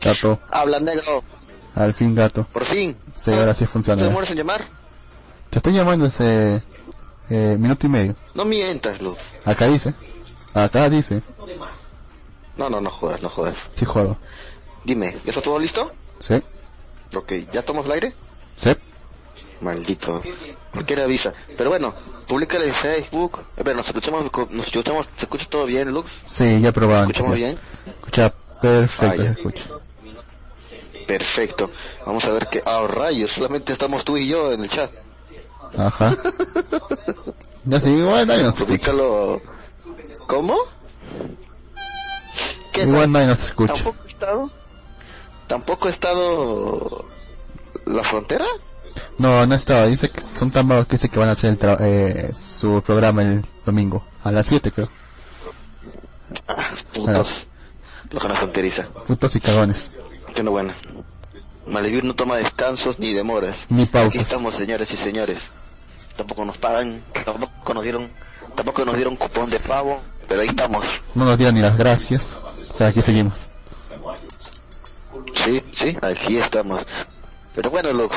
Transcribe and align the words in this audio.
Gato. 0.00 0.38
Habla 0.50 0.80
negro. 0.80 1.22
Al 1.74 1.94
fin, 1.94 2.14
gato. 2.14 2.46
Por 2.52 2.64
fin. 2.64 2.96
Sí, 3.14 3.32
ahora 3.32 3.54
sí 3.54 3.64
¿Te 3.64 3.70
funciona. 3.70 4.02
demoras 4.02 4.30
en 4.30 4.36
llamar? 4.36 4.64
Te 5.50 5.58
estoy 5.58 5.72
llamando 5.74 6.06
hace 6.06 6.62
eh, 7.30 7.56
minuto 7.58 7.86
y 7.86 7.90
medio. 7.90 8.16
No 8.34 8.44
mientas, 8.44 9.00
Luz. 9.00 9.16
Acá 9.44 9.66
dice. 9.66 9.94
Acá 10.54 10.88
dice. 10.90 11.22
No, 12.56 12.68
no, 12.68 12.80
no 12.80 12.90
jodas, 12.90 13.22
no 13.22 13.28
jodas. 13.28 13.54
Sí, 13.72 13.84
jodo. 13.84 14.16
Dime, 14.84 15.12
¿ya 15.24 15.30
está 15.30 15.42
todo 15.42 15.58
listo? 15.58 15.92
Sí. 16.18 16.42
Ok, 17.14 17.32
¿ya 17.52 17.62
tomamos 17.62 17.86
el 17.86 17.92
aire? 17.92 18.14
Sí. 18.56 18.74
Maldito. 19.60 20.22
Cualquiera 20.72 21.04
avisa. 21.04 21.32
Pero 21.56 21.70
bueno, 21.70 21.94
públicale 22.26 22.66
en 22.68 22.74
Facebook. 22.74 23.40
A 23.58 23.62
ver, 23.62 23.76
nos 23.76 23.86
escuchamos, 23.86 24.24
nos 24.50 24.66
escuchamos, 24.66 25.06
¿se 25.16 25.24
escucha 25.24 25.46
todo 25.48 25.64
bien, 25.66 25.90
Lux? 25.92 26.10
Sí, 26.26 26.60
ya 26.60 26.72
probado. 26.72 27.02
¿Escuchamos 27.02 27.32
sí. 27.34 27.36
bien? 27.36 27.58
Escucha 27.86 28.32
perfecto, 28.60 29.22
Ah, 29.22 29.26
escucha. 29.26 29.64
Perfecto. 31.08 31.70
Vamos 32.06 32.24
a 32.26 32.30
ver 32.30 32.46
que... 32.48 32.62
Ah, 32.64 32.86
rayos, 32.86 33.32
solamente 33.32 33.72
estamos 33.72 34.04
tú 34.04 34.16
y 34.16 34.28
yo 34.28 34.52
en 34.52 34.62
el 34.62 34.68
chat. 34.70 34.92
Ajá. 35.76 36.14
Ya 37.64 37.80
sí, 37.80 37.90
igual 37.92 38.26
nadie 38.26 38.44
nos 38.44 38.54
escucha. 38.60 38.92
Públicalo... 38.92 39.42
¿Cómo? 40.26 40.56
¿Qué 42.72 42.82
Igual 42.84 43.12
nadie 43.12 43.26
nos 43.26 43.44
escucha. 43.44 43.74
¿Tampoco 43.74 43.98
ha 44.02 44.06
estado? 44.06 44.50
¿Tampoco 45.48 45.88
ha 45.88 45.90
estado 45.90 47.04
la 47.86 48.02
frontera? 48.04 48.44
No, 49.18 49.44
no 49.46 49.54
estaba. 49.54 49.86
Dice 49.86 50.08
que 50.10 50.22
son 50.34 50.50
tan 50.50 50.68
vagos 50.68 50.86
que 50.86 50.92
dice 50.92 51.08
que 51.10 51.18
van 51.18 51.28
a 51.28 51.32
hacer 51.32 51.50
el 51.50 51.58
tra- 51.58 51.76
eh, 51.80 52.32
su 52.32 52.82
programa 52.82 53.22
el 53.22 53.44
domingo. 53.66 54.02
A 54.24 54.30
las 54.32 54.46
7 54.46 54.70
creo. 54.70 54.88
Ah, 56.46 56.68
putos. 56.94 57.46
Lojana 58.10 58.34
fronteriza. 58.36 58.86
Putos 59.06 59.34
y 59.36 59.40
cagones. 59.40 59.92
Qué 60.34 60.42
no 60.42 60.52
buena. 60.52 60.74
Malvivir 61.70 62.04
no 62.04 62.14
toma 62.14 62.36
descansos 62.36 62.98
ni 62.98 63.12
demoras. 63.12 63.66
Ni 63.68 63.82
Aquí 63.82 63.92
pausas. 63.92 64.22
estamos, 64.22 64.54
señores 64.56 64.90
y 64.90 64.96
señores. 64.96 65.38
Tampoco 66.16 66.44
nos 66.44 66.58
pagan, 66.58 67.02
tampoco 67.24 67.74
nos 67.74 67.82
dieron, 67.82 68.10
tampoco 68.56 68.84
nos 68.84 68.96
dieron 68.96 69.16
cupón 69.16 69.48
de 69.50 69.58
pavo, 69.60 70.00
pero 70.28 70.40
ahí 70.40 70.48
estamos. 70.48 70.84
No 71.14 71.24
nos 71.24 71.38
dieron 71.38 71.54
ni 71.54 71.60
las 71.60 71.76
gracias. 71.78 72.38
O 72.74 72.76
sea, 72.78 72.88
aquí 72.88 73.02
seguimos. 73.02 73.48
Sí, 75.44 75.62
sí, 75.76 75.96
aquí 76.02 76.36
estamos. 76.38 76.84
Pero 77.54 77.70
bueno, 77.70 77.92
Lux, 77.92 78.14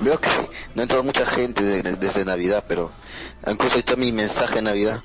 veo 0.00 0.18
que 0.20 0.28
no 0.74 0.80
ha 0.80 0.82
entrado 0.82 1.02
mucha 1.02 1.24
gente 1.26 1.62
de- 1.62 1.82
de- 1.82 1.96
desde 1.96 2.24
Navidad, 2.24 2.64
pero 2.66 2.90
incluso 3.46 3.74
ahí 3.76 3.80
está 3.80 3.96
mi 3.96 4.12
mensaje 4.12 4.56
de 4.56 4.62
Navidad. 4.62 5.02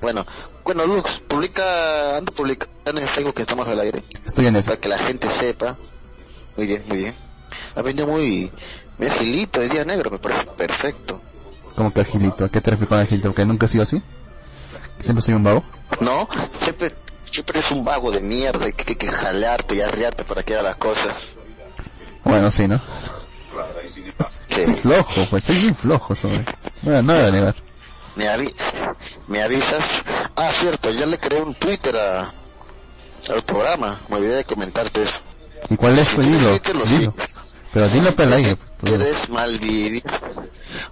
Bueno, 0.00 0.26
bueno, 0.64 0.84
Lux, 0.86 1.20
publica, 1.20 2.16
anda 2.16 2.32
publicando 2.32 3.00
en 3.00 3.08
Facebook 3.08 3.34
que 3.34 3.42
estamos 3.42 3.66
al 3.68 3.80
aire, 3.80 4.02
Estoy 4.24 4.46
en 4.46 4.56
eso. 4.56 4.68
para 4.68 4.80
que 4.80 4.88
la 4.88 4.98
gente 4.98 5.28
sepa. 5.30 5.76
Muy 6.56 6.66
bien, 6.66 6.82
muy 6.88 6.98
bien. 6.98 7.14
Ha 7.74 7.82
venido 7.82 8.06
muy, 8.06 8.50
muy 8.98 9.08
agilito 9.08 9.60
de 9.60 9.68
día 9.68 9.84
negro, 9.84 10.10
me 10.10 10.18
parece 10.18 10.44
perfecto. 10.44 11.20
Como 11.74 11.92
que 11.92 12.00
agilito. 12.00 12.44
¿A 12.44 12.48
qué 12.48 12.60
te 12.60 12.70
refieres 12.70 12.88
con 12.88 12.98
agilito? 12.98 13.34
¿Que 13.34 13.44
nunca 13.44 13.66
he 13.66 13.68
sido 13.68 13.82
así? 13.82 14.02
¿Que 14.96 15.02
siempre 15.02 15.22
soy 15.22 15.34
un 15.34 15.44
vago? 15.44 15.62
No, 16.00 16.28
siempre, 16.62 16.94
siempre 17.30 17.60
es 17.60 17.70
un 17.70 17.84
vago 17.84 18.10
de 18.10 18.20
mierda, 18.20 18.70
que 18.72 18.84
hay 18.88 18.96
que 18.96 19.08
jalarte 19.08 19.74
y 19.74 19.80
arrearte 19.82 20.24
para 20.24 20.42
que 20.42 20.54
haga 20.54 20.62
las 20.62 20.76
cosas. 20.76 21.14
Bueno, 22.24 22.50
sí, 22.50 22.66
¿no? 22.66 22.80
Sí. 24.54 24.64
Soy 24.64 24.74
flojo, 24.74 25.26
pues 25.28 25.44
soy 25.44 25.56
bien 25.56 25.76
flojo, 25.76 26.14
sobre. 26.14 26.44
Bueno, 26.82 27.02
no 27.02 27.14
voy 27.14 27.26
a 27.26 27.30
negar. 27.30 27.54
¿Me, 28.16 28.28
avi 28.28 28.50
¿Me 29.28 29.42
avisas? 29.42 29.84
Ah, 30.34 30.50
cierto, 30.50 30.90
ya 30.90 31.04
le 31.04 31.18
creé 31.18 31.42
un 31.42 31.54
Twitter 31.54 31.94
a, 31.96 32.32
al 33.30 33.42
programa. 33.44 34.00
Me 34.08 34.16
olvidé 34.16 34.36
de 34.36 34.44
comentarte 34.44 35.02
eso. 35.02 35.14
¿Y 35.70 35.76
cuál 35.76 35.98
es? 35.98 36.08
Pues 36.14 36.26
tienes 36.26 36.60
dilo. 36.90 37.14
Pero 37.72 37.88
dilo 37.88 38.14
aire. 38.34 38.56
pues. 38.56 38.92
Eres 38.92 39.28
malvivir. 39.28 40.02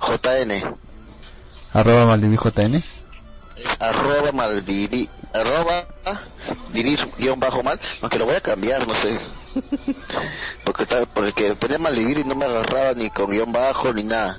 JN. 0.01 0.77
Arroba 1.73 2.07
maldivijn. 2.07 2.85
Arroba 3.80 4.33
malvivir. 4.33 5.08
Arroba 5.33 5.86
vivir 6.73 7.01
guion 7.19 7.41
bajo 7.41 7.63
mal. 7.63 7.80
Aunque 8.02 8.19
lo 8.19 8.27
voy 8.27 8.36
a 8.36 8.41
cambiar, 8.41 8.86
no 8.86 8.95
sé. 8.95 9.19
porque 10.64 10.85
porque 11.14 11.55
ponía 11.55 11.79
malvivir 11.79 12.19
y 12.19 12.25
no 12.25 12.35
me 12.35 12.45
agarraba 12.45 12.92
ni 12.95 13.11
con 13.11 13.31
guion 13.31 13.52
bajo 13.52 13.92
ni 13.92 14.02
nada. 14.02 14.39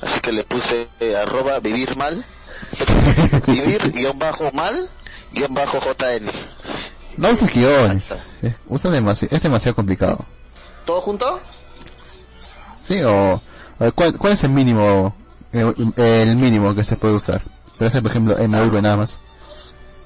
Así 0.00 0.20
que 0.20 0.32
le 0.32 0.44
puse 0.44 0.88
eh, 1.00 1.16
arroba 1.16 1.60
vivir 1.60 1.96
mal. 1.96 2.24
vivir 3.46 3.92
guion 3.92 4.18
bajo 4.18 4.50
mal 4.52 4.74
guion 5.32 5.54
bajo 5.54 5.78
JN. 5.78 6.30
No 7.16 7.30
uses 7.30 7.54
guiones. 7.54 8.22
Eh, 8.42 8.54
usa 8.68 8.90
demasiado, 8.90 9.36
es 9.36 9.42
demasiado 9.42 9.74
complicado. 9.76 10.24
¿Todo 10.84 11.00
junto? 11.00 11.40
Sí, 12.74 13.00
o... 13.02 13.40
¿cuál, 13.94 14.18
¿Cuál 14.18 14.32
es 14.32 14.44
el 14.44 14.50
mínimo, 14.50 15.14
el 15.52 16.36
mínimo 16.36 16.74
que 16.74 16.84
se 16.84 16.96
puede 16.96 17.14
usar? 17.14 17.42
Puede 17.78 17.90
ser, 17.90 18.02
por 18.02 18.10
ejemplo, 18.10 18.36
MV 18.36 18.82
nada 18.82 18.96
más. 18.96 19.20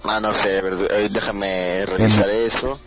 Ah, 0.04 0.20
no 0.20 0.32
sé, 0.32 0.58
eh, 0.58 1.08
déjame 1.10 1.84
revisar 1.86 2.28
eso. 2.30 2.78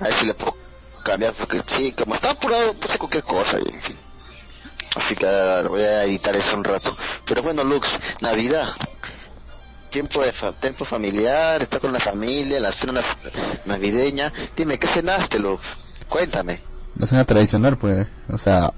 A 0.00 0.04
ver 0.04 0.12
si 0.12 0.26
le 0.26 0.34
puedo 0.34 0.56
cambiar, 1.02 1.32
porque 1.32 1.62
sí, 1.66 1.92
como 1.92 2.14
está 2.14 2.30
apurado, 2.30 2.74
puse 2.74 2.98
cualquier 2.98 3.24
cosa. 3.24 3.58
y, 3.58 3.72
en 3.72 3.82
fin. 3.82 3.96
Así 4.94 5.16
que 5.16 5.26
ah, 5.26 5.64
voy 5.68 5.82
a 5.82 6.04
editar 6.04 6.36
eso 6.36 6.56
un 6.56 6.64
rato. 6.64 6.96
Pero 7.24 7.42
bueno, 7.42 7.64
Lux, 7.64 7.98
Navidad. 8.20 8.68
Tiempo 9.94 10.24
de 10.24 10.32
fa- 10.32 10.50
tiempo 10.50 10.84
familiar, 10.84 11.62
estar 11.62 11.80
con 11.80 11.92
la 11.92 12.00
familia, 12.00 12.58
la 12.58 12.72
cena 12.72 13.00
navideña. 13.64 14.32
Dime, 14.56 14.76
¿qué 14.76 14.88
cenaste, 14.88 15.38
Lux? 15.38 15.62
Cuéntame. 16.08 16.60
La 16.96 17.06
cena 17.06 17.24
tradicional, 17.24 17.76
pues, 17.78 18.08
o 18.28 18.36
sea, 18.36 18.72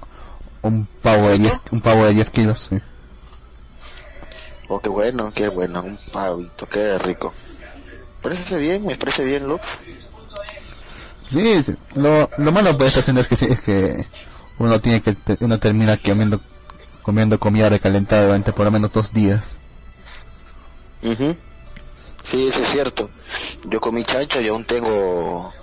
un 0.61 0.85
pavo 1.01 1.29
de 1.29 1.39
10, 1.39 1.63
un 1.71 1.81
pavo 1.81 2.05
de 2.05 2.13
10 2.13 2.29
kilos, 2.29 2.67
sí. 2.69 2.79
Oh, 4.67 4.79
qué 4.79 4.89
bueno, 4.89 5.31
qué 5.33 5.47
bueno, 5.47 5.81
un 5.81 5.97
pavito, 6.13 6.67
qué 6.67 6.99
rico. 6.99 7.33
Parece 8.21 8.57
bien, 8.57 8.85
me 8.85 8.95
parece 8.95 9.23
bien, 9.23 9.47
Lux. 9.47 9.65
Sí, 11.31 11.63
lo, 11.95 12.29
lo 12.37 12.51
malo 12.51 12.73
de 12.73 12.87
esta 12.87 13.01
cena 13.01 13.21
es 13.21 13.27
que, 13.27 13.35
sí, 13.35 13.47
es 13.49 13.61
que 13.61 14.05
uno 14.59 14.79
tiene 14.81 15.01
que, 15.01 15.17
uno 15.39 15.57
termina 15.57 15.97
comiendo, 15.97 16.39
comiendo 17.01 17.39
comida 17.39 17.69
recalentada 17.69 18.25
durante 18.27 18.53
por 18.53 18.65
lo 18.65 18.71
menos 18.71 18.91
dos 18.91 19.13
días. 19.13 19.57
Ujú. 21.03 21.35
Sí, 22.29 22.47
eso 22.47 22.59
es 22.61 22.69
cierto. 22.69 23.09
Yo 23.65 23.79
comí 23.79 24.03
chancho 24.03 24.41
y 24.41 24.47
aún 24.47 24.65
tengo, 24.65 25.53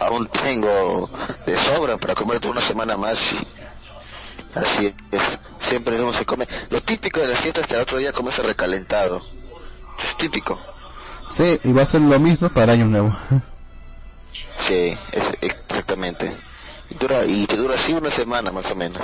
aún 0.00 0.28
tengo 0.28 1.10
de 1.46 1.58
sobra 1.58 1.98
para 1.98 2.14
comer 2.14 2.40
toda 2.40 2.52
una 2.52 2.62
semana 2.62 2.96
más. 2.96 3.32
Y 3.32 4.58
así 4.58 4.94
es. 5.10 5.38
Siempre 5.60 6.00
uno 6.00 6.12
se 6.12 6.24
come. 6.24 6.46
Lo 6.70 6.80
típico 6.80 7.20
de 7.20 7.28
las 7.28 7.40
fiestas 7.40 7.64
es 7.64 7.68
que 7.68 7.74
al 7.74 7.82
otro 7.82 7.98
día 7.98 8.12
comes 8.12 8.38
recalentado. 8.38 9.20
Es 10.08 10.16
típico. 10.16 10.58
Sí, 11.30 11.58
y 11.64 11.72
va 11.72 11.82
a 11.82 11.86
ser 11.86 12.02
lo 12.02 12.18
mismo 12.20 12.48
para 12.48 12.72
Año 12.72 12.86
Nuevo. 12.86 13.14
Sí, 14.68 14.96
es 15.12 15.24
exactamente. 15.40 16.36
Y 16.90 16.94
dura 16.94 17.24
y 17.24 17.46
te 17.46 17.56
dura 17.56 17.74
así 17.74 17.92
una 17.92 18.10
semana 18.10 18.52
más 18.52 18.70
o 18.70 18.76
menos. 18.76 19.02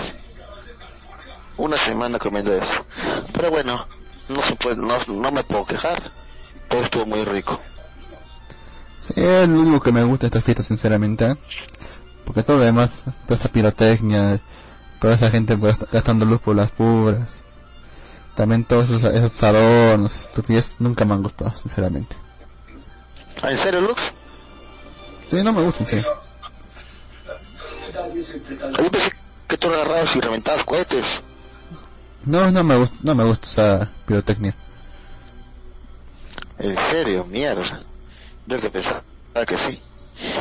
Una 1.57 1.77
semana 1.77 2.19
comiendo 2.19 2.53
eso. 2.55 2.85
Pero 3.33 3.51
bueno, 3.51 3.87
no 4.29 4.43
se 4.43 4.57
puede, 4.57 4.77
no, 4.77 4.99
no 5.07 5.33
me 5.33 5.45
puedo 5.45 5.65
quejar. 5.65 6.13
Todo 6.69 6.83
estuvo 6.83 7.07
muy 7.07 7.25
rico. 7.25 7.61
Sí, 8.97 9.15
es 9.17 9.49
lo 9.49 9.61
único 9.61 9.81
que 9.81 9.93
me 9.93 10.05
gusta 10.05 10.23
de 10.23 10.29
esta 10.29 10.41
fiesta, 10.41 10.63
sinceramente. 10.63 11.27
¿eh? 11.27 11.37
Porque 12.25 12.43
todo 12.43 12.59
lo 12.59 12.65
demás, 12.65 13.11
toda 13.25 13.35
esa 13.35 13.49
pirotecnia, 13.49 14.41
toda 15.01 15.15
esa 15.15 15.31
gente 15.31 15.59
gastando 15.91 16.25
luz 16.25 16.41
por 16.41 16.55
las 16.57 16.71
puras. 16.71 17.43
También 18.35 18.65
todos 18.65 18.89
esos, 18.89 19.05
esos 19.13 19.43
adornos, 19.43 20.21
estupideces, 20.21 20.77
nunca 20.79 21.05
me 21.05 21.15
han 21.15 21.23
gustado, 21.23 21.53
sinceramente. 21.55 22.17
Ah, 23.43 23.51
¿En 23.51 23.59
serio, 23.59 23.81
Lux? 23.81 24.01
Sí, 25.27 25.43
no 25.43 25.53
me 25.53 25.63
gustan, 25.63 25.87
sí. 25.87 26.03
Yo 28.79 28.91
pensé 28.91 29.13
que 29.49 29.59
tú 29.59 29.69
agarrabas 29.69 30.15
y 30.17 30.21
reventabas 30.21 30.65
cohetes. 30.65 31.21
No, 32.25 32.51
no 32.51 32.65
me 32.65 32.77
gusta, 32.77 32.97
no 33.03 33.15
me 33.15 33.25
gusta 33.25 33.47
esa 33.49 33.89
pirotecnia. 34.07 34.55
En 36.59 36.77
serio, 36.77 37.25
mierda. 37.25 37.81
Yo 38.47 38.61
que 38.61 38.71
pensaba 38.71 39.03
que 39.47 39.59
sí. 39.59 39.81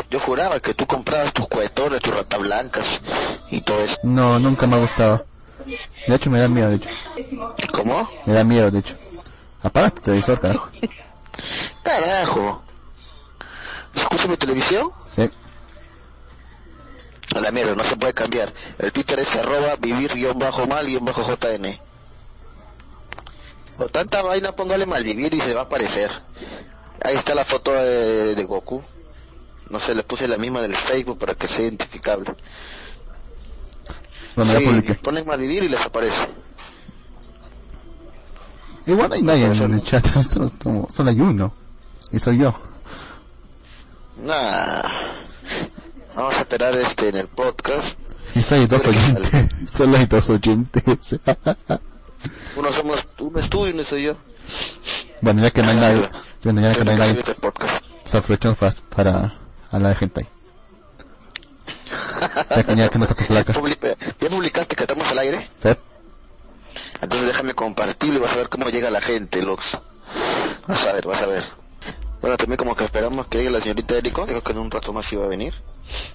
Yo 0.09 0.19
juraba 0.19 0.59
que 0.59 0.73
tú 0.73 0.85
comprabas 0.85 1.33
tus 1.33 1.47
cohetones, 1.47 2.01
tus 2.01 2.13
ratas 2.13 2.39
blancas 2.39 3.01
y 3.49 3.61
todo 3.61 3.79
eso. 3.83 3.97
No, 4.03 4.37
nunca 4.39 4.67
me 4.67 4.75
ha 4.75 4.79
gustado. 4.79 5.23
De 6.07 6.15
hecho, 6.15 6.29
me 6.29 6.39
da 6.39 6.47
miedo, 6.47 6.69
de 6.69 6.75
hecho. 6.75 6.89
¿Cómo? 7.71 8.09
Me 8.25 8.33
da 8.33 8.43
miedo, 8.43 8.69
de 8.69 8.79
hecho. 8.79 8.95
Apaga 9.63 9.91
tu 9.91 10.01
televisor, 10.01 10.39
carajo. 10.39 10.69
Carajo. 11.83 12.63
¿Escucha 13.95 14.27
mi 14.27 14.37
televisión? 14.37 14.91
Sí. 15.05 15.29
A 17.35 17.39
la 17.39 17.51
mierda, 17.51 17.75
no 17.75 17.83
se 17.83 17.95
puede 17.95 18.13
cambiar. 18.13 18.53
El 18.77 18.91
Twitter 18.91 19.19
es 19.19 19.35
arroba 19.35 19.75
vivir 19.77 20.13
guion 20.13 20.37
bajo 20.37 20.67
mal 20.67 20.85
guion 20.85 21.05
bajo 21.05 21.23
JN. 21.23 21.79
Por 23.77 23.89
tanta 23.89 24.21
vaina, 24.21 24.51
póngale 24.55 24.85
mal 24.85 25.03
vivir 25.03 25.33
y 25.33 25.41
se 25.41 25.53
va 25.53 25.61
a 25.61 25.63
aparecer. 25.63 26.11
Ahí 27.03 27.15
está 27.15 27.33
la 27.33 27.45
foto 27.45 27.71
de, 27.71 28.35
de 28.35 28.43
Goku. 28.43 28.83
no 29.69 29.79
sé, 29.79 29.95
le 29.95 30.03
puse 30.03 30.27
la 30.27 30.37
misma 30.37 30.61
del 30.61 30.75
Facebook 30.75 31.17
para 31.17 31.33
que 31.35 31.47
sea 31.47 31.61
identificable. 31.61 32.35
Bueno, 34.35 34.59
Sí, 34.59 34.93
ponen 35.01 35.25
malvivir 35.25 35.63
y 35.63 35.69
les 35.69 35.81
aparece. 35.85 36.27
Igual 38.85 39.09
no 39.09 39.15
hay 39.15 39.21
nadie 39.23 39.45
en 39.45 39.73
el 39.73 39.83
chat, 39.83 40.05
solo 40.89 41.09
hay 41.09 41.19
uno. 41.19 41.53
Y 42.11 42.19
soy 42.19 42.39
yo. 42.39 42.53
Nah. 44.23 44.83
Vamos 46.15 46.35
a 46.35 46.39
esperar 46.39 46.75
este 46.77 47.09
en 47.09 47.15
el 47.17 47.27
podcast. 47.27 47.97
Y 48.35 48.41
soy 48.43 48.67
dos 48.67 48.87
oyentes. 48.87 49.69
Solo 49.71 49.97
hay 49.97 50.05
dos 50.05 50.29
oyentes. 50.29 50.83
Uno 52.55 52.71
somos, 52.73 53.05
uno 53.19 53.39
es 53.39 53.49
tú 53.49 53.65
y 53.65 53.71
uno 53.71 53.83
soy 53.83 54.03
yo. 54.03 54.15
bueno, 55.21 55.41
ya 55.41 55.51
que 55.51 55.63
no 55.63 55.69
hay 55.69 55.77
nadie. 55.77 56.09
Bueno, 56.43 56.61
ya 56.61 56.75
que 56.75 56.83
no 56.83 56.91
hay 56.91 56.97
nadie. 56.97 57.23
Se 58.03 58.17
aprovechó 58.17 58.53
fast 58.55 58.83
para 58.93 59.33
hablar 59.71 59.93
de 59.93 59.95
gente. 59.95 60.27
Ya 62.55 62.63
que 62.63 62.75
ya 62.75 62.89
que 62.89 62.99
no 62.99 63.07
¿Ya 63.07 64.29
publicaste 64.29 64.75
que 64.75 64.83
estamos 64.83 65.09
al 65.09 65.19
aire? 65.19 65.49
¿Sí? 65.57 65.69
Entonces 67.01 67.27
déjame 67.27 67.53
compartirlo 67.53 68.17
y 68.17 68.21
vas 68.21 68.33
a 68.33 68.35
ver 68.35 68.49
cómo 68.49 68.69
llega 68.69 68.91
la 68.91 69.01
gente, 69.01 69.41
Lux. 69.41 69.63
Vas 70.67 70.85
a 70.85 70.93
ver, 70.93 71.07
vas 71.07 71.21
a 71.21 71.25
ver. 71.25 71.60
Bueno, 72.21 72.37
también 72.37 72.57
como 72.57 72.75
que 72.75 72.83
esperamos 72.85 73.27
que 73.27 73.39
llegue 73.39 73.49
la 73.49 73.61
señorita 73.61 73.95
Erico, 73.97 74.25
dijo 74.25 74.41
que 74.41 74.51
en 74.51 74.59
un 74.59 74.69
rato 74.71 74.93
más 74.93 75.11
iba 75.11 75.25
a 75.25 75.27
venir. 75.27 75.53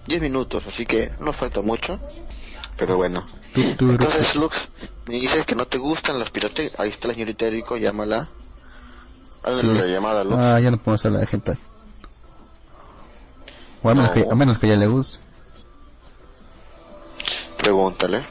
Diez 0.07 0.23
minutos, 0.23 0.65
así 0.69 0.87
que 0.87 1.13
no 1.21 1.33
falta 1.33 1.63
mucho. 1.63 1.99
Pero 2.77 2.97
bueno. 2.97 3.27
Entonces, 3.55 4.37
Lux, 4.37 4.69
me 5.07 5.15
dices 5.17 5.45
que 5.47 5.55
no 5.57 5.67
te 5.67 5.79
gustan 5.79 6.19
las 6.19 6.31
pirotecnias. 6.31 6.79
Ahí 6.79 6.91
está 6.91 7.09
la 7.09 7.15
señorita 7.15 7.47
Erico, 7.47 7.77
llámala. 7.77 8.29
Háganle 9.43 9.63
Sí. 9.63 9.79
la 9.81 9.87
llamada, 9.87 10.25
Lux. 10.25 10.37
Ah, 10.39 10.61
ya 10.61 10.71
no 10.71 10.77
podemos 10.77 11.05
hablar 11.07 11.21
de 11.23 11.27
gente. 11.27 11.59
O 13.83 13.91
a 13.91 13.95
menos, 13.95 14.11
que, 14.13 14.27
a 14.31 14.35
menos 14.35 14.59
que 14.59 14.69
ya 14.69 14.77
le 14.77 14.87
guste. 14.87 15.19
Pregúntale. 17.59 18.27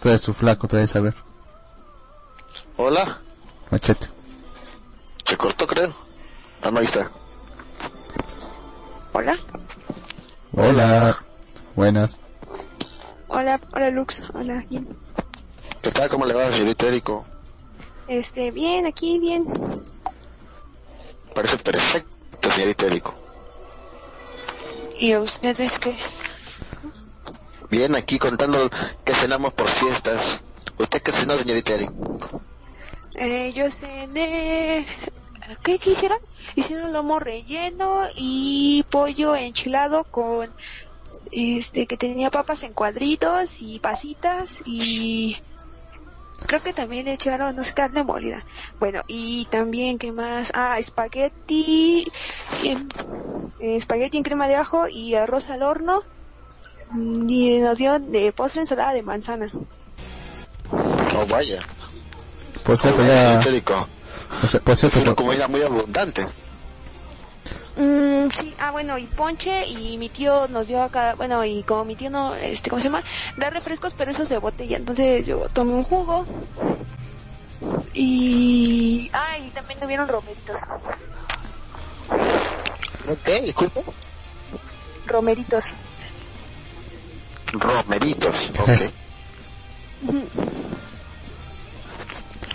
Tú 0.00 0.08
eres 0.10 0.20
su 0.20 0.34
flaco, 0.34 0.68
tú 0.68 0.76
debes 0.76 0.90
saber. 0.90 1.14
Hola. 2.76 3.18
Machete. 3.70 4.08
Se 5.26 5.36
cortó, 5.36 5.66
creo. 5.66 5.94
Ah, 6.64 6.70
no, 6.70 6.80
ahí 6.80 6.86
está. 6.86 7.10
Hola, 9.12 9.36
Hola. 10.56 11.18
Buenas. 11.76 12.24
hola, 13.28 13.60
hola 13.72 13.90
Lux, 13.90 14.22
hola, 14.32 14.64
bien. 14.70 14.88
¿Qué 15.82 15.90
tal? 15.90 16.08
¿Cómo 16.08 16.24
le 16.24 16.34
va, 16.34 16.48
señorita 16.50 16.86
Erico? 16.86 17.24
Este, 18.08 18.50
bien, 18.50 18.86
aquí, 18.86 19.18
bien. 19.18 19.44
Parece 21.34 21.58
perfecto, 21.58 22.50
señorita 22.50 22.86
Erico. 22.86 23.14
¿Y 24.98 25.12
a 25.12 25.20
ustedes 25.20 25.78
qué? 25.78 25.98
Bien, 27.70 27.94
aquí 27.96 28.18
contando 28.18 28.70
que 29.04 29.14
cenamos 29.14 29.52
por 29.52 29.68
fiestas. 29.68 30.40
¿Usted 30.78 31.02
qué 31.02 31.12
cenó, 31.12 31.36
señorita 31.36 31.74
Erico? 31.74 32.40
Eh, 33.16 33.52
yo 33.52 33.70
cené... 33.70 34.86
¿Qué, 35.62 35.78
¿Qué 35.78 35.94
hicieron? 36.54 36.92
Lomo 36.92 37.18
relleno 37.18 38.02
y 38.16 38.84
pollo 38.90 39.34
enchilado 39.34 40.04
con... 40.04 40.52
Este, 41.32 41.86
que 41.86 41.96
tenía 41.96 42.30
papas 42.30 42.62
en 42.62 42.72
cuadritos 42.74 43.60
y 43.62 43.78
pasitas 43.80 44.62
y... 44.66 45.36
Creo 46.46 46.62
que 46.62 46.72
también 46.74 47.08
echaron, 47.08 47.56
no 47.56 47.64
sé, 47.64 47.72
carne 47.72 48.04
molida. 48.04 48.44
Bueno, 48.78 49.02
y 49.06 49.46
también, 49.46 49.98
¿qué 49.98 50.12
más? 50.12 50.52
Ah, 50.54 50.78
espagueti, 50.78 52.06
en- 52.64 52.88
eh, 53.60 53.76
espagueti 53.76 54.18
en 54.18 54.22
crema 54.24 54.46
de 54.46 54.56
ajo 54.56 54.86
y 54.88 55.14
arroz 55.14 55.48
al 55.48 55.62
horno. 55.62 56.02
Y 57.28 57.60
nos 57.60 57.78
dio 57.78 57.98
de 57.98 58.32
postre 58.32 58.60
ensalada 58.62 58.92
de 58.92 59.02
manzana. 59.02 59.50
Oh, 60.70 61.26
vaya. 61.28 61.60
Cierto, 62.76 63.02
Oh, 63.02 63.06
ya... 63.06 63.40
por 64.40 64.48
cierto, 64.50 64.72
Es 64.72 64.82
una 64.96 65.14
por- 65.14 65.24
comida 65.26 65.48
muy 65.48 65.62
abundante. 65.62 66.26
Mm, 67.76 68.30
sí, 68.30 68.54
ah, 68.60 68.70
bueno, 68.70 68.98
y 68.98 69.06
ponche, 69.06 69.66
y 69.66 69.98
mi 69.98 70.08
tío 70.08 70.46
nos 70.48 70.68
dio 70.68 70.82
acá, 70.82 71.14
bueno, 71.16 71.44
y 71.44 71.62
como 71.64 71.84
mi 71.84 71.96
tío 71.96 72.08
no, 72.08 72.34
este, 72.34 72.70
¿cómo 72.70 72.80
se 72.80 72.86
llama? 72.88 73.02
Da 73.36 73.50
refrescos, 73.50 73.94
pero 73.96 74.10
esos 74.12 74.28
de 74.28 74.38
botella, 74.38 74.76
entonces 74.76 75.26
yo 75.26 75.48
tomé 75.52 75.72
un 75.72 75.82
jugo. 75.82 76.24
Y, 77.94 79.10
ah, 79.12 79.38
y 79.38 79.50
también 79.50 79.80
tuvieron 79.80 80.08
romeritos. 80.08 80.60
¿Qué? 83.24 83.40
Disculpe. 83.42 83.82
Romeritos. 85.06 85.66
Romeritos. 87.52 88.34
¿Qué 88.52 88.60
es 88.62 88.68
eso? 88.68 88.90
Ujú. 90.02 90.28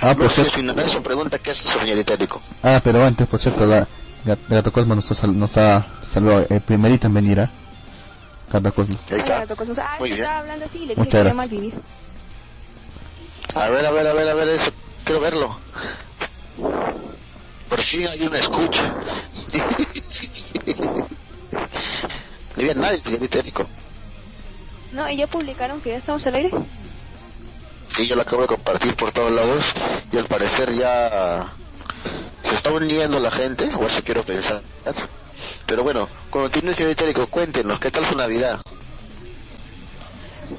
Ah, 0.01 0.16
por 0.16 0.30
cierto. 0.30 0.54
si 0.54 0.60
ignorancia 0.62 1.01
pregunta 1.01 1.40
qué 1.40 1.51
es 1.51 1.62
eso, 1.66 1.80
señorita 1.80 2.13
Erico. 2.13 2.42
Ah, 2.63 2.80
pero 2.84 3.06
antes, 3.06 3.28
por 3.28 3.40
cierto, 3.40 3.66
la 3.66 3.88
Gat- 4.25 4.40
Gato 4.48 4.72
Cosmos 4.72 4.96
nos 4.98 5.12
ha, 5.12 5.13
sal- 5.16 5.38
nos 5.38 5.57
ha 5.57 5.86
saludado. 6.01 6.46
El 6.50 6.62
primerito 6.62 7.07
en 7.07 7.13
venir, 7.13 7.40
¿ah? 7.42 7.51
Gato 8.51 8.74
Cosmos. 8.74 9.00
Ahí 9.12 9.19
está. 9.19 9.40
Gato 9.40 9.56
Cosmos. 9.56 9.78
Ah, 9.80 9.96
Muy 10.00 10.10
que 10.10 10.16
bien. 10.16 10.25
estaba 10.25 10.40
hablando 10.42 10.66
así 10.66 10.80
y 10.80 10.86
le 10.86 10.96
Muchas 10.96 11.12
que 11.12 11.18
gracias. 11.18 11.36
mal 11.36 11.50
vivir. 11.50 11.74
A 13.56 13.69
ver, 13.69 13.86
a 13.86 13.92
ver, 13.92 14.07
a 14.07 14.13
ver, 14.13 14.30
a 14.30 14.34
ver 14.36 14.48
eso. 14.50 14.72
Quiero 15.04 15.19
verlo. 15.22 15.57
Por 17.69 17.80
fin 17.80 18.07
hay 18.07 18.25
una 18.25 18.40
escucha. 18.40 18.94
No 22.56 22.63
había 22.63 22.74
nadie, 22.74 22.98
señorita 23.00 23.40
Erico. 23.40 23.66
No, 24.92 25.10
y 25.10 25.16
ya 25.18 25.28
publicaron 25.28 25.80
que 25.81 25.92
ya 25.92 25.98
estamos 25.98 26.25
al 26.28 26.36
aire. 26.36 26.50
Sí, 27.95 28.07
yo 28.07 28.15
lo 28.15 28.21
acabo 28.21 28.44
de 28.44 28.47
compartir 28.47 28.95
por 28.95 29.12
todos 29.12 29.31
lados 29.31 29.74
y 30.12 30.18
al 30.18 30.25
parecer 30.25 30.74
ya 30.74 31.51
se 32.44 32.56
está 32.56 32.71
uniendo 32.71 33.19
la 33.19 33.31
gente, 33.31 33.69
o 33.75 33.86
eso 33.86 34.01
quiero 34.03 34.24
pensar. 34.24 34.62
Pero 35.65 35.83
bueno, 35.83 36.07
continúe, 36.30 36.74
señorita 36.75 37.03
Erico, 37.03 37.27
cuéntenos, 37.27 37.80
¿qué 37.80 37.91
tal 37.91 38.06
su 38.06 38.15
Navidad? 38.15 38.59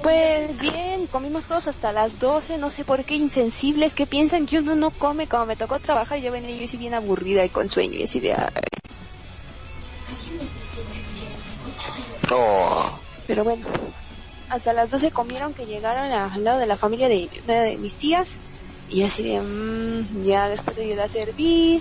Pues 0.02 0.56
bien, 0.58 1.06
comimos 1.08 1.46
todos 1.46 1.66
hasta 1.66 1.92
las 1.92 2.20
12, 2.20 2.58
no 2.58 2.70
sé 2.70 2.84
por 2.84 3.04
qué 3.04 3.16
insensibles 3.16 3.94
que 3.94 4.06
piensan 4.06 4.46
que 4.46 4.58
uno 4.58 4.76
no 4.76 4.90
come, 4.92 5.26
como 5.26 5.46
me 5.46 5.56
tocó 5.56 5.80
trabajar, 5.80 6.18
yo 6.20 6.30
venía 6.30 6.56
yo 6.56 6.64
así 6.64 6.76
bien 6.76 6.94
aburrida 6.94 7.44
y 7.44 7.48
con 7.48 7.68
sueño 7.68 7.96
y 7.98 8.04
así 8.04 8.20
de... 8.20 8.34
"Ay". 8.34 8.48
Oh, 12.30 12.98
Pero 13.26 13.42
bueno, 13.44 13.66
hasta 14.50 14.72
las 14.72 14.90
12 14.90 15.10
comieron 15.12 15.54
que 15.54 15.64
llegaron 15.64 16.12
a- 16.12 16.32
al 16.34 16.44
lado 16.44 16.58
de 16.58 16.66
la 16.66 16.76
familia 16.76 17.08
de, 17.08 17.76
mis 17.78 17.96
tías 17.96 18.38
y 18.88 19.02
así 19.04 19.38
mm, 19.38 20.24
ya 20.24 20.48
después 20.48 20.76
de 20.76 20.86
ir 20.86 21.00
a 21.00 21.08
servir 21.08 21.80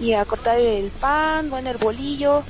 y 0.00 0.14
a 0.14 0.24
cortar 0.24 0.58
el 0.58 0.90
pan, 0.90 1.50
bueno, 1.50 1.70
el 1.70 1.76
bolillo 1.76 2.42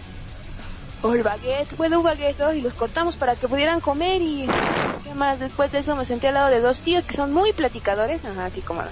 o 1.02 1.12
el 1.12 1.22
baguette, 1.22 1.76
bueno, 1.76 1.98
un 1.98 2.04
baguette 2.04 2.38
¿no? 2.38 2.52
y 2.54 2.60
los 2.62 2.74
cortamos 2.74 3.16
para 3.16 3.36
que 3.36 3.48
pudieran 3.48 3.80
comer 3.80 4.22
y... 4.22 4.48
¿Qué 5.04 5.14
más? 5.14 5.38
Después 5.38 5.70
de 5.70 5.78
eso 5.78 5.94
me 5.94 6.04
senté 6.04 6.28
al 6.28 6.34
lado 6.34 6.48
de 6.50 6.60
dos 6.60 6.82
tíos 6.82 7.06
que 7.06 7.14
son 7.14 7.32
muy 7.32 7.52
platicadores, 7.52 8.24
ajá, 8.24 8.46
así 8.46 8.62
como... 8.62 8.82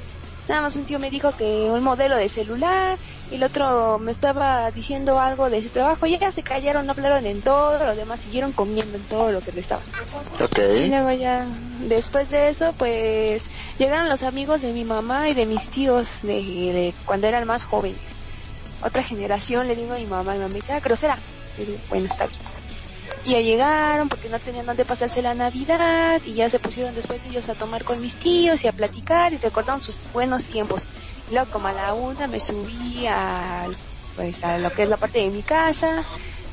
Nada 0.49 0.61
más 0.61 0.77
un 0.77 0.85
tío 0.85 0.99
me 0.99 1.11
dijo 1.11 1.35
que 1.37 1.45
un 1.71 1.83
modelo 1.83 2.17
de 2.17 2.29
celular 2.29 2.99
y 3.31 3.37
el 3.37 3.45
otro 3.45 3.99
me 3.99 4.13
estaba 4.13 4.71
diciendo 4.71 5.19
algo 5.19 5.51
de 5.51 5.63
su 5.63 5.71
trabajo. 5.71 6.07
Ya 6.07 6.31
se 6.31 6.43
callaron, 6.43 6.87
no 6.87 6.93
hablaron 6.93 7.27
en 7.27 7.43
todo, 7.43 7.85
los 7.85 7.97
demás 7.97 8.21
siguieron 8.21 8.53
comiendo 8.53 8.97
en 8.97 9.05
todo 9.07 9.33
lo 9.33 9.41
que 9.41 9.53
le 9.53 9.61
estaba. 9.61 9.83
Y 10.87 10.89
luego 10.89 11.11
ya, 11.13 11.47
después 11.81 12.31
de 12.31 12.49
eso, 12.49 12.73
pues 12.75 13.51
llegaron 13.79 14.09
los 14.09 14.23
amigos 14.23 14.63
de 14.63 14.73
mi 14.73 14.85
mamá 14.85 15.29
y 15.29 15.35
de 15.35 15.47
mis 15.47 15.71
tíos 15.71 16.23
de, 16.23 16.35
de 16.35 16.95
cuando 17.05 17.27
eran 17.27 17.47
más 17.47 17.65
jóvenes. 17.65 18.17
Otra 18.83 19.03
generación, 19.03 19.67
le 19.67 19.77
digo 19.77 19.95
a 19.95 19.97
mi 19.97 20.07
mamá, 20.07 20.35
y 20.35 20.39
mi 20.39 20.43
mamá 20.43 20.49
me 20.49 20.55
dice, 20.55 20.73
ah, 20.73 20.81
grosera. 20.81 21.19
Le 21.57 21.65
digo, 21.65 21.79
bueno, 21.89 22.07
está 22.07 22.27
bien. 22.27 22.54
Ya 23.27 23.41
llegaron 23.41 24.09
porque 24.11 24.29
no 24.29 24.39
tenían 24.39 24.67
dónde 24.67 24.85
pasarse 24.85 25.23
la 25.23 25.35
Navidad 25.35 26.21
y 26.27 26.35
ya 26.35 26.51
se 26.51 26.59
pusieron 26.59 26.95
después 26.95 27.25
ellos 27.25 27.49
a 27.49 27.55
tomar 27.55 27.83
con 27.85 28.01
mis 28.01 28.17
tíos 28.17 28.65
y 28.65 28.69
a 28.69 28.73
platicar 28.73 29.33
y 29.33 29.39
recordaron 29.39 29.81
sus 29.81 29.99
buenos 30.13 30.45
tiempos. 30.45 30.89
Y 31.31 31.35
luego 31.35 31.51
como 31.51 31.69
a 31.69 31.73
la 31.73 31.95
una 31.95 32.27
me 32.27 32.39
subí 32.39 33.07
al, 33.07 33.75
pues 34.17 34.45
a 34.45 34.59
lo 34.59 34.71
que 34.71 34.83
es 34.83 34.89
la 34.91 34.99
parte 34.99 35.21
de 35.21 35.31
mi 35.31 35.43
casa 35.43 36.05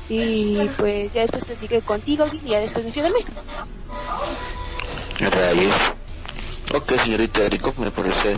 y 0.08 0.68
pues 0.78 1.12
ya 1.12 1.20
después 1.20 1.44
platiqué 1.44 1.82
contigo 1.82 2.26
y 2.32 2.48
ya 2.48 2.60
después 2.60 2.84
me 2.84 2.92
fui 2.92 3.02
a 3.02 3.04
dormir. 3.04 3.24
Rayos. 5.18 5.74
Ok, 6.74 6.92
señorita 7.02 7.42
Erico, 7.42 7.74
me 7.76 7.90
parece, 7.90 8.36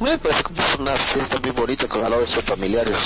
me 0.00 0.18
parece 0.18 0.42
una 0.80 0.92
fiesta 0.92 1.38
muy 1.40 1.50
bonita 1.52 1.86
con 1.86 2.02
sus 2.26 2.42
familiares. 2.42 2.96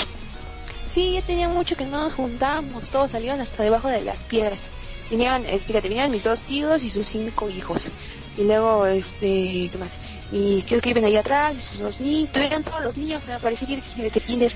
Sí, 0.91 1.13
ya 1.13 1.21
tenía 1.21 1.47
mucho 1.47 1.77
que 1.77 1.85
no 1.85 2.01
nos 2.01 2.15
juntábamos, 2.15 2.89
todos 2.89 3.11
salieron 3.11 3.39
hasta 3.39 3.63
debajo 3.63 3.87
de 3.87 4.01
las 4.01 4.23
piedras. 4.23 4.69
Eh, 5.09 5.59
fíjate, 5.59 5.87
vinieron 5.87 6.11
mis 6.11 6.23
dos 6.25 6.41
tíos 6.43 6.83
y 6.83 6.89
sus 6.89 7.05
cinco 7.05 7.49
hijos. 7.49 7.91
Y 8.37 8.43
luego, 8.43 8.85
este, 8.85 9.69
¿qué 9.71 9.77
más? 9.79 9.97
Mis 10.31 10.65
tíos 10.65 10.81
que 10.81 10.89
viven 10.89 11.05
ahí 11.05 11.17
atrás, 11.17 11.55
y 11.55 11.59
sus 11.59 11.79
dos 11.79 12.01
niños, 12.01 12.31
tuvieron 12.31 12.63
todos 12.63 12.81
los 12.81 12.97
niños, 12.97 13.23
me 13.27 13.39
parece 13.39 13.65
que 13.65 13.81
desde 13.95 14.21
kinder. 14.21 14.51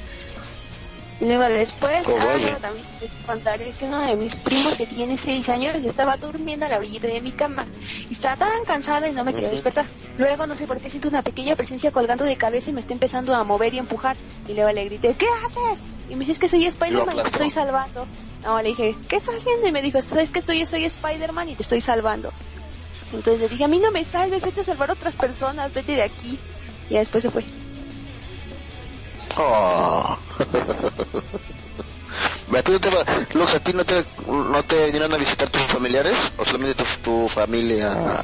Y 1.22 1.25
luego 1.25 1.43
después, 1.43 1.98
ah, 2.07 2.57
también 2.62 2.86
les 3.00 3.12
contaré 3.25 3.72
que 3.72 3.86
uno 3.86 4.01
de 4.01 4.15
mis 4.17 4.36
primos 4.36 4.75
que 4.75 4.86
tiene 4.86 5.17
seis 5.17 5.48
años 5.48 5.77
estaba 5.77 6.17
durmiendo 6.17 6.65
a 6.65 6.69
la 6.69 6.77
orillita 6.77 7.07
de 7.07 7.22
mi 7.22 7.31
cama. 7.31 7.65
Y 8.10 8.13
estaba 8.13 8.36
tan 8.36 8.65
cansada 8.65 9.07
y 9.07 9.13
no 9.13 9.24
me 9.24 9.34
quería 9.34 9.50
despertar. 9.50 9.86
Luego 10.17 10.45
no 10.45 10.57
sé 10.57 10.67
por 10.67 10.79
qué 10.79 10.89
siento 10.89 11.07
una 11.07 11.22
pequeña 11.22 11.55
presencia 11.55 11.91
colgando 11.91 12.25
de 12.25 12.36
cabeza 12.36 12.69
y 12.69 12.74
me 12.74 12.81
está 12.81 12.91
empezando 12.91 13.34
a 13.34 13.43
mover 13.45 13.74
y 13.74 13.79
empujar. 13.79 14.17
Y 14.48 14.53
luego 14.53 14.72
le 14.74 14.86
grité, 14.86 15.15
¿qué 15.17 15.27
haces? 15.45 15.79
Y 16.10 16.15
me 16.15 16.19
dice, 16.19 16.34
es 16.34 16.39
que 16.39 16.50
soy 16.50 16.65
Spider-Man 16.65 17.17
y 17.17 17.22
te 17.22 17.29
estoy 17.29 17.50
salvando. 17.50 18.05
No, 18.43 18.62
le 18.62 18.69
dije, 18.69 18.95
¿qué 19.07 19.15
estás 19.15 19.36
haciendo? 19.36 19.67
Y 19.67 19.72
me 19.72 19.81
dijo, 19.81 19.98
es 19.98 20.31
que 20.31 20.39
estoy, 20.39 20.65
soy 20.65 20.84
Spider-Man 20.84 21.50
y 21.50 21.55
te 21.55 21.63
estoy 21.63 21.79
salvando. 21.79 22.31
Entonces 23.13 23.41
le 23.41 23.48
dije, 23.48 23.63
a 23.63 23.67
mí 23.69 23.79
no 23.79 23.91
me 23.91 24.03
salves, 24.03 24.43
vete 24.43 24.62
a 24.62 24.63
salvar 24.65 24.89
a 24.89 24.93
otras 24.93 25.15
personas, 25.15 25.74
vete 25.74 25.95
de 25.95 26.03
aquí. 26.03 26.38
Y 26.89 26.95
después 26.95 27.24
se 27.24 27.31
fue. 27.31 27.43
Oh. 29.38 30.18
¿A 32.56 32.63
ti 32.63 32.72
no 32.72 32.80
te 32.80 32.89
va, 32.89 33.04
Lux, 33.34 33.54
a 33.54 33.60
ti 33.60 33.74
no 33.74 33.84
te, 33.84 34.06
no 34.27 34.63
te 34.63 34.86
vinieron 34.86 35.13
a 35.13 35.18
visitar 35.18 35.50
tus 35.50 35.62
familiares? 35.63 36.15
¿O 36.38 36.46
solamente 36.46 36.75
tu, 36.75 36.86
tu 37.04 37.27
familia 37.27 38.22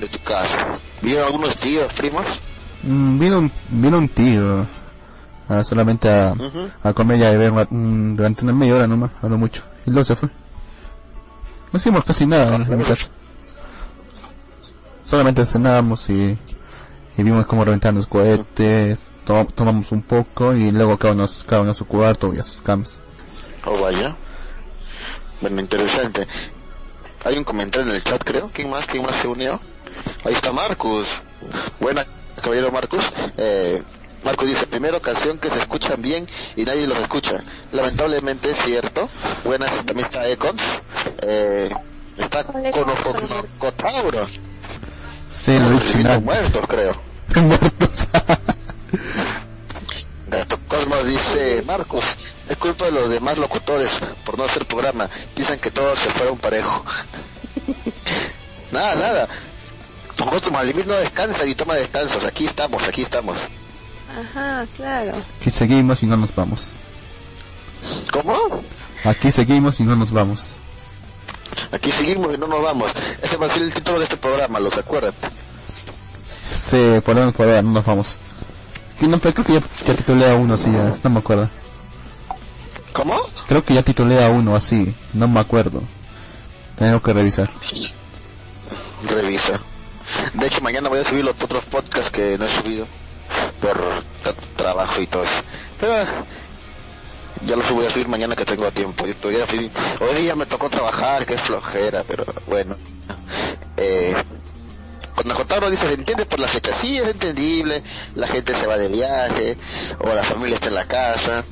de 0.00 0.08
tu 0.08 0.18
casa? 0.24 0.66
¿Vieron 1.00 1.26
algunos 1.26 1.54
tíos, 1.54 1.92
primos? 1.92 2.24
Mm, 2.82 3.18
vino, 3.18 3.38
un, 3.38 3.52
vino 3.70 3.98
un 3.98 4.08
tío 4.08 4.66
ah, 5.48 5.62
solamente 5.62 6.10
a, 6.10 6.34
comer 6.92 7.18
y 7.18 7.24
a 7.24 7.30
beber 7.30 7.68
mm, 7.70 8.16
durante 8.16 8.44
una 8.44 8.52
media 8.52 8.74
hora 8.74 8.86
nomás, 8.88 9.12
a 9.22 9.28
lo 9.28 9.38
mucho. 9.38 9.62
Y 9.86 9.90
luego 9.90 10.04
se 10.04 10.16
fue. 10.16 10.28
No 11.72 11.78
hicimos 11.78 12.04
casi 12.04 12.26
nada 12.26 12.56
en, 12.56 12.62
en 12.62 12.78
mi 12.78 12.84
casa. 12.84 13.08
Solamente 15.04 15.44
cenamos 15.44 16.10
y, 16.10 16.36
y 17.16 17.22
vimos 17.22 17.46
cómo 17.46 17.64
reventaban 17.64 17.96
los 17.96 18.06
cohetes, 18.06 19.12
to- 19.24 19.46
tomamos 19.54 19.92
un 19.92 20.02
poco 20.02 20.54
y 20.54 20.70
luego 20.70 20.96
cada 20.98 21.14
uno, 21.14 21.26
cada 21.46 21.62
uno 21.62 21.70
a 21.70 21.74
su 21.74 21.86
cuarto 21.86 22.32
y 22.34 22.38
a 22.38 22.42
sus 22.42 22.60
camas. 22.62 22.96
Oh, 23.64 23.78
vaya. 23.80 24.14
Bueno, 25.40 25.60
interesante. 25.60 26.26
Hay 27.24 27.38
un 27.38 27.44
comentario 27.44 27.88
en 27.88 27.96
el 27.96 28.04
chat, 28.04 28.22
creo. 28.22 28.50
¿Quién 28.52 28.68
más? 28.70 28.86
¿Quién 28.86 29.02
más 29.04 29.16
se 29.16 29.28
unió? 29.28 29.60
Ahí 30.24 30.34
está 30.34 30.52
Marcus. 30.52 31.06
Buena, 31.80 32.06
caballero 32.42 32.70
Marcus. 32.70 33.04
Eh, 33.38 33.82
Marcus 34.24 34.48
dice, 34.48 34.66
primera 34.66 34.96
ocasión 34.96 35.38
que 35.38 35.50
se 35.50 35.58
escuchan 35.58 36.00
bien 36.02 36.26
y 36.56 36.64
nadie 36.64 36.86
los 36.86 36.98
escucha. 36.98 37.42
Lamentablemente 37.72 38.50
es 38.50 38.58
cierto. 38.58 39.08
Buenas, 39.44 39.84
también 39.86 40.06
está 40.06 40.26
Econ. 40.28 40.56
Eh, 41.22 41.70
está 42.18 42.44
Hola, 42.52 42.68
Econ, 42.68 42.84
soy 43.02 43.20
Marcus. 43.22 43.50
Conocotauro. 43.58 44.26
Sí, 45.28 45.58
lo 45.58 45.68
he 45.68 45.80
dicho 45.80 45.98
nada. 45.98 46.20
muertos, 46.20 46.64
creo. 46.68 46.92
Muertos. 47.36 48.08
Gato 50.28 50.58
Cosmos 50.68 51.06
dice, 51.06 51.62
Marcus, 51.66 52.04
es 52.48 52.56
culpa 52.56 52.86
de 52.86 52.92
los 52.92 53.10
demás 53.10 53.38
locutores 53.38 53.90
por 54.24 54.38
no 54.38 54.44
hacer 54.44 54.66
programa. 54.66 55.08
Piensan 55.34 55.58
que 55.58 55.70
todos 55.70 55.98
se 55.98 56.10
fueron 56.10 56.38
parejo. 56.38 56.84
nada, 58.72 58.94
nada. 58.94 59.28
Nosotros 60.18 60.52
Malimir 60.52 60.86
no 60.86 60.94
descansa 60.94 61.46
y 61.46 61.54
toma 61.54 61.74
descansos. 61.74 62.24
Aquí 62.24 62.46
estamos, 62.46 62.86
aquí 62.88 63.02
estamos. 63.02 63.38
Ajá, 64.18 64.66
claro. 64.76 65.12
Aquí 65.40 65.50
seguimos 65.50 66.02
y 66.02 66.06
no 66.06 66.16
nos 66.16 66.34
vamos. 66.34 66.72
¿Cómo? 68.12 68.62
Aquí 69.04 69.30
seguimos 69.30 69.80
y 69.80 69.84
no 69.84 69.96
nos 69.96 70.12
vamos. 70.12 70.54
Aquí 71.72 71.90
seguimos 71.90 72.34
y 72.34 72.38
no 72.38 72.46
nos 72.46 72.62
vamos. 72.62 72.92
Ese 73.22 73.36
va 73.36 73.46
a 73.46 73.50
ser 73.50 73.62
el 73.62 73.74
título 73.74 73.98
de 73.98 74.04
este 74.04 74.16
programa, 74.16 74.60
¿los 74.60 74.76
acuerdan? 74.76 75.12
Por 77.04 77.18
ahora, 77.18 77.30
por 77.32 77.46
ahora 77.46 77.62
no 77.62 77.72
nos 77.72 77.84
vamos. 77.84 78.18
Que 78.98 79.06
no, 79.08 79.18
pero 79.18 79.34
creo 79.34 79.46
que 79.46 79.52
ya, 79.54 79.60
ya 79.86 79.94
titulé 79.94 80.30
a 80.30 80.34
uno 80.36 80.54
así, 80.54 80.70
ya, 80.72 80.94
no 81.02 81.10
me 81.10 81.18
acuerdo. 81.18 81.48
¿Cómo? 82.92 83.16
Creo 83.48 83.64
que 83.64 83.74
ya 83.74 83.82
titulé 83.82 84.24
a 84.24 84.30
uno 84.30 84.54
así, 84.54 84.94
no 85.12 85.26
me 85.28 85.40
acuerdo. 85.40 85.82
Tengo 86.76 87.00
que 87.02 87.12
revisar. 87.12 87.50
Revisa. 89.08 89.60
De 90.34 90.46
hecho, 90.46 90.60
mañana 90.60 90.88
voy 90.88 91.00
a 91.00 91.04
subir 91.04 91.24
los 91.24 91.34
otros 91.42 91.64
podcasts 91.66 92.10
que 92.10 92.38
no 92.38 92.44
he 92.46 92.50
subido 92.50 92.86
por 93.60 93.76
tra- 94.22 94.34
trabajo 94.56 95.00
y 95.00 95.06
todo 95.06 95.24
eso. 95.24 95.32
Pero 95.80 95.92
ya 97.46 97.56
los 97.56 97.70
voy 97.70 97.86
a 97.86 97.90
subir 97.90 98.08
mañana 98.08 98.36
que 98.36 98.44
tengo 98.44 98.70
tiempo. 98.70 99.06
Yo 99.06 99.16
todavía 99.16 99.46
fui- 99.46 99.70
hoy 100.00 100.22
día 100.22 100.34
me 100.36 100.46
tocó 100.46 100.70
trabajar, 100.70 101.26
que 101.26 101.34
es 101.34 101.42
flojera, 101.42 102.04
pero 102.06 102.24
bueno. 102.46 102.76
Eh, 103.76 104.14
cuando 105.14 105.34
Jotaro 105.34 105.70
dice, 105.70 105.86
se 105.86 105.94
entiende 105.94 106.26
por 106.26 106.40
la 106.40 106.48
fecha, 106.48 106.74
sí 106.74 106.98
es 106.98 107.04
entendible, 107.04 107.82
la 108.14 108.26
gente 108.26 108.54
se 108.54 108.66
va 108.66 108.76
de 108.76 108.88
viaje, 108.88 109.56
o 110.00 110.12
la 110.12 110.24
familia 110.24 110.56
está 110.56 110.68
en 110.68 110.74
la 110.74 110.86
casa, 110.86 111.44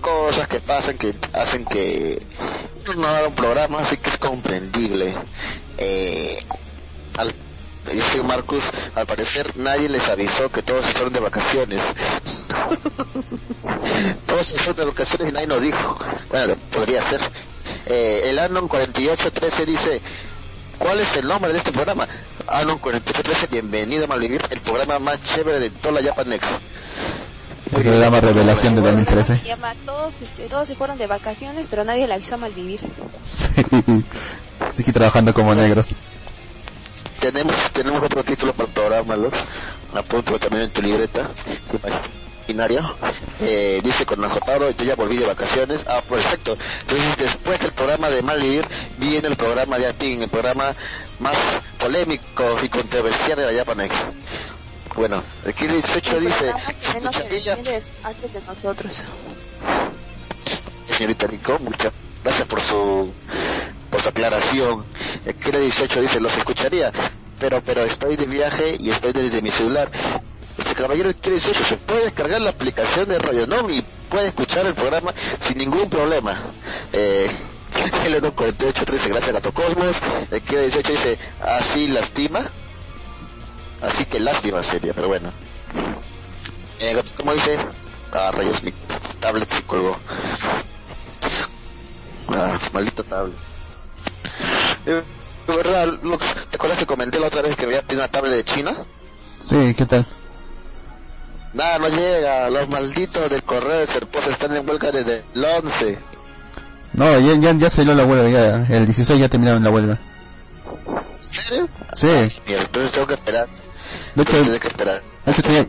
cosas 0.00 0.48
que 0.48 0.60
pasan 0.60 0.98
que 0.98 1.14
hacen 1.32 1.64
que 1.64 2.22
no 2.96 3.08
haga 3.08 3.28
un 3.28 3.34
programa, 3.34 3.80
así 3.80 3.96
que 3.96 4.10
es 4.10 4.18
comprendible. 4.18 5.14
Eh, 5.78 6.36
al, 7.16 7.34
soy 8.12 8.22
Marcus, 8.22 8.64
al 8.94 9.06
parecer 9.06 9.56
nadie 9.56 9.88
les 9.88 10.08
avisó 10.08 10.50
que 10.50 10.62
todos 10.62 10.84
se 10.84 10.92
fueron 10.92 11.12
de 11.12 11.20
vacaciones. 11.20 11.82
todos 14.26 14.46
se 14.46 14.56
fueron 14.56 14.76
de 14.76 14.84
vacaciones 14.84 15.28
y 15.28 15.32
nadie 15.32 15.46
nos 15.46 15.60
dijo. 15.60 15.98
Bueno, 16.30 16.54
podría 16.72 17.02
ser. 17.02 17.20
Eh, 17.86 18.22
el 18.26 18.38
Anon 18.38 18.68
4813 18.68 19.66
dice, 19.66 20.00
¿cuál 20.78 21.00
es 21.00 21.16
el 21.16 21.26
nombre 21.26 21.52
de 21.52 21.58
este 21.58 21.72
programa? 21.72 22.06
Anon 22.48 22.78
4813, 22.78 23.48
bienvenido 23.48 24.04
a 24.04 24.06
Malvivir, 24.06 24.42
el 24.50 24.60
programa 24.60 24.98
más 24.98 25.22
chévere 25.22 25.60
de 25.60 25.70
toda 25.70 26.00
la 26.00 26.02
Japanex. 26.02 26.44
El 27.74 27.82
programa 27.82 28.20
Revelación 28.20 28.74
de 28.76 28.80
2013. 28.80 29.38
Se 29.38 29.44
llama, 29.44 29.74
todos, 29.84 30.22
este, 30.22 30.44
todos 30.44 30.68
se 30.68 30.76
fueron 30.76 30.98
de 30.98 31.06
vacaciones, 31.06 31.66
pero 31.68 31.84
nadie 31.84 32.06
le 32.06 32.14
avisó 32.14 32.36
a 32.36 32.38
Malvivir. 32.38 32.80
Sí. 33.24 33.48
Estoy 33.58 34.82
aquí 34.82 34.92
trabajando 34.92 35.34
como 35.34 35.54
negros. 35.54 35.96
tenemos 37.20 37.54
tenemos 37.72 38.02
otro 38.04 38.22
título 38.22 38.52
para 38.52 38.68
el 38.68 38.74
programa, 38.74 39.16
Lux. 39.16 39.36
Apunto 39.94 40.38
también 40.38 40.64
en 40.64 40.70
tu 40.70 40.82
libreta. 40.82 41.28
Imaginario. 42.48 42.94
Eh, 43.40 43.80
dice 43.82 44.06
con 44.06 44.22
Jotaro, 44.22 44.70
yo 44.70 44.84
ya 44.84 44.94
volví 44.94 45.16
de 45.16 45.26
vacaciones. 45.26 45.84
Ah, 45.88 46.00
perfecto. 46.08 46.56
Entonces, 46.82 47.16
después 47.18 47.58
del 47.58 47.72
programa 47.72 48.08
de 48.08 48.22
Malvivir, 48.22 48.64
viene 48.98 49.26
el 49.26 49.36
programa 49.36 49.78
de 49.78 49.88
Atin, 49.88 50.22
el 50.22 50.28
programa 50.28 50.72
más 51.18 51.36
polémico 51.78 52.44
y 52.62 52.68
controversial 52.68 53.38
de 53.38 53.52
la 53.52 53.58
Japanex. 53.58 53.94
Bueno, 54.94 55.24
aquí 55.44 55.66
18 55.66 56.20
dice, 56.20 56.54
que 56.80 57.00
menos 57.00 57.16
se 57.16 57.90
antes 58.04 58.32
de 58.32 58.40
nosotros. 58.42 59.04
señorita 60.96 61.26
Nico, 61.26 61.58
muchas 61.58 61.92
gracias 62.22 62.46
por 62.46 62.60
su 62.60 63.12
por 63.90 64.00
su 64.00 64.08
aclaración. 64.08 64.84
Aquí 65.28 65.50
18 65.50 66.00
dice, 66.00 66.20
los 66.20 66.36
escucharía, 66.36 66.92
pero 67.40 67.60
pero 67.60 67.84
estoy 67.84 68.14
de 68.14 68.26
viaje 68.26 68.76
y 68.78 68.90
estoy 68.90 69.12
desde 69.12 69.42
mi 69.42 69.50
celular. 69.50 69.90
Este 70.58 70.74
caballero 70.74 71.12
Kira 71.20 71.36
18 71.36 71.64
se 71.64 71.76
puede 71.76 72.04
descargar 72.04 72.40
la 72.40 72.50
aplicación 72.50 73.08
de 73.08 73.18
Radio 73.18 73.46
Nom 73.46 73.70
y 73.70 73.82
puede 74.08 74.28
escuchar 74.28 74.66
el 74.66 74.74
programa 74.74 75.12
sin 75.40 75.58
ningún 75.58 75.90
problema. 75.90 76.34
Eh, 76.92 77.28
el 78.06 78.12
148 78.12 78.92
dice, 78.92 79.08
gracias 79.08 79.32
Gato 79.32 79.52
Cosmos. 79.52 79.96
El 80.30 80.40
Kira 80.42 80.62
18 80.62 80.92
dice, 80.92 81.18
así 81.42 81.88
lastima. 81.88 82.50
Así 83.82 84.06
que 84.06 84.18
lástima 84.20 84.62
sería, 84.62 84.94
pero 84.94 85.08
bueno. 85.08 85.30
Eh, 86.80 87.02
¿Cómo 87.16 87.32
dice? 87.34 87.58
Ah, 88.12 88.30
rayos, 88.32 88.62
mi 88.62 88.72
tablet 89.20 89.48
se 89.50 89.62
colgó. 89.62 89.96
Ah, 92.28 92.58
maldito 92.72 93.04
tablet. 93.04 93.36
Eh, 94.86 95.02
de 95.46 95.56
verdad, 95.56 95.86
Lux, 96.02 96.24
¿te 96.50 96.56
acuerdas 96.56 96.78
que 96.78 96.86
comenté 96.86 97.20
la 97.20 97.26
otra 97.26 97.42
vez 97.42 97.56
que 97.56 97.64
había 97.66 97.82
una 97.92 98.08
tablet 98.08 98.32
de 98.32 98.44
China? 98.44 98.76
Sí, 99.40 99.74
¿qué 99.74 99.84
tal? 99.86 100.06
Nada, 101.56 101.78
no 101.78 101.88
llega. 101.88 102.50
Los 102.50 102.68
malditos 102.68 103.30
del 103.30 103.42
correo 103.42 103.78
de 103.78 103.86
Serposa 103.86 104.30
están 104.30 104.54
en 104.54 104.68
huelga 104.68 104.92
desde 104.92 105.24
el 105.34 105.44
11. 105.44 105.98
No, 106.92 107.18
ya, 107.18 107.34
ya, 107.34 107.52
ya 107.58 107.70
salió 107.70 107.94
la 107.94 108.04
huelga, 108.04 108.28
ya. 108.28 108.76
El 108.76 108.84
16 108.84 109.18
ya 109.18 109.28
terminaron 109.28 109.64
la 109.64 109.70
huelga. 109.70 109.98
¿En 111.20 111.26
serio? 111.26 111.68
Sí. 111.94 112.06
Mira, 112.46 112.60
entonces 112.60 112.92
tengo 112.92 113.06
que 113.06 113.14
esperar. 113.14 113.48
De 114.14 114.22
hecho, 114.22 114.42
Tengo 114.42 114.58
que 114.60 114.68
esperar. 114.68 115.02
de 115.24 115.32
hecho 115.32 115.42
tenía, 115.42 115.66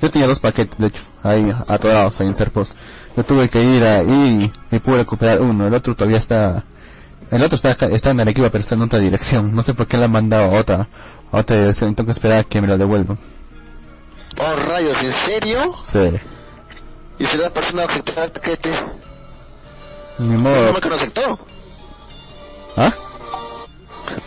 yo 0.00 0.10
tenía 0.10 0.26
dos 0.28 0.38
paquetes, 0.38 0.78
de 0.78 0.86
hecho, 0.86 1.02
ahí 1.24 1.52
atorados 1.66 2.20
ahí 2.20 2.26
en 2.28 2.36
Serpos. 2.36 2.74
Yo 3.16 3.24
tuve 3.24 3.48
que 3.48 3.62
ir 3.62 3.82
ahí 3.84 4.52
y 4.70 4.78
pude 4.78 4.98
recuperar 4.98 5.40
uno. 5.40 5.66
El 5.66 5.74
otro 5.74 5.94
todavía 5.94 6.18
está... 6.18 6.64
El 7.30 7.42
otro 7.42 7.56
está, 7.56 7.72
está 7.86 8.10
en 8.10 8.20
Arequipa, 8.20 8.48
pero 8.50 8.62
está 8.62 8.74
en 8.74 8.82
otra 8.82 8.98
dirección. 8.98 9.54
No 9.54 9.62
sé 9.62 9.74
por 9.74 9.86
qué 9.86 9.96
le 9.98 10.04
han 10.04 10.12
mandado 10.12 10.44
a 10.56 10.60
otra, 10.60 10.88
a 11.30 11.36
otra 11.38 11.56
dirección. 11.58 11.94
Tengo 11.94 12.06
que 12.06 12.12
esperar 12.12 12.40
a 12.40 12.44
que 12.44 12.60
me 12.60 12.66
lo 12.68 12.78
devuelvan. 12.78 13.18
Oh, 14.40 14.56
rayos, 14.56 15.02
¿en 15.02 15.12
serio? 15.12 15.74
Sí. 15.82 16.10
¿Y 17.18 17.26
si 17.26 17.36
la 17.38 17.50
persona 17.50 17.84
aceptó 17.84 18.22
el 18.22 18.30
paquete? 18.30 18.70
Ni 20.18 20.28
Menos 20.36 20.42
modo. 20.42 20.72
mal 20.72 20.80
que 20.80 20.88
no 20.88 20.94
aceptó. 20.94 21.38
¿Ah? 22.76 22.92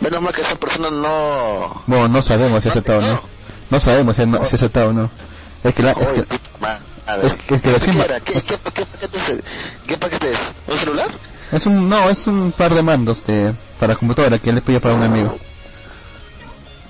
Menos 0.00 0.20
mal 0.22 0.32
que 0.34 0.42
esa 0.42 0.56
persona 0.56 0.90
no... 0.90 1.82
Bueno, 1.86 2.08
no 2.08 2.22
sabemos 2.22 2.62
si 2.62 2.68
ha 2.68 2.72
aceptado 2.72 2.98
o 2.98 3.02
no. 3.02 3.22
No 3.70 3.80
sabemos 3.80 4.16
si 4.16 4.22
ha, 4.22 4.44
si 4.44 4.54
aceptado 4.56 4.88
o 4.90 4.92
no. 4.92 5.10
Es 5.64 5.74
que 5.74 5.82
la, 5.82 5.92
es 5.92 6.12
que. 6.12 6.20
Es, 7.50 7.62
que 7.62 7.70
recién 7.72 7.92
¿Qué, 7.94 7.98
va- 8.00 8.04
era? 8.04 8.20
¿Qué, 8.20 8.36
es- 8.36 8.44
qué, 8.44 8.56
qué 8.74 8.84
paquete 8.86 9.16
es? 9.16 9.42
¿Qué 9.86 9.96
paquete 9.96 10.30
es? 10.32 10.52
¿Un 10.68 10.78
celular? 10.78 11.10
es 11.50 11.66
un, 11.66 11.88
no, 11.88 12.08
es 12.10 12.26
un 12.26 12.52
par 12.52 12.72
de 12.74 12.82
mandos 12.82 13.24
de, 13.26 13.54
para 13.80 13.94
computadora 13.96 14.38
que 14.38 14.52
le 14.52 14.60
pidió 14.60 14.80
para 14.80 14.94
un 14.94 15.02
amigo. 15.02 15.36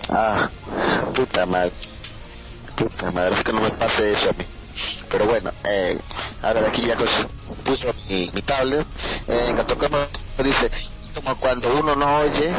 Ah, 0.08 0.48
puta 1.14 1.46
madre. 1.46 1.70
Puta 2.76 3.10
madre, 3.10 3.34
es 3.34 3.44
que 3.44 3.52
no 3.52 3.60
me 3.60 3.70
pase 3.70 4.12
eso 4.12 4.30
a 4.30 4.32
mí. 4.32 4.44
Pero 5.10 5.26
bueno, 5.26 5.52
eh, 5.64 5.98
a 6.42 6.52
ver, 6.52 6.64
aquí 6.64 6.82
ya 6.82 6.96
puso 7.64 7.92
mi, 8.08 8.30
mi 8.34 8.42
tablet. 8.42 8.86
Eh, 9.28 9.48
en 9.48 10.44
dice, 10.44 10.66
es 10.66 10.90
como 11.14 11.36
cuando 11.36 11.72
uno 11.78 11.94
no 11.94 12.18
oye, 12.20 12.54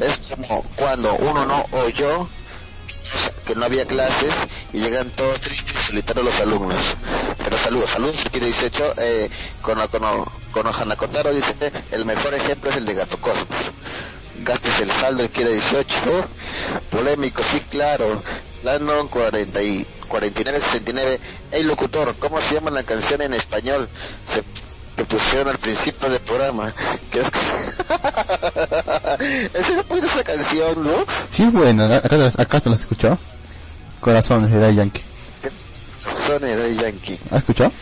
es 0.00 0.20
como 0.30 0.62
cuando 0.76 1.14
uno 1.14 1.44
no 1.44 1.66
oyó 1.72 2.28
que 3.44 3.54
no 3.54 3.64
había 3.64 3.86
clases 3.86 4.34
y 4.72 4.78
llegan 4.78 5.10
todos 5.10 5.40
tristes 5.40 5.74
y 5.74 5.86
solitarios 5.86 6.26
los 6.26 6.40
alumnos. 6.40 6.96
Pero 7.42 7.56
saludos, 7.56 7.90
saludos, 7.90 8.16
quiere 8.30 8.46
18, 8.46 8.94
eh, 8.98 9.30
con, 9.62 9.78
con, 9.88 10.24
con 10.52 10.66
Hanakotaro 10.66 11.32
dice, 11.32 11.54
el 11.92 12.04
mejor 12.04 12.34
ejemplo 12.34 12.70
es 12.70 12.76
el 12.76 12.84
de 12.84 12.94
Gato 12.94 13.18
Cosmos. 13.18 13.46
Gastes 14.42 14.80
el 14.80 14.90
saldo 14.90 15.24
y 15.24 15.28
quiere 15.28 15.52
18. 15.52 15.94
Polémico, 16.90 17.42
sí, 17.42 17.60
claro. 17.70 18.22
Landon 18.70 19.06
40 19.08 19.62
y 19.62 19.86
4969. 20.08 21.20
Hey, 21.52 21.62
locutor, 21.62 22.16
¿cómo 22.18 22.40
se 22.40 22.54
llama 22.54 22.70
la 22.72 22.82
canción 22.82 23.22
en 23.22 23.32
español? 23.34 23.88
Se 24.26 24.42
que 24.96 25.04
pusieron 25.04 25.48
al 25.48 25.58
principio 25.58 26.08
del 26.10 26.20
programa. 26.20 26.74
Creo 27.10 27.24
que... 27.30 27.38
Ese 29.58 29.76
no 29.76 29.82
puede 29.84 30.06
esa 30.06 30.24
canción, 30.24 30.82
¿no? 30.84 30.92
Sí, 31.28 31.44
bueno, 31.46 31.84
acá, 31.84 32.32
acá 32.38 32.60
te 32.60 32.68
lo 32.70 32.74
has 32.74 32.80
escuchado. 32.80 33.18
Corazones 34.00 34.50
de 34.50 34.58
Daddy 34.58 34.74
Yankee. 34.76 35.02
Sony 36.10 36.38
de 36.46 36.74
Yankee. 36.76 37.18
¿Has 37.30 37.38
escuchado? 37.40 37.72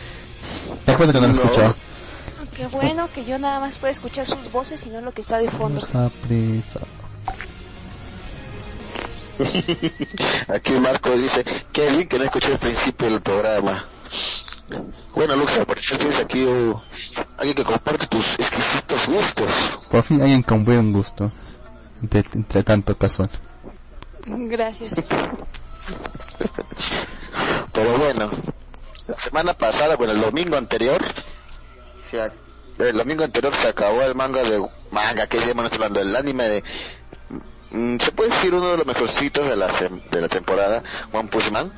Te 0.85 0.91
apuesto 0.91 1.13
que 1.13 1.21
no 1.21 1.27
lo 1.27 1.33
has 1.33 1.39
No. 1.39 1.43
escuchado. 1.45 1.75
Qué 2.55 2.67
bueno 2.67 3.09
que 3.13 3.25
yo 3.25 3.39
nada 3.39 3.59
más 3.59 3.77
puedo 3.79 3.91
escuchar 3.91 4.27
sus 4.27 4.51
voces 4.51 4.85
y 4.85 4.89
no 4.89 5.01
lo 5.01 5.11
que 5.13 5.21
está 5.21 5.37
de 5.39 5.49
fondo. 5.49 5.79
Prisa, 5.79 6.11
prisa. 6.27 6.79
Aquí 10.53 10.73
Marco 10.73 11.11
dice, 11.11 11.43
qué 11.71 11.89
bien 11.91 12.07
que 12.07 12.17
no 12.17 12.25
escuché 12.25 12.51
el 12.53 12.57
principio 12.57 13.09
del 13.09 13.21
programa. 13.21 13.85
Bueno, 15.13 15.35
Lux, 15.35 15.51
por 15.65 15.77
eso 15.77 15.97
tienes 15.97 16.19
aquí 16.19 16.45
alguien 17.37 17.55
que 17.55 17.63
comparte 17.63 18.07
tus 18.07 18.33
exquisitos 18.33 19.07
gustos. 19.07 19.47
Por 19.89 20.03
fin 20.03 20.21
alguien 20.21 20.43
con 20.43 20.65
buen 20.65 20.91
gusto. 20.91 21.31
Entre, 22.01 22.23
entre 22.33 22.63
tanto 22.63 22.97
casual. 22.97 23.29
Gracias. 24.25 25.03
Pero 27.73 27.97
bueno, 27.97 28.29
la 29.07 29.21
semana 29.21 29.53
pasada, 29.53 29.95
bueno, 29.97 30.13
el 30.13 30.21
domingo 30.21 30.55
anterior, 30.57 31.03
se 32.09 32.19
ac- 32.21 32.31
el 32.79 32.97
domingo 32.97 33.23
anterior 33.23 33.53
se 33.53 33.67
acabó 33.67 34.01
el 34.01 34.15
manga 34.15 34.41
de 34.43 34.61
manga, 34.91 35.27
que 35.27 35.39
llaman 35.39 35.67
hablando, 35.71 35.99
el 35.99 36.15
anime 36.15 36.43
de, 36.45 36.63
se 37.99 38.11
puede 38.11 38.29
decir 38.31 38.53
uno 38.53 38.69
de 38.69 38.77
los 38.77 38.85
mejorcitos 38.85 39.47
de 39.47 39.55
la, 39.55 39.67
de 40.11 40.21
la 40.21 40.27
temporada, 40.27 40.83
One 41.11 41.29
Punch 41.29 41.51
Man. 41.51 41.71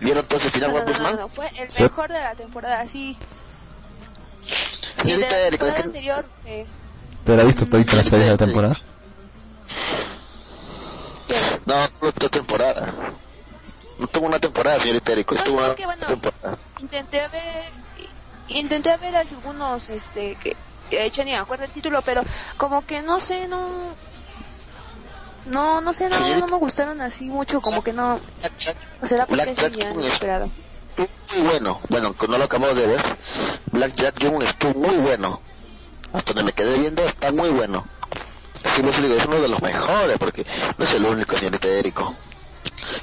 ¿Vieron 0.00 0.22
entonces 0.22 0.46
el 0.46 0.52
final 0.52 0.70
No, 0.70 0.76
One 0.76 0.84
no, 0.86 0.86
Punch 0.92 0.98
no, 0.98 1.04
Man? 1.04 1.16
no, 1.20 1.28
fue 1.28 1.50
el 1.56 1.68
mejor 1.82 2.08
de 2.08 2.20
la 2.20 2.34
temporada, 2.34 2.86
sí. 2.86 3.16
Y 5.04 5.10
el 5.12 5.20
de 5.20 5.28
Señorita 5.28 5.36
la 5.38 5.50
temporada 5.50 5.76
¿qué- 5.76 5.82
anterior, 5.82 6.24
eh, 6.46 6.66
Pero 7.24 7.42
ha 7.42 7.44
visto 7.44 7.66
la 7.96 8.02
serie 8.02 8.24
de 8.26 8.30
la 8.32 8.36
temporada. 8.38 8.78
No, 11.66 11.74
no 12.02 12.08
esta 12.08 12.28
temporada. 12.28 12.92
No 13.98 14.06
tuvo 14.06 14.26
una 14.26 14.38
temporada, 14.40 14.80
señorita 14.80 15.12
Erika, 15.12 15.34
No, 15.34 15.38
estuvo 15.40 15.56
sí, 15.58 15.62
una 15.62 15.68
es 15.72 15.76
que 15.76 15.84
bueno. 15.84 16.06
temporada. 16.06 16.58
intenté 16.80 17.28
ver 17.28 17.64
intenté 18.48 18.96
ver 18.96 19.14
algunos 19.14 19.88
este 19.90 20.34
que 20.36 20.56
de 20.90 21.04
hecho 21.04 21.22
ni 21.22 21.30
me 21.32 21.36
acuerdo 21.36 21.64
el 21.64 21.70
título 21.70 22.02
pero 22.02 22.22
como 22.56 22.84
que 22.84 23.00
no 23.02 23.20
sé 23.20 23.46
no 23.46 23.94
no 25.46 25.80
no 25.80 25.92
sé 25.92 26.08
no, 26.08 26.18
no 26.38 26.46
me 26.46 26.56
gustaron 26.58 27.00
así 27.00 27.28
mucho 27.30 27.60
como 27.60 27.82
que 27.82 27.92
no 27.92 28.20
o 29.02 29.06
será 29.06 29.26
porque 29.26 29.44
Black 29.44 29.56
sí 29.56 29.62
Jack 29.62 29.72
ya 29.74 29.90
es- 30.00 30.06
esperado 30.06 30.50
estuvo 30.96 31.08
muy 31.38 31.48
bueno. 31.48 31.80
Bueno, 31.88 32.14
no 32.28 32.38
lo 32.38 32.44
acabo 32.44 32.66
de 32.74 32.86
ver. 32.86 33.00
Black 33.72 33.92
Jack 33.94 34.22
Jung 34.22 34.42
estuvo 34.42 34.74
muy 34.74 34.96
bueno. 34.96 35.40
Hasta 36.12 36.32
donde 36.32 36.42
me 36.44 36.52
quedé 36.52 36.76
viendo 36.78 37.04
está 37.04 37.30
muy 37.32 37.48
bueno. 37.50 37.86
Así 38.64 38.82
les 38.82 39.00
digo, 39.00 39.14
es 39.14 39.26
uno 39.26 39.40
de 39.40 39.48
los 39.48 39.62
mejores 39.62 40.18
porque 40.18 40.44
no 40.76 40.84
es 40.84 40.92
el 40.92 41.06
único. 41.06 41.34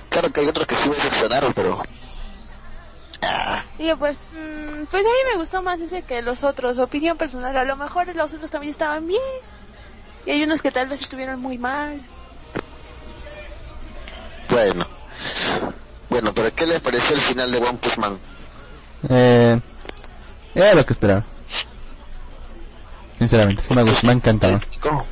Claro 0.09 0.31
que 0.31 0.41
hay 0.41 0.47
otros 0.47 0.67
que 0.67 0.75
sí 0.75 0.89
me 0.89 0.95
decepcionaron, 0.95 1.53
pero... 1.53 1.81
Ah, 3.21 3.63
y 3.79 3.91
pues 3.95 4.19
mm, 4.31 4.83
pues 4.91 5.05
a 5.05 5.09
mí 5.09 5.15
me 5.31 5.37
gustó 5.39 5.61
más 5.63 5.79
ese 5.81 6.03
que 6.03 6.21
los 6.21 6.43
otros 6.43 6.77
opinión 6.77 7.17
personal 7.17 7.55
a 7.57 7.65
lo 7.65 7.75
mejor 7.75 8.13
los 8.15 8.33
otros 8.33 8.51
también 8.51 8.71
estaban 8.71 9.07
bien 9.07 9.21
y 10.25 10.31
hay 10.31 10.43
unos 10.43 10.61
que 10.61 10.71
tal 10.71 10.87
vez 10.87 11.01
estuvieron 11.01 11.39
muy 11.39 11.57
mal 11.57 11.99
bueno. 14.49 14.87
Bueno, 16.09 16.33
pero 16.33 16.53
¿qué 16.55 16.65
les 16.65 16.79
pareció 16.79 17.15
el 17.15 17.21
final 17.21 17.51
de 17.51 17.57
One 17.57 17.77
Punch 17.81 17.97
Man? 17.97 18.17
Eh, 19.09 19.59
era 20.55 20.73
lo 20.75 20.85
que 20.85 20.93
esperaba. 20.93 21.23
Sinceramente, 23.17 23.61
sí 23.61 23.73
me, 23.73 23.83
gustó, 23.83 24.07
me. 24.07 24.19
¿Cómo? 24.79 25.05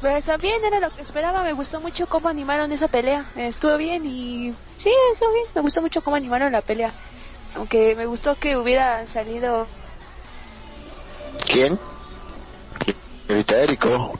Pues 0.00 0.24
también 0.24 0.64
era 0.64 0.80
lo 0.80 0.90
que 0.94 1.02
esperaba, 1.02 1.42
me 1.42 1.52
gustó 1.52 1.80
mucho 1.80 2.06
cómo 2.06 2.28
animaron 2.28 2.72
esa 2.72 2.88
pelea, 2.88 3.24
estuvo 3.36 3.76
bien 3.76 4.04
y 4.04 4.54
sí, 4.76 4.90
estuvo 5.12 5.32
bien, 5.32 5.46
me 5.54 5.62
gustó 5.62 5.80
mucho 5.80 6.02
cómo 6.02 6.16
animaron 6.16 6.52
la 6.52 6.60
pelea, 6.60 6.92
aunque 7.56 7.94
me 7.96 8.04
gustó 8.04 8.34
que 8.34 8.56
hubiera 8.56 9.06
salido, 9.06 9.66
¿Quién? 11.46 11.78
Señorita 13.26 13.56
Erico. 13.56 14.18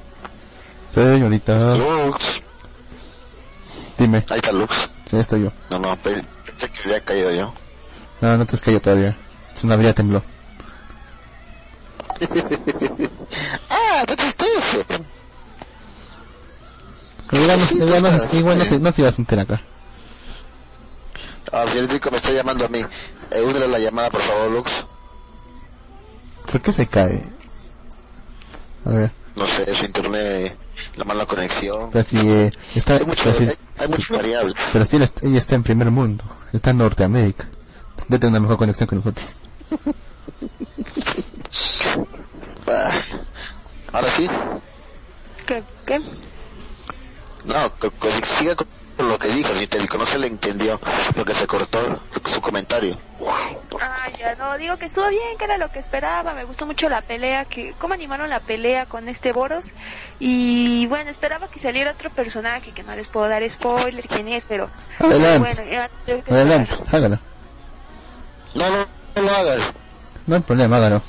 Señorita, 0.88 1.76
Lux. 1.76 2.40
Dime. 3.98 4.24
Ahí 4.30 4.36
está 4.36 4.52
Lux. 4.52 4.74
Sí, 5.06 5.16
estoy 5.16 5.42
yo. 5.44 5.52
No, 5.70 5.78
no, 5.78 5.96
pe- 5.96 6.24
pensé 6.46 6.70
que 6.70 6.80
había 6.84 7.00
caído 7.00 7.30
yo. 7.32 7.54
No, 8.20 8.36
no 8.38 8.46
te 8.46 8.54
has 8.54 8.60
caído 8.62 8.80
todavía. 8.80 9.16
Su 9.54 9.66
nave 9.66 9.84
ya 9.84 9.92
tembló. 9.94 10.22
ah, 13.70 14.04
está 14.06 14.16
chistoso. 14.16 14.84
Igual 17.32 17.58
no, 17.58 17.66
Sí, 17.66 18.36
igual 18.38 18.60
a 18.60 19.10
sentir 19.10 19.38
acá. 19.40 19.60
Ah, 21.52 21.64
señor 21.70 21.90
Rico 21.90 22.10
me 22.10 22.16
está 22.16 22.30
llamando 22.32 22.64
a 22.64 22.68
mí. 22.68 22.80
Eh, 23.30 23.42
únele 23.42 23.68
la 23.68 23.78
llamada, 23.78 24.10
por 24.10 24.20
favor, 24.20 24.50
Lux. 24.50 24.70
¿Por 26.50 26.60
qué 26.60 26.72
se 26.72 26.86
cae? 26.86 27.24
A 28.84 28.90
ver, 28.90 29.10
No 29.36 29.46
sé, 29.46 29.74
su 29.74 29.84
internet, 29.84 30.56
la 30.96 31.04
mala 31.04 31.26
conexión. 31.26 31.90
pero 31.90 32.04
si 32.04 32.18
eh, 32.18 32.50
está, 32.74 32.94
Hay, 32.96 33.04
mucho, 33.06 33.22
pero 33.24 33.34
si, 33.34 33.44
hay, 33.44 33.54
hay 33.78 33.88
muchas 33.88 34.08
variables. 34.16 34.54
pero 34.72 34.84
si 34.84 34.96
ella 34.96 35.38
está 35.38 35.54
en 35.54 35.62
primer 35.62 35.90
mundo, 35.90 36.24
está 36.52 36.70
en 36.70 36.78
Norteamérica. 36.78 37.46
Debe 38.08 38.18
tener 38.20 38.32
una 38.32 38.40
mejor 38.40 38.58
conexión 38.58 38.88
que 38.88 38.96
nosotros. 38.96 39.38
Ah, 42.66 43.02
Ahora 43.92 44.08
sí. 44.10 44.26
¿qué? 45.46 45.62
¿Qué? 45.86 46.00
No, 47.44 47.74
que, 47.78 47.90
que 47.90 48.10
siga 48.26 48.56
con 48.56 48.66
lo 48.98 49.18
que 49.18 49.28
dijo, 49.28 49.52
si 49.54 49.66
te 49.66 49.78
no 49.78 50.06
se 50.06 50.18
le 50.18 50.26
entendió 50.26 50.80
porque 51.16 51.34
se 51.34 51.46
cortó 51.46 52.00
su 52.24 52.40
comentario. 52.40 52.96
Ah, 53.80 54.08
ya 54.18 54.34
no, 54.36 54.56
digo 54.58 54.76
que 54.76 54.86
estuvo 54.86 55.08
bien, 55.08 55.36
que 55.38 55.44
era 55.44 55.58
lo 55.58 55.68
que 55.68 55.78
esperaba, 55.78 56.32
me 56.34 56.44
gustó 56.44 56.66
mucho 56.66 56.88
la 56.88 57.00
pelea, 57.00 57.44
que 57.44 57.72
cómo 57.78 57.94
animaron 57.94 58.28
la 58.30 58.40
pelea 58.40 58.86
con 58.86 59.08
este 59.08 59.32
Boros 59.32 59.72
y 60.18 60.86
bueno, 60.86 61.10
esperaba 61.10 61.48
que 61.48 61.58
saliera 61.58 61.90
otro 61.92 62.10
personaje, 62.10 62.72
que 62.72 62.82
no 62.82 62.94
les 62.94 63.08
puedo 63.08 63.28
dar 63.28 63.48
spoiler 63.48 64.06
quién 64.06 64.28
es, 64.28 64.44
pero 64.44 64.68
Adelante. 64.98 65.38
bueno, 65.38 65.70
ya 65.70 65.88
que 66.04 66.32
Adelante, 66.32 66.76
hágalo. 66.92 67.18
No, 68.54 68.70
no, 68.70 68.86
no 69.16 69.22
lo 69.22 69.30
hagas. 69.30 69.60
No 70.26 70.36
hay 70.36 70.42
problema, 70.42 70.76
hágalo. 70.76 71.02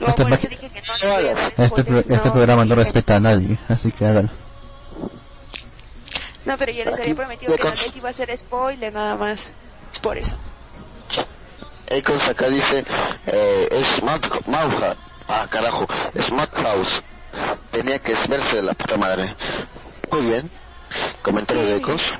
No, 0.00 0.06
Este, 0.08 0.22
eso 0.22 0.48
dije 0.48 0.68
que 0.68 0.82
no 0.82 1.08
dar 1.34 1.46
este, 1.56 1.84
pro- 1.84 1.98
este 2.00 2.28
no, 2.28 2.32
programa 2.32 2.64
no 2.64 2.74
respeta 2.74 3.16
a 3.16 3.20
nadie, 3.20 3.58
así 3.68 3.90
que 3.92 4.04
hágalo. 4.06 4.28
No, 6.44 6.58
pero 6.58 6.72
yo 6.72 6.84
les 6.84 6.98
había 6.98 7.14
prometido 7.14 7.56
que 7.56 7.64
no 7.64 7.70
les 7.70 7.96
iba 7.96 8.08
a 8.08 8.10
hacer 8.10 8.36
spoiler 8.36 8.92
nada 8.92 9.16
más. 9.16 9.52
Es 9.92 9.98
por 10.00 10.18
eso. 10.18 10.36
Ecos 11.88 12.28
acá 12.28 12.48
dice, 12.48 12.84
eh, 13.26 13.68
es 13.70 14.02
Madhouse. 14.02 14.96
Ah, 15.28 15.46
carajo, 15.48 15.86
es 16.14 16.32
Madhouse. 16.32 17.02
Tenía 17.70 17.98
que 17.98 18.14
verse 18.28 18.56
de 18.56 18.62
la 18.62 18.74
puta 18.74 18.96
madre. 18.96 19.34
Muy 20.10 20.22
bien. 20.22 20.50
Comentario 21.22 21.64
de 21.64 21.76
Ecos. 21.76 22.12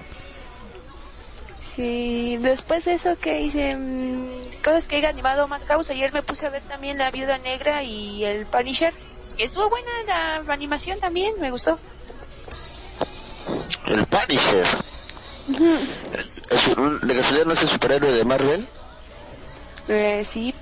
Sí, 1.60 2.36
después 2.40 2.84
de 2.84 2.94
eso 2.94 3.16
que 3.16 3.40
hice 3.40 3.76
mm, 3.76 4.62
cosas 4.62 4.86
que 4.86 4.98
he 4.98 5.06
animado 5.06 5.48
Madhouse, 5.48 5.90
ayer 5.90 6.12
me 6.12 6.22
puse 6.22 6.46
a 6.46 6.50
ver 6.50 6.62
también 6.62 6.98
La 6.98 7.10
Viuda 7.10 7.38
Negra 7.38 7.82
y 7.82 8.24
El 8.24 8.46
Punisher. 8.46 8.94
Estuvo 9.38 9.68
buena 9.68 9.90
la 10.06 10.52
animación 10.52 11.00
también, 11.00 11.34
me 11.40 11.50
gustó. 11.50 11.78
El 13.86 14.06
Punisher. 14.06 14.66
Es 16.50 16.68
un, 16.76 17.00
¿De 17.00 17.16
casualidad 17.16 17.46
no 17.46 17.52
es 17.52 17.62
el 17.62 17.68
superhéroe 17.68 18.12
de 18.12 18.24
Marvel? 18.24 18.68
Eh, 19.88 20.22
sí, 20.24 20.54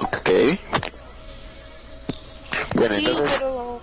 Ok. 0.00 0.30
Bueno, 2.74 2.94
sí, 2.94 3.04
entonces, 3.06 3.30
pero 3.38 3.80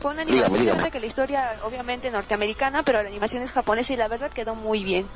fue 0.00 0.12
una 0.12 0.22
animación 0.22 0.60
dígame. 0.60 0.90
que 0.90 1.00
la 1.00 1.06
historia, 1.06 1.58
obviamente 1.64 2.10
norteamericana, 2.10 2.82
pero 2.82 3.02
la 3.02 3.08
animación 3.08 3.42
es 3.42 3.52
japonesa 3.52 3.92
y 3.92 3.96
la 3.96 4.08
verdad 4.08 4.30
quedó 4.30 4.54
muy 4.54 4.84
bien. 4.84 5.08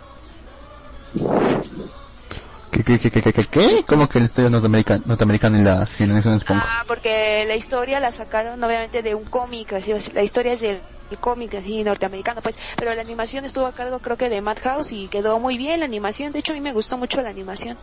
¿Qué, 2.71 2.85
qué, 2.85 2.99
qué, 2.99 3.33
qué, 3.33 3.45
qué? 3.45 3.85
¿Cómo 3.87 4.09
que 4.09 4.19
la 4.19 4.25
historia 4.27 4.51
norteamericana, 4.51 5.03
norteamericana 5.07 5.59
y 5.59 5.63
la 5.63 5.87
generación 5.87 6.35
de 6.35 6.39
Esponja? 6.39 6.67
Ah, 6.69 6.85
porque 6.87 7.45
la 7.47 7.55
historia 7.55 8.01
la 8.01 8.13
sacaron 8.13 8.63
obviamente 8.63 9.03
de 9.03 9.15
un 9.15 9.25
cómic, 9.25 9.73
así, 9.73 9.93
la 10.13 10.23
historia 10.23 10.53
es 10.53 10.61
del 10.61 10.83
cómic 11.21 11.55
así 11.55 11.83
norteamericano, 11.85 12.43
pues, 12.43 12.59
pero 12.77 12.95
la 12.95 13.01
animación 13.01 13.45
estuvo 13.45 13.67
a 13.67 13.73
cargo 13.73 14.01
creo 14.01 14.17
que 14.17 14.29
de 14.29 14.41
Madhouse 14.41 14.93
y 14.93 15.09
quedó 15.09 15.39
muy 15.39 15.57
bien 15.57 15.81
la 15.81 15.87
animación, 15.87 16.33
de 16.33 16.41
hecho 16.41 16.53
a 16.53 16.55
mí 16.57 16.61
me 16.61 16.73
gustó 16.73 16.99
mucho 16.99 17.23
la 17.23 17.31
animación. 17.31 17.79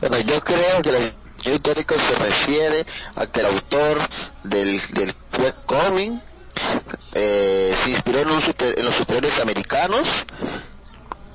bueno, 0.00 0.18
yo 0.20 0.40
creo 0.40 0.82
que 0.82 0.92
la 0.92 0.98
el 1.44 1.54
histórico 1.54 1.94
se 1.98 2.14
refiere 2.14 2.86
a 3.16 3.26
que 3.26 3.40
el 3.40 3.46
autor 3.46 3.98
del, 4.44 4.80
del 4.92 5.12
webcomic 5.38 6.22
eh, 7.14 7.74
se 7.82 7.90
inspiró 7.90 8.20
en, 8.20 8.30
un 8.30 8.40
super- 8.40 8.78
en 8.78 8.84
los 8.84 8.94
superiores 8.94 9.40
americanos, 9.40 10.24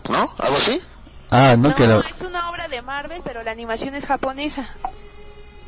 ¿no? 0.10 0.32
¿Algo 0.39 0.58
así? 0.58 0.82
Ah, 1.29 1.55
no, 1.57 1.69
No, 1.69 1.75
que 1.75 1.87
la... 1.87 1.99
es 2.09 2.21
una 2.21 2.49
obra 2.49 2.67
de 2.67 2.81
Marvel, 2.81 3.21
pero 3.23 3.43
la 3.43 3.51
animación 3.51 3.95
es 3.95 4.05
japonesa. 4.05 4.67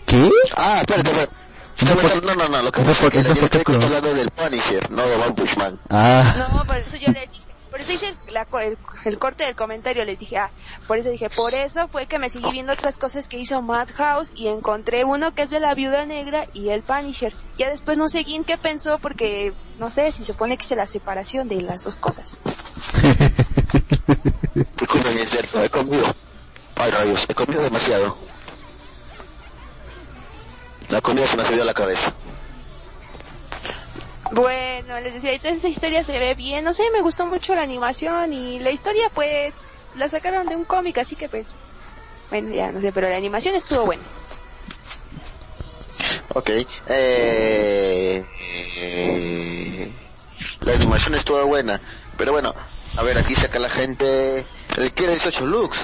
¿Qué? 0.06 0.32
Ah, 0.56 0.80
espérate, 0.82 1.10
espérate. 1.10 1.34
Entonces, 1.82 2.24
No, 2.24 2.36
no, 2.36 2.50
no, 2.50 2.62
lo 2.62 2.72
que 2.72 2.82
pasa 2.82 2.92
es 2.92 2.98
que 2.98 3.04
¿por 3.04 3.12
qué- 3.12 3.24
yo 3.40 3.46
estoy 3.46 3.78
no? 3.78 3.86
hablando 3.86 4.14
del 4.14 4.30
Punisher, 4.32 4.92
no 4.92 5.06
de 5.06 5.16
One 5.16 5.32
Punch 5.34 5.58
Man. 5.58 5.80
Ah, 5.90 6.24
No, 6.38 6.66
por 6.66 6.76
eso 6.78 6.98
yo 6.98 7.12
le 7.12 7.22
dije, 7.22 7.42
por 7.72 7.80
eso 7.80 7.94
hice 7.94 8.14
la 8.32 8.46
el, 8.64 8.78
el 9.06 9.20
corte 9.20 9.46
del 9.46 9.56
comentario, 9.56 10.04
les 10.04 10.20
dije, 10.20 10.38
ah, 10.40 10.50
por 10.88 10.98
eso 10.98 11.10
dije, 11.10 11.30
por 11.30 11.54
eso 11.54 11.88
fue 11.88 12.06
que 12.08 12.20
me 12.20 12.30
seguí 12.30 12.50
viendo 12.52 12.74
otras 12.74 12.98
cosas 12.98 13.28
que 13.30 13.38
hizo 13.38 13.62
Madhouse 13.62 14.32
y 14.36 14.48
encontré 14.48 15.04
uno 15.06 15.34
que 15.34 15.44
es 15.44 15.52
de 15.52 15.60
la 15.62 15.74
Viuda 15.76 16.06
Negra 16.06 16.48
y 16.54 16.70
el 16.70 16.82
Punisher. 16.82 17.34
Ya 17.58 17.70
después 17.70 17.98
no 17.98 18.10
sé 18.10 18.26
quién 18.26 18.44
qué 18.44 18.58
pensó 18.58 18.98
porque, 19.00 19.54
no 19.78 19.90
sé, 19.92 20.12
si 20.12 20.20
se 20.26 20.34
supone 20.34 20.58
que 20.58 20.66
es 20.66 20.72
la 20.72 20.88
separación 20.88 21.48
de 21.48 21.62
las 21.62 21.84
dos 21.84 21.96
cosas. 21.98 22.38
Disculpen, 24.80 25.18
es 25.18 25.30
cierto, 25.30 25.64
he 25.64 25.70
comido. 25.70 26.06
Ay, 26.76 26.92
rayos, 26.92 27.26
he 27.28 27.34
comido 27.34 27.62
demasiado. 27.62 28.18
La 30.90 31.02
comida 31.02 31.28
se 31.28 31.38
me 31.38 31.44
ha 31.44 31.46
subido 31.46 31.64
a 31.64 31.66
la 31.66 31.74
cabeza. 31.74 32.14
Bueno, 34.32 35.00
les 35.00 35.14
decía, 35.14 35.34
entonces 35.34 35.60
esa 35.60 35.68
historia 35.68 36.04
se 36.04 36.20
ve 36.20 36.36
bien, 36.36 36.64
no 36.64 36.74
sé, 36.74 36.84
me 36.92 37.02
gustó 37.02 37.26
mucho 37.26 37.56
la 37.56 37.64
animación 37.64 38.32
y 38.32 38.60
la 38.60 38.70
historia 38.70 39.10
pues 39.14 39.56
la 39.96 40.08
sacaron 40.08 40.46
de 40.46 40.56
un 40.56 40.66
cómic, 40.66 41.00
así 41.00 41.16
que 41.16 41.30
pues, 41.30 41.54
bueno, 42.30 42.54
ya 42.54 42.72
no 42.72 42.80
sé, 42.80 42.92
pero 42.92 43.10
la 43.10 43.18
animación 43.18 43.56
estuvo 43.56 43.86
buena. 43.86 44.04
Ok. 46.36 46.50
Eh, 46.50 48.26
eh, 48.78 49.92
la 50.62 50.74
animación 50.74 51.16
estuvo 51.16 51.44
buena. 51.46 51.82
Pero 52.18 52.34
bueno, 52.34 52.54
a 52.98 53.04
ver, 53.04 53.18
aquí 53.18 53.36
saca 53.36 53.60
la 53.60 53.70
gente. 53.70 54.46
El 54.78 54.92
quiere 54.92 55.14
18 55.14 55.46
looks. 55.46 55.78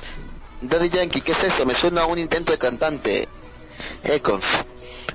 Daddy 0.62 0.90
Yankee, 0.90 1.22
¿qué 1.22 1.34
es 1.34 1.44
eso? 1.44 1.66
Me 1.66 1.76
suena 1.76 2.02
a 2.02 2.06
un 2.06 2.20
intento 2.20 2.52
de 2.52 2.58
cantante. 2.58 3.28
Econs. 4.04 4.46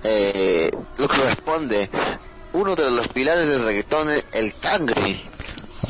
Eh, 0.04 0.70
Lux 0.98 1.18
responde. 1.18 1.90
Uno 2.52 2.74
de 2.74 2.90
los 2.90 3.08
pilares 3.08 3.48
del 3.48 3.64
reggaetón 3.64 4.10
es 4.10 4.24
el 4.32 4.54
cangre. 4.56 5.22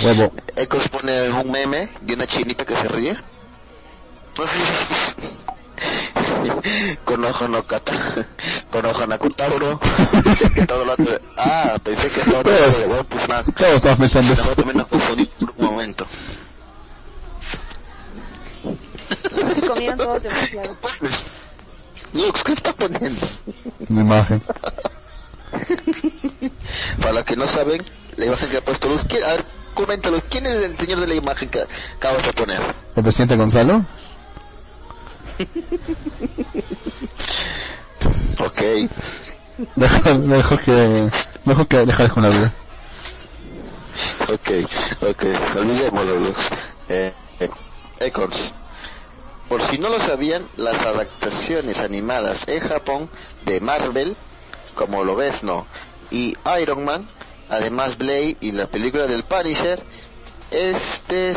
huevo. 0.02 0.32
Ecos 0.56 0.88
pone 0.88 1.30
un 1.30 1.50
meme 1.50 1.90
de 2.00 2.14
una 2.14 2.26
chinita 2.26 2.64
que 2.64 2.76
se 2.76 2.88
ríe. 2.88 3.16
con 7.04 7.24
ojo 7.24 7.48
no 7.48 7.66
cata, 7.66 7.92
con 8.70 8.86
ojo 8.86 9.06
no 9.06 9.18
Kutauro. 9.18 9.80
Todo 10.68 10.84
lo 10.84 10.92
otro- 10.92 11.20
Ah, 11.36 11.76
pensé 11.82 12.08
que 12.10 12.20
estaba 12.20 12.42
Todos. 12.42 12.78
de 12.78 12.84
One 12.86 13.04
Punch 13.04 13.28
Man. 13.28 13.44
Todos 13.56 13.74
estamos 13.76 13.98
pensando 13.98 14.32
eso. 14.32 14.52
También 14.54 14.78
nos 14.78 14.86
confundimos 14.86 15.32
por 15.38 15.50
un 15.56 15.64
momento. 15.64 16.06
Se 19.54 19.60
comieron 19.66 19.98
todos 19.98 20.22
demasiado. 20.22 20.76
Lux, 22.12 22.44
¿qué 22.44 22.52
estás 22.52 22.74
poniendo? 22.74 23.26
Una 23.88 24.00
imagen. 24.00 24.42
Para 27.00 27.12
los 27.14 27.24
que 27.24 27.36
no 27.36 27.46
saben, 27.48 27.82
la 28.16 28.26
imagen 28.26 28.48
que 28.50 28.56
ha 28.58 28.64
puesto 28.64 28.88
Lux, 28.88 29.04
¿quién- 29.08 29.24
a 29.24 29.28
ver, 29.28 29.44
coméntalo, 29.74 30.20
¿quién 30.28 30.46
es 30.46 30.54
el 30.56 30.76
señor 30.76 31.00
de 31.00 31.06
la 31.08 31.14
imagen 31.14 31.48
que 31.48 31.64
acabas 31.96 32.24
de 32.24 32.32
poner? 32.32 32.60
¿El 32.96 33.02
presidente 33.02 33.36
Gonzalo? 33.36 33.84
Ok. 38.44 38.62
Mejor, 39.76 40.18
mejor 40.20 40.60
que... 40.62 41.10
Mejor 41.44 41.66
que 41.66 41.84
dejar 41.84 42.10
con 42.10 42.22
la 42.22 42.30
vida. 42.30 42.52
Ok, 44.32 44.50
ok, 45.02 45.24
olvidémoslo. 45.56 46.34
Eh, 46.88 47.12
eh, 47.40 47.50
Econs. 48.00 48.52
Por 49.48 49.62
si 49.62 49.78
no 49.78 49.88
lo 49.88 50.00
sabían, 50.00 50.46
las 50.56 50.86
adaptaciones 50.86 51.80
animadas 51.80 52.46
en 52.46 52.60
Japón 52.60 53.10
de 53.44 53.60
Marvel, 53.60 54.16
como 54.76 55.02
lo 55.02 55.16
ves, 55.16 55.42
no, 55.42 55.66
y 56.10 56.36
Iron 56.60 56.84
Man, 56.84 57.04
además 57.48 57.98
Blade 57.98 58.36
y 58.40 58.52
la 58.52 58.66
película 58.66 59.06
del 59.06 59.24
Punisher, 59.24 59.82
es 60.52 61.02
de. 61.08 61.30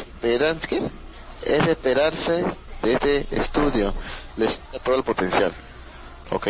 Es 1.46 1.66
de 1.66 1.72
esperarse 1.72 2.46
de 2.84 2.94
este 2.94 3.28
estudio. 3.32 3.94
Les 4.38 4.60
da 4.72 4.80
todo 4.80 4.96
el 4.96 5.04
potencial. 5.04 5.52
Ok, 6.34 6.48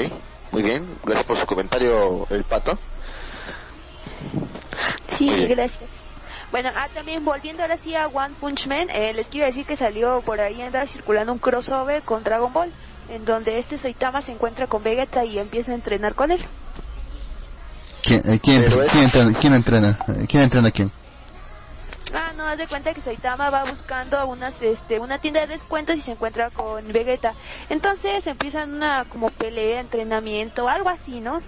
muy 0.52 0.62
bien, 0.62 0.88
gracias 1.04 1.26
por 1.26 1.38
su 1.38 1.46
comentario, 1.46 2.26
el 2.30 2.44
pato. 2.46 2.80
Sí, 5.10 5.46
gracias. 5.48 6.02
Bueno, 6.52 6.70
ah, 6.76 6.88
también 6.94 7.26
volviendo 7.26 7.64
ahora 7.64 7.76
sí 7.76 7.96
a 7.96 8.08
One 8.08 8.34
Punch 8.40 8.68
Man, 8.68 8.90
eh, 8.92 9.14
les 9.14 9.30
quiero 9.30 9.46
decir 9.46 9.66
que 9.66 9.76
salió 9.76 10.22
por 10.22 10.40
ahí, 10.40 10.62
anda 10.62 10.86
circulando 10.86 11.34
un 11.34 11.40
crossover 11.40 12.02
con 12.04 12.24
Dragon 12.24 12.54
Ball, 12.54 12.72
en 13.10 13.26
donde 13.26 13.58
este 13.58 13.78
Saitama 13.78 14.22
se 14.22 14.32
encuentra 14.32 14.68
con 14.68 14.84
Vegeta 14.84 15.26
y 15.26 15.38
empieza 15.38 15.74
a 15.74 15.76
entrenar 15.76 16.16
con 16.16 16.32
él. 16.32 16.40
¿Quién, 18.04 18.22
eh, 18.26 18.40
quién, 18.42 18.64
quién 18.92 19.04
entrena? 19.04 19.34
¿Quién 19.40 19.54
entrena? 19.54 20.00
¿Quién 20.30 20.44
entrena 20.44 20.68
a 20.70 20.72
quién? 20.72 20.92
Ah, 22.16 22.32
no, 22.38 22.48
haz 22.48 22.60
de 22.60 22.68
cuenta 22.68 22.94
que 22.94 23.02
Saitama 23.02 23.50
va 23.50 23.64
buscando 23.64 24.28
unas, 24.28 24.62
este, 24.62 25.00
una 25.00 25.18
tienda 25.18 25.42
de 25.42 25.48
descuentos 25.48 25.96
y 25.96 26.02
se 26.02 26.12
encuentra 26.12 26.52
con 26.52 26.94
Vegeta. 26.94 27.34
Entonces 27.70 28.28
empiezan 28.28 28.76
una 28.76 29.06
como 29.06 29.32
pelea, 29.32 29.80
entrenamiento, 29.80 30.70
algo 30.70 30.90
así, 30.90 31.22
¿no? 31.22 31.42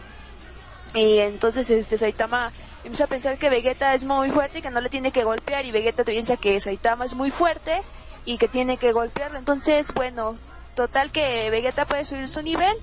Y 0.96 1.20
entonces 1.20 1.70
este 1.70 2.00
Saitama 2.00 2.52
empieza 2.84 3.04
a 3.04 3.08
pensar 3.08 3.38
que 3.38 3.50
Vegeta 3.52 3.94
es 3.94 4.06
muy 4.06 4.32
fuerte 4.32 4.60
y 4.60 4.62
que 4.64 4.72
no 4.72 4.82
le 4.82 4.90
tiene 4.90 5.12
que 5.12 5.24
golpear 5.24 5.66
y 5.66 5.72
Vegeta 5.72 6.04
piensa 6.04 6.36
que 6.36 6.60
Saitama 6.60 7.06
es 7.06 7.14
muy 7.14 7.30
fuerte 7.30 7.84
y 8.26 8.40
que 8.40 8.48
tiene 8.48 8.78
que 8.78 8.92
golpearlo. 8.92 9.38
Entonces, 9.38 9.94
bueno, 9.94 10.34
total 10.74 11.12
que 11.12 11.48
Vegeta 11.52 11.86
puede 11.86 12.06
subir 12.06 12.28
su 12.28 12.42
nivel 12.42 12.76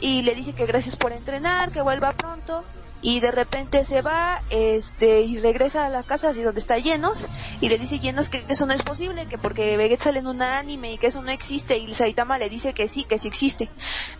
y 0.00 0.22
le 0.22 0.34
dice 0.34 0.52
que 0.52 0.66
gracias 0.66 0.96
por 0.96 1.12
entrenar, 1.12 1.70
que 1.70 1.80
vuelva 1.80 2.12
pronto 2.12 2.64
y 3.02 3.20
de 3.20 3.30
repente 3.30 3.84
se 3.84 4.02
va 4.02 4.42
este 4.50 5.22
y 5.22 5.38
regresa 5.40 5.86
a 5.86 5.88
la 5.88 6.02
casa 6.02 6.30
así 6.30 6.42
donde 6.42 6.60
está 6.60 6.78
Llenos 6.78 7.28
y 7.60 7.68
le 7.68 7.78
dice 7.78 7.98
Llenos 7.98 8.28
que 8.28 8.44
eso 8.48 8.66
no 8.66 8.72
es 8.72 8.82
posible 8.82 9.26
que 9.26 9.38
porque 9.38 9.76
Vegeta 9.76 10.04
sale 10.04 10.18
en 10.18 10.26
un 10.26 10.42
anime 10.42 10.92
y 10.92 10.98
que 10.98 11.06
eso 11.06 11.22
no 11.22 11.30
existe 11.30 11.78
y 11.78 11.92
Saitama 11.94 12.38
le 12.38 12.50
dice 12.50 12.74
que 12.74 12.88
sí 12.88 13.04
que 13.04 13.18
sí 13.18 13.28
existe 13.28 13.68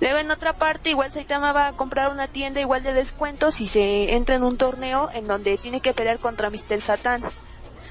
luego 0.00 0.18
en 0.18 0.30
otra 0.30 0.54
parte 0.54 0.90
igual 0.90 1.12
Saitama 1.12 1.52
va 1.52 1.68
a 1.68 1.72
comprar 1.72 2.10
una 2.10 2.26
tienda 2.26 2.60
igual 2.60 2.82
de 2.82 2.94
descuentos 2.94 3.60
y 3.60 3.68
se 3.68 4.14
entra 4.14 4.34
en 4.34 4.44
un 4.44 4.56
torneo 4.56 5.10
en 5.12 5.26
donde 5.26 5.58
tiene 5.58 5.80
que 5.80 5.92
pelear 5.92 6.18
contra 6.18 6.50
Mr. 6.50 6.80
Satan 6.80 7.22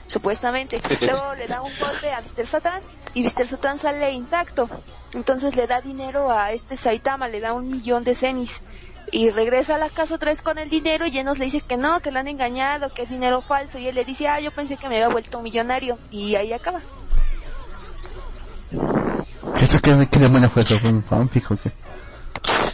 supuestamente 0.08 0.82
luego 1.02 1.36
le 1.36 1.48
da 1.48 1.62
un 1.62 1.72
golpe 1.80 2.12
a 2.12 2.22
Mr. 2.22 2.48
Satan 2.48 2.82
y 3.14 3.24
Mr. 3.24 3.46
Satan 3.46 3.78
sale 3.78 4.12
intacto 4.12 4.68
entonces 5.14 5.56
le 5.56 5.68
da 5.68 5.82
dinero 5.82 6.32
a 6.32 6.52
este 6.52 6.76
Saitama 6.76 7.28
le 7.28 7.40
da 7.40 7.54
un 7.54 7.70
millón 7.70 8.04
de 8.04 8.16
cenis 8.16 8.62
y 9.12 9.30
regresa 9.30 9.76
a 9.76 9.78
la 9.78 9.90
casa 9.90 10.16
otra 10.16 10.32
vez 10.32 10.42
con 10.42 10.58
el 10.58 10.70
dinero 10.70 11.06
y 11.06 11.12
Llenos 11.12 11.38
le 11.40 11.46
dice 11.46 11.62
que 11.62 11.78
no, 11.78 12.00
que 12.00 12.12
lo 12.12 12.20
han 12.20 12.28
engañado, 12.28 12.94
que 12.94 13.04
es 13.04 13.10
dinero 13.10 13.42
falso 13.42 13.80
y 13.80 13.88
él 13.88 13.96
le 13.96 14.06
dice, 14.06 14.28
ah, 14.28 14.40
yo 14.40 14.52
pensé 14.52 14.78
que 14.78 14.90
me 14.90 14.96
había 14.96 15.10
vuelto 15.10 15.42
millonario 15.42 15.98
y 16.12 16.36
ahí 16.36 16.54
acaba. 16.54 16.82
¿Qué, 19.58 19.66
eso, 19.66 19.80
qué, 19.82 20.08
qué 20.12 20.20
demonio 20.20 20.50
fue 20.50 20.62
eso? 20.62 20.80
¿Fue 20.80 20.90
un 20.90 21.04
fanfic 21.04 21.52
o 21.52 21.58
qué? 21.58 21.72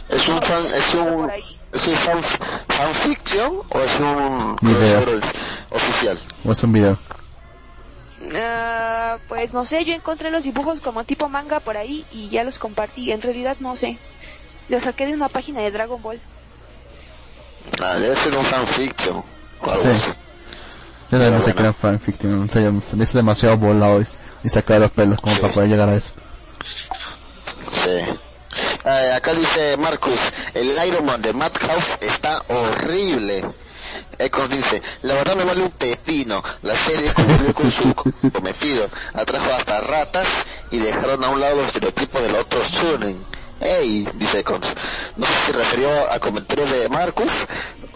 ¿Es 0.08 0.28
un 0.28 0.42
fan, 0.42 0.66
es 0.66 0.94
un, 0.94 1.30
es 1.72 1.86
un 1.86 1.94
fan, 1.94 2.22
fanfiction 2.68 3.60
o 3.70 3.80
es 3.80 4.00
un 4.00 4.56
Video. 4.62 5.20
oficial? 5.70 6.18
¿O 6.44 6.52
es 6.52 6.62
un 6.62 6.72
video? 6.72 6.98
Ah, 8.34 9.18
pues 9.28 9.52
no 9.52 9.64
sé, 9.64 9.84
yo 9.84 9.94
encontré 9.94 10.30
los 10.30 10.44
dibujos 10.44 10.80
como 10.80 11.04
tipo 11.04 11.28
manga 11.28 11.60
por 11.60 11.76
ahí 11.76 12.04
y 12.12 12.28
ya 12.28 12.44
los 12.44 12.58
compartí, 12.58 13.12
en 13.12 13.22
realidad 13.22 13.56
no 13.60 13.76
sé. 13.76 13.98
Los 14.68 14.82
saqué 14.84 15.06
de 15.06 15.14
una 15.14 15.28
página 15.28 15.60
de 15.60 15.70
Dragon 15.70 16.00
Ball. 16.02 16.20
Ah, 17.80 17.94
debe 17.98 18.16
ser 18.16 18.36
un 18.36 18.44
fanfiction. 18.44 19.16
o 19.60 19.70
algo 19.70 19.82
Sí. 19.82 19.88
así. 19.88 20.08
Yo 21.10 21.18
también 21.20 21.40
sé 21.42 21.54
que 21.54 21.60
era 21.62 21.72
fanfic, 21.72 22.16
tío. 22.18 22.30
En 22.30 22.50
serio, 22.50 22.80
se 22.84 22.96
me 22.96 23.04
hizo 23.04 23.16
demasiado 23.18 23.56
volado 23.56 24.00
y, 24.00 24.06
y 24.42 24.48
sacar 24.48 24.80
los 24.80 24.90
pelos 24.90 25.20
como 25.20 25.34
Sí. 25.34 25.40
para 25.40 25.52
poder 25.54 25.68
llegar 25.70 25.88
a 25.88 25.94
eso. 25.94 26.14
eh, 27.86 29.12
acá 29.14 29.34
dice 29.34 29.76
Marcus, 29.76 30.18
el 30.54 30.76
Iron 30.88 31.04
Man 31.04 31.22
de 31.22 31.32
Madhouse 31.32 31.98
está 32.00 32.42
horrible. 32.48 33.44
Ecos 34.18 34.48
dice, 34.50 34.82
la 35.02 35.14
verdad 35.14 35.36
me 35.36 35.44
vale 35.44 35.62
un 35.62 35.70
pepino, 35.70 36.42
la 36.62 36.74
serie 36.76 37.12
cumplió 37.12 37.54
con 37.54 37.70
su 37.70 37.94
cometido, 38.32 38.88
atrajo 39.14 39.52
hasta 39.52 39.80
ratas 39.80 40.26
y 40.70 40.78
dejaron 40.78 41.22
a 41.22 41.28
un 41.28 41.40
lado 41.40 41.56
los 41.56 41.66
estereotipos 41.66 42.22
del 42.22 42.34
otro 42.34 42.62
Shonen. 42.64 43.24
Ey, 43.60 44.06
dice 44.14 44.40
Econs, 44.40 44.74
no 45.16 45.26
sé 45.26 45.32
si 45.46 45.52
refirió 45.52 45.88
a 46.12 46.18
comentarios 46.20 46.70
de 46.70 46.88
Marcus 46.88 47.30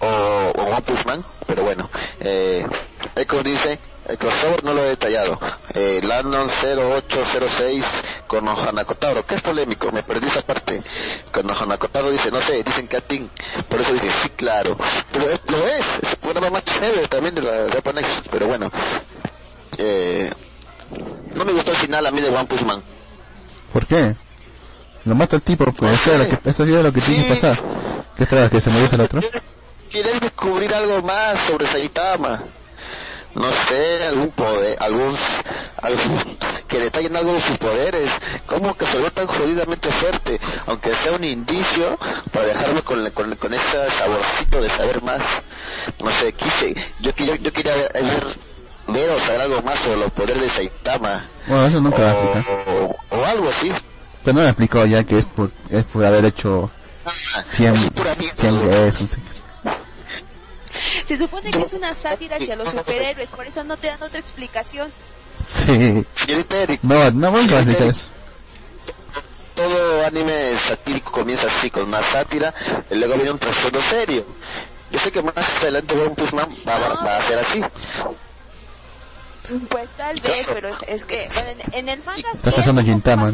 o, 0.00 0.52
o 0.58 0.62
One 0.62 0.82
Punch 0.82 1.04
Man, 1.06 1.24
pero 1.46 1.62
bueno, 1.64 1.90
eh, 2.20 2.66
Ecos 3.14 3.44
dice, 3.44 3.78
el 4.06 4.16
crossover 4.16 4.64
no 4.64 4.72
lo 4.72 4.82
he 4.82 4.88
detallado. 4.88 5.38
Eh, 5.74 6.00
Landon 6.02 6.48
0806 6.48 7.84
con 8.26 8.48
Ohanakotaro. 8.48 9.24
¿Qué 9.26 9.34
es 9.36 9.42
polémico? 9.42 9.92
Me 9.92 10.02
perdí 10.02 10.26
esa 10.26 10.42
parte. 10.42 10.82
Con 11.30 11.48
Ohanakotaro 11.48 12.10
dice, 12.10 12.30
no 12.30 12.40
sé, 12.40 12.62
dicen 12.64 12.88
que 12.88 13.00
Tim. 13.02 13.28
Por 13.68 13.80
eso 13.80 13.92
dije, 13.92 14.08
sí, 14.22 14.30
claro. 14.30 14.76
Pero 15.12 15.28
es- 15.30 15.40
lo 15.50 15.66
es. 15.66 15.84
Es 16.02 16.36
una 16.36 16.50
más 16.50 16.64
chévere 16.64 17.06
también 17.08 17.34
de 17.34 17.42
la 17.42 17.70
Japan. 17.72 17.96
Pero 18.30 18.46
bueno. 18.48 18.70
Eh, 19.78 20.30
no 21.34 21.44
me 21.44 21.52
gustó 21.52 21.70
el 21.72 21.76
final 21.76 22.06
a 22.06 22.10
mí 22.10 22.20
de 22.20 22.30
One 22.30 22.46
Punch 22.46 22.62
Man. 22.62 22.82
¿Por 23.72 23.86
qué? 23.86 24.16
Lo 25.04 25.14
mata 25.14 25.36
el 25.36 25.42
tipo, 25.42 25.64
pues 25.64 25.80
No 25.82 25.90
eso, 25.90 26.12
es 26.12 26.18
lo 26.18 26.28
que, 26.28 26.48
eso 26.50 26.64
es 26.64 26.70
lo 26.70 26.92
que 26.92 27.00
tiene 27.00 27.26
que 27.26 27.34
Sí. 27.34 27.40
pasar. 27.42 27.62
¿Qué 28.16 28.22
esperabas? 28.24 28.50
¿Que 28.50 28.60
se 28.60 28.70
muriese 28.70 28.96
el 28.96 29.00
otro? 29.02 29.20
¿Quieres 29.90 30.20
descubrir 30.20 30.72
algo 30.74 31.02
más 31.02 31.40
sobre 31.40 31.66
Saitama? 31.66 32.42
No 33.34 33.44
sé, 33.68 34.04
algún 34.08 34.30
poder, 34.32 34.76
algún, 34.82 35.16
algún, 35.82 36.36
que 36.66 36.80
detallen 36.80 37.16
algo 37.16 37.32
de 37.32 37.40
sus 37.40 37.58
poderes, 37.58 38.10
cómo 38.46 38.76
que 38.76 38.86
se 38.86 38.98
ve 38.98 39.08
tan 39.12 39.28
jodidamente 39.28 39.88
fuerte, 39.90 40.40
aunque 40.66 40.92
sea 40.96 41.12
un 41.12 41.22
indicio 41.22 41.96
para 42.32 42.46
dejarme 42.46 42.82
con, 42.82 43.08
con, 43.12 43.34
con 43.36 43.54
ese 43.54 43.90
saborcito 43.96 44.60
de 44.60 44.68
saber 44.68 45.00
más. 45.02 45.22
No 46.02 46.10
sé, 46.10 46.32
quise, 46.32 46.74
yo, 47.00 47.12
yo, 47.16 47.36
yo 47.36 47.52
quería 47.52 47.72
ver, 47.74 47.92
ver 48.88 49.10
o 49.10 49.20
saber 49.20 49.42
algo 49.42 49.62
más 49.62 49.78
sobre 49.78 49.98
los 49.98 50.10
poderes 50.10 50.42
de 50.42 50.50
Saitama, 50.50 51.24
Bueno, 51.46 51.66
eso 51.66 51.80
nunca 51.80 51.98
o, 52.12 52.32
explica. 52.36 52.50
o, 52.72 52.96
o 53.16 53.24
algo 53.26 53.48
así. 53.48 53.72
Pero 54.24 54.34
no 54.36 54.42
me 54.42 54.48
explicó 54.48 54.84
ya 54.86 55.04
que 55.04 55.18
es 55.18 55.24
por, 55.26 55.50
es 55.70 55.84
por 55.84 56.04
haber 56.04 56.24
hecho 56.26 56.70
100, 57.40 57.74
Es 57.74 57.90
pura 57.90 58.14
mierda. 58.16 58.34
100 58.36 58.62
veces, 58.62 59.00
no 59.00 59.06
sé 59.08 59.20
qué. 59.22 59.40
Se 61.06 61.16
supone 61.16 61.50
que 61.50 61.60
es 61.62 61.72
una 61.72 61.94
sátira 61.94 62.36
hacia 62.36 62.54
los 62.56 62.68
superhéroes, 62.70 63.30
por 63.30 63.46
eso 63.46 63.64
no 63.64 63.76
te 63.76 63.88
dan 63.88 64.02
otra 64.02 64.20
explicación. 64.20 64.92
Sí. 65.34 66.04
No, 66.82 67.10
no 67.10 67.32
vamos 67.32 67.52
a 67.52 67.56
explicar 67.60 67.86
eso. 67.88 68.08
todo 69.56 70.06
anime 70.06 70.52
satírico 70.58 71.10
comienza 71.12 71.46
así, 71.48 71.70
con 71.70 71.84
una 71.88 72.02
sátira, 72.02 72.54
y 72.90 72.94
luego 72.94 73.14
viene 73.14 73.32
un 73.32 73.38
trasfondo 73.38 73.80
serio. 73.82 74.24
Yo 74.90 74.98
sé 74.98 75.10
que 75.12 75.22
más 75.22 75.34
adelante 75.62 75.94
One 75.94 76.10
Punch 76.14 76.32
Man 76.32 76.48
va, 76.68 76.78
va- 76.78 77.04
va 77.04 77.16
a 77.16 77.22
ser 77.22 77.38
así. 77.38 77.62
Pues 79.68 79.90
tal 79.96 80.14
vez, 80.20 80.46
pero 80.52 80.76
es 80.86 81.04
que 81.04 81.28
bueno, 81.34 81.50
en, 81.50 81.74
en 81.74 81.88
el 81.88 82.04
manga 82.04 82.28
sí 82.32 82.38
es 82.60 82.66
un 82.70 82.76
poco 83.02 83.16
más. 83.16 83.32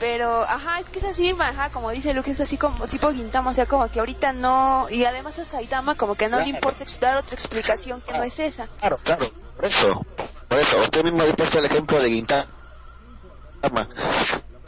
Pero, 0.00 0.42
ajá, 0.42 0.80
es 0.80 0.88
que 0.88 0.98
es 0.98 1.04
así, 1.04 1.36
ajá, 1.38 1.68
como 1.68 1.90
dice 1.90 2.14
Luke, 2.14 2.30
es 2.30 2.40
así 2.40 2.56
como 2.56 2.88
tipo 2.88 3.12
Gintama, 3.12 3.50
o 3.50 3.54
sea, 3.54 3.66
como 3.66 3.88
que 3.90 4.00
ahorita 4.00 4.32
no, 4.32 4.88
y 4.90 5.04
además 5.04 5.38
a 5.38 5.44
Saitama 5.44 5.94
como 5.94 6.14
que 6.14 6.28
no 6.28 6.38
le 6.38 6.48
importa 6.48 6.86
dar 6.98 7.18
otra 7.18 7.34
explicación 7.34 8.00
que 8.00 8.16
no 8.16 8.22
es 8.22 8.38
esa. 8.38 8.66
Claro, 8.78 8.96
claro. 8.96 9.26
Por 9.56 9.66
eso, 9.66 10.06
por 10.48 10.58
eso, 10.58 10.80
usted 10.80 11.04
mismo 11.04 11.22
ha 11.22 11.26
puesto 11.36 11.58
el 11.58 11.66
ejemplo 11.66 12.00
de 12.00 12.10
Gintama. 12.10 12.46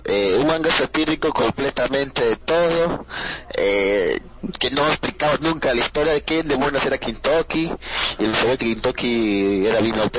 Eh, 0.05 0.37
un 0.41 0.49
manga 0.49 0.71
satírico 0.71 1.33
completamente 1.33 2.25
de 2.25 2.37
todo, 2.37 3.07
eh, 3.57 4.21
que 4.59 4.71
no 4.73 4.85
explicaba 4.89 5.35
nunca 5.41 5.73
la 5.73 5.81
historia 5.81 6.13
de 6.13 6.23
quién 6.23 6.49
demonios 6.49 6.85
era 6.85 6.99
Kintoki, 6.99 7.73
y 8.19 8.25
el 8.25 8.35
sabía 8.35 8.57
que 8.57 8.67
Kintoki 8.67 9.67
era 9.67 9.81
bien 9.81 9.99
OP, 10.01 10.19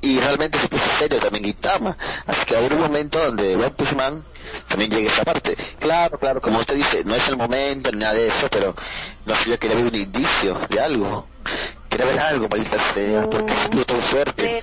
y 0.00 0.18
realmente 0.18 0.58
se 0.58 0.66
puso 0.66 0.84
serio 0.98 1.20
también 1.20 1.44
Gintama, 1.44 1.96
así 2.26 2.44
que 2.46 2.56
habrá 2.56 2.74
un 2.74 2.82
momento 2.82 3.20
donde 3.24 3.54
One 3.54 3.70
Punch 3.70 3.94
Man 3.94 4.24
también 4.68 4.90
llegue 4.90 5.08
a 5.08 5.12
esa 5.12 5.24
parte. 5.24 5.56
Claro, 5.78 6.18
claro, 6.18 6.40
como 6.40 6.58
usted 6.58 6.74
dice, 6.74 7.04
no 7.04 7.14
es 7.14 7.28
el 7.28 7.36
momento 7.36 7.92
ni 7.92 7.98
nada 7.98 8.14
de 8.14 8.26
eso, 8.26 8.48
pero 8.50 8.74
no 9.24 9.34
sé, 9.36 9.50
yo 9.50 9.58
quería 9.58 9.76
ver 9.76 9.86
un 9.86 9.94
indicio 9.94 10.60
de 10.68 10.80
algo. 10.80 11.28
Quería 11.88 12.06
ver 12.06 12.20
algo, 12.20 12.48
maldita 12.48 12.76
sea, 12.94 13.28
porque 13.28 13.54
se 13.54 13.68
puso 13.68 13.84
tan 13.84 13.96
fuerte. 13.96 14.62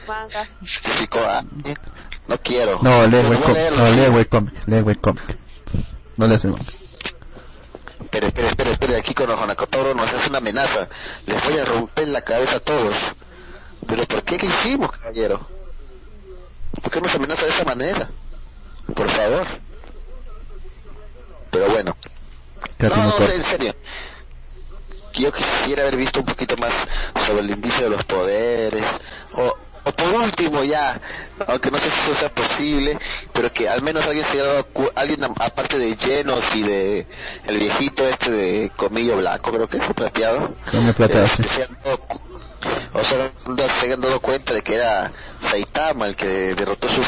Significó, 0.63 1.19
ah, 1.25 1.43
no 2.27 2.37
quiero. 2.41 2.79
No, 2.81 3.05
lee 3.07 3.11
Pero 3.11 3.27
voy 3.27 3.35
a 3.35 3.39
webcomic. 3.39 3.55
leerlo, 3.57 3.77
No, 3.77 3.91
lee 3.91 4.09
webcomic. 4.09 4.67
Lee 4.67 4.81
webcomic. 4.81 5.37
No 6.17 6.27
le 6.27 6.35
hacemos. 6.35 6.59
Espera, 8.01 8.27
espera, 8.27 8.47
espera, 8.49 8.71
espera, 8.71 8.97
aquí 8.97 9.13
con 9.13 9.29
Ojonacotoro 9.29 9.93
nos 9.93 10.11
hace 10.11 10.29
una 10.29 10.37
amenaza. 10.39 10.87
Les 11.25 11.43
voy 11.43 11.57
a 11.59 11.65
romper 11.65 12.07
la 12.09 12.21
cabeza 12.21 12.57
a 12.57 12.59
todos. 12.59 12.95
Pero 13.85 14.05
¿por 14.05 14.23
qué? 14.23 14.37
¿Qué 14.37 14.45
hicimos, 14.47 14.91
caballero? 14.91 15.39
¿Por 16.81 16.91
qué 16.91 17.01
nos 17.01 17.13
amenaza 17.15 17.43
de 17.45 17.51
esa 17.51 17.63
manera? 17.65 18.09
Por 18.93 19.09
favor. 19.09 19.45
Pero 21.51 21.67
bueno. 21.69 21.95
No, 22.79 22.89
no, 22.89 23.25
en 23.33 23.43
serio. 23.43 23.75
Yo 25.13 25.31
quisiera 25.31 25.81
haber 25.83 25.95
visto 25.97 26.19
un 26.19 26.25
poquito 26.25 26.55
más 26.57 26.73
sobre 27.25 27.41
el 27.41 27.49
indicio 27.51 27.85
de 27.85 27.89
los 27.89 28.03
poderes. 28.05 28.83
O, 29.33 29.57
o 29.87 29.91
por 29.91 30.13
último 30.21 30.63
ya, 30.63 30.99
aunque 31.47 31.71
no 31.71 31.77
sé 31.77 31.89
si 31.89 31.99
eso 32.01 32.15
sea 32.19 32.29
posible, 32.29 32.97
pero 33.33 33.51
que 33.53 33.69
al 33.69 33.81
menos 33.81 34.05
alguien 34.05 34.25
se 34.25 34.33
haya 34.33 34.43
dado 34.45 34.65
cu- 34.65 34.91
alguien 34.95 35.23
aparte 35.23 35.77
de 35.77 35.95
Llenos 35.95 36.43
y 36.55 36.63
de 36.63 37.07
el 37.45 37.57
viejito 37.59 38.07
este 38.07 38.31
de 38.31 38.71
Comillo 38.75 39.17
Blanco, 39.17 39.51
creo 39.51 39.67
que 39.67 39.77
es 39.77 39.83
plateado. 39.93 40.55
Plateado, 40.95 41.25
eh, 41.25 41.29
sí. 41.29 41.43
que 41.43 41.49
se 41.49 41.63
hayan 41.63 41.77
dado 41.83 41.99
o 42.93 43.03
sea, 43.03 43.31
no 43.45 43.55
se 43.79 43.85
hayan 43.85 44.01
dado 44.01 44.19
cuenta 44.19 44.53
de 44.53 44.61
que 44.61 44.75
era 44.75 45.11
Saitama 45.41 46.07
el 46.07 46.15
que 46.15 46.55
derrotó 46.55 46.89
sus 46.89 47.05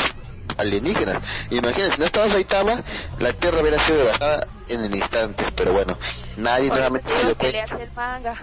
alienígenas. 0.58 1.18
Imagínense, 1.50 1.96
si 1.96 2.00
no 2.02 2.06
estaba 2.06 2.30
Saitama, 2.30 2.82
la 3.20 3.34
Tierra 3.34 3.60
hubiera 3.62 3.80
sido 3.80 3.98
devastada 4.00 4.48
en 4.68 4.84
el 4.86 4.96
instante, 4.96 5.46
pero 5.56 5.74
bueno, 5.74 5.98
nadie 6.38 6.70
Por 6.70 6.78
nuevamente 6.78 7.08
te 7.10 7.16
se 7.16 7.26
dio 7.26 7.36
que 7.36 7.52
cuenta. 7.52 7.58
leas 7.58 7.82
el 7.82 7.92
manga. 7.96 8.36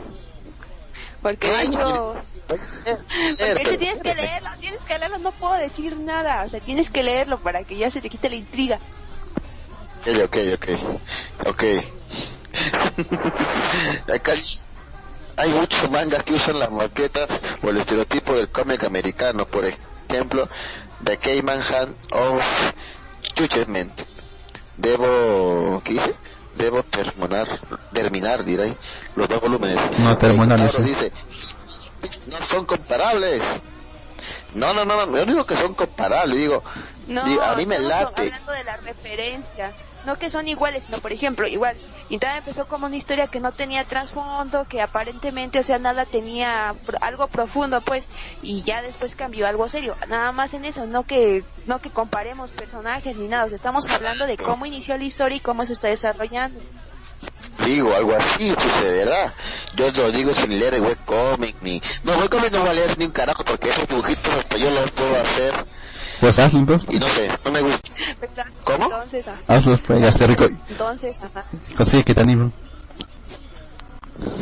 Porque 1.27 1.49
de 1.49 1.63
hecho, 1.65 2.15
porque 2.49 2.63
pero- 3.39 3.79
tienes 3.79 4.01
que 4.01 4.15
leerlo, 4.15 4.49
tienes 4.61 4.85
que 4.85 4.97
leerlo, 4.97 5.19
no 5.19 5.33
puedo 5.33 5.55
decir 5.55 5.97
nada, 5.97 6.45
o 6.45 6.49
sea, 6.49 6.61
tienes 6.61 6.91
que 6.91 7.03
leerlo 7.03 7.41
para 7.41 7.65
que 7.65 7.77
ya 7.77 7.91
se 7.91 8.01
te 8.01 8.09
quite 8.09 8.31
la 8.31 8.37
intriga. 8.37 8.79
Ok, 10.07 10.37
ok, 10.55 10.69
ok. 11.45 11.49
Ok. 11.49 11.65
Acá 14.15 14.35
hay 15.37 15.51
muchos 15.51 15.91
mangas 15.91 16.23
que 16.23 16.35
usan 16.35 16.61
las 16.61 16.71
maquetas 16.71 17.29
o 17.61 17.71
el 17.71 17.79
estereotipo 17.79 18.35
del 18.35 18.49
cómic 18.49 18.85
americano. 18.85 19.47
Por 19.47 19.65
ejemplo, 20.09 20.49
The 21.03 21.19
Cayman 21.19 21.61
Hand 21.61 21.97
of 22.13 22.73
Judgment. 23.37 24.01
Debo, 24.77 25.83
¿qué 25.85 25.95
dice? 25.95 26.15
Debo 26.57 26.83
terminar, 26.83 27.47
terminar, 27.93 28.45
diré, 28.45 28.75
los 29.15 29.29
dos 29.29 29.41
volúmenes. 29.41 29.79
No, 30.01 30.17
terminar, 30.17 30.59
Eh, 30.61 30.83
dice. 30.83 31.13
no 32.27 32.39
son 32.45 32.65
comparables. 32.65 33.43
No, 34.55 34.73
no, 34.73 34.85
no, 34.87 35.05
no, 35.07 35.17
yo 35.19 35.27
digo 35.27 35.45
que 35.45 35.55
son 35.57 35.75
comparables, 35.75 36.39
digo, 36.39 36.63
No, 37.09 37.25
digo, 37.25 37.43
a 37.43 37.55
mí 37.57 37.67
me 37.67 37.79
late. 37.79 38.23
hablando 38.23 38.53
de 38.53 38.65
la 38.65 38.77
referencia. 38.79 39.73
No 40.07 40.17
que 40.19 40.31
son 40.31 40.47
iguales, 40.47 40.85
sino 40.85 40.99
por 40.99 41.13
ejemplo, 41.13 41.47
igual, 41.49 41.77
Gintama 42.09 42.39
empezó 42.39 42.67
como 42.67 42.87
una 42.87 42.95
historia 42.95 43.27
que 43.27 43.41
no 43.41 43.53
tenía 43.53 43.85
trasfondo, 43.85 44.65
que 44.69 44.81
aparentemente, 44.81 45.59
o 45.59 45.63
sea, 45.63 45.81
nada 45.81 46.05
tenía 46.05 46.75
algo 47.01 47.27
profundo, 47.27 47.81
pues, 47.81 48.09
y 48.41 48.63
ya 48.63 48.83
después 48.83 49.17
cambió 49.17 49.49
algo 49.49 49.69
serio. 49.69 49.97
Nada 50.09 50.31
más 50.31 50.55
en 50.55 50.65
eso, 50.65 50.87
no 50.87 51.05
que 51.05 51.43
no 51.67 51.81
que 51.81 51.91
comparemos 51.91 52.53
personajes 52.53 53.17
ni 53.17 53.27
nada, 53.27 53.45
o 53.45 53.49
sea, 53.49 53.57
estamos 53.57 53.89
hablando 53.91 54.27
de 54.27 54.37
cómo 54.37 54.65
inició 54.65 54.97
la 54.97 55.05
historia 55.05 55.37
y 55.37 55.41
cómo 55.41 55.67
se 55.67 55.73
está 55.73 55.89
desarrollando. 55.89 56.61
Digo, 57.65 57.93
algo 57.93 58.15
así, 58.17 58.55
pues 58.55 58.81
de 58.83 58.93
verdad. 58.93 59.35
Yo 59.75 59.91
lo 59.91 60.13
digo 60.13 60.33
sin 60.35 60.59
leer 60.59 60.75
el 60.75 60.83
webcomic 60.83 61.57
ni... 61.63 61.83
No, 62.05 62.13
webcomic 62.13 62.53
no 62.53 62.61
voy 62.61 62.69
a 62.69 62.73
leer 62.75 62.99
ni 62.99 63.07
un 63.07 63.11
carajo 63.11 63.45
porque 63.45 63.71
esos 63.71 63.89
dibujitos 63.89 64.35
hasta 64.35 64.57
yo 64.57 64.71
los 64.71 64.91
puedo 64.93 65.17
hacer 65.17 65.67
Pues 66.21 66.39
hazlo 66.39 66.61
entonces. 66.61 66.89
y 66.95 66.99
no 66.99 67.07
sé, 67.09 67.31
no 67.45 67.51
me 67.53 67.61
gusta. 67.61 67.91
Exacto. 68.23 68.53
¿Cómo? 68.65 68.85
Entonces, 68.87 69.29
ah, 69.29 69.35
Hazlo, 69.49 69.77
pues, 69.87 70.01
ya 70.01 70.09
está 70.09 70.27
rico. 70.27 70.47
entonces, 70.71 71.23
ajá. 71.23 71.45
Consigue 71.77 72.05
que 72.05 72.15
te 72.15 72.21
animen. 72.21 72.53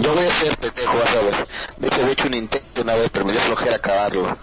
Yo 0.01 0.15
voy 0.15 0.25
a 0.25 0.31
ser 0.31 0.57
pendejo, 0.57 0.97
vas 0.97 1.17
a 1.17 1.21
ver. 1.23 1.49
De 1.79 1.87
hecho, 1.89 2.07
he 2.07 2.13
hecho 2.13 2.27
un 2.29 2.35
intento 2.35 2.83
una 2.83 2.95
vez, 2.95 3.11
pero 3.13 3.25
me 3.25 3.33
dio 3.33 3.41
flojera 3.41 3.77
acabarlo. 3.77 4.37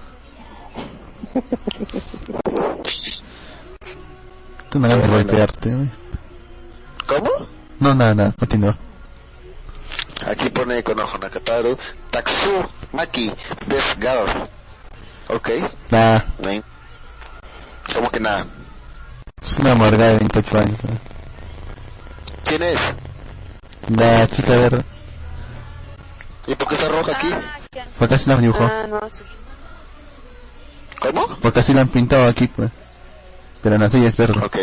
Tú 4.70 4.80
no 4.80 4.88
ganas 4.88 5.04
de 5.04 5.10
golpearte, 5.10 5.70
güey. 5.76 5.90
¿Cómo? 7.08 7.30
No, 7.80 7.96
nada, 7.96 8.14
nada. 8.14 8.34
Continúa. 8.38 8.78
Aquí 10.28 10.50
pone 10.50 10.84
con 10.84 11.00
ojo 11.00 11.18
Nakataru, 11.18 11.78
Taksu 12.12 12.52
Maki, 12.94 13.32
Best 13.68 13.96
Girl. 14.00 14.48
Ok, 15.30 15.50
Nada. 15.92 16.26
¿Cómo 17.94 18.10
que 18.10 18.20
nada? 18.20 18.46
Es 19.42 19.60
una 19.60 19.74
amargada 19.74 20.12
de 20.12 20.18
28 20.20 20.60
años. 20.60 20.78
¿Quién 22.46 22.64
es? 22.64 22.80
La 23.90 24.28
chica 24.28 24.56
verde. 24.56 24.84
¿Y 26.48 26.56
por 26.56 26.68
qué 26.68 26.76
está 26.76 26.88
roja 26.88 27.12
aquí? 27.14 27.30
Porque 27.98 28.16
así 28.16 28.30
la 28.30 28.38
dibujó. 28.38 28.64
Ah, 28.64 28.86
no, 28.88 29.00
sí. 29.10 29.24
¿Cómo? 31.00 31.28
Porque 31.42 31.60
así 31.60 31.74
la 31.74 31.82
han 31.82 31.88
pintado 31.88 32.28
aquí, 32.28 32.48
pues. 32.48 32.72
Pero 33.62 33.76
en 33.76 33.82
la 33.82 33.90
serie 33.90 34.08
es 34.08 34.18
verde. 34.18 34.40
Ok. 34.44 34.58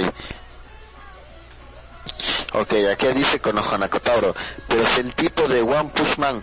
Ok, 2.55 2.73
aquí 2.91 3.07
dice 3.09 3.41
con 3.41 3.57
Tauro, 4.03 4.35
pero 4.69 4.87
si 4.87 5.01
el 5.03 5.15
tipo 5.15 5.47
de 5.49 5.61
One 5.61 5.91
Push 5.95 6.17
Man 6.17 6.43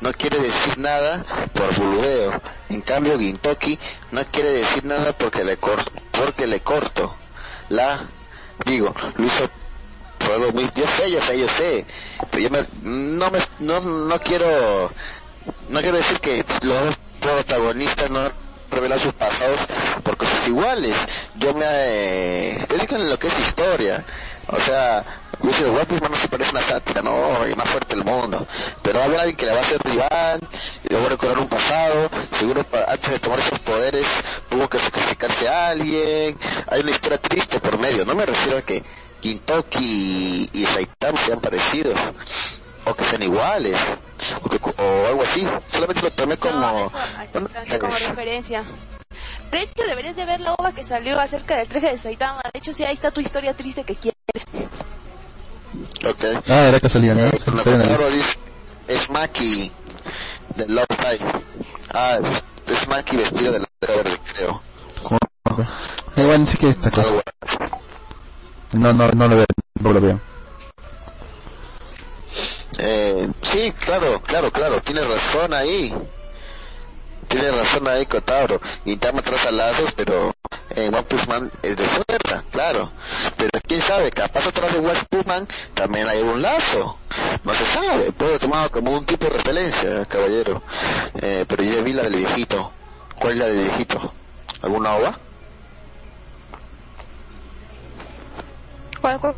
no 0.00 0.12
quiere 0.12 0.40
decir 0.40 0.78
nada 0.78 1.24
por 1.52 1.72
buludeo, 1.76 2.42
en 2.70 2.80
cambio 2.80 3.18
Gintoki 3.18 3.78
no 4.10 4.24
quiere 4.32 4.50
decir 4.50 4.84
nada 4.84 5.12
porque 5.12 5.44
le 5.44 5.56
corto, 5.56 5.92
porque 6.10 6.48
le 6.48 6.60
corto. 6.60 7.14
La, 7.68 8.00
digo, 8.66 8.92
lo 9.16 9.26
hizo 9.26 9.48
muy, 10.52 10.68
yo 10.74 10.84
sé, 10.88 11.10
yo 11.10 11.22
sé, 11.22 11.38
yo 11.38 11.48
sé, 11.48 11.86
pero 12.30 12.42
yo 12.42 12.50
me, 12.50 12.66
no 12.82 13.30
me, 13.30 13.38
no, 13.60 13.80
no 13.80 14.20
quiero, 14.20 14.90
no 15.68 15.80
quiero 15.80 15.98
decir 15.98 16.18
que 16.18 16.44
los 16.62 16.84
dos 16.84 16.96
protagonistas 17.20 18.10
no 18.10 18.30
revelan 18.70 18.98
sus 18.98 19.12
pasados 19.12 19.60
por 20.02 20.16
cosas 20.16 20.48
iguales. 20.48 20.96
Yo 21.36 21.54
me 21.54 21.64
eh, 21.66 22.66
dedico 22.68 22.96
en 22.96 23.08
lo 23.08 23.18
que 23.18 23.28
es 23.28 23.38
historia. 23.38 24.04
O 24.48 24.60
sea, 24.60 25.04
Lucio 25.42 25.70
Guapis 25.72 26.00
no 26.02 26.16
se 26.16 26.28
parece 26.28 26.50
una 26.52 26.62
sátira, 26.62 27.02
no, 27.02 27.46
y 27.48 27.54
más 27.54 27.68
fuerte 27.68 27.94
el 27.94 28.04
mundo. 28.04 28.46
Pero 28.82 29.02
habla 29.02 29.20
alguien 29.20 29.36
que 29.36 29.46
le 29.46 29.52
va 29.52 29.60
a 29.60 29.64
ser 29.64 29.80
rival, 29.82 30.40
y 30.84 30.92
luego 30.92 31.08
recordar 31.08 31.38
un 31.38 31.48
pasado, 31.48 32.10
seguro 32.38 32.62
pa- 32.64 32.84
antes 32.88 33.10
de 33.10 33.18
tomar 33.18 33.38
esos 33.40 33.58
poderes 33.60 34.06
tuvo 34.48 34.68
que 34.68 34.78
sacrificarse 34.78 35.48
a 35.48 35.68
alguien. 35.70 36.36
Hay 36.70 36.80
una 36.80 36.90
historia 36.90 37.18
triste 37.18 37.60
por 37.60 37.78
medio. 37.78 38.04
No 38.04 38.14
me 38.14 38.24
refiero 38.26 38.58
a 38.58 38.62
que 38.62 38.82
Gintoki 39.22 40.50
y, 40.52 40.62
y 40.62 40.66
Saitama 40.66 41.18
sean 41.20 41.40
parecidos, 41.40 41.98
o 42.84 42.94
que 42.94 43.04
sean 43.04 43.22
iguales, 43.22 43.78
o, 44.42 44.48
que, 44.48 44.58
o 44.58 45.06
algo 45.08 45.22
así. 45.22 45.46
Solamente 45.72 46.02
lo 46.02 46.10
tomé 46.10 46.36
como... 46.36 46.54
No, 46.60 46.86
eso, 46.86 46.96
exactamente, 47.22 47.78
como 47.78 47.92
referencia. 47.94 48.64
De 49.50 49.62
hecho, 49.62 49.84
deberías 49.86 50.16
de 50.16 50.24
ver 50.24 50.40
la 50.40 50.54
ova 50.54 50.72
que 50.72 50.82
salió 50.82 51.18
acerca 51.20 51.56
del 51.56 51.68
traje 51.68 51.90
de 51.90 51.98
Saitama. 51.98 52.40
De 52.52 52.58
hecho, 52.58 52.72
sí, 52.72 52.84
ahí 52.84 52.92
está 52.94 53.10
tu 53.12 53.20
historia 53.20 53.54
triste 53.54 53.84
que 53.84 53.94
quieres. 53.94 54.14
Ok. 56.06 56.24
Ah, 56.48 56.66
era 56.68 56.80
casualidad, 56.80 57.14
¿no? 57.14 57.22
Eh, 57.26 57.30
Sí, 57.36 58.34
es 58.88 59.10
Maki 59.10 59.72
de 60.56 60.66
Love 60.68 60.86
Live. 61.02 61.44
Ah, 61.92 62.18
es- 62.22 62.72
es 62.76 62.88
Maki 62.88 63.16
vestido 63.16 63.52
de 63.52 63.60
la 63.60 63.66
verde, 63.80 64.18
creo. 64.34 64.62
Joder. 65.02 65.68
Eh, 66.16 66.26
bueno, 66.26 66.44
sí 66.46 66.56
que 66.58 66.68
esta 66.68 66.90
cosa. 66.90 67.22
No, 68.72 68.92
no, 68.92 69.08
no 69.12 69.28
lo 69.28 69.36
veo, 69.36 69.46
no 69.80 69.92
lo 69.92 70.00
veo. 70.00 70.20
Eh, 72.78 73.28
sí, 73.42 73.72
claro, 73.84 74.20
claro, 74.20 74.50
claro, 74.50 74.80
tienes 74.82 75.06
razón 75.06 75.54
ahí. 75.54 75.94
Tienes 77.34 77.52
razón 77.56 77.88
ahí, 77.88 78.06
Cotauro. 78.06 78.60
Y 78.84 78.94
te 78.94 79.10
traza 79.12 79.50
lazos, 79.50 79.92
pero 79.96 80.32
en 80.70 80.94
One 80.94 81.02
Punch 81.02 81.26
Man 81.26 81.50
es 81.64 81.76
de 81.76 81.84
fuerza, 81.84 82.44
claro. 82.52 82.92
Pero 83.36 83.50
quién 83.66 83.80
sabe, 83.80 84.12
capaz 84.12 84.46
atrás 84.46 84.72
de 84.72 84.78
One 84.78 84.94
Punch 85.10 85.26
Man 85.26 85.48
también 85.74 86.06
hay 86.08 86.22
un 86.22 86.40
lazo. 86.40 86.96
No 87.42 87.52
se 87.52 87.66
sabe, 87.66 88.12
puedo 88.12 88.38
tomar 88.38 88.70
como 88.70 88.92
un 88.92 89.04
tipo 89.04 89.24
de 89.24 89.30
referencia, 89.32 90.04
caballero. 90.04 90.62
Eh, 91.22 91.44
pero 91.48 91.64
yo 91.64 91.82
vi 91.82 91.92
la 91.92 92.04
del 92.04 92.14
viejito. 92.14 92.70
¿Cuál 93.18 93.32
es 93.32 93.38
la 93.40 93.46
del 93.46 93.58
viejito? 93.62 94.12
¿Alguna 94.62 94.94
ova? 94.94 95.18
¿Cuál, 99.00 99.18
cuál? 99.18 99.34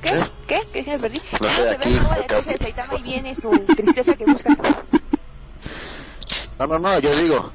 ¿Qué? 0.00 0.08
¿Sí? 0.08 0.14
¿Qué? 0.48 0.62
¿Qué? 0.72 0.84
¿Qué? 0.84 0.90
Me 0.92 0.98
perdí. 0.98 1.20
No 1.40 1.50
sé, 1.50 1.62
Te 1.62 1.76
ves 1.76 1.86
aquí, 1.86 1.96
acá. 1.98 2.26
traje 2.26 2.52
de 2.52 2.58
Saitama 2.58 2.94
y 2.94 3.02
vienes 3.02 3.38
tu 3.38 3.50
tristeza 3.66 4.14
que 4.14 4.24
buscas. 4.24 4.62
No, 6.60 6.66
no, 6.66 6.78
no, 6.78 6.98
yo 6.98 7.16
digo. 7.16 7.50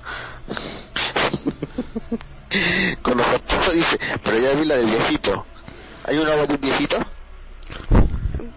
Con 3.04 3.18
los 3.20 3.28
fotos 3.28 3.74
dice, 3.76 4.00
pero 4.24 4.40
ya 4.40 4.54
vi 4.54 4.66
la 4.66 4.78
del 4.78 4.88
viejito. 4.88 5.46
¿Hay 6.06 6.18
una 6.18 6.34
ova 6.34 6.48
de 6.48 6.56
un 6.56 6.62
viejito? 6.62 6.98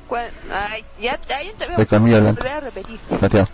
¿Cuál? 0.06 0.30
Ay, 0.50 0.86
ya, 1.02 1.20
ya, 1.28 1.42
ya 1.42 1.52
te 1.52 1.66
veo. 1.66 1.76
De 1.76 1.86
Camilla 1.86 2.20
Blanca. 2.20 2.40
Volver 2.40 2.56
a 2.56 2.60
repetir. 2.60 2.98
Plateado. 3.18 3.48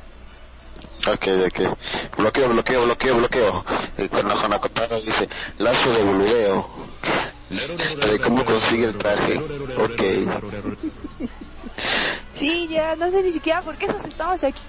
Ok, 1.08 1.26
ok. 1.48 2.16
Bloqueo, 2.16 2.48
bloqueo, 2.50 2.84
bloqueo, 2.84 3.16
bloqueo. 3.16 3.64
Y 3.98 4.08
con 4.08 4.28
la 4.28 4.98
dice, 5.00 5.28
lazo 5.58 5.90
de 5.90 6.04
boludeo. 6.04 6.70
De 8.08 8.20
cómo 8.20 8.44
consigue 8.44 8.84
el 8.84 8.96
traje. 8.96 9.38
Ok. 9.78 10.02
Sí, 12.32 12.68
ya, 12.68 12.94
no 12.94 13.10
sé 13.10 13.20
ni 13.24 13.32
siquiera 13.32 13.62
por 13.62 13.76
qué 13.76 13.88
nos 13.88 14.04
estamos 14.04 14.44
aquí 14.44 14.62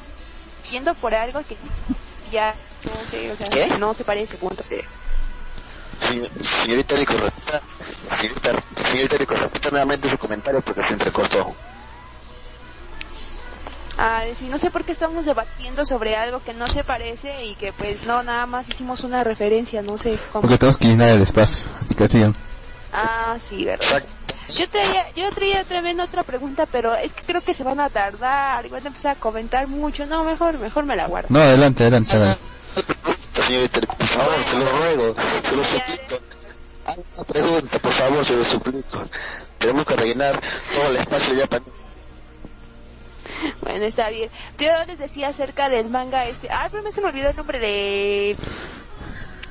yendo 0.72 0.94
por 0.96 1.14
algo 1.14 1.42
que 1.48 1.56
ya, 2.32 2.56
no 2.86 3.10
sé, 3.10 3.32
o 3.32 3.36
sea, 3.36 3.48
¿Qué? 3.50 3.78
no 3.80 3.94
se 3.94 4.04
parece, 4.04 4.38
punto. 4.38 4.64
Señor- 6.02 6.30
Señorita 6.44 6.96
Rico, 6.96 7.14
repita, 7.18 7.62
señorita, 8.20 8.52
señorita 8.92 9.18
Rico, 9.18 9.36
repita 9.36 9.70
nuevamente 9.72 10.10
su 10.10 10.18
comentario 10.18 10.62
porque 10.62 10.84
se 10.84 10.94
entrecortó. 10.94 11.56
Ah, 13.98 14.24
sí, 14.36 14.50
no 14.50 14.58
sé 14.58 14.72
por 14.72 14.84
qué 14.84 14.92
estamos 14.92 15.26
debatiendo 15.26 15.86
sobre 15.86 16.18
algo 16.18 16.42
que 16.44 16.54
no 16.54 16.68
se 16.68 16.84
parece 16.84 17.46
y 17.46 17.56
que 17.56 17.72
pues 17.72 18.06
no, 18.06 18.24
nada 18.24 18.46
más 18.46 18.68
hicimos 18.68 19.06
una 19.06 19.24
referencia, 19.24 19.82
no 19.82 19.98
sé 19.98 20.20
cómo. 20.34 20.42
Porque 20.42 20.58
tenemos 20.58 20.78
que 20.78 20.88
llenar 20.90 21.10
el 21.12 21.22
espacio, 21.22 21.64
así 21.82 21.96
que 21.96 22.08
sigan. 22.10 22.34
Ah, 22.92 23.38
sí, 23.40 23.64
verdad. 23.64 23.86
Exacto. 23.86 24.10
Yo 24.54 24.70
traía, 24.70 25.12
yo 25.16 25.32
traía 25.32 25.64
tremenda 25.64 26.04
otra 26.04 26.24
pregunta, 26.24 26.66
pero 26.66 26.96
es 26.96 27.14
que 27.14 27.24
creo 27.24 27.42
que 27.42 27.54
se 27.54 27.64
van 27.64 27.80
a 27.80 27.90
tardar 27.90 28.66
y 28.66 28.70
van 28.70 28.84
a 28.84 28.88
empezar 28.88 29.18
a 29.18 29.20
comentar 29.20 29.68
mucho. 29.68 30.06
No, 30.06 30.24
mejor, 30.24 30.58
mejor 30.60 30.86
me 30.86 30.96
la 30.96 31.08
guardo. 31.08 31.30
No, 31.32 31.40
adelante, 31.40 31.84
adelante. 31.84 32.12
adelante. 32.12 32.42
Señorita 33.46 33.82
por 33.82 34.08
favor, 34.08 34.36
se 34.44 34.60
lo 34.60 34.66
ruego, 34.66 35.16
se 35.44 35.56
lo 35.56 35.64
suplico. 35.64 36.20
Una 37.16 37.24
pregunta, 37.26 37.80
por 37.80 37.92
favor, 37.92 38.26
se 38.26 38.36
lo 38.36 38.44
suplico. 38.44 39.04
Tenemos 39.58 39.86
que 39.86 39.96
rellenar 39.96 40.40
todo 40.74 40.90
el 40.90 40.98
espacio 40.98 41.34
ya 41.34 41.48
para... 41.48 41.64
Bueno, 43.62 43.86
está 43.86 44.10
bien. 44.10 44.30
Yo 44.58 44.72
les 44.88 45.00
decía 45.00 45.30
acerca 45.30 45.70
del 45.70 45.90
manga 45.90 46.26
este. 46.26 46.50
Ay, 46.52 46.70
pero 46.72 46.84
me 46.84 46.92
se 46.92 47.02
me 47.02 47.08
olvidó 47.08 47.30
el 47.30 47.36
nombre 47.36 47.60
de 47.60 48.38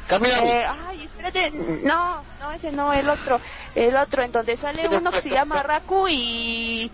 Camila, 0.07 0.39
Eh, 0.45 0.67
ay, 0.87 1.05
espérate, 1.05 1.51
no, 1.51 2.21
no, 2.41 2.53
ese 2.53 2.73
no, 2.73 2.93
el 2.93 3.09
otro, 3.09 3.41
el 3.75 3.97
otro, 3.97 4.23
en 4.23 4.33
donde 4.33 4.57
sale 4.57 4.89
uno 4.89 5.11
que 5.11 5.21
se 5.21 5.31
llama 5.31 5.63
Raku 5.63 6.07
y... 6.09 6.91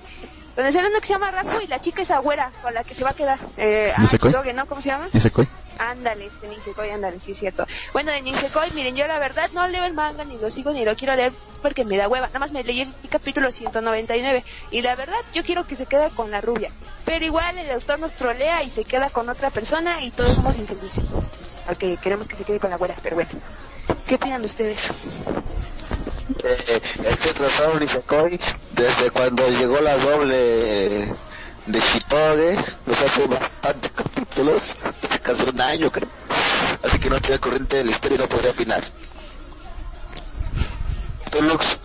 Donde 0.57 0.73
sale 0.73 0.89
uno 0.89 1.01
que 1.01 1.07
se 1.07 1.13
llama 1.15 1.31
Raku 1.31 1.61
y 1.63 1.67
la 1.69 1.81
chica 1.81 2.03
es 2.03 2.11
agüera 2.11 2.51
con 2.63 2.75
la 2.75 2.85
que 2.85 2.95
se 2.95 3.05
va 3.05 3.11
a 3.11 3.15
quedar. 3.15 3.39
Eh, 3.57 3.93
ah, 3.97 4.01
¿Nisekoi? 4.01 4.33
¿no? 4.55 4.67
¿Cómo 4.67 4.81
se 4.81 4.89
llama? 4.89 5.09
¿Y 5.13 5.21
se 5.21 5.31
coy? 5.31 5.49
Ándale, 5.79 6.27
este 6.27 6.47
Nisekoi, 6.49 6.91
ándale, 6.91 7.19
sí 7.21 7.33
es 7.33 7.39
cierto. 7.39 7.67
Bueno, 7.95 8.13
de 8.13 8.21
Nisekoi, 8.21 8.71
miren, 8.73 8.95
yo 8.95 9.07
la 9.07 9.19
verdad 9.19 9.49
no 9.55 9.67
leo 9.69 9.85
el 9.85 9.95
manga, 9.95 10.25
ni 10.25 10.37
lo 10.39 10.51
sigo, 10.51 10.73
ni 10.73 10.85
lo 10.85 10.95
quiero 10.95 11.15
leer 11.17 11.33
porque 11.63 11.85
me 11.87 11.97
da 11.97 12.09
hueva. 12.09 12.27
Nada 12.27 12.41
más 12.41 12.53
me 12.53 12.63
leí 12.63 12.83
el 12.83 12.93
capítulo 13.09 13.51
199 13.51 14.45
y 14.71 14.83
la 14.83 14.95
verdad 14.95 15.17
yo 15.33 15.43
quiero 15.43 15.67
que 15.67 15.77
se 15.77 15.87
quede 15.87 16.11
con 16.11 16.31
la 16.31 16.41
rubia. 16.43 16.71
Pero 17.07 17.25
igual 17.25 17.57
el 17.57 17.71
autor 17.71 17.99
nos 17.99 18.13
trolea 18.13 18.63
y 18.63 18.71
se 18.71 18.85
queda 18.85 19.09
con 19.09 19.29
otra 19.31 19.51
persona 19.51 20.03
y 20.03 20.11
todos 20.11 20.35
somos 20.35 20.57
infelices. 20.59 21.13
Los 21.69 21.79
que 21.79 21.97
queremos 21.99 22.29
que 22.29 22.37
se 22.37 22.45
quede 22.45 22.59
con 22.61 22.71
la 22.71 22.77
güera, 22.77 22.95
pero 23.03 23.17
bueno. 23.17 23.31
¿Qué 24.07 24.15
opinan 24.17 24.45
ustedes? 24.45 24.91
eh, 26.45 26.81
este 27.09 27.33
trazado 27.35 27.79
Nisekoi, 27.79 28.41
desde 28.73 29.11
cuando 29.11 29.47
llegó 29.49 29.81
la 29.81 29.97
doble 29.99 31.15
de 31.67 31.81
Shitoge, 31.81 32.57
nos 32.87 33.03
hace 33.03 33.27
bastantes 33.27 33.91
capítulos, 33.97 34.77
hace 35.05 35.19
casi 35.21 35.43
un 35.49 35.61
año 35.61 35.91
creo. 35.91 36.09
Así 36.83 36.99
que 36.99 37.11
no 37.11 37.17
estoy 37.17 37.35
al 37.35 37.41
corriente 37.41 37.77
de 37.79 37.85
la 37.85 37.91
historia 37.91 38.17
y 38.17 38.19
no 38.19 38.29
podría 38.29 38.51
opinar. 38.53 38.83
¿Tú, 41.31 41.43
Lux? 41.43 41.79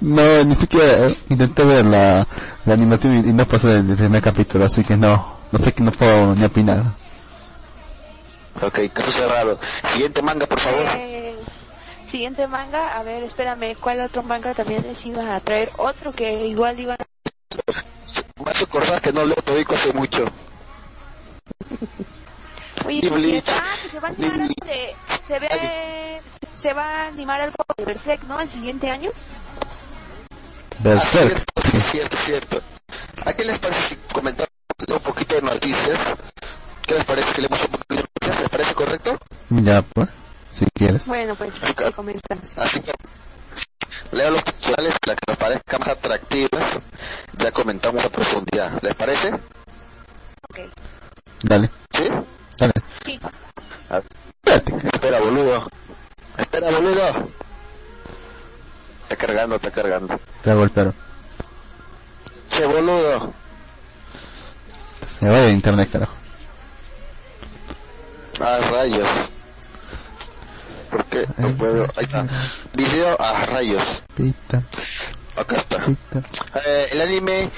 No, 0.00 0.44
ni 0.44 0.54
siquiera 0.54 1.06
eh, 1.08 1.18
intenté 1.28 1.64
ver 1.64 1.86
la, 1.86 2.26
la 2.66 2.74
animación 2.74 3.24
y, 3.24 3.28
y 3.28 3.32
no 3.32 3.46
pasó 3.46 3.68
del 3.68 3.96
primer 3.96 4.20
capítulo, 4.22 4.64
así 4.64 4.84
que 4.84 4.96
no, 4.96 5.38
no 5.52 5.58
sé 5.58 5.72
que 5.72 5.82
no 5.82 5.92
puedo 5.92 6.34
ni 6.34 6.44
opinar. 6.44 6.82
Ok, 8.62 8.78
caso 8.92 9.10
cerrado. 9.10 9.58
Siguiente 9.92 10.22
manga, 10.22 10.46
por 10.46 10.60
favor. 10.60 10.86
Eh, 10.96 11.34
siguiente 12.10 12.46
manga, 12.46 12.98
a 12.98 13.02
ver, 13.02 13.22
espérame, 13.22 13.74
¿cuál 13.80 14.00
otro 14.00 14.22
manga 14.22 14.54
también 14.54 14.82
les 14.82 15.04
iba 15.06 15.34
a 15.34 15.40
traer? 15.40 15.70
Otro 15.78 16.12
que 16.12 16.46
igual 16.46 16.78
iba 16.78 16.96
Me 18.44 18.50
hace 18.50 18.64
acordar 18.64 19.00
que 19.00 19.12
no 19.12 19.24
leo 19.24 19.36
Todico 19.36 19.74
hace 19.74 19.92
mucho. 19.92 20.24
Oye, 22.86 22.96
Y 22.96 23.00
sí 23.02 23.06
es 23.06 23.12
Bleach. 23.12 23.44
cierto. 23.44 23.52
Ah, 23.54 23.74
que 23.82 23.88
se 23.88 24.00
va 24.00 24.08
a 24.08 24.10
animar 24.10 24.38
de, 24.38 24.94
se 25.22 25.38
ve, 25.38 25.48
se, 26.26 26.60
se 26.60 26.72
va 26.72 26.84
a 27.04 27.08
animar 27.08 27.40
algo 27.40 27.56
de 27.76 27.84
Berserk, 27.84 28.22
¿no? 28.24 28.40
El 28.40 28.48
siguiente 28.48 28.90
año. 28.90 29.10
Berserk. 30.80 31.36
Ah, 31.36 31.62
cierto, 31.70 31.90
cierto, 31.90 32.16
cierto. 32.24 32.62
¿A 33.26 33.32
qué 33.34 33.44
les 33.44 33.58
parece 33.58 33.80
si 33.90 33.96
comentamos 34.12 34.50
un 34.88 34.98
poquito 35.00 35.34
de 35.36 35.42
noticias? 35.42 35.98
¿Qué 36.90 36.96
les 36.96 37.04
parece 37.04 37.32
que 37.34 37.42
le 37.42 37.46
hemos 37.46 37.60
¿Les 38.40 38.48
parece 38.48 38.74
correcto? 38.74 39.16
Ya, 39.50 39.80
pues, 39.80 40.08
si 40.50 40.66
quieres. 40.74 41.06
Bueno, 41.06 41.36
pues, 41.36 41.52
así. 41.62 42.54
Así 42.56 42.80
que 42.80 42.92
leo 44.10 44.32
los 44.32 44.42
titulares 44.42 44.94
para 44.98 45.14
que 45.14 45.22
nos 45.28 45.36
parezcan 45.36 45.80
más 45.82 45.88
atractivas. 45.90 46.64
Ya 47.38 47.52
comentamos 47.52 48.04
a 48.04 48.08
profundidad. 48.08 48.82
¿Les 48.82 48.92
parece? 48.96 49.32
Ok. 49.32 50.58
Dale. 51.44 51.70
¿Sí? 51.92 52.08
Dale. 52.58 52.72
Sí. 53.04 53.20
Espera, 54.92 55.20
boludo. 55.20 55.68
Espera, 56.38 56.70
boludo. 56.72 57.28
Está 59.04 59.14
cargando, 59.14 59.54
está 59.54 59.70
cargando. 59.70 60.20
Te 60.42 60.54
golpearon. 60.54 60.94
Che, 62.50 62.66
boludo. 62.66 63.32
Se 65.06 65.28
va 65.28 65.36
de 65.42 65.52
internet, 65.52 65.88
carajo. 65.92 66.19
Ah, 68.40 68.58
rayos. 68.70 69.08
¿Por 70.90 71.04
qué 71.06 71.26
no 71.38 71.48
puedo? 71.56 71.84
Está. 71.84 72.26
Video 72.74 73.20
a 73.20 73.44
rayos. 73.46 74.02
Pita, 74.16 74.62
Acá 75.36 75.56
está. 75.56 75.84
pita. 75.84 76.22
Eh, 76.66 76.88
el 76.92 77.00
anime 77.02 77.48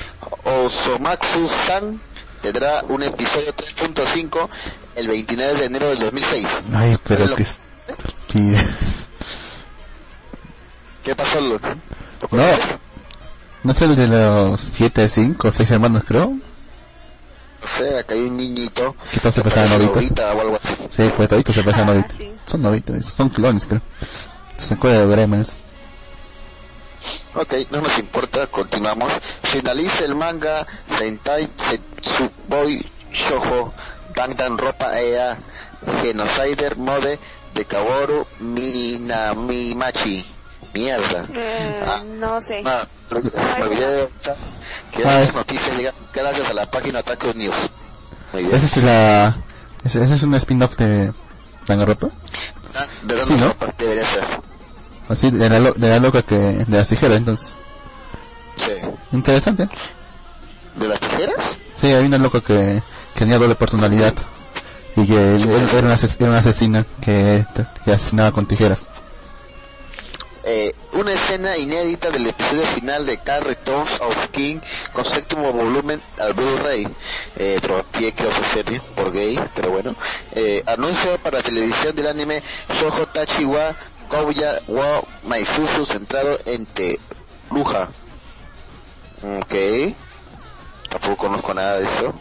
Osomatsu-san 0.45 2.01
tendrá 2.43 2.83
un 2.89 3.03
episodio 3.03 3.55
3.5 3.55 4.49
el 4.97 5.09
29 5.09 5.55
de 5.61 5.65
enero 5.65 5.89
del 5.91 6.01
2006. 6.01 6.47
Ay, 6.75 6.97
pero 7.07 7.27
Lo- 7.27 7.37
qué 7.37 7.43
estupidez. 7.43 9.07
¿Qué 11.05 11.15
pasó? 11.17 11.41
¿Lo 11.41 11.59
No. 12.31 12.47
¿No 13.65 13.71
es 13.73 13.83
el 13.83 13.95
de 13.97 14.09
los 14.09 14.61
7, 14.61 15.09
5, 15.09 15.53
6 15.53 15.71
hermanos, 15.71 16.03
creo? 16.07 16.33
O 17.65 17.69
sea, 17.69 18.01
acá 18.01 18.15
hay 18.15 18.21
un 18.23 18.37
niñito. 18.37 18.95
Que 19.13 19.21
todos 19.21 19.35
se 19.37 19.43
parece 19.43 19.69
Novita. 19.69 20.33
O 20.33 20.41
algo 20.41 20.59
así. 20.63 20.85
Sí, 20.91 21.11
pues 21.17 21.29
toditos 21.29 21.55
se 21.55 21.63
pasan 21.63 21.89
Ah, 21.89 21.93
Novita. 21.95 22.15
sí. 22.17 22.33
Son 22.45 22.63
Novitas, 22.63 23.05
son 23.05 23.29
clones, 23.29 23.67
creo. 23.67 23.81
Se 24.57 24.75
acuerda 24.75 25.01
de 25.07 25.07
Gremlins. 25.13 25.59
Ok, 27.35 27.55
no 27.71 27.81
nos 27.81 27.99
importa, 27.99 28.47
continuamos. 28.49 29.13
Finaliza 29.43 30.05
el 30.05 30.15
manga 30.15 30.67
Sentai 30.87 31.49
Setsuboi 31.57 32.85
Shoujo 33.13 33.73
Dandan 34.15 34.59
Ropa 34.59 35.01
Ea 35.01 35.37
Genocider 36.03 36.77
Mode 36.77 37.19
de 37.55 37.65
Kaworu 37.65 38.27
Minamimachi. 38.41 40.27
Mierda. 40.75 41.27
Eh, 41.35 41.81
Ah. 41.87 42.01
no 42.19 42.41
sé. 42.41 42.63
No, 42.63 42.71
de 43.11 44.09
que 44.93 45.05
Ah, 45.07 45.23
es- 45.23 45.35
noticias 45.35 45.77
llegan 45.77 45.95
gracias 46.13 46.49
a 46.51 46.55
la 46.55 46.71
página 46.71 47.01
Ataque 47.01 47.33
News. 47.35 47.55
Muy 48.33 48.45
bien. 48.45 48.55
Esa 48.57 48.67
es 48.67 48.85
la... 48.85 49.37
Ese, 49.85 50.03
ese 50.05 50.15
es 50.15 50.23
un 50.23 50.35
spin-off 50.35 50.77
de 50.77 51.13
Danganronpa. 51.67 52.09
Ah, 52.75 52.87
¿De 53.03 53.25
Sí, 53.25 53.35
¿no? 53.35 53.55
Debería 53.79 54.07
ser. 54.07 54.25
Así, 55.09 55.31
de 55.31 55.49
la, 55.49 55.59
lo- 55.59 55.73
de 55.75 55.89
la 55.89 55.99
loca 55.99 56.23
que... 56.23 56.35
De 56.37 56.77
las 56.79 56.89
tijeras, 56.89 57.19
entonces. 57.19 57.53
Sí. 58.57 58.73
Interesante. 59.13 59.69
¿De 60.77 60.89
las 60.89 61.01
tijeras? 61.01 61.37
Sí, 61.75 61.89
hay 61.89 62.05
una 62.07 62.19
loca 62.19 62.41
que, 62.41 62.83
que 63.15 63.19
tenía 63.19 63.39
doble 63.39 63.55
personalidad. 63.57 64.15
Y 64.97 65.07
que 65.07 65.35
él- 65.35 65.43
él 65.51 65.69
era, 65.75 65.87
una 65.87 65.95
ases- 65.97 66.17
era 66.21 66.31
una 66.31 66.39
asesina 66.39 66.85
que, 67.01 67.45
que 67.85 67.93
asesinaba 67.93 68.33
con 68.33 68.47
tijeras. 68.47 68.89
Eh, 70.45 70.73
una 70.93 71.13
escena 71.13 71.57
inédita 71.57 72.11
del 72.11 72.27
episodio 72.27 72.65
final 72.67 73.07
de 73.07 73.19
Car 73.19 73.45
Returns 73.45 74.01
of 74.01 74.29
King 74.29 74.61
con 74.93 75.05
séptimo 75.05 75.53
volumen 75.53 76.01
al 76.19 76.35
Blu-ray. 76.35 76.87
Eh, 77.37 77.61
pie 77.93 78.13
que 78.13 78.25
serie 78.53 78.81
por 78.95 79.13
gay, 79.13 79.39
pero 79.55 79.71
bueno. 79.71 79.95
Eh, 80.33 80.63
anuncio 80.67 81.17
para 81.19 81.43
televisión 81.43 81.95
del 81.97 82.07
anime 82.09 82.43
Shoujo 82.79 83.07
Tachi 83.07 83.45
wa 83.45 83.75
Kouya 84.09 84.61
wa 84.69 85.03
Maisuzu 85.25 85.87
centrado 85.87 86.39
en 86.47 86.67
Teruja. 86.67 87.89
Ok. 89.39 89.95
Tampoco 90.91 91.17
conozco 91.17 91.55
nada 91.55 91.79
de 91.79 91.85
eso. 91.87 92.13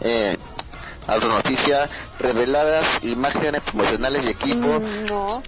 Eh, 0.00 0.36
otra 1.08 1.28
noticia, 1.28 1.90
reveladas 2.18 2.86
imágenes 3.02 3.60
promocionales 3.60 4.24
y 4.24 4.28
equipo 4.30 4.80
Mm, 4.80 5.06
no. 5.06 5.42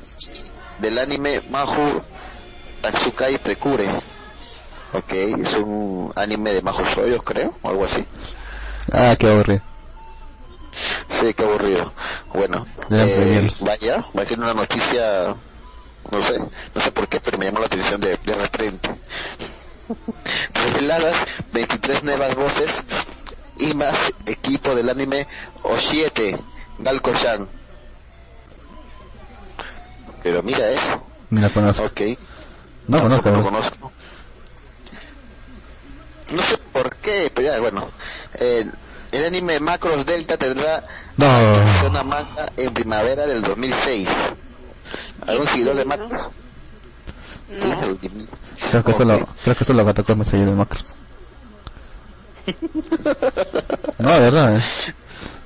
del 0.81 0.99
anime 0.99 1.41
Mahu 1.51 2.03
Tatsukai 2.85 3.39
Precure. 3.39 3.89
Ok, 4.93 5.13
es 5.13 5.55
un 5.55 6.13
anime 6.17 6.53
de 6.53 6.61
Mahu 6.61 6.85
Soyos, 6.85 7.23
creo, 7.23 7.57
o 7.63 7.71
algo 7.71 7.87
así. 7.87 8.05
Ah, 8.93 9.17
qué 9.19 9.27
aburrido. 9.27 9.63
Sí, 11.09 11.33
qué 11.33 11.45
aburrido. 11.45 11.95
Bueno, 12.35 12.67
eh, 12.91 13.15
prohibirlos. 13.17 13.63
vaya, 13.63 14.05
va 14.17 14.23
a 14.23 14.27
ser 14.27 14.39
una 14.39 14.53
noticia, 14.53 15.35
no 16.11 16.23
sé, 16.23 16.39
no 16.39 16.81
sé 16.83 16.93
por 16.93 17.09
qué, 17.09 17.21
pero 17.21 17.39
me 17.39 17.47
llamó 17.47 17.61
la 17.61 17.67
atención 17.67 18.03
de, 18.03 18.19
de 18.23 18.35
repente. 18.35 18.91
Reveladas 20.55 21.25
23 21.55 22.03
nuevas 22.03 22.35
voces 22.35 22.83
y 23.57 23.73
más 23.73 24.13
equipo 24.27 24.75
del 24.75 24.91
anime 24.91 25.27
O7, 25.63 26.39
Galko-chan. 26.81 27.49
Pero 30.23 30.43
mira 30.43 30.69
eso. 30.69 31.03
Ni 31.31 31.41
la 31.41 31.49
conozco. 31.49 31.87
Ok. 31.87 32.03
No 32.89 33.01
conozco, 33.01 33.31
¿verdad? 33.31 33.45
conozco. 33.45 33.93
No 36.35 36.43
sé 36.43 36.59
por 36.73 36.95
qué, 36.97 37.31
pero 37.35 37.49
ya, 37.49 37.61
bueno. 37.61 37.87
Eh, 38.35 38.67
el 39.13 39.25
anime 39.25 39.61
Macros 39.61 40.05
Delta 40.07 40.37
tendrá 40.37 40.83
No. 41.17 41.27
una 41.89 42.03
manga 42.03 42.47
en 42.57 42.75
primavera 42.75 43.27
del 43.27 43.43
2006. 43.43 44.09
¿Algún 45.27 45.45
¿Y 45.47 45.49
seguidor 45.49 45.77
de 45.77 45.85
Macros? 45.85 46.31
No. 47.51 47.99
Creo 48.71 48.85
que 48.85 48.93
solo, 48.93 49.27
creo 49.45 49.55
que 49.57 49.65
solo 49.65 49.85
Gatacom 49.85 50.19
me 50.19 50.25
seguido 50.25 50.51
de 50.51 50.57
Macros. 50.57 50.95
No, 53.99 54.11
de 54.13 54.21
verdad, 54.21 54.57
eh. 54.57 54.61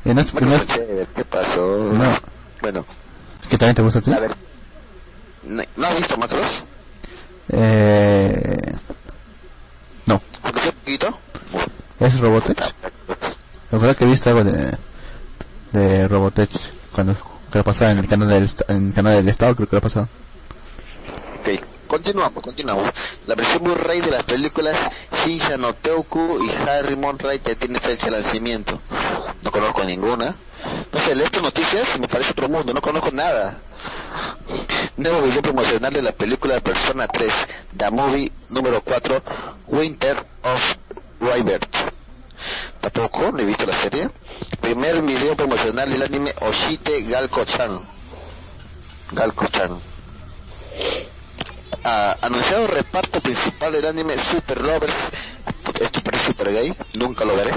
No 0.04 0.20
es, 0.20 0.32
no 0.34 0.64
chévere, 0.64 1.06
¿Qué 1.14 1.24
pasó? 1.24 1.60
No. 1.92 2.18
Bueno, 2.62 2.84
¿es 3.42 3.46
que 3.48 3.58
también 3.58 3.76
te 3.76 3.82
gusta 3.82 3.98
a 3.98 4.02
ti? 4.02 4.12
a 4.12 4.18
ver. 4.20 4.34
¿No 5.42 5.62
no 5.76 5.86
has 5.86 5.96
visto 5.96 6.16
Macros? 6.16 6.46
Eh, 7.50 8.56
no. 10.06 10.20
¿Es 12.00 12.20
Robotech? 12.20 12.74
Recuerdo 13.70 13.96
que 13.96 14.04
viste 14.04 14.28
algo 14.30 14.44
de, 14.44 14.76
de 15.72 16.08
Robotech 16.08 16.50
cuando 16.92 17.14
que 17.52 17.58
lo 17.58 17.64
pasaba 17.64 17.90
en 17.92 17.98
el 17.98 18.08
canal 18.08 18.28
del, 18.28 18.42
esta- 18.44 18.64
en 18.72 18.88
el 18.88 18.94
canal 18.94 19.14
del 19.16 19.28
Estado, 19.28 19.56
creo 19.56 19.68
que 19.68 19.76
lo 19.76 19.82
pasaba. 19.82 20.06
Ok, 21.40 21.60
continuamos, 21.86 22.42
continuamos. 22.42 22.90
La 23.26 23.34
versión 23.34 23.64
Blu-ray 23.64 24.00
de 24.02 24.10
las 24.10 24.24
películas 24.24 24.76
no 25.58 25.74
Teuku 25.74 26.38
y 26.42 26.50
Harry 26.68 26.96
Monray 26.96 27.38
ya 27.44 27.54
tiene 27.54 27.78
fecha 27.80 28.06
de 28.06 28.12
lanzamiento. 28.12 28.80
No 29.42 29.50
conozco 29.50 29.84
ninguna. 29.84 30.34
No 30.92 30.98
sé, 31.00 31.14
leo 31.14 31.26
estas 31.26 31.42
noticias 31.42 31.86
y 31.96 32.00
me 32.00 32.08
parece 32.08 32.30
otro 32.32 32.48
mundo, 32.48 32.72
no 32.72 32.80
conozco 32.80 33.10
nada. 33.10 33.58
Nuevo 34.98 35.22
video 35.22 35.42
promocional 35.42 35.92
de 35.92 36.02
la 36.02 36.10
película 36.10 36.58
Persona 36.58 37.06
3, 37.06 37.32
The 37.76 37.88
Movie 37.92 38.32
número 38.48 38.80
4, 38.82 39.22
Winter 39.68 40.26
of 40.42 40.74
Rybert. 41.20 41.68
Tampoco, 42.80 43.30
no 43.30 43.38
he 43.38 43.44
visto 43.44 43.64
la 43.64 43.74
serie. 43.74 44.10
Primer 44.60 45.00
video 45.02 45.36
promocional 45.36 45.88
del 45.88 46.02
anime 46.02 46.34
Oshite 46.40 47.02
Galko-chan. 47.02 47.80
Galko-chan. 49.12 49.78
Ah, 51.84 52.16
anunciado 52.20 52.66
reparto 52.66 53.20
principal 53.20 53.70
del 53.70 53.86
anime 53.86 54.18
Super 54.18 54.60
Lovers. 54.60 55.12
Esto 55.80 56.00
parece 56.02 56.26
super 56.26 56.52
gay, 56.52 56.74
nunca 56.94 57.24
lo 57.24 57.36
veré. 57.36 57.52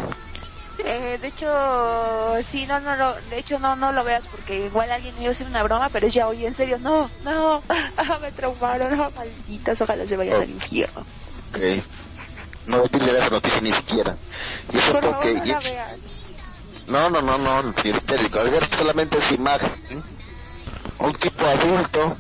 Eh, 0.84 1.18
de 1.22 1.28
hecho, 1.28 1.48
sí, 2.44 2.66
no, 2.68 2.80
no, 2.80 2.96
lo, 2.96 3.14
de 3.30 3.38
hecho 3.38 3.60
no, 3.60 3.76
no 3.76 3.92
lo 3.92 4.04
veas 4.04 4.28
porque 4.28 4.66
igual 4.66 4.92
alguien 4.92 5.16
me 5.20 5.28
hacer 5.28 5.48
una 5.48 5.64
broma, 5.64 5.90
pero 5.90 6.08
ya, 6.08 6.28
oye, 6.28 6.48
en 6.48 6.54
serio, 6.54 6.80
no, 6.80 7.10
no, 7.24 7.64
me 8.22 8.32
traumaron, 8.32 8.98
no, 8.98 9.12
malditas, 9.16 9.80
ojalá 9.82 10.08
se 10.08 10.18
vayan 10.18 10.38
Oh. 10.38 10.42
al 10.42 10.50
infierno. 10.50 11.06
Ok. 11.50 11.60
No 12.66 12.84
leer 12.92 13.16
esa 13.16 13.30
noticia 13.30 13.62
ni 13.62 13.72
siquiera. 13.72 14.16
Y 14.72 14.78
eso 14.78 14.94
Por 14.94 15.02
porque... 15.02 15.34
favor, 15.34 15.48
no 15.48 15.54
la 15.54 15.60
veas. 15.60 16.02
No, 16.88 17.10
no, 17.10 17.22
no, 17.22 17.38
no, 17.38 17.64
ni 17.84 17.90
histérico. 17.90 18.40
Al 18.40 18.50
ver 18.50 18.64
solamente 18.76 19.18
esa 19.18 19.34
imagen, 19.34 20.04
un 21.00 21.12
tipo 21.14 21.46
adulto, 21.46 22.18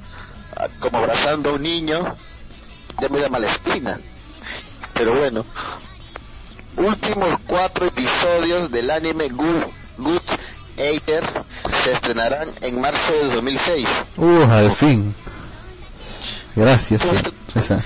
como 0.80 0.97
abrazando 0.97 1.51
a 1.51 1.53
un 1.53 1.62
niño, 1.62 2.18
ya 2.99 3.09
me 3.09 3.20
da 3.20 3.30
mala 3.30 3.47
espina. 3.47 3.99
Pero 4.93 5.14
bueno, 5.16 5.45
últimos 6.78 7.38
cuatro 7.48 7.86
episodios 7.86 8.72
del 8.72 8.90
anime 8.92 9.30
Good, 9.30 9.64
Good 9.98 10.22
Eater 10.78 11.24
se 11.84 11.92
estrenarán 11.92 12.50
en 12.62 12.80
marzo 12.82 13.14
del 13.14 13.32
2006. 13.34 13.88
Uh, 14.18 14.44
al 14.44 14.72
fin. 14.72 15.14
Gracias. 16.56 17.04
eh. 17.06 17.22
Esa. 17.56 17.84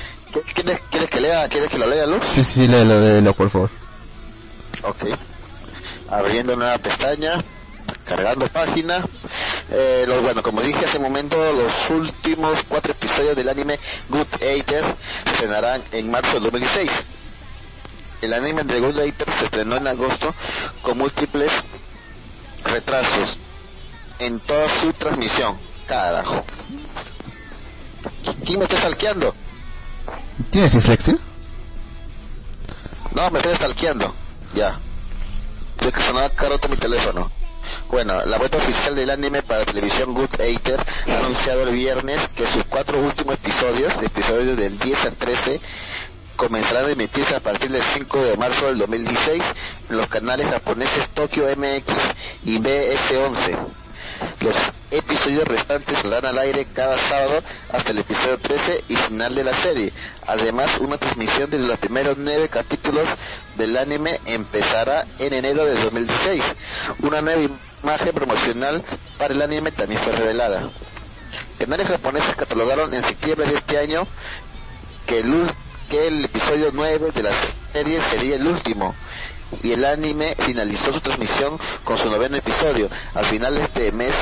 ¿Quieres, 0.54 0.80
¿Quieres 0.90 1.10
que 1.10 1.22
lea? 1.22 1.48
¿Quieres 1.50 1.70
que 1.70 1.78
lo 1.78 1.88
lea, 1.88 2.06
Luz? 2.06 2.26
Sí, 2.26 2.44
sí, 2.44 2.68
léelo, 2.68 3.00
léelo, 3.00 3.34
por 3.34 3.50
favor. 3.50 3.70
Ok. 4.84 5.06
Abriendo 6.10 6.56
nueva 6.56 6.78
pestaña, 6.78 7.44
cargando 8.06 8.48
página. 8.48 9.04
Eh, 9.72 10.06
los, 10.08 10.22
bueno, 10.22 10.44
como 10.44 10.62
dije 10.62 10.86
hace 10.86 10.98
un 10.98 11.04
momento, 11.04 11.38
los 11.54 11.90
últimos 11.90 12.60
cuatro 12.68 12.92
episodios 12.92 13.36
del 13.36 13.50
anime 13.50 13.80
Good 14.10 14.28
Eater 14.42 14.86
se 15.26 15.32
estrenarán 15.32 15.82
en 15.92 16.12
marzo 16.12 16.34
del 16.34 16.44
2016. 16.44 16.92
El 18.26 18.34
anime 18.34 18.64
de 18.64 18.80
Good 18.80 19.00
Eater 19.02 19.32
se 19.38 19.46
estrenó 19.46 19.78
en 19.78 19.86
agosto 19.86 20.34
con 20.82 20.98
múltiples 20.98 21.52
retrasos 22.64 23.38
en 24.18 24.40
toda 24.40 24.68
su 24.68 24.92
transmisión. 24.94 25.56
Carajo. 25.86 26.44
¿Quién 28.44 28.58
me 28.58 28.66
está 28.66 28.78
salqueando? 28.78 29.36
¿Tienes 30.50 30.74
dislexia? 30.74 31.16
No, 33.14 33.30
me 33.30 33.38
estoy 33.38 33.54
stalkeando. 33.54 34.12
Ya. 34.56 34.80
Sé 35.80 35.92
que 35.92 36.02
sonaba 36.02 36.30
caroto 36.32 36.68
mi 36.68 36.78
teléfono. 36.78 37.32
Bueno, 37.90 38.26
la 38.26 38.38
web 38.38 38.54
oficial 38.56 38.96
del 38.96 39.12
anime 39.12 39.44
para 39.44 39.66
televisión 39.66 40.16
Good 40.16 40.40
Eater 40.40 40.84
ha 41.10 41.18
anunciado 41.20 41.64
el 41.64 41.76
viernes 41.76 42.28
que 42.30 42.48
sus 42.48 42.64
cuatro 42.64 43.00
últimos 43.00 43.36
episodios, 43.36 43.94
episodios 44.02 44.58
del 44.58 44.80
10 44.80 45.06
al 45.06 45.16
13, 45.16 45.62
comenzarán 46.36 46.86
a 46.86 46.92
emitirse 46.92 47.36
a 47.36 47.40
partir 47.40 47.72
del 47.72 47.84
5 47.84 48.24
de 48.24 48.38
marzo 48.38 48.68
del 48.68 48.78
2016 48.78 49.44
en 49.90 49.98
los 49.98 50.08
canales 50.08 50.48
japoneses 50.50 51.10
Tokyo 51.10 51.46
MX 51.56 51.94
y 52.46 52.60
BS11. 52.60 53.58
Los 54.42 54.56
episodios 54.92 55.48
restantes 55.48 55.98
saldrán 56.00 56.26
al 56.26 56.38
aire 56.38 56.66
cada 56.74 56.98
sábado 56.98 57.42
hasta 57.74 57.92
el 57.92 58.00
episodio 58.00 58.38
13 58.38 58.84
y 58.88 58.96
final 58.96 59.36
de 59.36 59.44
la 59.44 59.54
serie. 59.54 59.92
Además, 60.28 60.78
una 60.80 60.98
transmisión 60.98 61.50
de 61.50 61.60
los 61.60 61.78
primeros 61.80 62.18
nueve 62.18 62.48
capítulos 62.50 63.08
del 63.58 63.76
anime 63.78 64.20
empezará 64.26 65.06
en 65.20 65.34
enero 65.34 65.66
de 65.66 65.76
2016. 65.76 66.44
Una 67.00 67.22
nueva 67.22 67.42
imagen 67.84 68.14
promocional 68.14 68.84
para 69.18 69.34
el 69.34 69.42
anime 69.42 69.72
también 69.72 70.00
fue 70.02 70.14
revelada. 70.14 70.70
Canales 71.60 71.88
japoneses 71.88 72.36
catalogaron 72.36 72.94
en 72.94 73.04
septiembre 73.04 73.48
de 73.48 73.56
este 73.56 73.80
año 73.80 74.08
que 75.08 75.20
el, 75.20 75.50
que 75.90 76.08
el 76.08 76.26
episodio 76.26 76.70
9 76.74 77.12
de 77.14 77.24
la 77.24 77.32
serie 77.74 78.02
sería 78.02 78.36
el 78.36 78.48
último 78.48 78.96
y 79.64 79.72
el 79.72 79.86
anime 79.86 80.36
finalizó 80.40 80.92
su 80.92 81.02
transmisión 81.02 81.58
con 81.84 81.98
su 81.98 82.10
noveno 82.10 82.38
episodio 82.38 82.90
al 83.14 83.26
final 83.26 83.56
de 83.56 83.64
este 83.64 83.92
mes, 83.92 84.14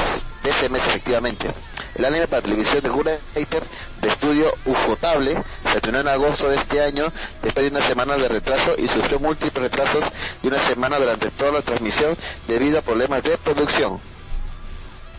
de 0.44 0.50
este 0.50 0.70
mes 0.70 0.86
efectivamente. 0.86 1.50
El 1.96 2.06
anime 2.06 2.28
para 2.28 2.42
televisión 2.42 2.82
de 2.82 3.20
Hater 3.36 3.64
de 4.02 4.10
estudio 4.10 4.54
Ufotable 4.66 5.42
se 5.72 5.78
estrenó 5.78 6.00
en 6.00 6.08
agosto 6.08 6.50
de 6.50 6.58
este 6.58 6.82
año 6.82 7.12
después 7.42 7.66
de 7.66 7.76
una 7.78 7.88
semana 7.88 8.18
de 8.18 8.28
retraso 8.28 8.76
y 8.78 8.88
sufrió 8.88 9.20
múltiples 9.20 9.54
retrasos 9.54 10.04
de 10.42 10.48
una 10.48 10.60
semana 10.60 11.00
durante 11.00 11.30
toda 11.32 11.52
la 11.52 11.62
transmisión 11.62 12.16
debido 12.48 12.80
a 12.80 12.82
problemas 12.82 13.24
de 13.24 13.38
producción. 13.38 14.00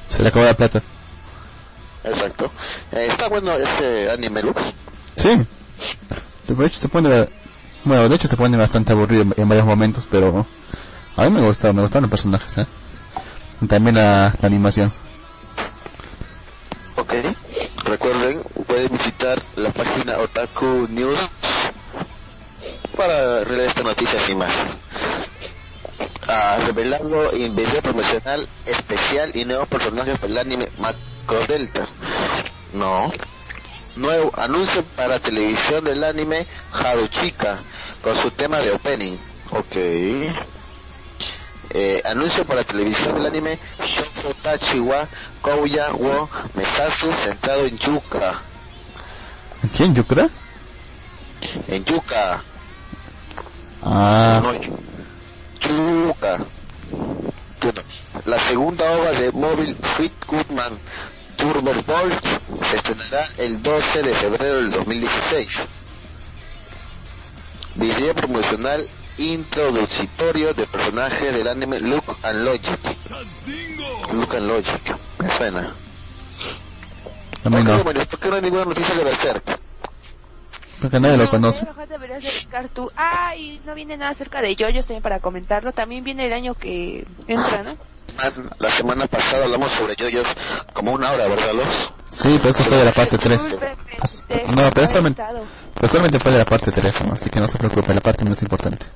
Se 0.09 0.23
le 0.23 0.29
acabó 0.29 0.45
la 0.45 0.55
plata. 0.55 0.83
Exacto. 2.05 2.51
Eh, 2.93 3.07
¿Está 3.11 3.29
bueno 3.29 3.53
ese 3.55 4.11
anime, 4.11 4.43
Lux? 4.43 4.61
Sí. 5.17 5.47
De 6.47 6.67
hecho 6.67 6.79
se 6.81 6.89
pone 6.89 7.27
bueno, 7.85 8.09
de 8.09 8.17
hecho 8.17 8.29
se 8.29 8.37
pone 8.39 8.57
bastante 8.57 8.93
aburrido 8.93 9.27
en 9.37 9.49
varios 9.49 9.67
momentos, 9.67 10.05
pero 10.11 10.47
a 11.17 11.25
mí 11.25 11.31
me 11.31 11.43
gustó, 11.43 11.71
me 11.75 11.83
gustaron 11.83 12.05
los 12.05 12.11
personajes, 12.11 12.59
¿eh? 12.59 12.67
Y 13.61 13.67
también 13.67 13.97
la, 13.97 14.35
animación. 14.41 14.91
Ok, 16.97 17.13
recuerden, 17.85 18.41
pueden 18.67 18.91
visitar 18.91 19.43
la 19.57 19.71
página 19.71 20.19
Otaku 20.19 20.89
News 20.89 21.19
para 22.97 23.45
leer 23.45 23.69
esta 23.69 23.83
noticia 23.83 24.19
sin 24.19 24.39
más. 24.39 24.53
Ah, 26.27 26.57
revelando 26.65 27.31
video 27.33 27.83
promocional 27.83 28.47
especial 28.65 29.31
y 29.35 29.45
nuevos 29.45 29.69
personajes 29.69 30.19
para 30.19 30.33
el 30.33 30.39
anime 30.39 30.69
Macro 30.79 31.47
Delta. 31.47 31.87
No, 32.73 33.13
nuevo 33.97 34.33
anuncio 34.37 34.83
para 34.97 35.19
televisión 35.19 35.85
del 35.85 36.05
anime 36.05 36.47
Haruchika 36.73 37.59
con 38.03 38.17
su 38.17 38.31
tema 38.31 38.59
de 38.59 38.73
opening. 38.73 39.17
Ok. 39.51 39.77
Eh, 41.77 42.03
anuncio 42.05 42.45
para 42.45 42.63
televisión 42.63 43.15
del 43.17 43.27
anime 43.27 43.59
Shoko 43.83 44.33
Tachiwa 44.43 45.09
Kouya 45.43 45.93
wo 45.93 46.29
Mesasu 46.55 47.13
centrado 47.13 47.65
en 47.67 47.79
Yuka. 47.79 48.39
¿En 49.63 49.69
quién? 49.71 49.95
¿Yukra? 49.95 50.29
En 51.69 51.85
Yuka. 51.85 52.43
Ah. 53.83 54.43
Yuka. 55.61 56.39
La 58.27 58.39
segunda 58.39 58.91
obra 58.93 59.13
de 59.13 59.33
Mobile 59.33 59.75
Sweet 59.97 60.13
Goodman 60.27 60.79
Turbo 61.45 61.75
Bolt 61.87 62.25
se 62.65 62.77
estrenará 62.77 63.29
el 63.37 63.63
12 63.63 64.03
de 64.03 64.15
febrero 64.15 64.55
del 64.55 64.71
2016. 64.71 65.49
Video 67.75 68.15
promocional 68.15 68.89
introductorio 69.19 70.55
de 70.55 70.67
personajes 70.67 71.35
del 71.35 71.47
anime 71.47 71.81
Look 71.81 72.17
and 72.23 72.45
Logic. 72.47 72.79
Look 74.15 74.35
and 74.35 74.49
Logic, 74.49 74.97
me 75.19 75.37
suena. 75.37 75.75
Mí 77.45 77.63
no. 77.63 77.85
¿Por 77.85 78.19
qué 78.19 78.29
no 78.31 78.37
hay 78.37 78.41
ninguna 78.41 78.65
noticia 78.65 78.95
de 78.95 79.05
Berserk? 79.05 79.61
Porque 80.81 80.99
nadie 80.99 81.19
lo 81.19 81.29
conoce. 81.29 81.67
Ah, 82.97 83.37
y 83.37 83.61
no 83.67 83.75
viene 83.75 83.99
nada 83.99 84.13
acerca 84.13 84.41
de 84.41 84.57
yoyos 84.57 84.87
también 84.87 85.03
para 85.03 85.21
comentarlo. 85.21 85.73
También 85.73 86.05
viene 86.05 86.25
el 86.27 86.33
año 86.33 86.55
que 86.55 87.07
entra, 87.29 87.63
¿no? 87.65 87.77
La 88.59 88.71
semana 88.71 89.07
pasada 89.07 89.45
hablamos 89.45 89.73
sobre 89.73 89.97
yoyos 89.97 90.27
como 90.73 90.93
una 90.93 91.11
hora, 91.13 91.27
¿verdad, 91.27 91.53
Los? 91.53 91.93
Sí, 92.09 92.39
pero 92.39 92.51
eso 92.51 92.65
fue 92.65 92.77
de 92.77 92.85
la 92.85 92.93
parte 92.93 93.19
3. 93.19 93.41
No, 94.55 94.71
pero 94.73 94.87
solamente, 94.87 95.23
solamente 95.89 96.21
fue 96.21 96.33
de 96.33 96.39
la 96.39 96.45
parte 96.45 96.71
3, 96.71 96.95
así 97.13 97.31
que 97.31 97.41
no 97.41 97.49
se 97.49 97.59
preocupe, 97.59 97.93
la 97.93 98.01
parte 98.01 98.25
menos 98.25 98.41
importante. 98.43 98.87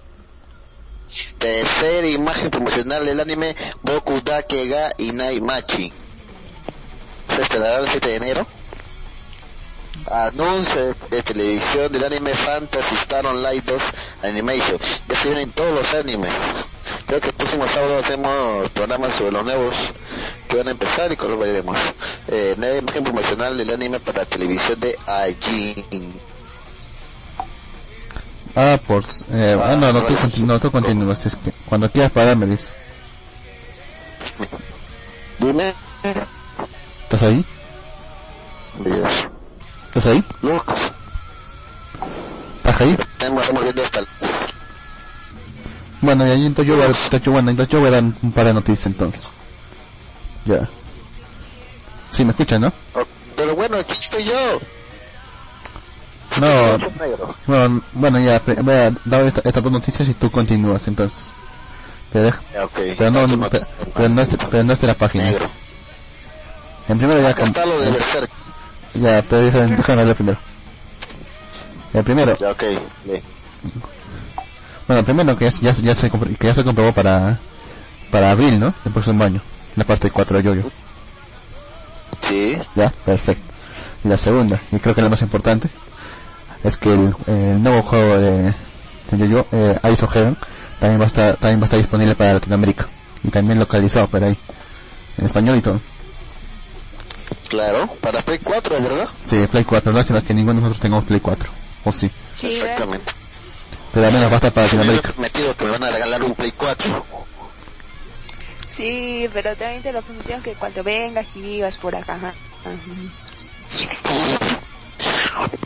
Tercera 1.38 2.06
imagen 2.06 2.50
promocional 2.50 3.04
del 3.06 3.20
anime 3.20 3.56
Boku 3.82 4.20
Dake 4.22 4.68
ga 4.68 4.92
Inai 4.98 5.40
Machi. 5.40 5.92
Se 7.34 7.42
estrenará 7.42 7.78
el 7.78 7.88
7 7.88 8.08
de 8.08 8.16
enero. 8.16 8.46
Anuncio 10.10 10.94
de, 11.10 11.22
televisión 11.22 11.92
del 11.92 12.04
anime 12.04 12.34
Fantasy 12.34 12.94
Star 12.94 13.26
Online 13.26 13.62
2 13.62 13.82
Animation. 14.22 14.78
Ya 15.08 15.16
se 15.16 15.28
vienen 15.28 15.50
todos 15.52 15.72
los 15.72 15.94
animes. 15.94 16.30
Próximo 17.48 17.66
sábado 17.66 17.98
hacemos 18.00 18.70
programas 18.72 19.14
sobre 19.14 19.32
los 19.32 19.42
nuevos 19.42 19.74
que 20.50 20.56
van 20.58 20.68
a 20.68 20.70
empezar 20.72 21.10
y 21.10 21.16
con 21.16 21.30
los 21.30 21.40
veremos. 21.40 21.78
Eh, 22.26 22.54
nueva 22.58 22.76
imagen 22.76 23.02
promocional 23.02 23.56
del 23.56 23.70
anime 23.70 24.00
para 24.00 24.26
televisión 24.26 24.78
de 24.78 24.94
Ajin. 25.06 26.12
Ah, 28.54 28.78
por... 28.86 29.02
Eh, 29.32 29.58
ah, 29.64 29.76
no, 29.80 29.94
no, 29.94 30.02
tú, 30.02 30.14
no, 30.44 30.60
tú 30.60 30.70
continúas. 30.70 31.24
Es 31.24 31.36
que 31.36 31.50
cuando 31.64 31.90
quieras 31.90 32.10
parar 32.10 32.36
me 32.36 32.44
dices. 32.44 32.74
Dime. 35.38 35.72
¿Estás 37.04 37.22
ahí? 37.22 37.42
Dios. 38.84 39.26
¿Estás 39.86 40.06
ahí? 40.08 40.22
Lucas. 40.42 40.92
¿Estás 42.58 42.80
ahí? 42.82 42.94
Estamos 43.18 43.62
viendo 43.62 43.82
hasta 43.82 44.00
bueno, 46.00 46.26
y 46.26 46.30
ahí 46.30 46.46
entonces 46.46 46.68
yo 46.68 46.76
voy 46.76 46.84
a, 46.84 46.88
entonces, 46.88 47.28
bueno, 47.28 47.50
entonces 47.50 47.72
yo 47.72 47.80
voy 47.80 47.88
a 47.88 47.92
dar 47.92 48.02
un 48.02 48.32
par 48.32 48.46
de 48.46 48.54
noticias 48.54 48.86
entonces. 48.86 49.28
Ya. 50.44 50.68
Sí, 52.10 52.24
me 52.24 52.30
escuchan, 52.30 52.62
¿no? 52.62 52.72
Pero 53.36 53.54
bueno, 53.54 53.76
aquí 53.76 53.92
estoy 53.92 54.24
yo. 54.24 54.60
No, 56.40 56.78
bueno, 57.46 57.82
bueno 57.92 58.20
ya, 58.20 58.40
voy 58.62 58.74
a 58.74 58.92
dar 59.04 59.26
estas 59.26 59.62
dos 59.62 59.72
noticias 59.72 60.08
y 60.08 60.14
tú 60.14 60.30
continúas 60.30 60.86
entonces. 60.86 61.32
Pero, 62.12 62.24
deja, 62.26 62.42
okay. 62.64 62.94
pero, 62.96 63.10
no, 63.10 63.26
no, 63.26 63.50
pero, 63.50 63.64
pero, 63.94 64.08
no 64.08 64.22
es, 64.22 64.28
pero 64.50 64.64
no 64.64 64.72
es 64.72 64.80
de 64.80 64.86
la 64.86 64.94
página. 64.94 65.24
Negro. 65.24 65.50
En 66.88 66.98
primero 66.98 67.20
ya... 67.20 67.30
Acá 67.30 67.66
lo 67.66 67.78
de 67.78 67.90
ya, 68.94 69.22
pero 69.28 69.42
déjame, 69.42 69.76
déjame 69.76 70.00
hablar 70.00 70.16
primero. 70.16 70.38
El 71.92 72.04
primero. 72.04 72.38
Ya, 72.38 72.50
ok. 72.50 72.62
Sí. 73.04 73.22
Bueno, 74.88 75.04
primero 75.04 75.36
que 75.36 75.48
ya, 75.50 75.70
ya, 75.70 75.94
se, 75.94 76.10
que 76.10 76.46
ya 76.46 76.54
se 76.54 76.64
comprobó 76.64 76.92
para, 76.92 77.38
para 78.10 78.30
abril, 78.30 78.58
¿no? 78.58 78.72
Del 78.84 78.92
próximo 78.94 79.22
año. 79.22 79.42
La 79.76 79.84
parte 79.84 80.10
4 80.10 80.38
de 80.38 80.42
Yoyo. 80.42 80.62
Sí. 82.26 82.58
Ya, 82.74 82.90
perfecto. 83.04 83.44
Y 84.02 84.08
la 84.08 84.16
segunda, 84.16 84.60
y 84.72 84.78
creo 84.78 84.94
que 84.94 85.02
la 85.02 85.10
más 85.10 85.20
importante, 85.20 85.70
es 86.64 86.78
que 86.78 86.92
el, 86.92 87.14
el 87.26 87.62
nuevo 87.62 87.82
juego 87.82 88.18
de, 88.18 88.42
de 89.10 89.18
Yoyo, 89.18 89.46
eh, 89.52 89.78
Ice 89.92 90.04
of 90.04 90.12
Heaven, 90.12 90.38
también 90.80 91.00
va, 91.00 91.04
a 91.04 91.08
estar, 91.08 91.36
también 91.36 91.60
va 91.60 91.64
a 91.64 91.66
estar 91.66 91.78
disponible 91.78 92.14
para 92.14 92.34
Latinoamérica. 92.34 92.88
Y 93.22 93.28
también 93.28 93.58
localizado 93.58 94.08
por 94.08 94.24
ahí. 94.24 94.38
En 95.18 95.26
español 95.26 95.58
y 95.58 95.60
todo. 95.60 95.80
Claro, 97.48 97.88
para 98.00 98.22
Play 98.22 98.38
4, 98.38 98.80
¿verdad? 98.80 99.08
Sí, 99.20 99.46
Play 99.50 99.64
4. 99.64 99.92
Lástima 99.92 100.22
que 100.22 100.32
ninguno 100.32 100.54
de 100.54 100.60
nosotros 100.62 100.80
tengamos 100.80 101.04
Play 101.04 101.20
4. 101.20 101.50
¿O 101.84 101.92
sí? 101.92 102.10
sí 102.40 102.46
Exactamente. 102.46 103.12
Pero 103.92 104.06
al 104.06 104.12
menos 104.12 104.28
va 104.28 104.34
a 104.34 104.36
estar 104.36 104.52
para 104.52 104.66
Latinoamérica. 104.66 105.12
prometido 105.12 105.56
que 105.56 105.64
me 105.64 105.70
van 105.72 105.84
a 105.84 105.90
regalar 105.90 106.22
un 106.22 106.34
Play 106.34 106.52
4. 106.52 107.06
Sí, 108.70 109.28
pero 109.32 109.56
también 109.56 109.82
te 109.82 109.92
lo 109.92 110.02
prometieron 110.02 110.42
que 110.42 110.54
cuando 110.54 110.84
vengas 110.84 111.34
y 111.36 111.40
vivas 111.40 111.78
por 111.78 111.96
acá. 111.96 112.14
Ajá. 112.14 112.34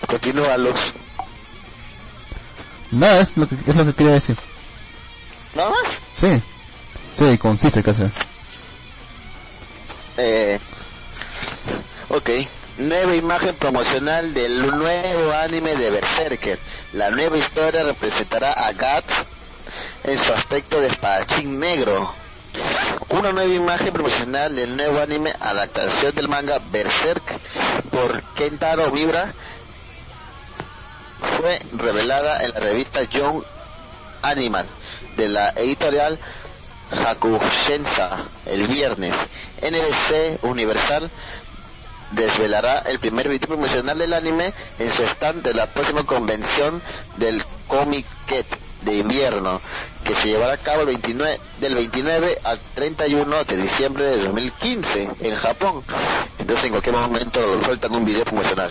Continúalos. 0.07 0.95
Nada, 2.93 3.21
es 3.21 3.37
lo 3.37 3.49
que, 3.49 3.55
es 3.55 3.77
lo 3.77 3.85
que 3.87 3.95
quería 3.95 4.13
decir. 4.13 4.37
¿Nada 5.55 5.71
más? 5.71 6.01
Sí. 6.13 6.43
Sí, 7.13 7.39
concise 7.39 7.83
casi. 7.83 8.05
Eh, 10.17 10.59
ok. 12.09 12.31
Nueva 12.79 13.15
imagen 13.15 13.55
promocional 13.57 14.33
del 14.33 14.67
nuevo 14.79 15.33
anime 15.33 15.77
de 15.77 15.91
Berserker. 15.91 16.59
La 16.95 17.11
nueva 17.11 17.37
historia 17.37 17.83
representará 17.83 18.51
a 18.53 18.73
Guts 18.73 19.13
en 20.05 20.19
su 20.19 20.33
aspecto 20.33 20.81
de 20.81 20.87
espadachín 20.89 21.61
negro. 21.61 22.15
Una 23.11 23.31
nueva 23.33 23.53
imagen 23.53 23.93
promocional 23.93 24.57
del 24.57 24.75
nuevo 24.75 25.01
anime 25.01 25.35
adaptación 25.41 26.15
del 26.15 26.29
manga 26.29 26.61
Berserk 26.71 27.23
por 27.91 28.23
Kentaro 28.35 28.91
Vibra 28.91 29.31
fue 31.39 31.59
revelada 31.77 32.43
en 32.43 32.53
la 32.53 32.61
revista 32.61 33.03
Young 33.03 33.43
Animal 34.23 34.67
de 35.17 35.29
la 35.29 35.51
editorial 35.51 36.19
Hakushensa 36.91 38.25
el 38.47 38.67
viernes. 38.67 39.15
NBC 39.63 40.43
Universal 40.43 41.11
desvelará 42.13 42.79
el 42.81 42.99
primer 42.99 43.29
video 43.29 43.49
promocional 43.49 43.99
del 43.99 44.13
anime 44.13 44.53
en 44.79 44.91
su 44.91 45.03
stand 45.05 45.43
de 45.43 45.55
la 45.55 45.67
próxima 45.73 46.05
convención 46.05 46.81
del 47.17 47.45
Comic 47.69 48.07
de 48.83 48.97
invierno 48.97 49.61
que 50.05 50.15
se 50.15 50.29
llevará 50.29 50.55
a 50.55 50.59
cabo 50.59 50.81
el 50.81 50.87
29, 50.87 51.39
del 51.61 51.75
29 51.75 52.39
al 52.45 52.59
31 52.75 53.45
de 53.45 53.57
diciembre 53.57 54.05
de 54.05 54.25
2015 54.25 55.11
en 55.21 55.35
Japón. 55.37 55.85
Entonces 56.39 56.67
en 56.67 56.71
cualquier 56.73 56.97
momento 56.97 57.41
sueltan 57.65 57.95
un 57.95 58.05
video 58.05 58.25
promocional. 58.25 58.71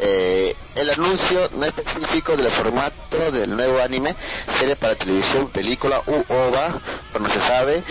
Eh, 0.00 0.54
el 0.74 0.90
anuncio 0.90 1.50
no 1.54 1.66
específico 1.66 2.36
del 2.36 2.50
formato 2.50 3.30
del 3.30 3.54
nuevo 3.54 3.80
anime, 3.80 4.14
serie 4.48 4.76
para 4.76 4.94
televisión, 4.94 5.48
película 5.48 6.02
u 6.06 6.24
OVA, 6.32 6.80
pero 7.12 7.24
no 7.24 7.32
se 7.32 7.40
sabe. 7.40 7.82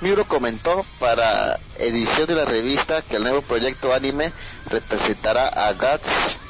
Miuro 0.00 0.26
comentó 0.26 0.84
para 0.98 1.58
edición 1.78 2.26
de 2.26 2.34
la 2.34 2.44
revista 2.44 3.02
que 3.02 3.16
el 3.16 3.22
nuevo 3.22 3.42
proyecto 3.42 3.94
anime 3.94 4.32
representará 4.66 5.48
a 5.48 5.72
Guts 5.72 6.40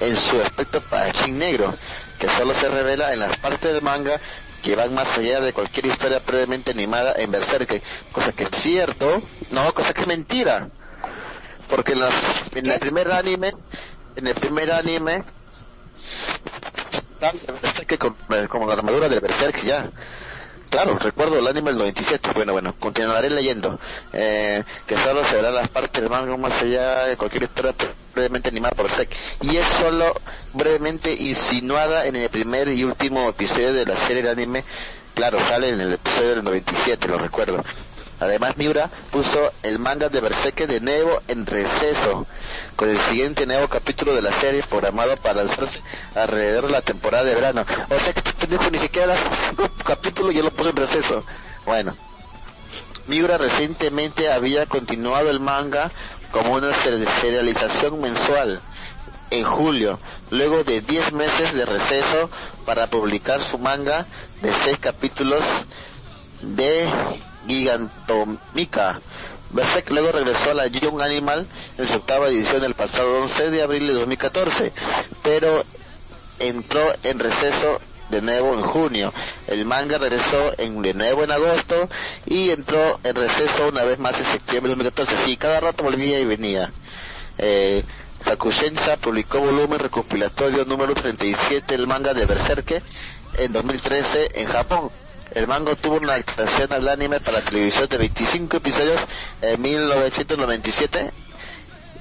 en 0.00 0.16
su 0.16 0.40
aspecto 0.40 0.80
pachín 0.80 1.38
negro, 1.38 1.74
que 2.18 2.28
solo 2.28 2.54
se 2.54 2.68
revela 2.68 3.12
en 3.12 3.20
las 3.20 3.36
partes 3.36 3.72
del 3.72 3.82
manga 3.82 4.18
que 4.62 4.74
van 4.74 4.94
más 4.94 5.16
allá 5.18 5.40
de 5.40 5.52
cualquier 5.52 5.86
historia 5.86 6.20
previamente 6.20 6.72
animada 6.72 7.14
en 7.16 7.30
Berserk, 7.30 7.82
cosa 8.12 8.32
que 8.32 8.44
es 8.44 8.50
cierto, 8.50 9.22
no, 9.50 9.72
cosa 9.72 9.94
que 9.94 10.02
es 10.02 10.06
mentira. 10.06 10.68
Porque 11.68 11.92
en, 11.92 12.00
las, 12.00 12.14
en 12.54 12.70
el 12.70 12.80
primer 12.80 13.12
anime, 13.12 13.52
en 14.16 14.26
el 14.26 14.34
primer 14.34 14.72
anime, 14.72 15.22
como 18.48 18.66
la 18.66 18.72
armadura 18.72 19.08
del 19.08 19.20
Berserk 19.20 19.62
ya. 19.64 19.88
Claro, 20.70 20.98
recuerdo 20.98 21.38
el 21.38 21.46
anime 21.46 21.70
del 21.70 21.78
97. 21.78 22.30
Bueno, 22.34 22.52
bueno, 22.52 22.74
continuaré 22.78 23.30
leyendo. 23.30 23.78
Eh, 24.12 24.62
que 24.86 24.96
solo 24.98 25.24
se 25.24 25.36
verá 25.36 25.50
las 25.50 25.68
partes 25.68 26.02
del 26.02 26.10
manga 26.10 26.36
más 26.36 26.60
allá 26.62 27.04
de 27.04 27.16
cualquier 27.16 27.44
historia 27.44 27.74
brevemente 28.14 28.48
animada 28.50 28.74
por 28.74 28.86
Berserk. 28.86 29.10
Y 29.42 29.56
es 29.56 29.66
solo 29.66 30.12
brevemente 30.52 31.12
insinuada 31.12 32.06
en 32.06 32.16
el 32.16 32.28
primer 32.28 32.68
y 32.68 32.84
último 32.84 33.28
episodio 33.28 33.72
de 33.72 33.86
la 33.86 33.96
serie 33.96 34.22
de 34.22 34.30
anime. 34.30 34.64
Claro, 35.14 35.38
sale 35.40 35.70
en 35.70 35.80
el 35.80 35.94
episodio 35.94 36.30
del 36.36 36.44
97, 36.44 37.08
lo 37.08 37.18
recuerdo. 37.18 37.64
Además, 38.20 38.56
Miura 38.56 38.90
puso 39.10 39.52
el 39.62 39.78
manga 39.78 40.08
de 40.08 40.20
Berserk 40.20 40.66
de 40.66 40.80
nuevo 40.80 41.22
en 41.28 41.46
receso, 41.46 42.26
con 42.74 42.88
el 42.88 42.98
siguiente 42.98 43.46
nuevo 43.46 43.68
capítulo 43.68 44.14
de 44.14 44.22
la 44.22 44.32
serie 44.32 44.62
programado 44.62 45.14
para 45.16 45.34
lanzarse 45.34 45.80
alrededor 46.14 46.66
de 46.66 46.72
la 46.72 46.82
temporada 46.82 47.24
de 47.24 47.34
verano. 47.34 47.64
O 47.88 48.00
sea 48.00 48.12
que 48.12 48.20
este 48.28 48.70
ni 48.70 48.78
siquiera 48.78 49.14
el 49.14 49.84
capítulo 49.84 50.32
yo 50.32 50.42
lo 50.42 50.50
puse 50.50 50.70
en 50.70 50.76
receso. 50.76 51.24
Bueno, 51.64 51.94
Miura 53.06 53.38
recientemente 53.38 54.32
había 54.32 54.66
continuado 54.66 55.30
el 55.30 55.40
manga 55.40 55.90
como 56.32 56.54
una 56.54 56.74
serialización 56.74 58.00
mensual 58.00 58.60
en 59.30 59.44
julio, 59.44 59.98
luego 60.30 60.64
de 60.64 60.80
10 60.80 61.12
meses 61.12 61.54
de 61.54 61.66
receso 61.66 62.30
para 62.66 62.88
publicar 62.88 63.42
su 63.42 63.58
manga 63.58 64.06
de 64.42 64.52
6 64.52 64.78
capítulos 64.80 65.44
de 66.42 66.88
Gigantomica. 67.48 69.00
Berserk 69.50 69.90
luego 69.90 70.12
regresó 70.12 70.50
a 70.50 70.54
la 70.54 70.66
Young 70.66 71.00
Animal 71.00 71.46
en 71.78 71.88
su 71.88 71.94
octava 71.94 72.28
edición 72.28 72.64
el 72.64 72.74
pasado 72.74 73.16
11 73.22 73.50
de 73.50 73.62
abril 73.62 73.86
de 73.86 73.94
2014, 73.94 74.72
pero 75.22 75.64
entró 76.38 76.92
en 77.02 77.18
receso 77.18 77.80
de 78.10 78.22
nuevo 78.22 78.54
en 78.54 78.62
junio. 78.62 79.12
El 79.46 79.64
manga 79.64 79.98
regresó 79.98 80.52
en, 80.58 80.82
de 80.82 80.94
nuevo 80.94 81.24
en 81.24 81.30
agosto 81.30 81.88
y 82.26 82.50
entró 82.50 83.00
en 83.04 83.14
receso 83.14 83.68
una 83.68 83.84
vez 83.84 83.98
más 83.98 84.18
en 84.18 84.24
septiembre 84.26 84.70
de 84.70 84.76
2014. 84.76 85.16
Sí, 85.24 85.36
cada 85.36 85.60
rato 85.60 85.84
volvía 85.84 86.20
y 86.20 86.26
venía. 86.26 86.70
Eh, 87.38 87.84
publicó 89.00 89.40
volumen 89.40 89.78
recopilatorio 89.78 90.64
número 90.64 90.94
37 90.94 91.76
del 91.76 91.86
manga 91.86 92.12
de 92.14 92.26
Berserk 92.26 92.82
en 93.38 93.52
2013 93.52 94.28
en 94.34 94.46
Japón. 94.46 94.90
El 95.32 95.46
manga 95.46 95.74
tuvo 95.76 95.96
una 95.96 96.14
adaptación 96.14 96.72
al 96.72 96.88
anime 96.88 97.20
para 97.20 97.40
televisión 97.40 97.88
de 97.88 97.98
25 97.98 98.56
episodios 98.56 99.02
en 99.42 99.60
1997 99.60 101.12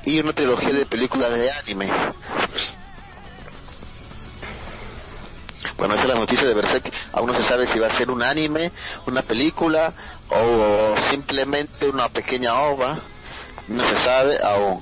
y 0.06 0.20
una 0.20 0.34
trilogía 0.34 0.72
de 0.72 0.86
películas 0.86 1.32
de 1.32 1.52
anime. 1.52 1.90
Bueno, 5.78 5.94
esa 5.94 6.04
es 6.04 6.10
la 6.10 6.16
noticia 6.16 6.48
de 6.48 6.54
Berserk. 6.54 6.92
Aún 7.12 7.28
no 7.28 7.36
se 7.36 7.44
sabe 7.44 7.68
si 7.68 7.78
va 7.78 7.88
a 7.88 7.92
ser 7.92 8.10
un 8.10 8.24
anime, 8.24 8.72
una 9.06 9.22
película 9.22 9.94
o 10.30 10.96
simplemente 11.10 11.88
una 11.90 12.10
pequeña 12.10 12.56
ova. 12.56 13.00
No 13.68 13.84
se 13.88 13.98
sabe 13.98 14.40
aún. 14.42 14.82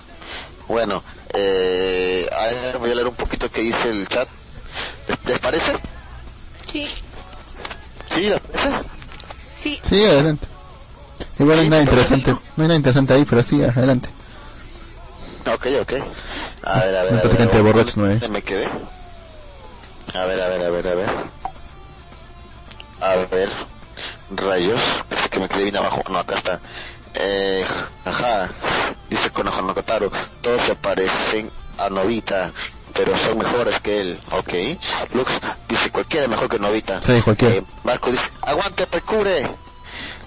Bueno, 0.67 1.03
eh, 1.33 2.29
a 2.31 2.45
ver, 2.45 2.77
voy 2.77 2.91
a 2.91 2.95
leer 2.95 3.07
un 3.07 3.15
poquito 3.15 3.51
que 3.51 3.61
dice 3.61 3.89
el 3.89 4.07
chat. 4.07 4.27
¿Les, 5.25 5.39
parece? 5.39 5.73
Sí. 6.71 6.87
¿Sí? 9.53 9.79
Sí, 9.81 10.03
adelante. 10.03 10.47
Igual 11.39 11.57
no 11.57 11.63
hay 11.63 11.69
nada 11.69 11.83
interesante, 11.83 12.31
no 12.31 12.39
hay 12.57 12.67
nada 12.67 12.75
interesante 12.75 13.13
ahí, 13.13 13.25
pero 13.25 13.43
sí, 13.43 13.61
adelante. 13.61 14.09
Ok, 15.53 15.67
ok. 15.81 15.93
A 16.63 16.79
ver, 16.79 16.95
a 16.95 17.03
ver. 17.03 17.13
Un 17.13 17.19
practicante 17.19 17.61
borracho 17.61 18.01
no 18.01 18.29
Me 18.29 18.41
quedé. 18.41 18.65
A 20.13 20.25
ver, 20.25 20.41
a 20.41 20.47
ver, 20.47 20.61
a 20.61 20.69
ver, 20.69 20.87
a 20.87 20.95
ver. 20.95 21.09
A 23.01 23.15
ver. 23.35 23.49
Rayos. 24.31 24.81
Es 25.11 25.29
que 25.29 25.39
me 25.39 25.47
quedé 25.47 25.63
bien 25.63 25.77
abajo. 25.77 26.01
No, 26.09 26.19
acá 26.19 26.35
está. 26.35 26.59
Eh, 27.13 27.63
ajá. 28.05 28.49
Dice 29.09 29.29
Konoha 29.29 29.73
Kotaro. 29.73 30.11
Todos 30.41 30.61
se 30.63 30.75
parecen 30.75 31.51
a 31.77 31.89
Novita. 31.89 32.51
Pero 32.95 33.17
son 33.17 33.37
mejores 33.37 33.79
que 33.81 34.01
él. 34.01 34.19
Ok. 34.31 34.53
Lux 35.13 35.31
dice 35.67 35.91
cualquiera 35.91 36.27
mejor 36.27 36.49
que 36.49 36.59
Novita. 36.59 37.01
Sí, 37.03 37.21
cualquiera. 37.21 37.55
Eh, 37.55 37.63
Marco 37.83 38.11
dice, 38.11 38.25
aguante, 38.41 38.87
precure. 38.87 39.49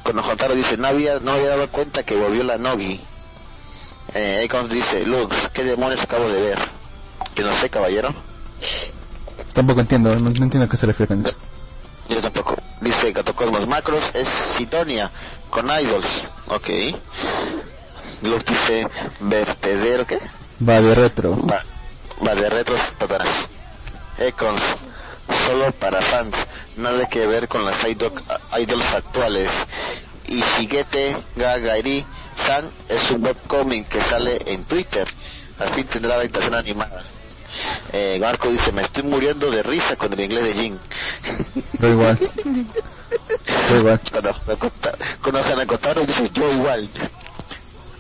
Konoha 0.03 0.31
Kotaro 0.31 0.55
dice, 0.55 0.77
no 0.77 0.89
había, 0.89 1.19
no 1.21 1.33
había 1.33 1.49
dado 1.51 1.69
cuenta 1.69 2.03
que 2.03 2.17
volvió 2.17 2.45
la 2.45 2.59
Nogi. 2.59 3.01
Eh, 4.15 4.45
Akon 4.45 4.69
dice, 4.69 5.05
Lux, 5.05 5.35
¿qué 5.53 5.65
demonios 5.65 6.03
acabo 6.03 6.29
de 6.29 6.41
ver? 6.41 6.59
Que 7.35 7.43
no 7.43 7.55
sé, 7.55 7.69
caballero. 7.69 8.15
Tampoco 9.53 9.81
entiendo, 9.81 10.15
no, 10.15 10.29
entiendo 10.29 10.65
a 10.65 10.69
qué 10.69 10.77
se 10.77 10.87
refiere 10.87 11.09
con 11.09 11.27
eso. 11.27 11.37
Yo 12.09 12.21
tampoco. 12.21 12.57
Dice 12.81 13.13
Catocosmos 13.13 13.67
Macros 13.67 14.13
es 14.15 14.29
Citonia 14.29 15.11
con 15.51 15.67
Idols. 15.67 16.25
Ok. 16.47 16.69
Luke 18.23 18.45
dice 18.47 18.89
vertedero, 19.21 20.07
¿qué? 20.07 20.19
Va 20.67 20.81
de 20.81 20.95
retro. 20.95 21.37
Va, 21.47 21.63
va 22.27 22.35
de 22.35 22.49
retro 22.49 22.77
Satanás. 22.99 23.47
Econs, 24.19 24.63
solo 25.47 25.73
para 25.73 26.01
fans. 26.01 26.37
Nada 26.77 27.09
que 27.09 27.27
ver 27.27 27.49
con 27.49 27.65
las 27.65 27.85
idols 27.85 28.93
actuales. 28.95 29.51
Y 30.29 30.43
Shigete 30.43 31.17
Gagairi 31.37 32.05
San 32.37 32.71
es 32.89 33.11
un 33.11 33.25
webcomic 33.25 33.89
que 33.89 34.01
sale 34.03 34.39
en 34.47 34.65
Twitter. 34.65 35.07
Al 35.59 35.69
fin 35.71 35.85
tendrá 35.85 36.11
la 36.11 36.21
adaptación 36.21 36.55
animada. 36.55 37.03
Eh, 37.93 38.19
Marco 38.21 38.51
dice, 38.51 38.73
me 38.73 38.83
estoy 38.83 39.03
muriendo 39.05 39.51
de 39.51 39.63
risa 39.63 39.97
con 39.97 40.13
el 40.13 40.21
inglés 40.21 40.45
de 40.45 40.55
Jin. 40.55 40.79
Yo 41.81 41.89
igual. 41.89 42.19
Yo 43.71 43.77
igual. 43.77 44.01
Cuando 45.23 45.57
me 45.57 45.63
acotaron 45.63 46.07
dice, 46.07 46.31
yo 46.33 46.53
igual. 46.53 46.89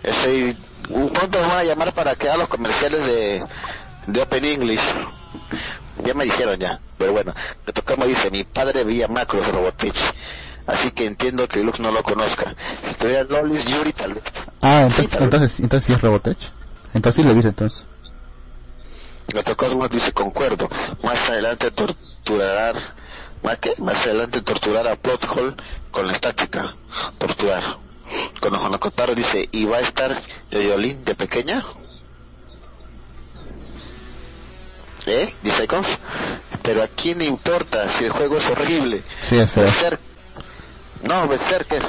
Estoy, 0.02 0.56
un 0.90 1.08
pronto 1.10 1.40
me 1.40 1.46
van 1.46 1.58
a 1.58 1.64
llamar 1.64 1.92
para 1.94 2.14
que 2.14 2.28
haga 2.28 2.38
los 2.38 2.48
comerciales 2.48 3.04
de, 3.06 3.42
de 4.08 4.22
Open 4.22 4.44
English. 4.44 4.80
Ya 6.04 6.14
me 6.14 6.24
dijeron 6.24 6.58
ya, 6.58 6.80
pero 6.96 7.12
bueno, 7.12 7.34
me 7.66 7.72
tocamos 7.72 8.08
dice, 8.08 8.30
mi 8.30 8.44
padre 8.44 8.84
veía 8.84 9.08
Macros 9.08 9.46
Robotech. 9.48 9.94
Así 10.66 10.90
que 10.90 11.06
entiendo 11.06 11.48
que 11.48 11.62
Lux 11.62 11.80
no 11.80 11.90
lo 11.90 12.02
conozca. 12.02 12.54
Si 12.86 12.94
tuviera 12.94 13.24
Lolis 13.24 13.64
Yuri 13.64 13.92
tal 13.92 14.14
vez. 14.14 14.24
Ah, 14.60 14.82
entonces, 14.82 15.20
entonces, 15.20 15.60
entonces 15.60 15.86
sí 15.86 15.92
es 15.94 16.00
Robotech. 16.00 16.38
Entonces 16.94 17.22
sí 17.22 17.28
lo 17.28 17.34
dice 17.34 17.48
entonces. 17.48 17.86
Cosmos 19.56 19.90
dice 19.90 20.12
concuerdo. 20.12 20.68
Más 21.02 21.28
adelante 21.28 21.70
torturar, 21.70 22.76
¿más 23.42 23.58
qué? 23.58 23.74
Más 23.78 24.06
adelante 24.06 24.40
torturar 24.40 24.86
a 24.86 24.96
Plothole 24.96 25.54
con 25.90 26.06
la 26.06 26.12
estática. 26.12 26.74
Torturar. 27.18 27.62
Cuando 28.40 28.64
Hanakotaro 28.64 29.14
dice, 29.14 29.48
¿y 29.50 29.64
va 29.64 29.78
a 29.78 29.80
estar 29.80 30.22
Yoyolin 30.50 31.04
de 31.04 31.14
pequeña? 31.14 31.64
¿Eh? 35.08 35.34
Dice 35.42 35.64
Icons. 35.64 35.98
Pero 36.62 36.82
a 36.82 36.88
quién 36.88 37.18
le 37.18 37.24
importa 37.26 37.88
si 37.90 38.04
el 38.04 38.10
juego 38.10 38.36
es 38.38 38.46
horrible. 38.50 39.02
Sí, 39.20 39.38
es. 39.38 39.56
Berserk- 39.56 40.00
No, 41.02 41.26
Berserker. 41.28 41.82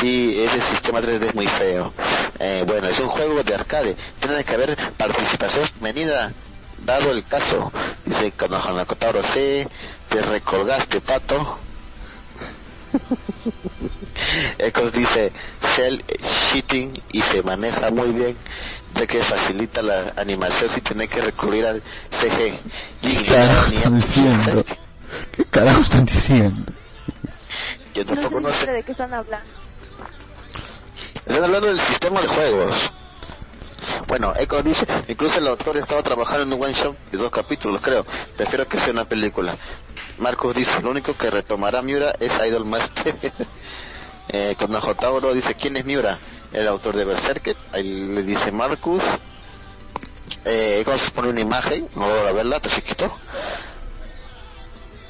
Sí, 0.00 0.42
ese 0.44 0.60
sistema 0.60 1.00
3D 1.00 1.28
es 1.28 1.34
muy 1.34 1.46
feo. 1.46 1.92
Eh, 2.38 2.64
bueno, 2.66 2.88
es 2.88 2.98
un 2.98 3.08
juego 3.08 3.42
de 3.42 3.54
arcade. 3.54 3.96
Tiene 4.20 4.42
que 4.44 4.54
haber 4.54 4.76
participación 4.96 5.64
femenina, 5.66 6.32
dado 6.78 7.12
el 7.12 7.24
caso. 7.24 7.70
Dice 8.04 8.32
cuando 8.32 8.58
Hanakotaro 8.58 9.22
sí, 9.22 9.64
te 10.08 10.22
recolgaste, 10.22 11.00
pato. 11.00 11.58
Ecos 14.58 14.92
dice, 14.92 15.32
Cell 15.74 16.00
cheating 16.52 17.02
y 17.12 17.22
se 17.22 17.42
maneja 17.42 17.90
muy 17.90 18.12
bien, 18.12 18.36
ya 18.94 19.06
que 19.06 19.22
facilita 19.22 19.82
la 19.82 20.12
animación 20.16 20.68
sin 20.68 20.82
tener 20.82 21.08
que 21.08 21.20
recurrir 21.20 21.66
al 21.66 21.82
CG. 22.10 22.54
¿Qué 23.02 23.24
carajo 23.28 23.66
están 23.74 23.96
diciendo? 23.96 24.64
¿Qué 25.36 25.44
carajo 25.46 25.80
están 25.80 26.04
diciendo? 26.06 26.60
Yo 27.94 28.04
No 28.04 28.14
tampoco 28.14 28.40
sé 28.40 28.42
no 28.42 28.48
ni 28.48 28.54
siquiera 28.54 28.72
sé. 28.72 28.72
de 28.72 28.82
qué 28.84 28.92
están 28.92 29.14
hablando. 29.14 29.48
Están 31.14 31.44
hablando 31.44 31.66
del 31.68 31.80
sistema 31.80 32.20
de 32.20 32.28
juegos. 32.28 32.92
Bueno, 34.08 34.32
Echo 34.38 34.62
dice, 34.62 34.86
incluso 35.08 35.38
el 35.38 35.46
autor 35.46 35.78
estaba 35.78 36.02
trabajando 36.02 36.42
en 36.42 36.52
un 36.52 36.62
one 36.64 36.74
shot 36.74 36.96
de 37.10 37.18
dos 37.18 37.30
capítulos, 37.30 37.80
creo. 37.80 38.04
Prefiero 38.36 38.66
que 38.68 38.78
sea 38.78 38.92
una 38.92 39.04
película. 39.04 39.54
Marcos 40.18 40.54
dice, 40.54 40.82
lo 40.82 40.90
único 40.90 41.16
que 41.16 41.30
retomará 41.30 41.82
Miura 41.82 42.12
es 42.20 42.32
Idol 42.46 42.64
Master. 42.64 43.14
eh, 44.28 44.56
con 44.58 44.96
Tauro 44.96 45.32
dice, 45.34 45.54
¿quién 45.54 45.76
es 45.76 45.84
Miura? 45.84 46.18
El 46.52 46.68
autor 46.68 46.96
de 46.96 47.04
Berserker. 47.04 47.56
Ahí 47.72 48.08
le 48.08 48.22
dice 48.22 48.52
Marcus. 48.52 49.02
Eh, 50.44 50.78
Echo 50.80 50.98
se 50.98 51.10
pone 51.12 51.28
una 51.28 51.40
imagen, 51.40 51.88
no 51.94 52.08
voy 52.08 52.28
a 52.28 52.32
verla, 52.32 52.56
está 52.56 52.68
chiquito. 52.68 53.14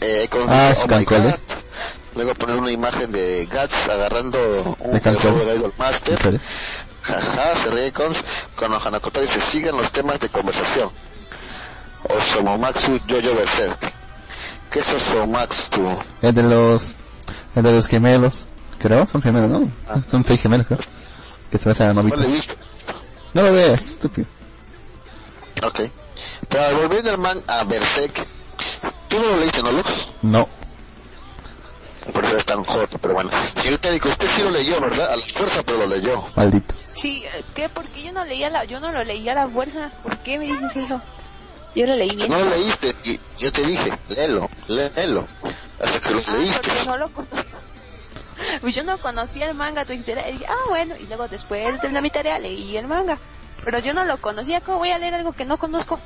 Eh, 0.01 0.25
Echo 0.25 0.45
Ah, 0.49 0.69
dice, 0.71 0.85
"Oh 0.85 0.99
my. 0.99 1.05
God". 1.05 1.35
Luego 2.15 2.35
poner 2.35 2.57
una 2.57 2.71
imagen 2.71 3.11
de 3.11 3.47
Guts 3.47 3.89
agarrando 3.89 4.39
un 4.81 5.01
juego 5.01 5.45
de 5.45 5.57
Idol 5.57 5.73
Master. 5.79 6.41
Jaja, 7.03 7.57
se 7.63 7.71
ríe 7.71 7.93
con 7.93 8.13
con 8.57 8.73
Hanakoto 8.75 9.21
dice, 9.21 9.41
sigan 9.41 9.77
los 9.77 9.91
temas 9.93 10.21
de 10.21 10.29
conversación. 10.29 10.91
Osomomatsu 12.09 13.01
Yoyo 13.07 13.35
Berserk. 13.35 13.93
¿Qué 14.71 14.81
es 14.81 14.89
Osomatsu? 14.89 15.99
Es 16.23 16.35
de 16.35 16.43
los, 16.43 16.97
es 17.55 17.63
de 17.63 17.73
los 17.73 17.87
gemelos, 17.87 18.47
creo, 18.79 19.07
son 19.07 19.23
gemelos, 19.23 19.51
¿no? 19.51 19.71
Ah. 19.89 20.01
Son 20.01 20.25
seis 20.25 20.41
gemelos, 20.41 20.67
creo. 20.67 20.81
Que 21.51 21.59
se 21.59 21.69
besan 21.69 21.89
a 21.91 21.95
No 21.95 22.03
Novita. 22.03 22.23
le 22.23 22.29
he 22.29 22.33
visto. 22.33 22.55
No 23.35 23.43
lo 23.43 23.53
veas, 23.53 23.81
estúpido. 23.91 24.27
Ok. 25.63 25.81
Pero 26.49 26.79
volviendo 26.79 27.11
al 27.11 27.19
man 27.19 27.43
a 27.47 27.65
Berserk, 27.65 28.27
¿tú 29.09 29.19
no 29.19 29.27
lo 29.27 29.37
leíste, 29.39 29.63
no, 29.63 29.73
Lux? 29.73 29.91
No. 30.23 30.49
Por 32.13 32.25
eso 32.25 32.37
es 32.37 32.45
tan 32.45 32.65
corto, 32.65 32.99
pero 32.99 33.15
bueno. 33.15 33.31
Señorita 33.61 33.91
Nico, 33.91 34.09
usted 34.09 34.27
sí 34.35 34.43
lo 34.43 34.51
leyó, 34.51 34.81
¿verdad? 34.81 35.13
A 35.13 35.17
la 35.17 35.23
fuerza, 35.23 35.63
pero 35.63 35.79
lo 35.79 35.87
leyó. 35.87 36.23
Maldito. 36.37 36.75
Sí, 36.95 37.23
eh, 37.25 37.45
¿qué? 37.55 37.69
¿Por 37.69 37.87
qué 37.87 38.03
yo 38.03 38.13
no 38.13 38.25
leía 38.25 38.51
la, 38.51 38.65
yo 38.65 38.81
no 38.81 38.93
lo 38.93 39.03
leía 39.05 39.33
a 39.33 39.35
la 39.35 39.49
fuerza? 39.49 39.91
¿Por 40.03 40.19
qué 40.19 40.39
me 40.39 40.47
dices 40.47 40.77
eso? 40.77 41.01
Yo 41.75 41.87
lo 41.87 41.95
leí 41.97 42.15
bien. 42.15 42.31
No 42.31 42.39
lo 42.39 42.51
leíste, 42.51 42.95
y 43.05 43.19
yo 43.39 43.51
te 43.53 43.63
dije, 43.65 43.93
léelo, 44.09 44.51
léelo. 44.69 45.27
Hasta 45.83 46.01
que 46.01 46.11
lo 46.11 46.21
Ah, 46.27 46.33
leíste. 46.37 46.61
porque 46.69 46.85
no 46.87 46.97
lo 46.99 47.09
conozco. 47.11 47.59
Pues 48.61 48.75
yo 48.75 48.83
no 48.83 48.99
conocía 48.99 49.47
el 49.49 49.55
manga, 49.55 49.85
tú 49.85 49.93
dijiste, 49.93 50.17
dije, 50.33 50.45
ah, 50.49 50.69
bueno, 50.69 50.97
y 50.99 51.07
luego 51.07 51.29
después 51.29 51.65
de 51.73 51.79
terminar 51.79 52.03
mi 52.03 52.11
tarea 52.11 52.39
leí 52.41 52.77
el 52.77 52.89
manga. 52.89 53.17
Pero 53.65 53.79
yo 53.79 53.95
no 53.95 54.05
lo 54.05 54.19
conocía, 54.19 54.61
¿cómo 54.61 54.79
voy 54.79 54.91
a 54.91 54.99
leer 54.99 55.15
algo 55.15 55.33
que 55.33 55.45
no 55.45 55.59
conozco? 55.59 56.01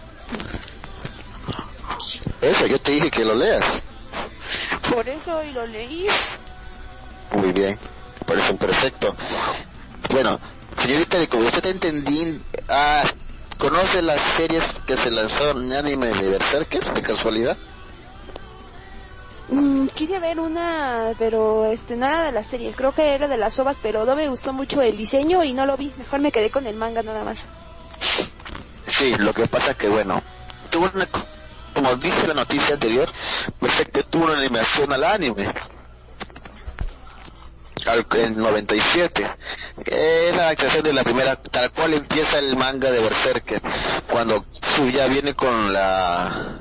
Eso, 2.43 2.67
yo 2.67 2.79
te 2.79 2.93
dije 2.93 3.11
que 3.11 3.25
lo 3.25 3.35
leas. 3.35 3.83
Por 4.93 5.09
eso 5.09 5.43
y 5.45 5.53
lo 5.53 5.67
leí. 5.67 6.07
Muy 7.37 7.53
bien, 7.53 7.79
parece 8.27 8.55
perfecto. 8.55 9.15
Bueno, 10.11 10.39
señorita, 10.79 11.27
como 11.27 11.47
usted 11.47 11.63
te 11.63 11.71
entendí, 11.71 12.41
ah, 12.69 13.05
¿conoce 13.59 14.03
las 14.03 14.21
series 14.21 14.77
que 14.87 14.97
se 14.97 15.11
lanzaron 15.11 15.65
en 15.65 15.73
anime 15.73 16.09
de 16.09 16.31
Berserker, 16.31 16.85
de 16.95 17.03
casualidad? 17.03 17.57
Mm, 19.49 19.87
quise 19.87 20.19
ver 20.19 20.41
una, 20.41 21.13
pero 21.19 21.67
este 21.67 21.97
no 21.97 22.07
era 22.07 22.23
de 22.23 22.33
la 22.33 22.43
serie, 22.43 22.73
creo 22.73 22.93
que 22.93 23.13
era 23.13 23.29
de 23.29 23.37
las 23.37 23.59
ovas, 23.59 23.79
pero 23.81 24.05
no 24.05 24.15
me 24.17 24.29
gustó 24.29 24.53
mucho 24.53 24.83
el 24.83 24.97
diseño 24.97 25.45
y 25.45 25.53
no 25.53 25.67
lo 25.67 25.77
vi. 25.77 25.93
Mejor 25.99 26.21
me 26.21 26.33
quedé 26.33 26.51
con 26.51 26.67
el 26.67 26.77
manga 26.77 27.03
nada 27.03 27.23
más. 27.23 27.47
Sí, 28.87 29.15
lo 29.19 29.33
que 29.33 29.47
pasa 29.47 29.75
que, 29.75 29.89
bueno, 29.89 30.23
tuvo 30.71 30.91
una, 30.95 31.09
como 31.77 31.95
dije 31.97 32.23
en 32.23 32.29
la 32.29 32.35
noticia 32.35 32.75
anterior, 32.75 33.07
Berserker 33.61 34.05
tuvo 34.05 34.25
una 34.25 34.39
animación 34.39 34.91
al 34.95 35.05
anime. 35.05 35.53
Al, 37.85 38.07
en 38.17 38.39
97. 38.39 39.31
Es 39.85 40.37
la 40.37 40.57
creación 40.57 40.83
de 40.85 40.95
la 40.95 41.05
primera, 41.05 41.37
tal 41.37 41.71
cual 41.73 41.93
empieza 41.93 42.39
el 42.39 42.57
manga 42.57 42.91
de 42.91 43.01
Berserker. 43.01 43.61
Cuando 44.11 44.43
Suya 44.75 45.07
viene 45.07 45.35
con 45.35 45.73
la, 45.75 46.61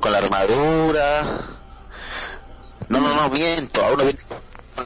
con 0.00 0.10
la 0.12 0.18
armadura. 0.18 1.22
No, 2.88 3.00
no, 3.00 3.14
no, 3.14 3.28
miento, 3.28 3.84
aún 3.84 3.98
no 3.98 4.04
viene 4.04 4.18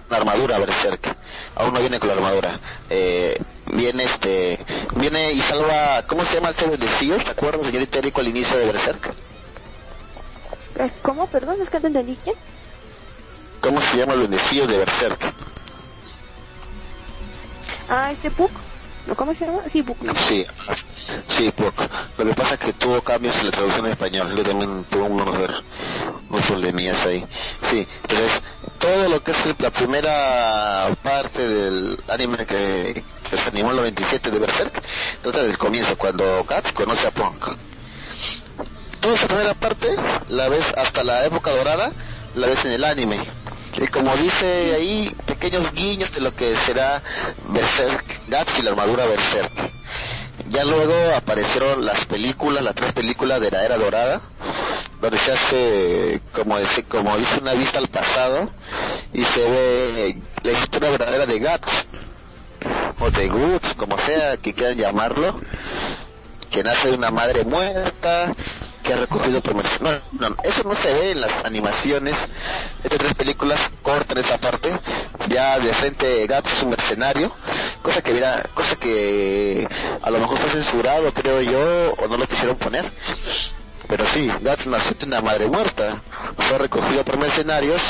la 0.08 0.16
armadura 0.16 0.58
Berserker. 0.58 1.14
Aún 1.56 1.74
no 1.74 1.80
viene 1.80 1.98
con 1.98 2.08
la 2.08 2.14
armadura. 2.14 2.58
Eh, 2.88 3.36
viene 3.66 4.04
este, 4.04 4.58
viene 4.96 5.32
y 5.32 5.40
salva, 5.40 6.04
¿cómo 6.06 6.24
se 6.24 6.36
llama 6.36 6.50
este 6.50 6.66
bendecido? 6.66 7.18
¿Te 7.18 7.30
acuerdas, 7.30 7.66
señorita 7.66 7.98
Erico, 7.98 8.20
al 8.20 8.28
inicio 8.28 8.56
de 8.58 8.66
Berserk? 8.66 9.12
Eh, 10.78 10.90
¿Cómo? 11.02 11.26
Perdón, 11.26 11.56
es 11.60 11.70
que 11.70 11.80
te 11.80 11.88
entendí. 11.88 12.18
¿Cómo 13.60 13.80
se 13.80 13.96
llama 13.98 14.14
el 14.14 14.20
bendecido 14.20 14.66
de 14.66 14.78
Berserk? 14.78 15.32
Ah, 17.88 18.10
este 18.12 18.30
Puck. 18.30 18.50
¿Cómo 19.16 19.34
se 19.34 19.46
llama? 19.46 19.62
Sí, 19.68 19.82
Puck. 19.82 19.98
Sí, 20.14 20.46
sí, 21.28 21.50
poco. 21.50 21.84
Lo 22.18 22.24
que 22.24 22.34
pasa 22.34 22.54
es 22.54 22.60
que 22.60 22.72
tuvo 22.72 23.00
cambios 23.02 23.36
en 23.38 23.46
la 23.46 23.52
traducción 23.52 23.86
en 23.86 23.92
español. 23.92 24.34
Yo 24.36 24.42
también 24.42 24.84
tuve 24.84 25.02
unos, 25.02 25.62
unos 26.28 26.46
problemillas 26.46 27.04
ahí. 27.06 27.26
Sí, 27.70 27.86
entonces, 28.02 28.42
todo 28.78 29.08
lo 29.08 29.22
que 29.22 29.32
es 29.32 29.38
la 29.58 29.70
primera 29.70 30.88
parte 31.02 31.46
del 31.46 31.98
anime 32.08 32.46
que, 32.46 33.02
que 33.30 33.36
se 33.36 33.48
animó 33.48 33.70
en 33.70 33.76
el 33.76 33.82
97 33.82 34.30
de 34.30 34.38
Berserk, 34.38 34.82
trata 35.22 35.42
del 35.42 35.58
comienzo, 35.58 35.96
cuando 35.96 36.44
Guts 36.44 36.72
conoce 36.72 37.06
a 37.06 37.10
Punk. 37.10 37.48
Toda 39.00 39.14
esa 39.14 39.26
primera 39.28 39.54
parte 39.54 39.88
la 40.28 40.48
ves 40.48 40.72
hasta 40.76 41.02
la 41.04 41.24
época 41.24 41.50
dorada, 41.50 41.90
la 42.34 42.46
ves 42.46 42.64
en 42.64 42.72
el 42.72 42.84
anime. 42.84 43.18
Y 43.78 43.86
como 43.86 44.14
dice 44.16 44.74
ahí, 44.74 45.14
pequeños 45.26 45.72
guiños 45.72 46.12
de 46.14 46.20
lo 46.20 46.34
que 46.34 46.56
será 46.56 47.02
Berserk, 47.48 48.04
Guts 48.28 48.58
y 48.58 48.62
la 48.62 48.70
armadura 48.70 49.06
Berserk. 49.06 49.52
Ya 50.48 50.64
luego 50.64 50.94
aparecieron 51.14 51.84
las 51.84 52.06
películas, 52.06 52.64
las 52.64 52.74
tres 52.74 52.92
películas 52.92 53.40
de 53.40 53.50
la 53.50 53.64
era 53.64 53.76
dorada, 53.78 54.20
donde 55.00 55.18
se 55.18 55.32
hace, 55.32 56.20
como 56.32 56.58
dice, 56.58 56.82
como 56.84 57.16
dice 57.16 57.38
una 57.40 57.54
vista 57.54 57.78
al 57.78 57.88
pasado, 57.88 58.50
y 59.12 59.22
se 59.22 59.48
ve 59.48 60.16
la 60.42 60.52
historia 60.52 60.90
verdadera 60.90 61.26
de 61.26 61.38
Guts, 61.38 61.86
o 62.98 63.10
de 63.10 63.28
Guts, 63.28 63.74
como 63.76 63.96
sea 63.98 64.36
que 64.38 64.52
quieran 64.52 64.76
llamarlo, 64.76 65.40
que 66.50 66.64
nace 66.64 66.88
de 66.88 66.94
una 66.96 67.10
madre 67.10 67.44
muerta, 67.44 68.32
que 68.90 68.96
recogido 68.96 69.40
por 69.40 69.54
no, 69.54 69.90
no, 70.18 70.36
eso 70.42 70.64
no 70.64 70.74
se 70.74 70.92
ve 70.92 71.12
en 71.12 71.20
las 71.20 71.44
animaciones. 71.44 72.16
Estas 72.82 72.98
tres 72.98 73.14
películas 73.14 73.60
cortan 73.82 74.18
esa 74.18 74.38
parte. 74.38 74.68
Ya 75.28 75.60
de 75.60 75.72
frente 75.72 76.26
Guts 76.26 76.52
es 76.54 76.62
un 76.64 76.70
mercenario. 76.70 77.30
Cosa 77.82 78.02
que 78.02 78.12
mira 78.12 78.42
cosa 78.52 78.74
que 78.74 79.68
a 80.02 80.10
lo 80.10 80.18
mejor 80.18 80.38
fue 80.38 80.50
censurado 80.50 81.14
creo 81.14 81.40
yo 81.40 81.94
o 81.98 82.08
no 82.08 82.16
lo 82.16 82.26
quisieron 82.26 82.56
poner. 82.56 82.84
Pero 83.86 84.04
sí 84.06 84.28
Guts 84.40 84.66
nació 84.66 84.96
de 84.98 85.06
una 85.06 85.20
madre 85.20 85.46
muerta. 85.46 86.02
Fue 86.36 86.58
recogido 86.58 87.04
por 87.04 87.16
mercenarios. 87.16 87.80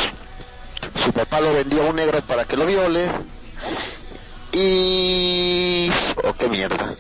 Su 1.02 1.12
papá 1.12 1.40
lo 1.40 1.54
vendió 1.54 1.82
a 1.82 1.86
un 1.86 1.96
negro 1.96 2.20
para 2.26 2.44
que 2.44 2.58
lo 2.58 2.66
viole. 2.66 3.10
Y 4.52 5.90
oh 6.24 6.34
qué 6.34 6.48
mierda 6.48 6.94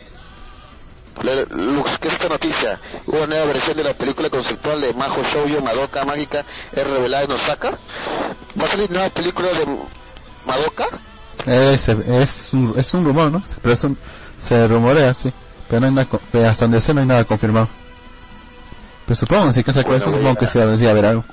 Le- 1.22 1.46
Lux, 1.50 1.98
¿qué 1.98 2.08
es 2.08 2.14
esta 2.14 2.28
noticia? 2.28 2.80
Hubo 3.06 3.26
nueva 3.26 3.44
versión 3.46 3.76
de 3.76 3.84
la 3.84 3.94
película 3.94 4.30
conceptual 4.30 4.80
de 4.80 4.92
Majo 4.94 5.22
Shoujo 5.22 5.62
Madoka 5.62 6.04
Mágica 6.04 6.44
es 6.72 6.86
revelada 6.86 7.24
en 7.24 7.32
Osaka. 7.32 7.70
¿Va 8.60 8.64
a 8.64 8.68
salir 8.68 8.90
nueva 8.90 9.10
película 9.10 9.48
de 9.48 9.66
Madoka? 10.46 10.86
Es, 11.46 11.88
es, 11.88 12.50
un, 12.52 12.74
es 12.76 12.94
un 12.94 13.04
rumor, 13.04 13.30
¿no? 13.32 13.42
Pero 13.62 13.74
es 13.74 13.84
un, 13.84 13.98
se 14.38 14.66
rumorea, 14.66 15.12
sí. 15.14 15.32
Pero, 15.68 15.80
no 15.80 15.86
hay 15.88 15.92
nada, 15.92 16.08
pero 16.32 16.48
hasta 16.48 16.64
donde 16.64 16.80
sé 16.80 16.94
no 16.94 17.00
hay 17.00 17.06
nada 17.06 17.24
confirmado. 17.24 17.68
Pero 19.06 19.16
supongo, 19.18 19.52
si 19.52 19.62
que 19.62 19.70
han 19.70 19.74
sacado 19.74 19.94
Bueno, 19.96 20.04
eso, 20.04 20.12
supongo 20.16 20.32
a- 20.32 20.36
que 20.38 20.46
sí 20.46 20.58
va 20.58 20.72
a 20.72 20.76
sí 20.76 20.86
a 20.86 20.90
haber 20.90 21.04
algo. 21.06 21.24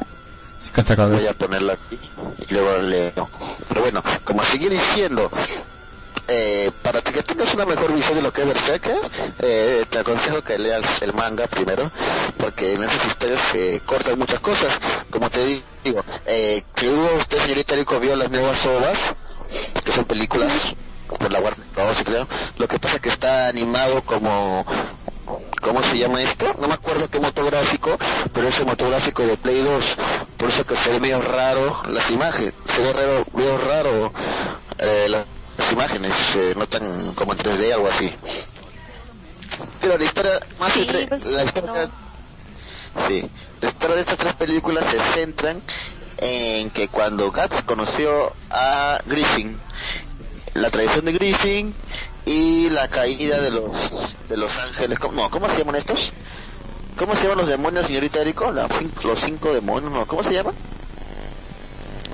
Si 0.59 0.69
que 0.71 0.81
sacado 0.81 1.11
Voy 1.11 1.27
a 1.27 1.33
ponerla 1.33 1.73
aquí 1.73 1.99
y 2.47 2.53
luego 2.53 2.77
leo. 2.81 3.29
Pero 3.69 3.81
bueno, 3.81 4.03
como 4.23 4.43
sigue 4.43 4.69
diciendo, 4.69 5.29
eh, 6.27 6.71
para 6.81 7.01
que 7.01 7.23
tengas 7.23 7.53
una 7.53 7.65
mejor 7.65 7.93
visión 7.93 8.17
de 8.17 8.21
lo 8.21 8.33
que 8.33 8.41
es 8.41 8.47
Berserker, 8.47 8.97
eh, 9.39 9.85
te 9.89 9.99
aconsejo 9.99 10.43
que 10.43 10.57
leas 10.57 11.01
el 11.01 11.13
manga 11.13 11.47
primero, 11.47 11.91
porque 12.37 12.73
en 12.73 12.83
esas 12.83 13.05
historias 13.05 13.41
se 13.51 13.81
cortan 13.85 14.19
muchas 14.19 14.39
cosas. 14.39 14.77
Como 15.09 15.29
te 15.29 15.43
digo, 15.83 16.03
eh, 16.25 16.63
que 16.75 16.89
usted, 16.89 17.39
señorita 17.39 17.75
Rico, 17.75 17.99
vio 17.99 18.15
las 18.15 18.29
nuevas 18.29 18.65
obras, 18.65 18.97
que 19.83 19.91
son 19.91 20.05
películas, 20.05 20.75
por 21.07 21.31
la 21.31 21.39
Warner. 21.39 22.27
Lo 22.57 22.67
que 22.67 22.79
pasa 22.79 22.99
que 22.99 23.09
está 23.09 23.47
animado 23.47 24.01
como 24.03 24.65
¿cómo 25.61 25.83
se 25.83 25.97
llama 25.97 26.21
esto? 26.21 26.55
No 26.59 26.67
me 26.67 26.73
acuerdo 26.73 27.09
qué 27.09 27.19
motográfico, 27.19 27.97
pero 28.33 28.47
ese 28.47 28.63
motográfico 28.65 29.23
de 29.23 29.37
Play 29.37 29.61
2, 29.61 29.95
por 30.37 30.49
eso 30.49 30.65
que 30.65 30.75
se 30.75 30.91
ve 30.91 30.99
medio 30.99 31.21
raro 31.21 31.81
las 31.89 32.09
imágenes, 32.09 32.53
se 32.73 32.81
ve 32.81 32.93
raro, 32.93 33.25
medio 33.33 33.57
raro 33.57 34.13
eh, 34.79 35.07
las 35.09 35.25
imágenes, 35.71 36.11
eh, 36.35 36.53
no 36.57 36.67
tan 36.67 36.83
como 37.15 37.33
en 37.33 37.39
3D 37.39 37.73
algo 37.73 37.87
así. 37.89 38.13
Pero 39.81 39.97
la 39.97 40.03
historia 40.05 40.31
más 40.59 40.73
Sí, 40.73 40.81
entre- 40.81 41.07
pues, 41.07 41.25
la 41.25 41.43
historia, 41.43 41.89
no. 42.95 43.03
sí, 43.07 43.29
la 43.61 43.67
historia 43.69 43.95
de 43.95 44.01
estas 44.01 44.17
tres 44.17 44.33
películas 44.33 44.85
se 44.89 44.99
centran 44.99 45.61
en 46.19 46.69
que 46.71 46.87
cuando 46.87 47.31
Guts 47.31 47.61
conoció 47.63 48.33
a 48.49 48.99
Griffin, 49.05 49.59
la 50.55 50.69
traición 50.69 51.05
de 51.05 51.13
Griffin 51.13 51.75
y 52.25 52.69
la 52.69 52.87
caída 52.87 53.39
de 53.41 53.51
los 53.51 54.15
de 54.29 54.37
los 54.37 54.57
ángeles, 54.57 54.99
¿cómo, 54.99 55.13
no, 55.21 55.29
¿cómo 55.29 55.47
se 55.49 55.59
llaman 55.59 55.75
estos? 55.75 56.11
¿Cómo 56.97 57.15
se 57.15 57.23
llaman 57.23 57.37
los 57.37 57.47
demonios, 57.47 57.85
señorita 57.87 58.19
Erico? 58.19 58.51
La 58.51 58.67
los 59.03 59.19
cinco 59.19 59.53
demonios, 59.53 59.91
¿no? 59.91 60.05
¿Cómo 60.07 60.23
se 60.23 60.33
llaman? 60.33 60.55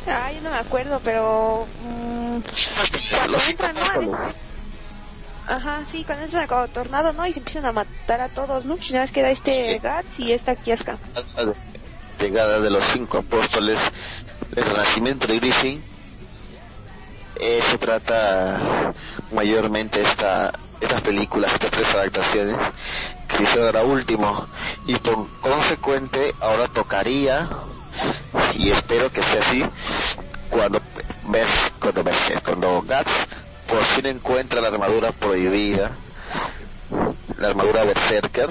Yo 0.05 0.41
no 0.41 0.49
me 0.51 0.57
acuerdo, 0.57 0.99
pero... 1.03 1.67
mm, 1.83 2.39
cuando. 3.57 4.15
A. 4.15 4.33
Ajá, 5.45 5.81
sí, 5.85 6.03
cuando 6.05 6.23
entran 6.25 6.47
como 6.47 6.67
tornado, 6.69 7.13
¿no? 7.13 7.25
Y 7.27 7.33
se 7.33 7.39
empiezan 7.39 7.65
a 7.65 7.73
matar 7.73 8.21
a 8.21 8.29
todos, 8.29 8.65
¿no? 8.65 8.75
Y 8.77 8.91
nada 8.91 9.03
más 9.03 9.11
queda 9.11 9.29
este 9.29 9.79
Guts 9.79 10.19
y 10.19 10.31
esta 10.31 10.55
Kiaska. 10.55 10.97
llegada 12.19 12.61
de 12.61 12.69
los 12.69 12.83
cinco 12.85 13.17
apóstoles, 13.17 13.79
el 14.55 14.63
renacimiento 14.63 15.27
de 15.27 15.39
Griffin, 15.39 15.83
eso 17.39 17.77
trata 17.77 18.93
mayormente 19.31 20.01
esta, 20.01 20.53
estas 20.79 21.01
películas, 21.01 21.51
estas 21.53 21.71
tres 21.71 21.93
adaptaciones 21.93 22.55
que 23.27 23.43
hizo 23.43 23.65
ahora 23.65 23.83
último 23.83 24.47
y 24.87 24.95
por 24.95 25.27
consecuente 25.41 26.33
ahora 26.39 26.67
tocaría 26.67 27.49
y 28.55 28.71
espero 28.71 29.11
que 29.11 29.21
sea 29.21 29.41
así 29.41 29.65
cuando 30.49 30.81
ves 31.27 31.47
cuando 31.79 32.03
ves 32.03 32.17
cuando 32.43 32.81
Guts 32.81 33.11
por 33.67 33.83
fin 33.83 34.05
encuentra 34.07 34.61
la 34.61 34.67
armadura 34.67 35.11
prohibida 35.11 35.91
la 37.37 37.47
armadura 37.47 37.83
Berserker 37.83 38.49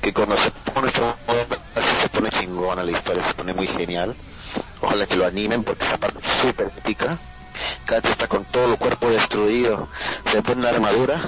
que 0.00 0.12
cuando 0.12 0.36
se 0.36 0.50
pone 0.50 0.90
se 0.90 2.08
pone 2.10 2.30
chingona 2.30 2.84
la 2.84 2.92
historia, 2.92 3.22
se 3.22 3.34
pone 3.34 3.52
muy 3.52 3.66
genial. 3.66 4.14
Ojalá 4.80 5.06
que 5.06 5.16
lo 5.16 5.26
animen 5.26 5.64
porque 5.64 5.84
esa 5.84 5.98
parte 5.98 6.18
es 6.22 6.32
súper 6.40 6.72
épica. 6.76 7.18
Kate 7.86 8.08
está 8.08 8.28
con 8.28 8.44
todo 8.44 8.72
el 8.72 8.78
cuerpo 8.78 9.10
destruido, 9.10 9.88
se 10.30 10.42
pone 10.42 10.62
la 10.62 10.70
armadura 10.70 11.20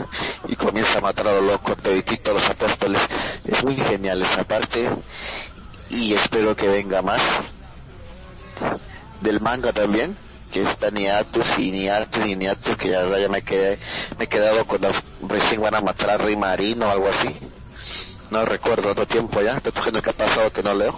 y 0.46 0.54
comienza 0.54 0.98
a 0.98 1.00
matar 1.00 1.26
a 1.26 1.32
los 1.32 1.44
locos, 1.44 1.76
toditito 1.78 2.30
a 2.30 2.34
los 2.34 2.48
apóstoles. 2.48 3.00
Es 3.44 3.64
muy 3.64 3.74
genial 3.74 4.22
esa 4.22 4.44
parte 4.44 4.88
y 5.90 6.14
espero 6.14 6.56
que 6.56 6.68
venga 6.68 7.02
más. 7.02 7.20
Del 9.20 9.40
manga 9.40 9.72
también, 9.72 10.16
que 10.50 10.62
está 10.62 10.90
Niatus 10.90 11.58
y 11.58 11.70
Niatus 11.72 12.26
y 12.26 12.36
Niatus, 12.36 12.76
que 12.76 12.88
ya, 12.88 13.18
ya 13.18 13.28
me 13.28 13.42
quedé, 13.42 13.78
me 14.18 14.24
he 14.24 14.28
quedado 14.28 14.64
cuando 14.64 14.90
recién 15.28 15.60
van 15.60 15.74
a 15.74 15.80
matar 15.80 16.10
a 16.10 16.18
Rey 16.18 16.36
Marino 16.36 16.86
o 16.86 16.90
algo 16.90 17.08
así. 17.08 17.34
No 18.30 18.44
recuerdo 18.44 18.90
otro 18.90 19.06
tiempo 19.06 19.42
ya, 19.42 19.56
estoy 19.56 19.72
cogiendo 19.72 20.00
que 20.02 20.10
ha 20.10 20.14
pasado 20.14 20.52
que 20.52 20.62
no 20.62 20.74
leo. 20.74 20.94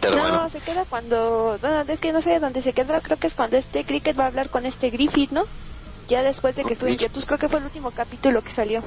Pero 0.00 0.16
no, 0.16 0.22
bueno, 0.22 0.50
se 0.50 0.60
queda 0.60 0.84
cuando... 0.84 1.58
Bueno, 1.60 1.84
es 1.86 2.00
que 2.00 2.12
no 2.12 2.20
sé 2.20 2.40
dónde 2.40 2.60
se 2.60 2.72
queda, 2.72 3.00
creo 3.00 3.18
que 3.18 3.28
es 3.28 3.34
cuando 3.34 3.56
este 3.56 3.84
Cricket 3.84 4.18
va 4.18 4.24
a 4.24 4.26
hablar 4.26 4.50
con 4.50 4.66
este 4.66 4.90
Griffith, 4.90 5.30
¿no? 5.30 5.44
Ya 6.08 6.24
después 6.24 6.56
de 6.56 6.64
que 6.64 6.72
estuvo 6.72 6.90
en 6.90 6.96
creo 6.96 7.38
que 7.38 7.48
fue 7.48 7.60
el 7.60 7.66
último 7.66 7.92
capítulo 7.92 8.42
que 8.42 8.50
salió. 8.50 8.82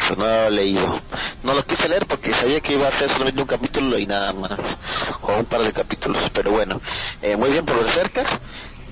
Eso 0.00 0.16
no 0.16 0.24
lo 0.24 0.46
he 0.46 0.50
leído. 0.50 1.00
No 1.42 1.54
lo 1.54 1.66
quise 1.66 1.88
leer 1.88 2.06
porque 2.06 2.32
sabía 2.34 2.60
que 2.60 2.74
iba 2.74 2.86
a 2.88 2.92
ser 2.92 3.10
solamente 3.10 3.42
un 3.42 3.48
capítulo 3.48 3.98
y 3.98 4.06
nada 4.06 4.32
más. 4.32 4.52
O 5.22 5.32
un 5.32 5.44
par 5.44 5.62
de 5.62 5.72
capítulos. 5.72 6.30
Pero 6.32 6.52
bueno, 6.52 6.80
eh, 7.22 7.36
muy 7.36 7.50
bien 7.50 7.64
por 7.64 7.88
cerca. 7.90 8.22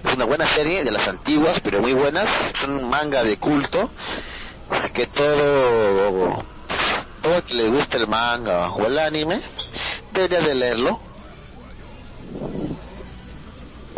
Es 0.05 0.15
una 0.15 0.25
buena 0.25 0.47
serie 0.47 0.85
de 0.85 0.91
las 0.91 1.09
antiguas, 1.09 1.61
pero 1.61 1.81
muy 1.81 1.93
buenas. 1.93 2.29
Es 2.55 2.65
un 2.65 2.89
manga 2.89 3.25
de 3.25 3.37
culto 3.39 3.91
que 4.93 5.07
todo 5.07 6.45
todo 7.23 7.45
que 7.45 7.55
le 7.55 7.69
guste 7.69 7.99
el 7.99 8.09
manga 8.09 8.71
o 8.71 8.87
el 8.87 8.99
anime 8.99 9.41
debería 10.13 10.41
de 10.41 10.55
leerlo. 10.55 11.01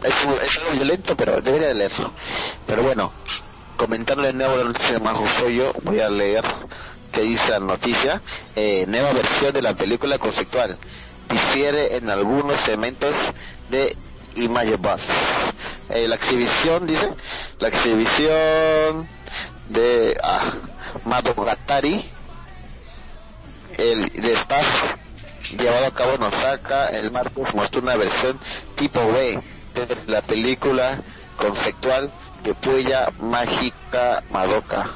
Es, 0.03 0.15
es 0.43 0.59
algo 0.59 0.71
violento, 0.73 1.17
pero 1.17 1.41
debería 1.41 1.69
de 1.69 1.75
leerlo. 1.75 2.13
Pero 2.67 2.83
bueno, 2.83 3.13
comentando 3.79 4.25
de 4.25 4.33
nuevo 4.33 4.57
la 4.57 4.65
noticia 4.65 4.95
de 4.95 5.01
Majo 5.01 5.25
voy 5.85 6.01
a 6.01 6.11
leer 6.11 6.45
que 7.13 7.23
dice 7.23 7.53
la 7.53 7.61
noticia, 7.61 8.23
eh, 8.57 8.85
nueva 8.89 9.13
versión 9.13 9.53
de 9.53 9.63
la 9.63 9.75
película 9.75 10.19
conceptual, 10.19 10.77
difiere 11.29 11.97
en 11.97 12.11
algunos 12.11 12.67
elementos 12.69 13.17
de 13.71 13.97
Image 14.37 14.77
Bus. 14.77 15.09
Eh, 15.91 16.07
la 16.09 16.17
exhibición, 16.17 16.87
dice, 16.87 17.15
la 17.59 17.69
exhibición 17.69 19.09
de 19.69 20.17
ah, 20.23 20.53
Madogatari, 21.05 22.05
el 23.79 24.05
de 24.09 24.33
staff 24.33 24.95
llevado 25.57 25.87
a 25.87 25.91
cabo 25.95 26.15
en 26.15 26.23
Osaka 26.23 26.89
el 26.89 27.11
martes 27.11 27.55
mostró 27.55 27.81
una 27.81 27.97
versión 27.97 28.39
tipo 28.75 29.01
B 29.13 29.41
de 29.75 29.97
la 30.07 30.21
película 30.21 31.01
conceptual 31.37 32.13
de 32.43 32.55
Puella 32.55 33.09
Mágica 33.21 34.23
Madoka. 34.31 34.91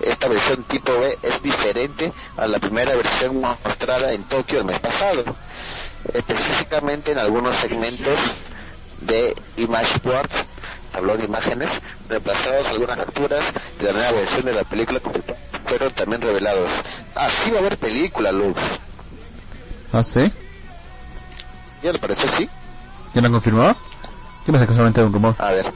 Esta 0.00 0.28
versión 0.28 0.62
tipo 0.64 0.92
B 0.92 1.18
es 1.22 1.42
diferente 1.42 2.12
a 2.36 2.46
la 2.46 2.58
primera 2.58 2.94
versión 2.94 3.40
mostrada 3.40 4.12
en 4.12 4.22
Tokio 4.24 4.60
el 4.60 4.64
mes 4.64 4.78
pasado, 4.80 5.24
específicamente 6.14 7.12
en 7.12 7.18
algunos 7.18 7.56
segmentos 7.56 8.18
de 9.00 9.34
Imageport, 9.56 10.30
tablón 10.92 11.18
de 11.18 11.24
imágenes, 11.24 11.80
reemplazados 12.08 12.68
algunas 12.68 12.98
capturas 12.98 13.44
de 13.78 13.84
la 13.84 13.92
nueva 13.92 14.12
versión 14.12 14.44
de 14.44 14.54
la 14.54 14.64
película 14.64 15.00
conceptual 15.00 15.38
fueron 15.70 15.92
también 15.92 16.20
revelados. 16.20 16.68
Así 17.14 17.50
va 17.52 17.58
a 17.58 17.60
haber 17.60 17.78
película, 17.78 18.32
Lux. 18.32 18.60
¿Ah, 19.92 20.02
sí? 20.02 20.32
¿Ya 21.80 21.92
le 21.92 21.98
pareció 22.00 22.28
así? 22.28 22.48
¿Ya 23.14 23.20
lo 23.20 23.28
han 23.28 23.32
confirmado? 23.32 23.76
¿Qué 24.44 24.50
pasa 24.50 24.66
que 24.66 24.72
solamente 24.72 25.00
era 25.00 25.06
un 25.06 25.12
rumor? 25.12 25.36
A 25.38 25.52
ver, 25.52 25.72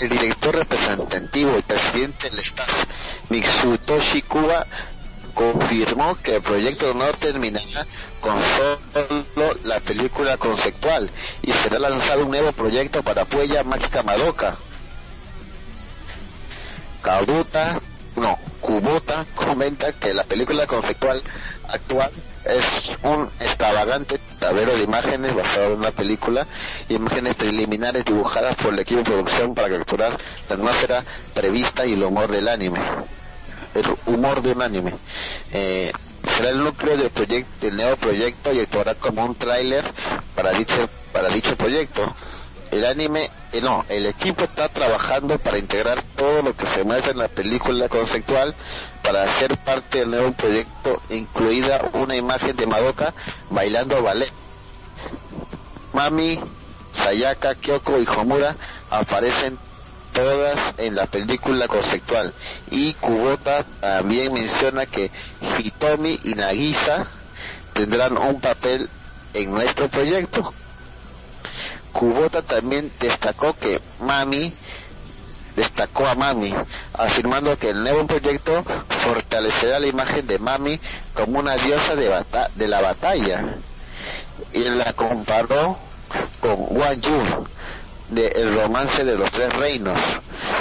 el 0.00 0.08
director 0.08 0.54
representativo 0.54 1.58
y 1.58 1.62
presidente 1.62 2.30
del 2.30 2.38
staff, 2.40 2.84
Mitsutoshi 3.30 4.22
Kuba, 4.22 4.66
confirmó 5.34 6.16
que 6.22 6.36
el 6.36 6.42
proyecto 6.42 6.94
no 6.94 7.06
terminará 7.12 7.86
con 8.20 8.36
solo 8.56 9.56
la 9.64 9.78
película 9.80 10.36
conceptual 10.36 11.10
y 11.42 11.52
será 11.52 11.78
lanzado 11.78 12.24
un 12.24 12.30
nuevo 12.30 12.52
proyecto 12.52 13.02
para 13.02 13.24
Puella 13.24 13.62
Mágica 13.62 14.02
Madoka. 14.02 14.56
Kabuta, 17.02 17.80
no, 18.16 18.38
Kubota 18.60 19.26
comenta 19.36 19.92
que 19.92 20.12
la 20.12 20.24
película 20.24 20.66
conceptual 20.66 21.22
actual 21.68 22.10
es 22.48 22.96
un 23.02 23.30
extravagante 23.40 24.18
tablero 24.38 24.74
de 24.76 24.82
imágenes 24.84 25.34
basado 25.34 25.72
en 25.74 25.80
una 25.80 25.90
película, 25.90 26.46
imágenes 26.88 27.34
preliminares 27.34 28.04
dibujadas 28.04 28.56
por 28.56 28.72
el 28.72 28.80
equipo 28.80 29.00
de 29.00 29.06
producción 29.06 29.54
para 29.54 29.68
capturar 29.68 30.18
la 30.48 30.54
atmósfera 30.54 31.04
prevista 31.34 31.86
y 31.86 31.92
el 31.92 32.02
humor 32.02 32.30
del 32.30 32.48
anime. 32.48 32.80
El 33.74 33.84
humor 34.06 34.42
de 34.42 34.52
un 34.52 34.62
anime. 34.62 34.94
Eh, 35.52 35.92
será 36.26 36.50
el 36.50 36.64
núcleo 36.64 36.96
del, 36.96 37.10
del 37.60 37.76
nuevo 37.76 37.96
proyecto 37.96 38.52
y 38.52 38.60
actuará 38.60 38.94
como 38.94 39.24
un 39.24 39.34
tráiler 39.34 39.84
para 40.34 40.52
dicho, 40.52 40.88
para 41.12 41.28
dicho 41.28 41.56
proyecto. 41.56 42.14
El 42.70 42.84
anime, 42.84 43.30
eh, 43.52 43.60
no, 43.62 43.84
el 43.88 44.06
equipo 44.06 44.44
está 44.44 44.68
trabajando 44.68 45.38
para 45.38 45.58
integrar 45.58 46.02
todo 46.16 46.42
lo 46.42 46.54
que 46.54 46.66
se 46.66 46.84
muestra 46.84 47.12
en 47.12 47.18
la 47.18 47.28
película 47.28 47.88
conceptual 47.88 48.54
para 49.02 49.22
hacer 49.22 49.56
parte 49.58 50.00
del 50.00 50.10
nuevo 50.10 50.32
proyecto, 50.32 51.00
incluida 51.08 51.80
una 51.94 52.14
imagen 52.14 52.54
de 52.56 52.66
Madoka 52.66 53.14
bailando 53.50 54.02
ballet. 54.02 54.30
Mami, 55.94 56.38
Sayaka, 56.94 57.54
Kyoko 57.54 57.98
y 57.98 58.06
Homura 58.06 58.54
aparecen 58.90 59.58
todas 60.12 60.74
en 60.78 60.94
la 60.94 61.06
película 61.06 61.68
conceptual 61.68 62.34
y 62.70 62.92
Kubota 62.94 63.64
también 63.80 64.32
menciona 64.32 64.84
que 64.84 65.10
Hitomi 65.58 66.18
y 66.24 66.34
Nagisa 66.34 67.06
tendrán 67.72 68.18
un 68.18 68.40
papel 68.40 68.88
en 69.34 69.52
nuestro 69.52 69.88
proyecto. 69.88 70.52
Kubota 71.98 72.42
también 72.42 72.92
destacó 73.00 73.54
que 73.54 73.80
Mami 73.98 74.54
destacó 75.56 76.06
a 76.06 76.14
Mami, 76.14 76.54
afirmando 76.92 77.58
que 77.58 77.70
el 77.70 77.82
nuevo 77.82 78.06
proyecto 78.06 78.62
fortalecerá 78.88 79.80
la 79.80 79.88
imagen 79.88 80.24
de 80.28 80.38
Mami 80.38 80.78
como 81.12 81.40
una 81.40 81.56
diosa 81.56 81.96
de, 81.96 82.68
la 82.68 82.80
batalla 82.80 83.44
y 84.52 84.60
la 84.60 84.92
comparó 84.92 85.76
con 86.38 86.66
Wan 86.68 87.00
Yu 87.00 87.46
de 88.10 88.28
El 88.28 88.54
romance 88.54 89.04
de 89.04 89.18
los 89.18 89.32
tres 89.32 89.52
reinos. 89.54 89.98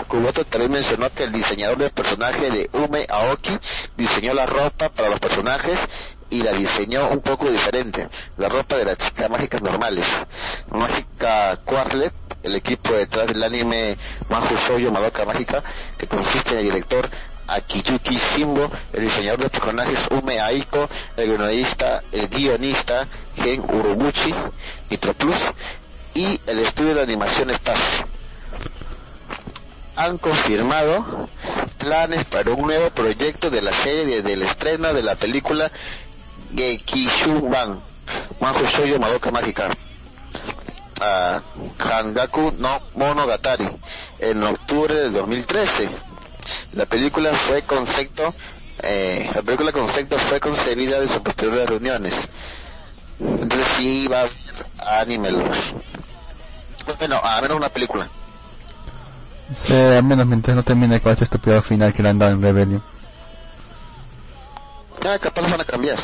Kuboto 0.08 0.44
también 0.44 0.72
mencionó 0.72 1.14
que 1.14 1.26
el 1.26 1.32
diseñador 1.32 1.78
del 1.78 1.92
personaje 1.92 2.50
de 2.50 2.68
Ume 2.74 3.06
Aoki 3.10 3.56
diseñó 3.96 4.34
la 4.34 4.48
ropa 4.48 4.90
para 4.90 5.10
los 5.10 5.20
personajes 5.20 5.82
y 6.30 6.43
la 6.43 6.51
diseñó 6.51 7.09
un 7.09 7.21
poco 7.21 7.49
diferente, 7.49 8.09
la 8.38 8.49
ropa 8.49 8.75
de 8.75 8.86
las 8.86 8.97
chicas 8.97 9.30
mágicas 9.30 9.61
normales. 9.61 10.05
Mágica 10.71 11.57
Quarlet, 11.63 12.13
el 12.43 12.55
equipo 12.55 12.93
detrás 12.93 13.28
del 13.28 13.43
anime 13.43 13.97
Mahou 14.30 14.57
Shoujo 14.57 14.91
Madoka 14.91 15.25
Mágica, 15.25 15.63
que 15.97 16.07
consiste 16.07 16.51
en 16.51 16.59
el 16.59 16.63
director 16.65 17.09
Akiyuki 17.47 18.17
Shimbo, 18.17 18.69
el 18.93 19.01
diseñador 19.01 19.39
de 19.39 19.49
personajes 19.49 20.07
Ume 20.11 20.41
Aiko, 20.41 20.89
el 21.15 21.38
guionista, 21.38 22.03
el 22.11 22.28
guionista 22.28 23.07
Gen 23.36 23.61
Urobuchi, 23.61 24.34
Nitro 24.89 25.13
Plus, 25.13 25.38
y 26.13 26.41
el 26.47 26.59
estudio 26.59 26.95
de 26.95 27.03
animación 27.03 27.49
Staff. 27.51 28.01
Han 29.95 30.17
confirmado 30.17 31.28
planes 31.78 32.25
para 32.25 32.51
un 32.51 32.67
nuevo 32.67 32.89
proyecto 32.91 33.49
de 33.49 33.61
la 33.61 33.71
serie 33.71 34.17
desde 34.17 34.34
el 34.34 34.43
estreno 34.43 34.93
de 34.93 35.01
la 35.01 35.15
película 35.15 35.71
Gekishuban, 36.56 37.80
Mahou 38.39 38.66
Shoujo 38.66 39.00
Madoka 39.00 39.32
Mágica, 39.32 39.70
a 41.02 41.41
Hangaku 41.78 42.54
no 42.60 42.80
Monogatari, 42.95 43.70
en 44.20 44.43
octubre 44.43 44.93
del 44.95 45.14
2013. 45.14 45.89
La 46.74 46.86
película 46.86 47.34
fue 47.34 47.62
concepto, 47.64 48.34
eh, 48.84 49.30
la 49.34 49.41
película 49.41 49.72
concepto 49.72 50.18
fue 50.18 50.39
concebida 50.39 51.00
de 51.00 51.08
sus 51.08 51.20
posteriores 51.20 51.68
reuniones. 51.68 52.30
Entonces 53.20 53.68
sí 53.78 54.08
va 54.08 54.24
a 54.24 55.00
anime. 55.02 55.32
Bueno, 56.98 57.20
a 57.22 57.41
menos 57.41 57.58
una 57.58 57.70
película. 57.70 58.08
Sí, 59.56 59.74
al 59.74 60.04
menos 60.04 60.26
mientras 60.26 60.56
no 60.56 60.64
termine 60.64 61.00
con 61.02 61.12
ese 61.12 61.24
estúpido 61.24 61.62
final 61.62 61.93
que 61.93 62.04
le 62.04 62.10
han 62.10 62.20
dado 62.20 62.32
en 62.32 62.41
Rebellion. 62.41 62.84
Ah, 65.06 65.18
capaz 65.20 65.41
lo 65.41 65.50
van 65.50 65.62
a 65.62 65.66
cambiar. 65.66 65.98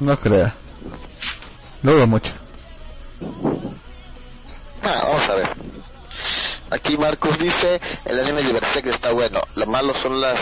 No 0.00 0.16
crea. 0.18 0.54
Dudo 1.82 2.06
mucho. 2.06 2.32
Ah, 4.82 5.04
vamos 5.04 5.28
a 5.28 5.34
ver. 5.34 5.48
Aquí 6.70 6.96
Marcos 6.96 7.38
dice, 7.38 7.80
el 8.06 8.20
anime 8.20 8.42
de 8.42 8.52
Berserk 8.52 8.86
está 8.86 9.12
bueno. 9.12 9.40
Lo 9.56 9.66
malo 9.66 9.92
son 9.92 10.20
las 10.20 10.38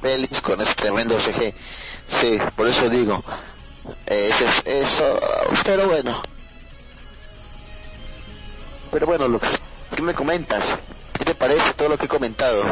pelis 0.00 0.40
con 0.40 0.60
ese 0.60 0.74
tremendo 0.74 1.18
CG. 1.20 1.54
Sí, 2.08 2.38
por 2.56 2.66
eso 2.66 2.88
digo. 2.88 3.22
Eh, 4.06 4.32
eso, 4.64 5.20
pero 5.64 5.86
bueno. 5.86 6.20
Pero 8.90 9.06
bueno, 9.06 9.28
Lux, 9.28 9.46
¿qué 9.94 10.02
me 10.02 10.14
comentas? 10.14 10.78
¿Qué 11.12 11.24
te 11.24 11.34
parece 11.34 11.74
todo 11.74 11.90
lo 11.90 11.98
que 11.98 12.06
he 12.06 12.08
comentado? 12.08 12.62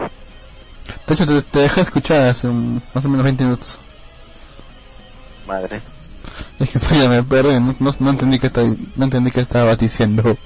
De 1.07 1.15
hecho, 1.15 1.27
te, 1.27 1.43
te 1.43 1.59
dejé 1.61 1.83
escuchar 1.83 2.27
hace 2.29 2.49
más 2.49 3.05
o 3.05 3.09
menos 3.09 3.25
20 3.25 3.45
minutos. 3.45 3.79
Madre. 5.47 5.83
Es 6.59 6.71
que 6.71 6.79
sí, 6.79 6.99
ya 6.99 7.09
me 7.09 7.23
perdí, 7.23 7.55
no, 7.61 7.75
no, 8.01 8.11
entendí 8.11 8.39
que 8.39 8.49
estaba, 8.49 8.69
no 8.97 9.05
entendí 9.05 9.31
que 9.31 9.41
estabas 9.41 9.79
diciendo. 9.79 10.37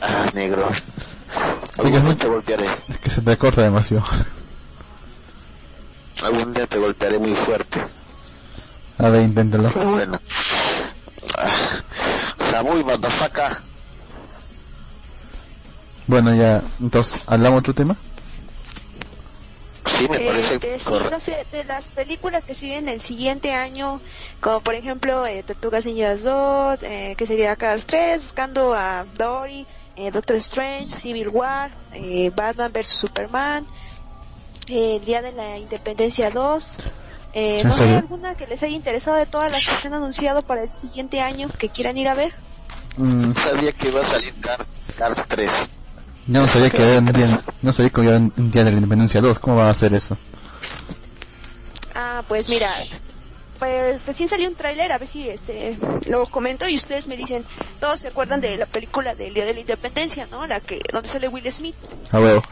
Ah, 0.00 0.30
negro. 0.34 0.70
Algún 1.78 2.04
día 2.04 2.14
te 2.16 2.28
golpearé. 2.28 2.66
Es 2.88 2.98
que 2.98 3.10
se 3.10 3.22
te 3.22 3.36
corta 3.36 3.62
demasiado. 3.62 4.04
Algún 6.22 6.54
día 6.54 6.66
te 6.66 6.78
golpearé 6.78 7.18
muy 7.18 7.34
fuerte. 7.34 7.80
A 8.98 9.08
ver, 9.08 9.22
inténtalo. 9.22 9.70
Bueno. 9.70 10.20
Ah, 11.36 12.62
muy 12.62 12.84
motherfucker. 12.84 13.58
Bueno, 16.06 16.34
ya, 16.34 16.62
entonces, 16.80 17.22
¿hablamos 17.26 17.60
otro 17.60 17.74
tema? 17.74 17.96
Sí, 19.86 20.08
me 20.08 20.18
parece 20.18 20.54
este, 20.54 20.78
sí, 20.78 20.90
no 21.10 21.20
sé, 21.20 21.46
de 21.52 21.64
las 21.64 21.88
películas 21.88 22.44
que 22.44 22.54
siguen 22.54 22.88
el 22.88 23.00
siguiente 23.00 23.52
año, 23.52 24.00
como 24.40 24.60
por 24.60 24.74
ejemplo 24.74 25.26
eh, 25.26 25.42
Tortugas 25.42 25.84
Ninjas 25.84 26.24
2, 26.24 26.82
eh, 26.82 27.14
que 27.18 27.26
sería 27.26 27.54
Cars 27.56 27.86
3, 27.86 28.20
Buscando 28.20 28.74
a 28.74 29.04
Dory, 29.16 29.66
eh, 29.96 30.10
Doctor 30.10 30.36
Strange, 30.36 30.86
Civil 30.86 31.28
War, 31.28 31.70
eh, 31.92 32.30
Batman 32.34 32.72
vs 32.72 32.86
Superman, 32.86 33.66
eh, 34.68 34.96
el 34.96 35.04
Día 35.04 35.22
de 35.22 35.32
la 35.32 35.58
Independencia 35.58 36.30
2. 36.30 36.76
Eh, 37.34 37.62
¿No 37.64 37.74
hay 37.74 37.94
alguna 37.94 38.34
que 38.36 38.46
les 38.46 38.62
haya 38.62 38.76
interesado 38.76 39.16
de 39.16 39.26
todas 39.26 39.50
las 39.50 39.66
que 39.66 39.74
se 39.74 39.88
han 39.88 39.94
anunciado 39.94 40.42
para 40.42 40.62
el 40.62 40.72
siguiente 40.72 41.20
año 41.20 41.48
que 41.58 41.68
quieran 41.68 41.96
ir 41.96 42.08
a 42.08 42.14
ver? 42.14 42.32
Mm. 42.96 43.32
Sabía 43.34 43.72
que 43.72 43.88
iba 43.88 44.00
a 44.00 44.04
salir 44.04 44.32
Cars 44.96 45.26
3. 45.28 45.50
No 46.26 46.46
sabía 46.48 46.70
que 46.70 46.82
había 46.82 46.98
un 46.98 47.12
día, 47.12 47.44
no 47.62 47.72
sabía 47.72 47.90
que 47.90 48.00
había 48.00 48.16
un 48.16 48.50
día 48.50 48.64
de 48.64 48.70
la 48.70 48.76
Independencia 48.76 49.20
2. 49.20 49.38
¿Cómo 49.38 49.56
va 49.56 49.66
a 49.66 49.70
hacer 49.70 49.94
eso? 49.94 50.16
Ah, 51.94 52.22
pues 52.26 52.48
mira, 52.48 52.70
pues 53.58 54.06
recién 54.06 54.28
salió 54.28 54.48
un 54.48 54.54
tráiler, 54.54 54.92
a 54.92 54.98
ver 54.98 55.08
si 55.08 55.28
este 55.28 55.78
lo 56.08 56.26
comento 56.26 56.68
y 56.68 56.74
ustedes 56.74 57.08
me 57.08 57.16
dicen, 57.16 57.44
todos 57.80 58.00
se 58.00 58.08
acuerdan 58.08 58.40
de 58.40 58.56
la 58.56 58.66
película 58.66 59.14
del 59.14 59.34
Día 59.34 59.44
de 59.44 59.54
la 59.54 59.60
Independencia, 59.60 60.26
¿no? 60.30 60.46
La 60.46 60.60
que 60.60 60.80
donde 60.92 61.08
sale 61.08 61.28
Will 61.28 61.50
Smith. 61.52 61.76
Ah, 62.10 62.18
bueno. 62.18 62.42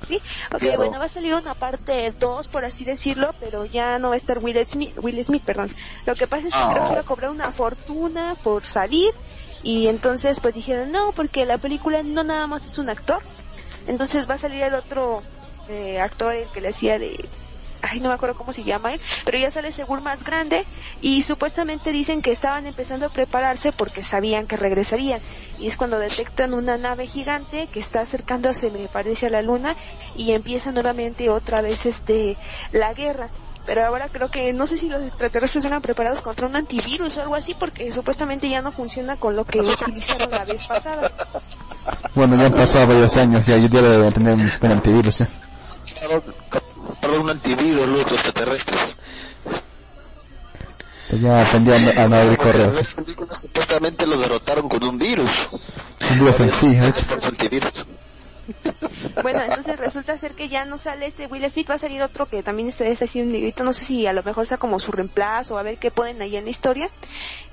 ¿Sí? 0.00 0.20
Ok, 0.54 0.62
bueno, 0.76 0.98
va 0.98 1.06
a 1.06 1.08
salir 1.08 1.34
una 1.34 1.54
parte 1.54 2.12
2, 2.18 2.48
por 2.48 2.64
así 2.64 2.84
decirlo, 2.84 3.34
pero 3.40 3.64
ya 3.64 3.98
no 3.98 4.08
va 4.08 4.14
a 4.14 4.16
estar 4.16 4.38
Will 4.38 4.64
Smith, 4.66 4.96
Will 5.02 5.22
Smith 5.24 5.42
perdón. 5.44 5.70
Lo 6.06 6.14
que 6.14 6.26
pasa 6.26 6.46
es 6.46 6.54
que 6.54 6.60
creo 6.60 6.88
que 6.88 6.94
va 6.94 7.00
a 7.00 7.04
cobrar 7.04 7.30
una 7.30 7.50
fortuna 7.50 8.36
por 8.42 8.64
salir 8.64 9.10
y 9.62 9.88
entonces 9.88 10.38
pues 10.40 10.54
dijeron, 10.54 10.92
no, 10.92 11.12
porque 11.12 11.46
la 11.46 11.58
película 11.58 12.02
no 12.02 12.22
nada 12.22 12.46
más 12.46 12.64
es 12.64 12.78
un 12.78 12.90
actor, 12.90 13.22
entonces 13.88 14.30
va 14.30 14.34
a 14.34 14.38
salir 14.38 14.62
el 14.62 14.74
otro 14.74 15.22
eh, 15.68 16.00
actor, 16.00 16.34
el 16.34 16.48
que 16.48 16.60
le 16.60 16.68
hacía 16.68 16.98
de 16.98 17.28
ay, 17.82 18.00
no 18.00 18.08
me 18.08 18.14
acuerdo 18.14 18.36
cómo 18.36 18.52
se 18.52 18.64
llama 18.64 18.92
él, 18.92 19.00
pero 19.24 19.38
ya 19.38 19.50
sale 19.50 19.72
según 19.72 20.02
más 20.02 20.24
grande 20.24 20.64
y 21.00 21.22
supuestamente 21.22 21.92
dicen 21.92 22.22
que 22.22 22.32
estaban 22.32 22.66
empezando 22.66 23.06
a 23.06 23.08
prepararse 23.08 23.72
porque 23.72 24.02
sabían 24.02 24.46
que 24.46 24.56
regresarían. 24.56 25.20
Y 25.58 25.66
es 25.66 25.76
cuando 25.76 25.98
detectan 25.98 26.54
una 26.54 26.76
nave 26.76 27.06
gigante 27.06 27.68
que 27.72 27.80
está 27.80 28.00
acercándose, 28.00 28.70
me 28.70 28.88
parece, 28.88 29.26
a 29.26 29.30
la 29.30 29.42
luna 29.42 29.76
y 30.16 30.32
empieza 30.32 30.72
nuevamente 30.72 31.30
otra 31.30 31.60
vez 31.60 31.86
este 31.86 32.36
la 32.72 32.92
guerra. 32.94 33.28
Pero 33.66 33.84
ahora 33.84 34.08
creo 34.08 34.30
que 34.30 34.54
no 34.54 34.64
sé 34.64 34.78
si 34.78 34.88
los 34.88 35.02
extraterrestres 35.02 35.62
vengan 35.62 35.82
preparados 35.82 36.22
contra 36.22 36.46
un 36.46 36.56
antivirus 36.56 37.18
o 37.18 37.22
algo 37.22 37.34
así 37.34 37.54
porque 37.54 37.92
supuestamente 37.92 38.48
ya 38.48 38.62
no 38.62 38.72
funciona 38.72 39.16
con 39.16 39.36
lo 39.36 39.44
que 39.44 39.60
utilizaron 39.60 40.30
la 40.30 40.46
vez 40.46 40.64
pasada. 40.64 41.12
Bueno, 42.14 42.36
ya 42.36 42.46
han 42.46 42.52
pasado 42.52 42.86
varios 42.86 43.14
años, 43.18 43.46
ya 43.46 43.58
yo 43.58 43.68
ya 43.68 43.82
debe 43.82 44.10
tener 44.10 44.34
un 44.34 44.70
antivirus. 44.70 45.20
¿eh? 45.20 45.28
Para 47.00 47.14
un 47.14 47.30
antivirus 47.30 47.86
los 47.86 48.12
extraterrestres. 48.12 48.96
Pues 51.08 51.22
ya 51.22 51.42
aprendió 51.46 51.74
a 51.74 52.08
no 52.08 52.16
abrir 52.16 52.36
correos. 52.36 52.80
Supuestamente 53.40 54.06
lo 54.06 54.18
derrotaron 54.18 54.68
con 54.68 54.84
un 54.84 54.98
virus. 54.98 55.48
Un 56.10 56.18
virus 56.18 56.40
en 56.40 56.50
sí, 56.50 56.66
¿eh? 56.66 56.92
Bueno, 59.22 59.40
entonces 59.42 59.78
resulta 59.78 60.16
ser 60.16 60.34
que 60.34 60.48
ya 60.48 60.64
no 60.64 60.78
sale 60.78 61.06
este 61.06 61.26
Will 61.26 61.48
Smith, 61.50 61.68
va 61.70 61.74
a 61.74 61.78
salir 61.78 62.02
otro 62.02 62.26
que 62.26 62.42
también 62.42 62.68
está, 62.68 62.86
está 62.86 63.06
un 63.16 63.30
negrito, 63.30 63.64
no 63.64 63.72
sé 63.72 63.84
si 63.84 64.06
a 64.06 64.12
lo 64.12 64.22
mejor 64.22 64.46
sea 64.46 64.58
como 64.58 64.78
su 64.78 64.92
reemplazo, 64.92 65.58
a 65.58 65.62
ver 65.62 65.78
qué 65.78 65.90
ponen 65.90 66.20
ahí 66.22 66.36
en 66.36 66.44
la 66.44 66.50
historia. 66.50 66.90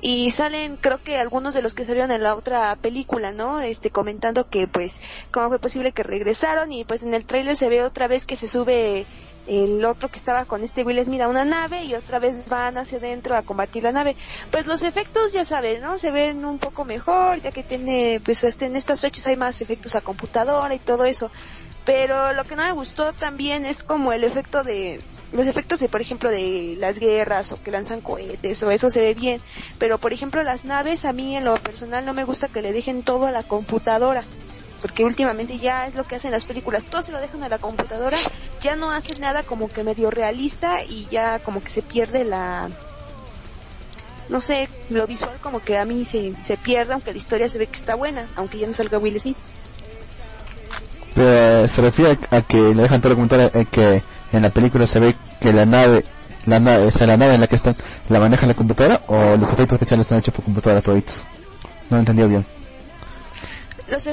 Y 0.01 0.31
salen, 0.31 0.77
creo 0.77 1.01
que 1.01 1.17
algunos 1.17 1.53
de 1.53 1.61
los 1.61 1.73
que 1.73 1.85
salieron 1.85 2.11
en 2.11 2.23
la 2.23 2.35
otra 2.35 2.75
película, 2.75 3.31
¿no? 3.31 3.59
Este, 3.59 3.89
comentando 3.89 4.49
que 4.49 4.67
pues, 4.67 5.01
cómo 5.31 5.49
fue 5.49 5.59
posible 5.59 5.91
que 5.91 6.03
regresaron 6.03 6.71
y 6.71 6.83
pues 6.85 7.03
en 7.03 7.13
el 7.13 7.25
tráiler 7.25 7.55
se 7.55 7.69
ve 7.69 7.83
otra 7.83 8.07
vez 8.07 8.25
que 8.25 8.35
se 8.35 8.47
sube 8.47 9.05
el 9.47 9.83
otro 9.85 10.09
que 10.09 10.17
estaba 10.17 10.45
con 10.45 10.63
este 10.63 10.83
Will 10.83 11.03
Smith 11.03 11.21
a 11.21 11.27
una 11.27 11.45
nave 11.45 11.83
y 11.83 11.95
otra 11.95 12.19
vez 12.19 12.45
van 12.45 12.77
hacia 12.77 12.97
adentro 12.97 13.35
a 13.35 13.43
combatir 13.43 13.83
la 13.83 13.91
nave. 13.91 14.15
Pues 14.51 14.65
los 14.65 14.83
efectos, 14.83 15.33
ya 15.33 15.45
saben, 15.45 15.81
¿no? 15.81 15.97
Se 15.97 16.11
ven 16.11 16.45
un 16.45 16.57
poco 16.57 16.85
mejor, 16.85 17.41
ya 17.41 17.51
que 17.51 17.63
tiene, 17.63 18.21
pues 18.23 18.43
este, 18.43 18.65
en 18.65 18.75
estas 18.75 19.01
fechas 19.01 19.27
hay 19.27 19.35
más 19.35 19.61
efectos 19.61 19.95
a 19.95 20.01
computadora 20.01 20.73
y 20.73 20.79
todo 20.79 21.05
eso. 21.05 21.31
Pero 21.85 22.33
lo 22.33 22.43
que 22.45 22.55
no 22.55 22.63
me 22.63 22.71
gustó 22.71 23.13
también 23.13 23.63
es 23.63 23.83
como 23.83 24.11
el 24.11 24.23
efecto 24.23 24.63
de, 24.63 25.01
los 25.31 25.45
efectos 25.45 25.79
de, 25.79 25.89
por 25.89 26.01
ejemplo, 26.01 26.31
de 26.31 26.75
las 26.79 26.97
guerras 26.97 27.51
o 27.51 27.61
que 27.61 27.69
lanzan 27.69 28.01
cohetes 28.01 28.63
o 28.63 28.71
eso 28.71 28.89
se 28.89 29.01
ve 29.01 29.13
bien. 29.13 29.41
Pero, 29.77 29.99
por 29.99 30.11
ejemplo, 30.11 30.41
las 30.43 30.65
naves, 30.65 31.05
a 31.05 31.13
mí 31.13 31.35
en 31.35 31.45
lo 31.45 31.55
personal 31.57 32.03
no 32.03 32.13
me 32.13 32.23
gusta 32.23 32.47
que 32.47 32.63
le 32.63 32.73
dejen 32.73 33.03
todo 33.03 33.27
a 33.27 33.31
la 33.31 33.43
computadora 33.43 34.23
porque 34.81 35.03
últimamente 35.03 35.57
ya 35.57 35.87
es 35.87 35.95
lo 35.95 36.03
que 36.03 36.15
hacen 36.15 36.31
las 36.31 36.45
películas, 36.45 36.85
todo 36.85 37.01
se 37.01 37.11
lo 37.11 37.19
dejan 37.19 37.43
a 37.43 37.49
la 37.49 37.57
computadora, 37.57 38.17
ya 38.61 38.75
no 38.75 38.91
hacen 38.91 39.21
nada 39.21 39.43
como 39.43 39.69
que 39.69 39.83
medio 39.83 40.11
realista 40.11 40.83
y 40.83 41.07
ya 41.09 41.39
como 41.39 41.63
que 41.63 41.69
se 41.69 41.81
pierde 41.81 42.23
la 42.23 42.69
no 44.29 44.39
sé, 44.41 44.69
lo 44.89 45.05
visual 45.05 45.37
como 45.41 45.59
que 45.59 45.77
a 45.77 45.85
mí 45.85 46.03
se, 46.03 46.33
se 46.41 46.57
pierde, 46.57 46.93
aunque 46.93 47.11
la 47.11 47.17
historia 47.17 47.47
se 47.47 47.57
ve 47.57 47.67
que 47.67 47.75
está 47.75 47.95
buena, 47.95 48.27
aunque 48.35 48.57
ya 48.57 48.67
no 48.67 48.73
salga 48.73 48.97
Will 48.97 49.19
Smith. 49.19 49.37
Pero 51.13 51.63
eh, 51.63 51.67
se 51.67 51.81
refiere 51.81 52.17
a 52.31 52.41
que 52.41 52.57
le 52.57 52.83
dejan 52.83 53.01
todo 53.01 53.11
documental 53.11 53.51
eh, 53.53 53.65
que 53.65 54.03
en 54.33 54.41
la 54.41 54.49
película 54.49 54.85
se 54.87 54.99
ve 54.99 55.15
que 55.39 55.53
la 55.53 55.65
nave, 55.65 56.03
la 56.45 56.59
nave, 56.59 56.87
o 56.87 57.05
la 57.05 57.17
nave 57.17 57.35
en 57.35 57.41
la 57.41 57.47
que 57.47 57.55
están, 57.55 57.75
la 58.09 58.19
maneja 58.19 58.47
la 58.47 58.53
computadora 58.53 59.01
o 59.07 59.37
los 59.37 59.53
efectos 59.53 59.73
especiales 59.73 60.07
son 60.07 60.17
hechos 60.17 60.33
por 60.33 60.43
computadora 60.43 60.81
toditos. 60.81 61.25
No 61.89 61.97
lo 61.97 61.99
entendió 61.99 62.27
bien. 62.27 62.45
Los 63.87 64.09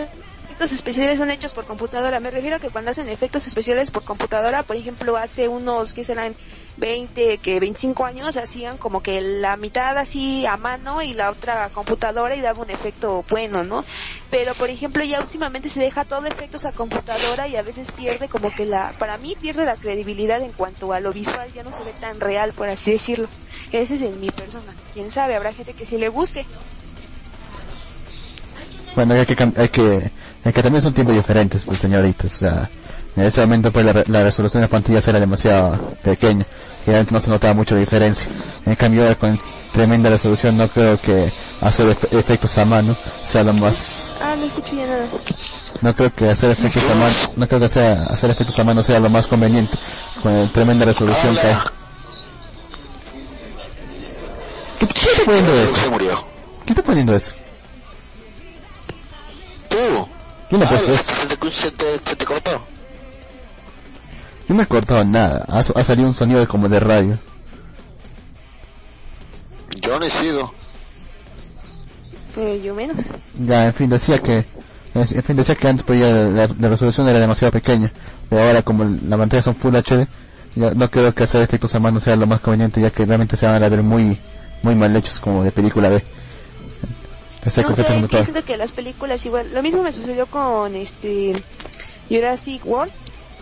efectos 0.63 0.79
especiales 0.79 1.19
son 1.19 1.31
hechos 1.33 1.55
por 1.55 1.65
computadora. 1.65 2.21
Me 2.21 2.31
refiero 2.31 2.55
a 2.55 2.59
que 2.61 2.71
cuando 2.71 2.93
hacen 2.93 3.09
efectos 3.09 3.49
especiales 3.49 3.91
por 3.91 4.05
computadora, 4.05 4.63
por 4.63 4.77
ejemplo, 4.77 5.17
hace 5.17 5.49
unos, 5.49 5.93
que 5.93 6.05
serán 6.05 6.37
20, 6.77 7.39
que 7.39 7.59
25 7.59 8.05
años, 8.05 8.37
hacían 8.37 8.79
como 8.79 9.03
que 9.03 9.21
la 9.21 9.57
mitad 9.57 9.99
así 9.99 10.47
a 10.47 10.57
mano 10.57 11.03
y 11.03 11.15
la 11.15 11.31
otra 11.31 11.65
a 11.65 11.69
computadora 11.71 12.37
y 12.37 12.41
daba 12.41 12.63
un 12.63 12.71
efecto 12.71 13.25
bueno, 13.29 13.65
¿no? 13.65 13.85
Pero, 14.31 14.55
por 14.55 14.71
ejemplo, 14.71 15.03
ya 15.03 15.21
últimamente 15.21 15.69
se 15.69 15.81
deja 15.81 16.05
todo 16.05 16.27
efectos 16.27 16.65
a 16.65 16.71
computadora 16.71 17.49
y 17.49 17.57
a 17.57 17.63
veces 17.63 17.91
pierde 17.91 18.29
como 18.29 18.55
que 18.55 18.65
la, 18.65 18.93
para 19.01 19.19
mí 19.19 19.37
pierde 19.41 19.65
la 19.65 19.75
credibilidad 19.75 20.41
en 20.43 20.53
cuanto 20.53 20.93
a 20.93 21.01
lo 21.01 21.13
visual, 21.13 21.53
ya 21.53 21.65
no 21.65 21.73
se 21.73 21.83
ve 21.83 21.93
tan 21.99 22.21
real, 22.21 22.53
por 22.53 22.69
así 22.69 22.93
decirlo. 22.93 23.29
Ese 23.73 23.97
es 23.97 24.03
en 24.03 24.21
mi 24.21 24.31
persona. 24.31 24.77
Quién 24.95 25.11
sabe, 25.11 25.35
habrá 25.35 25.53
gente 25.53 25.75
que 25.75 25.85
sí 25.85 25.99
le 25.99 26.09
guste. 26.09 26.47
Bueno, 28.95 29.15
hay 29.15 29.25
que, 29.25 29.53
hay 29.57 29.69
que, 29.69 30.13
hay 30.45 30.53
que 30.53 30.63
también 30.63 30.83
son 30.83 30.93
tiempos 30.95 31.15
diferentes, 31.15 31.65
pues 31.65 31.79
señoritas. 31.79 32.35
O 32.37 32.39
sea, 32.39 32.71
en 33.17 33.23
ese 33.25 33.41
momento 33.43 33.73
pues 33.73 33.85
la, 33.85 34.05
la 34.07 34.23
resolución 34.23 34.61
de 34.61 34.65
las 34.65 34.71
pantallas 34.71 35.07
era 35.09 35.21
demasiado 35.21 35.95
pequeña 36.03 36.45
y 36.85 36.87
realmente 36.87 37.13
no 37.13 37.21
se 37.21 37.31
notaba 37.31 37.55
mucho 37.55 37.75
la 37.75 37.81
diferencia. 37.81 38.31
En 38.67 38.75
cambio 38.75 39.03
ahora 39.03 39.15
con 39.15 39.39
tremenda 39.73 40.11
resolución 40.11 40.57
no 40.57 40.69
creo 40.69 41.01
que 41.01 41.31
hacer 41.61 41.89
efectos 41.89 42.59
a 42.59 42.65
mano 42.65 42.95
sea 43.23 43.45
lo 43.45 43.53
más... 43.55 44.09
Ah, 44.21 44.35
no 44.37 44.45
escucho 44.45 44.75
ya 44.75 44.87
nada. 44.87 45.05
No 45.81 45.95
creo 45.95 46.13
que 46.13 46.29
hacer 46.29 46.51
efectos 46.51 46.89
a 46.91 46.95
mano, 46.95 47.15
no 47.37 47.49
creo 47.49 47.61
que 47.61 47.69
sea, 47.69 48.05
hacer 48.05 48.31
efectos 48.31 48.59
a 48.59 48.65
mano 48.65 48.83
sea 48.83 49.01
lo 49.01 49.11
más 49.11 49.27
conveniente 49.27 49.79
con 50.23 50.49
tremenda 50.53 50.85
resolución 50.85 51.35
que 51.35 51.47
hay. 51.47 51.57
¿Qué, 54.79 54.87
¿Qué 54.87 55.11
está 55.11 55.25
poniendo 55.25 55.55
eso? 55.55 55.77
¿Qué 56.67 56.73
está 56.73 56.83
poniendo 56.83 57.15
eso? 57.15 57.35
¿Tú? 59.69 60.09
¿Quién 60.53 60.65
ha 60.65 60.69
puesto 60.69 60.93
eso? 60.93 61.11
¿Se 61.51 61.71
te, 61.71 62.27
cortó? 62.27 62.51
Yo 64.47 64.55
no 64.55 64.61
he 64.61 64.67
cortado 64.67 65.03
nada. 65.03 65.47
Ha, 65.49 65.61
ha 65.61 65.83
salido 65.83 66.07
un 66.07 66.13
sonido 66.13 66.47
como 66.47 66.69
de 66.69 66.79
radio. 66.79 67.19
Yo 69.81 69.99
no 69.99 70.05
he 70.05 70.11
sido. 70.11 70.53
Eh, 72.37 72.61
yo 72.63 72.75
menos. 72.75 73.13
Ya, 73.39 73.65
en 73.65 73.73
fin, 73.73 73.89
decía 73.89 74.19
que 74.19 74.45
en 74.95 75.07
fin, 75.07 75.37
decía 75.37 75.55
que 75.55 75.69
antes 75.69 75.87
pues 75.87 75.99
ya 75.99 76.13
la, 76.13 76.47
la, 76.47 76.69
resolución 76.69 77.09
era 77.09 77.19
demasiado 77.19 77.51
pequeña, 77.51 77.91
pero 78.29 78.43
ahora 78.43 78.61
como 78.61 78.85
la 78.85 79.17
pantalla 79.17 79.43
son 79.43 79.55
Full 79.55 79.75
HD, 79.75 80.07
ya 80.55 80.75
no 80.75 80.91
creo 80.91 81.15
que 81.15 81.23
hacer 81.23 81.41
efectos 81.41 81.75
a 81.75 81.81
mano 81.81 81.99
sea 81.99 82.15
lo 82.15 82.27
más 82.27 82.43
conveniente, 82.43 82.83
ya 82.83 82.91
que 82.91 83.07
realmente 83.07 83.39
se 83.39 83.47
van 83.47 83.63
a 83.63 83.69
ver 83.71 83.83
muy 83.83 84.19
muy 84.61 84.75
mal 84.75 84.95
hechos 84.95 85.19
como 85.19 85.45
de 85.45 85.51
película 85.51 85.89
B. 85.89 86.05
no 87.45 87.51
sé, 87.51 87.61
es 87.99 88.07
que 88.09 88.23
siento 88.23 88.45
que 88.45 88.57
las 88.57 88.73
películas 88.73 89.25
igual, 89.27 89.53
lo 89.53 89.63
mismo 89.63 89.83
me 89.83 89.93
sucedió 89.93 90.27
con 90.27 90.75
este 90.75 91.33
Jurassic 92.09 92.65
World, 92.65 92.93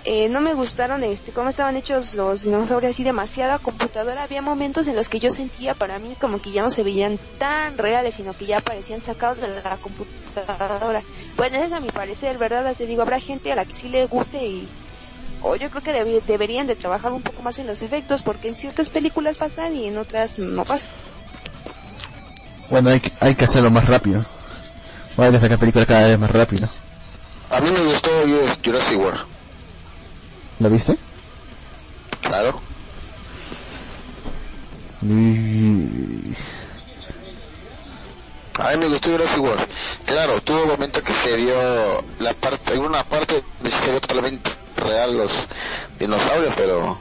eh, 0.05 0.31
no 0.31 0.41
me 0.41 0.55
gustaron 0.55 1.05
este 1.05 1.33
cómo 1.33 1.51
estaban 1.51 1.77
hechos 1.77 2.15
los 2.15 2.43
dinosaurios 2.43 2.93
así 2.93 3.05
demasiada 3.05 3.59
computadora. 3.59 4.23
Había 4.23 4.41
momentos 4.41 4.89
en 4.89 4.97
los 4.97 5.11
que 5.11 5.21
yo 5.21 5.31
sentía 5.31 5.75
para 5.75 5.99
mí 5.99 6.17
como 6.19 6.41
que 6.41 6.53
ya 6.53 6.63
no 6.63 6.71
se 6.71 6.83
veían 6.83 7.19
tan 7.39 7.77
reales 7.77 8.15
sino 8.15 8.33
que 8.33 8.47
ya 8.47 8.61
parecían 8.61 9.01
sacados 9.01 9.39
de 9.39 9.49
la 9.49 9.77
computadora. 9.77 11.03
Bueno 11.37 11.57
ese 11.57 11.67
es 11.67 11.73
a 11.73 11.81
mi 11.81 11.89
parecer 11.89 12.39
verdad 12.39 12.75
te 12.77 12.87
digo 12.87 13.03
habrá 13.03 13.21
gente 13.21 13.53
a 13.53 13.57
la 13.57 13.67
que 13.67 13.75
sí 13.75 13.89
le 13.89 14.07
guste 14.07 14.43
y 14.43 14.69
o 15.43 15.57
yo 15.57 15.71
creo 15.71 15.83
que 15.83 16.21
deberían 16.27 16.67
de 16.67 16.77
trabajar 16.77 17.13
un 17.13 17.23
poco 17.23 17.43
más 17.43 17.59
en 17.59 17.67
los 17.67 17.83
efectos 17.83 18.23
porque 18.23 18.49
en 18.49 18.55
ciertas 18.55 18.89
películas 18.89 19.37
pasan 19.37 19.75
y 19.77 19.87
en 19.87 19.99
otras 19.99 20.39
no 20.39 20.65
pasan 20.65 20.89
bueno 22.71 22.91
hay 22.91 23.01
que, 23.01 23.13
hay 23.21 23.35
que 23.35 23.45
hacerlo 23.45 23.71
más 23.71 23.87
rápido 23.87 24.25
o 25.17 25.23
hay 25.23 25.33
que 25.33 25.39
sacar 25.39 25.59
películas 25.59 25.89
cada 25.89 26.07
vez 26.07 26.19
más 26.19 26.31
rápido 26.31 26.69
a 27.51 27.61
mí 27.61 27.71
me 27.71 27.81
gustó 27.81 28.11
Jurassic 28.65 28.99
World 28.99 29.31
¿La 30.61 30.69
viste? 30.69 30.99
Claro. 32.21 32.61
Y... 35.01 36.35
A 38.59 38.73
mí 38.73 38.77
me 38.79 38.89
gustó 38.89 39.09
Jurassic 39.09 39.41
World. 39.41 39.67
Claro, 40.05 40.39
tuvo 40.43 40.65
un 40.65 40.69
momento 40.69 41.03
que 41.03 41.15
se 41.15 41.35
vio 41.37 42.05
la 42.19 42.35
parte, 42.35 42.75
en 42.75 42.81
una 42.83 43.03
parte 43.05 43.43
se 43.65 43.91
vio 43.91 44.01
totalmente 44.03 44.51
real 44.77 45.17
los 45.17 45.49
dinosaurios, 45.99 46.53
pero 46.55 46.99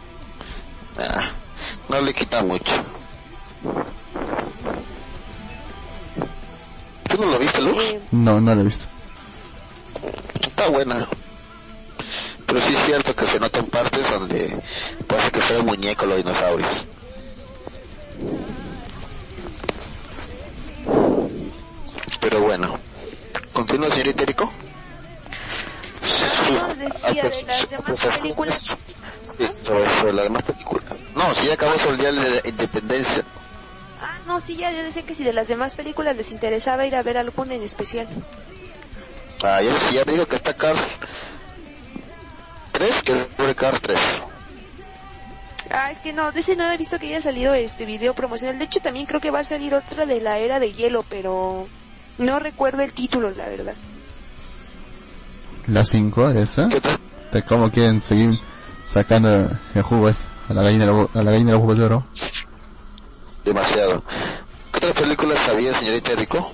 nah, 0.97 1.31
no 1.89 1.99
le 1.99 2.13
quita 2.13 2.41
mucho. 2.43 2.71
¿Tú 7.09 7.17
no 7.19 7.31
lo 7.31 7.39
viste, 7.39 7.61
Luz? 7.61 7.83
Eh, 7.83 8.01
no, 8.11 8.39
no 8.39 8.55
lo 8.55 8.61
he 8.61 8.63
visto. 8.63 8.85
Está 10.41 10.67
buena. 10.69 11.07
Pero 12.45 12.61
sí 12.61 12.73
es 12.73 12.85
cierto 12.85 13.15
que 13.15 13.25
se 13.25 13.39
notan 13.39 13.65
partes 13.65 14.09
donde 14.09 14.61
parece 15.07 15.31
que 15.31 15.41
fueron 15.41 15.65
muñecos 15.65 16.07
los 16.07 16.17
dinosaurios. 16.17 16.85
Pero 22.21 22.41
bueno, 22.41 22.77
¿continúa 23.53 23.89
señorita 23.89 24.23
Erico? 24.23 24.51
No, 26.51 26.73
decía 26.75 27.23
de 27.23 27.43
las 27.45 27.69
demás 27.69 28.17
películas. 28.19 28.77
Sí, 29.25 29.47
sobre, 29.63 30.13
las 30.13 30.23
demás 30.23 30.43
películas. 30.43 30.85
No, 31.15 31.33
si 31.35 31.47
ya 31.47 31.53
acabó 31.53 31.77
sobre 31.77 31.91
el 31.91 31.97
día 31.97 32.11
de 32.11 32.49
Independencia. 32.49 33.23
No, 34.29 34.39
sí, 34.39 34.57
ya 34.57 34.71
yo 34.71 34.83
decía 34.83 35.01
que 35.01 35.15
si 35.15 35.23
de 35.23 35.33
las 35.33 35.47
demás 35.47 35.73
películas 35.73 36.15
les 36.15 36.31
interesaba 36.31 36.85
ir 36.85 36.95
a 36.95 37.01
ver 37.01 37.17
alguna 37.17 37.55
en 37.55 37.63
especial. 37.63 38.07
Ah, 39.41 39.59
ya, 39.59 39.71
ya 39.91 40.05
me 40.05 40.13
dijo 40.13 40.27
que 40.27 40.35
está 40.35 40.53
Cars 40.53 40.99
3 42.73 43.01
que 43.01 43.27
es 43.49 43.55
Cars 43.55 43.81
3. 43.81 43.99
Ah, 45.71 45.89
es 45.89 45.97
que 45.97 46.13
no, 46.13 46.31
de 46.31 46.41
ese 46.41 46.55
no 46.55 46.71
he 46.71 46.77
visto 46.77 46.99
que 46.99 47.07
haya 47.07 47.21
salido 47.21 47.55
este 47.55 47.85
video 47.85 48.13
promocional. 48.13 48.59
De 48.59 48.65
hecho, 48.65 48.81
también 48.81 49.07
creo 49.07 49.19
que 49.19 49.31
va 49.31 49.39
a 49.39 49.43
salir 49.43 49.73
otra 49.73 50.05
de 50.05 50.21
la 50.21 50.37
era 50.37 50.59
de 50.59 50.73
hielo, 50.73 51.03
pero 51.09 51.67
no 52.19 52.37
recuerdo 52.37 52.83
el 52.83 52.93
título, 52.93 53.31
la 53.31 53.47
verdad. 53.47 53.73
¿La 55.65 55.83
5 55.83 56.29
esa? 56.29 56.69
¿De 57.31 57.41
cómo 57.41 57.71
quieren 57.71 58.03
seguir 58.03 58.39
sacando 58.83 59.49
el 59.73 59.81
jugo 59.81 60.07
a 60.07 60.53
la 60.53 60.61
gallina, 60.61 60.85
a 60.85 61.23
la 61.23 61.31
gallina 61.31 61.47
de 61.47 61.53
los 61.53 61.61
jugos 61.61 61.79
de 61.79 61.83
oro? 61.83 62.03
Demasiado. 63.49 64.03
¿Qué 64.71 64.77
otras 64.77 64.93
películas 64.93 65.39
sabía, 65.39 65.73
señorita 65.73 66.13
Rico? 66.13 66.51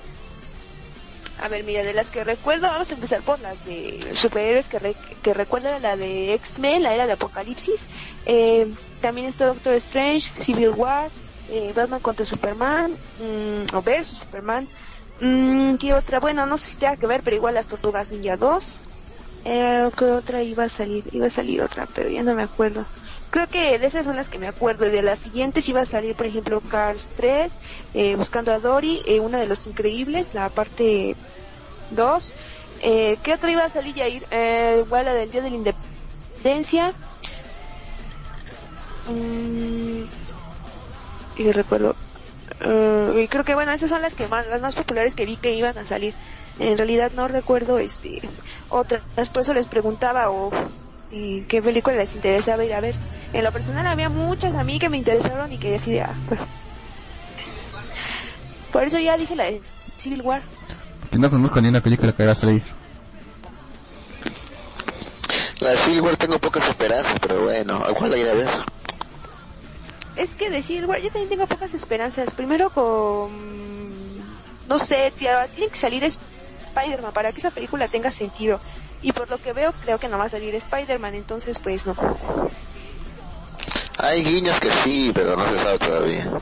A 1.42 1.48
ver, 1.48 1.62
mira, 1.62 1.82
de 1.82 1.92
las 1.92 2.06
que 2.06 2.24
recuerdo, 2.24 2.62
vamos 2.62 2.88
a 2.90 2.94
empezar 2.94 3.20
por 3.20 3.38
las 3.38 3.62
de 3.66 4.14
superhéroes 4.14 4.64
que, 4.66 4.78
re, 4.78 4.96
que 5.22 5.34
recuerdo, 5.34 5.78
la 5.78 5.94
de 5.94 6.32
X-Men, 6.32 6.82
la 6.82 6.94
era 6.94 7.06
de 7.06 7.12
Apocalipsis. 7.12 7.82
Eh, 8.24 8.72
también 9.02 9.26
está 9.26 9.44
Doctor 9.44 9.74
Strange, 9.74 10.42
Civil 10.42 10.70
War, 10.70 11.10
eh, 11.50 11.70
Batman 11.76 12.00
contra 12.00 12.24
Superman, 12.24 12.92
mmm, 13.18 13.76
o 13.76 13.82
versus 13.82 14.16
Superman. 14.16 14.66
Mmm, 15.20 15.76
¿Qué 15.76 15.92
otra? 15.92 16.18
Bueno, 16.18 16.46
no 16.46 16.56
sé 16.56 16.70
si 16.70 16.76
tenga 16.78 16.96
que 16.96 17.06
ver, 17.06 17.20
pero 17.22 17.36
igual 17.36 17.52
las 17.52 17.68
Tortugas 17.68 18.10
Ninja 18.10 18.38
2. 18.38 18.80
Eh, 19.48 19.88
¿Qué 19.96 20.04
otra 20.04 20.42
iba 20.42 20.64
a 20.64 20.68
salir? 20.68 21.04
Iba 21.12 21.26
a 21.26 21.30
salir 21.30 21.62
otra, 21.62 21.86
pero 21.94 22.10
ya 22.10 22.22
no 22.22 22.34
me 22.34 22.42
acuerdo 22.42 22.84
creo 23.36 23.48
que 23.48 23.78
de 23.78 23.86
esas 23.86 24.06
son 24.06 24.16
las 24.16 24.30
que 24.30 24.38
me 24.38 24.48
acuerdo. 24.48 24.86
De 24.86 25.02
las 25.02 25.18
siguientes 25.18 25.68
iba 25.68 25.82
a 25.82 25.86
salir, 25.86 26.14
por 26.16 26.26
ejemplo, 26.26 26.60
Cars 26.62 27.12
3, 27.16 27.58
eh, 27.92 28.16
Buscando 28.16 28.50
a 28.52 28.58
Dory, 28.58 29.02
eh, 29.06 29.20
una 29.20 29.38
de 29.38 29.46
los 29.46 29.66
increíbles, 29.66 30.34
la 30.34 30.48
parte 30.48 31.14
2. 31.90 32.34
Eh, 32.82 33.18
¿Qué 33.22 33.34
otra 33.34 33.50
iba 33.50 33.64
a 33.64 33.68
salir, 33.68 33.94
Jair? 33.94 34.26
Eh, 34.30 34.82
igual 34.86 35.04
la 35.04 35.12
del 35.12 35.30
Día 35.30 35.42
de 35.42 35.50
la 35.50 35.56
Independencia. 35.56 36.94
Mm, 39.06 40.04
y 41.36 41.52
recuerdo. 41.52 41.94
Uh, 42.64 43.18
y 43.18 43.28
creo 43.28 43.44
que 43.44 43.54
bueno, 43.54 43.70
esas 43.72 43.90
son 43.90 44.00
las 44.00 44.14
que 44.14 44.26
más, 44.28 44.46
las 44.46 44.62
más 44.62 44.74
populares 44.74 45.14
que 45.14 45.26
vi 45.26 45.36
que 45.36 45.52
iban 45.52 45.76
a 45.76 45.84
salir. 45.84 46.14
En 46.58 46.78
realidad 46.78 47.12
no 47.14 47.28
recuerdo 47.28 47.78
este 47.78 48.22
otras, 48.68 49.02
por 49.30 49.42
eso 49.42 49.52
les 49.54 49.66
preguntaba 49.66 50.30
o 50.30 50.50
y 51.10 51.42
qué 51.42 51.62
película 51.62 51.96
les 51.96 52.14
interesaba 52.14 52.64
ir 52.64 52.74
a 52.74 52.80
ver. 52.80 52.94
En 53.32 53.44
lo 53.44 53.52
personal 53.52 53.86
había 53.86 54.08
muchas 54.08 54.54
a 54.54 54.64
mí 54.64 54.78
que 54.78 54.88
me 54.88 54.96
interesaron 54.96 55.52
y 55.52 55.58
que 55.58 55.70
decidí, 55.70 55.98
ah. 55.98 56.14
Por 58.72 58.84
eso 58.84 58.98
ya 58.98 59.16
dije 59.16 59.36
la 59.36 59.44
de 59.44 59.62
Civil 59.96 60.22
War. 60.22 60.42
Que 61.10 61.18
no 61.18 61.30
conozco 61.30 61.60
ni 61.60 61.68
una 61.68 61.82
película 61.82 62.12
que 62.12 62.26
va 62.26 62.32
a 62.32 62.34
salir. 62.34 62.62
La 65.60 65.70
de 65.70 65.76
Civil 65.78 66.00
War 66.00 66.16
tengo 66.16 66.38
pocas 66.38 66.68
esperanzas, 66.68 67.14
pero 67.20 67.44
bueno, 67.44 67.76
¿a 67.76 67.92
cuál 67.94 68.10
la 68.10 68.18
iré 68.18 68.30
a 68.30 68.34
ver? 68.34 68.48
es 70.16 70.34
que 70.34 70.50
decir, 70.50 70.86
bueno, 70.86 71.02
yo 71.02 71.10
también 71.10 71.28
tengo 71.28 71.46
pocas 71.46 71.74
esperanzas. 71.74 72.30
Primero 72.30 72.70
con, 72.70 73.30
no 74.68 74.78
sé, 74.78 75.12
tía, 75.16 75.46
tiene 75.48 75.70
que 75.70 75.76
salir 75.76 76.02
Spider-Man 76.76 77.12
para 77.12 77.32
que 77.32 77.38
esa 77.38 77.50
película 77.50 77.88
tenga 77.88 78.10
sentido. 78.10 78.60
Y 79.02 79.12
por 79.12 79.30
lo 79.30 79.38
que 79.38 79.52
veo, 79.52 79.72
creo 79.82 79.98
que 79.98 80.08
no 80.08 80.18
va 80.18 80.24
a 80.24 80.28
salir 80.28 80.54
Spider-Man, 80.54 81.14
entonces 81.14 81.58
pues 81.58 81.86
no. 81.86 81.94
Hay 83.98 84.22
guiños 84.22 84.60
que 84.60 84.70
sí, 84.70 85.10
pero 85.14 85.36
no 85.36 85.50
se 85.50 85.58
sabe 85.58 85.78
todavía. 85.78 86.40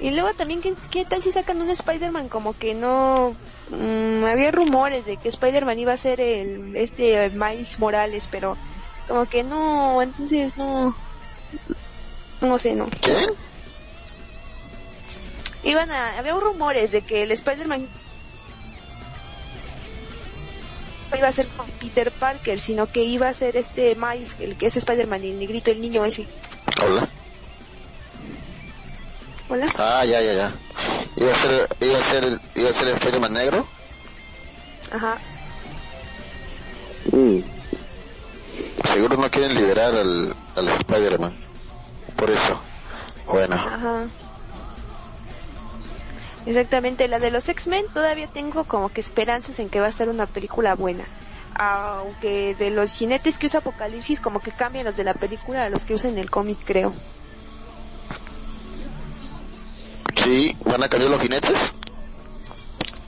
Y 0.00 0.10
luego 0.10 0.32
también, 0.34 0.60
¿qué, 0.90 1.04
tal 1.04 1.22
si 1.22 1.30
sacan 1.30 1.60
un 1.60 1.70
Spider-Man 1.70 2.28
como 2.28 2.56
que 2.56 2.74
no... 2.74 3.36
Mm, 3.70 4.24
había 4.24 4.50
rumores 4.50 5.06
de 5.06 5.16
que 5.16 5.28
Spider-Man 5.28 5.78
iba 5.78 5.92
a 5.92 5.96
ser 5.96 6.20
el 6.20 6.74
este 6.76 7.30
Miles 7.30 7.78
Morales, 7.78 8.28
pero 8.30 8.56
como 9.06 9.26
que 9.26 9.44
no, 9.44 10.02
entonces 10.02 10.56
no... 10.56 10.96
No 12.40 12.58
sé, 12.58 12.74
no. 12.74 12.88
¿Qué? 13.00 13.14
Iban 15.62 15.90
a... 15.92 16.18
Había 16.18 16.34
rumores 16.34 16.90
de 16.90 17.02
que 17.02 17.22
el 17.22 17.30
Spider-Man 17.30 17.88
iba 21.16 21.28
a 21.28 21.32
ser 21.32 21.46
con 21.48 21.66
Peter 21.70 22.10
Parker, 22.10 22.58
sino 22.58 22.86
que 22.86 23.04
iba 23.04 23.28
a 23.28 23.32
ser 23.32 23.56
este 23.56 23.94
Miles, 23.94 24.36
el 24.40 24.56
que 24.56 24.66
es 24.66 24.76
Spider-Man, 24.76 25.22
el 25.24 25.38
negrito, 25.38 25.70
el 25.70 25.80
niño 25.80 26.04
ese. 26.04 26.26
Hola. 26.84 27.08
Hola. 29.48 29.66
Ah, 29.78 30.04
ya, 30.04 30.20
ya, 30.20 30.32
ya. 30.32 30.52
Iba 31.16 31.32
a 31.32 31.36
ser, 31.36 31.68
iba 31.80 31.98
a 31.98 32.02
ser, 32.02 32.40
iba 32.54 32.70
a 32.70 32.72
ser 32.72 32.88
el 32.88 32.94
Spider-Man 32.94 33.32
negro. 33.32 33.66
Ajá. 34.90 35.18
Mm. 37.10 37.38
Seguro 38.92 39.16
no 39.16 39.30
quieren 39.30 39.54
liberar 39.54 39.94
al, 39.94 40.34
al 40.56 40.68
Spider-Man. 40.68 41.34
Por 42.16 42.30
eso. 42.30 42.60
Bueno. 43.26 43.54
Ajá. 43.54 44.06
Exactamente, 46.46 47.06
la 47.08 47.18
de 47.18 47.30
los 47.30 47.48
X-Men 47.48 47.84
todavía 47.92 48.26
tengo 48.26 48.64
como 48.64 48.88
que 48.88 49.00
esperanzas 49.00 49.58
en 49.58 49.68
que 49.68 49.80
va 49.80 49.86
a 49.86 49.92
ser 49.92 50.08
una 50.08 50.26
película 50.26 50.74
buena. 50.74 51.04
Aunque 51.54 52.54
de 52.54 52.70
los 52.70 52.94
jinetes 52.94 53.38
que 53.38 53.46
usa 53.46 53.60
Apocalipsis 53.60 54.20
como 54.20 54.40
que 54.40 54.50
cambian 54.50 54.84
los 54.84 54.96
de 54.96 55.04
la 55.04 55.14
película 55.14 55.64
a 55.64 55.68
los 55.68 55.84
que 55.84 55.94
usan 55.94 56.12
en 56.12 56.18
el 56.18 56.30
cómic, 56.30 56.58
creo. 56.64 56.92
Sí, 60.22 60.56
¿van 60.64 60.82
a 60.82 60.88
cambiar 60.88 61.10
los 61.10 61.20
jinetes? 61.20 61.72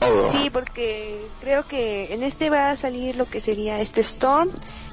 Oh. 0.01 0.29
Sí, 0.31 0.51
porque 0.51 1.19
creo 1.41 1.67
que 1.67 2.13
en 2.13 2.23
este 2.23 2.51
va 2.51 2.71
a 2.71 2.77
salir 2.77 3.17
lo 3.17 3.27
que 3.27 3.41
sería 3.41 3.77
este 3.77 4.03
Storm, 4.03 4.51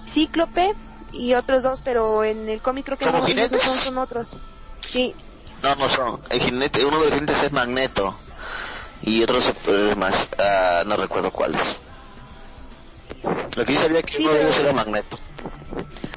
Cíclope 0.07 0.73
y 1.11 1.34
otros 1.34 1.63
dos, 1.63 1.81
pero 1.84 2.23
en 2.23 2.47
el 2.47 2.61
cómic 2.61 2.85
creo 2.85 2.97
que 2.97 3.05
¿Como 3.05 3.19
no 3.19 3.47
son, 3.47 3.77
son 3.77 3.97
otros. 3.97 4.38
Sí, 4.85 5.13
No, 5.61 5.76
no 5.76 5.89
son. 5.89 6.19
El 6.30 6.39
jinete, 6.39 6.85
uno 6.85 6.99
de 6.99 7.09
los 7.09 7.13
jinetes 7.13 7.43
es 7.43 7.51
Magneto. 7.51 8.15
Y 9.03 9.23
otros 9.23 9.52
más, 9.98 10.28
ah, 10.40 10.84
no 10.86 10.95
recuerdo 10.98 11.32
cuáles. 11.32 11.78
Lo 13.56 13.65
que 13.65 13.73
yo 13.73 13.80
sabía 13.82 14.02
que 14.02 14.14
Sí, 14.18 14.23
uno 14.26 14.34
de 14.34 14.44
ellos 14.44 14.57
era 14.60 14.73
Magneto. 14.73 15.18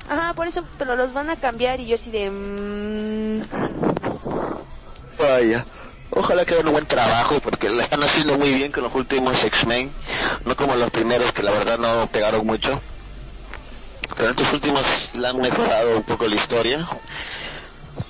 ajá, 0.08 0.34
por 0.34 0.46
eso, 0.46 0.64
pero 0.78 0.96
los 0.96 1.12
van 1.12 1.30
a 1.30 1.36
cambiar 1.36 1.80
y 1.80 1.86
yo 1.86 1.94
así 1.96 2.10
de... 2.10 2.30
mm, 2.30 3.42
Vaya. 5.18 5.64
Ojalá 6.10 6.44
que 6.44 6.54
hagan 6.54 6.66
un 6.68 6.72
buen 6.74 6.86
trabajo 6.86 7.40
porque 7.40 7.68
la 7.68 7.82
están 7.82 8.02
haciendo 8.02 8.38
muy 8.38 8.52
bien 8.54 8.70
con 8.70 8.84
los 8.84 8.94
últimos 8.94 9.42
X-Men. 9.42 9.92
No 10.44 10.54
como 10.54 10.76
los 10.76 10.90
primeros 10.90 11.32
que 11.32 11.42
la 11.42 11.50
verdad 11.50 11.78
no 11.78 12.06
pegaron 12.08 12.46
mucho. 12.46 12.80
Pero 14.16 14.30
estos 14.30 14.52
últimos 14.52 15.14
la 15.16 15.30
han 15.30 15.40
mejorado 15.40 15.96
un 15.96 16.02
poco 16.04 16.26
la 16.26 16.36
historia. 16.36 16.88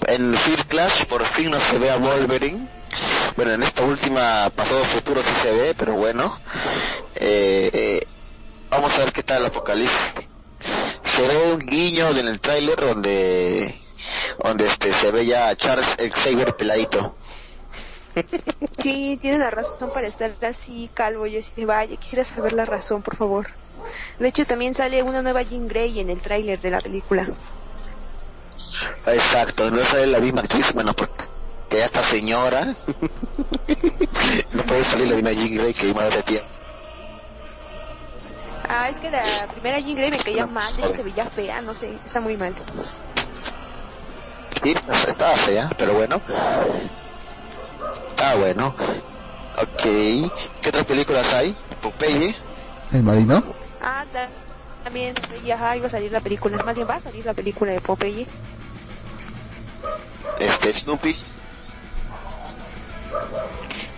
En 0.06 0.34
Fear 0.34 0.66
Clash 0.66 1.04
por 1.06 1.24
fin 1.28 1.50
no 1.50 1.60
se 1.60 1.78
ve 1.78 1.90
a 1.90 1.96
Wolverine. 1.96 2.68
Bueno, 3.36 3.52
en 3.52 3.62
esta 3.64 3.82
última 3.84 4.50
Pasado 4.54 4.84
Futuro 4.84 5.22
sí 5.22 5.32
se 5.42 5.52
ve, 5.52 5.74
pero 5.74 5.94
bueno. 5.94 6.38
Eh, 7.16 7.70
eh, 7.72 8.00
vamos 8.70 8.94
a 8.94 8.98
ver 8.98 9.12
qué 9.12 9.22
tal 9.22 9.42
el 9.42 9.46
Apocalipsis. 9.46 9.98
Se 11.02 11.26
ve 11.26 11.52
un 11.52 11.58
guiño 11.58 12.10
en 12.10 12.28
el 12.28 12.40
tráiler 12.40 12.76
donde 12.76 13.80
donde 14.42 14.66
este 14.66 14.92
se 14.92 15.10
ve 15.10 15.26
ya 15.26 15.48
a 15.48 15.56
Charles 15.56 15.96
Xavier 16.12 16.54
peladito. 16.56 17.16
Sí, 18.80 19.18
tiene 19.20 19.38
una 19.38 19.50
razón 19.50 19.90
para 19.92 20.06
estar 20.06 20.32
así 20.42 20.88
calvo. 20.94 21.26
Yo 21.26 21.40
de 21.56 21.64
vaya, 21.64 21.96
quisiera 21.96 22.24
saber 22.24 22.52
la 22.52 22.64
razón, 22.64 23.02
por 23.02 23.16
favor. 23.16 23.48
De 24.18 24.28
hecho, 24.28 24.46
también 24.46 24.74
sale 24.74 25.02
una 25.02 25.22
nueva 25.22 25.42
Jean 25.42 25.66
Grey 25.66 25.98
en 25.98 26.10
el 26.10 26.20
tráiler 26.20 26.60
de 26.60 26.70
la 26.70 26.80
película. 26.80 27.26
Exacto, 29.06 29.70
no 29.70 29.84
sale 29.84 30.06
la 30.06 30.20
misma 30.20 30.42
actriz, 30.42 30.72
bueno, 30.74 30.94
porque 30.94 31.24
ya 31.78 31.86
está 31.86 32.02
señora. 32.02 32.74
no 34.52 34.62
puede 34.64 34.84
salir 34.84 35.08
la 35.08 35.14
misma 35.14 35.32
Jean 35.32 35.54
Grey 35.54 35.74
que 35.74 35.92
más 35.94 36.14
de 36.14 36.22
tiempo. 36.22 36.48
Ah, 38.68 38.88
es 38.88 38.98
que 38.98 39.10
la 39.10 39.22
primera 39.50 39.78
Jean 39.78 39.96
Grey 39.96 40.10
me 40.10 40.18
caía 40.18 40.46
mal, 40.46 40.74
de 40.76 40.82
hecho 40.84 40.94
se 40.94 41.02
veía 41.02 41.26
fea, 41.26 41.60
no 41.62 41.74
sé, 41.74 41.94
está 42.04 42.20
muy 42.20 42.36
mal. 42.36 42.54
Sí, 44.62 44.74
estaba 45.08 45.36
fea, 45.36 45.70
pero 45.76 45.94
bueno. 45.94 46.20
Ah, 48.18 48.34
bueno. 48.38 48.74
Ok. 49.58 49.82
¿Qué 50.62 50.68
otras 50.68 50.86
películas 50.86 51.32
hay? 51.34 51.54
Popeye. 51.82 52.34
El 52.92 53.02
marino. 53.02 53.42
Ah, 53.80 54.04
ta- 54.10 54.30
también, 54.82 55.14
ajá, 55.52 55.76
iba 55.76 55.86
a 55.86 55.90
salir 55.90 56.10
la 56.12 56.20
película, 56.20 56.62
más 56.64 56.76
bien 56.76 56.88
va 56.88 56.94
a 56.96 57.00
salir 57.00 57.24
la 57.24 57.34
película 57.34 57.72
de 57.72 57.80
Popeye. 57.80 58.26
Este, 60.38 60.72
Snoopy. 60.72 61.14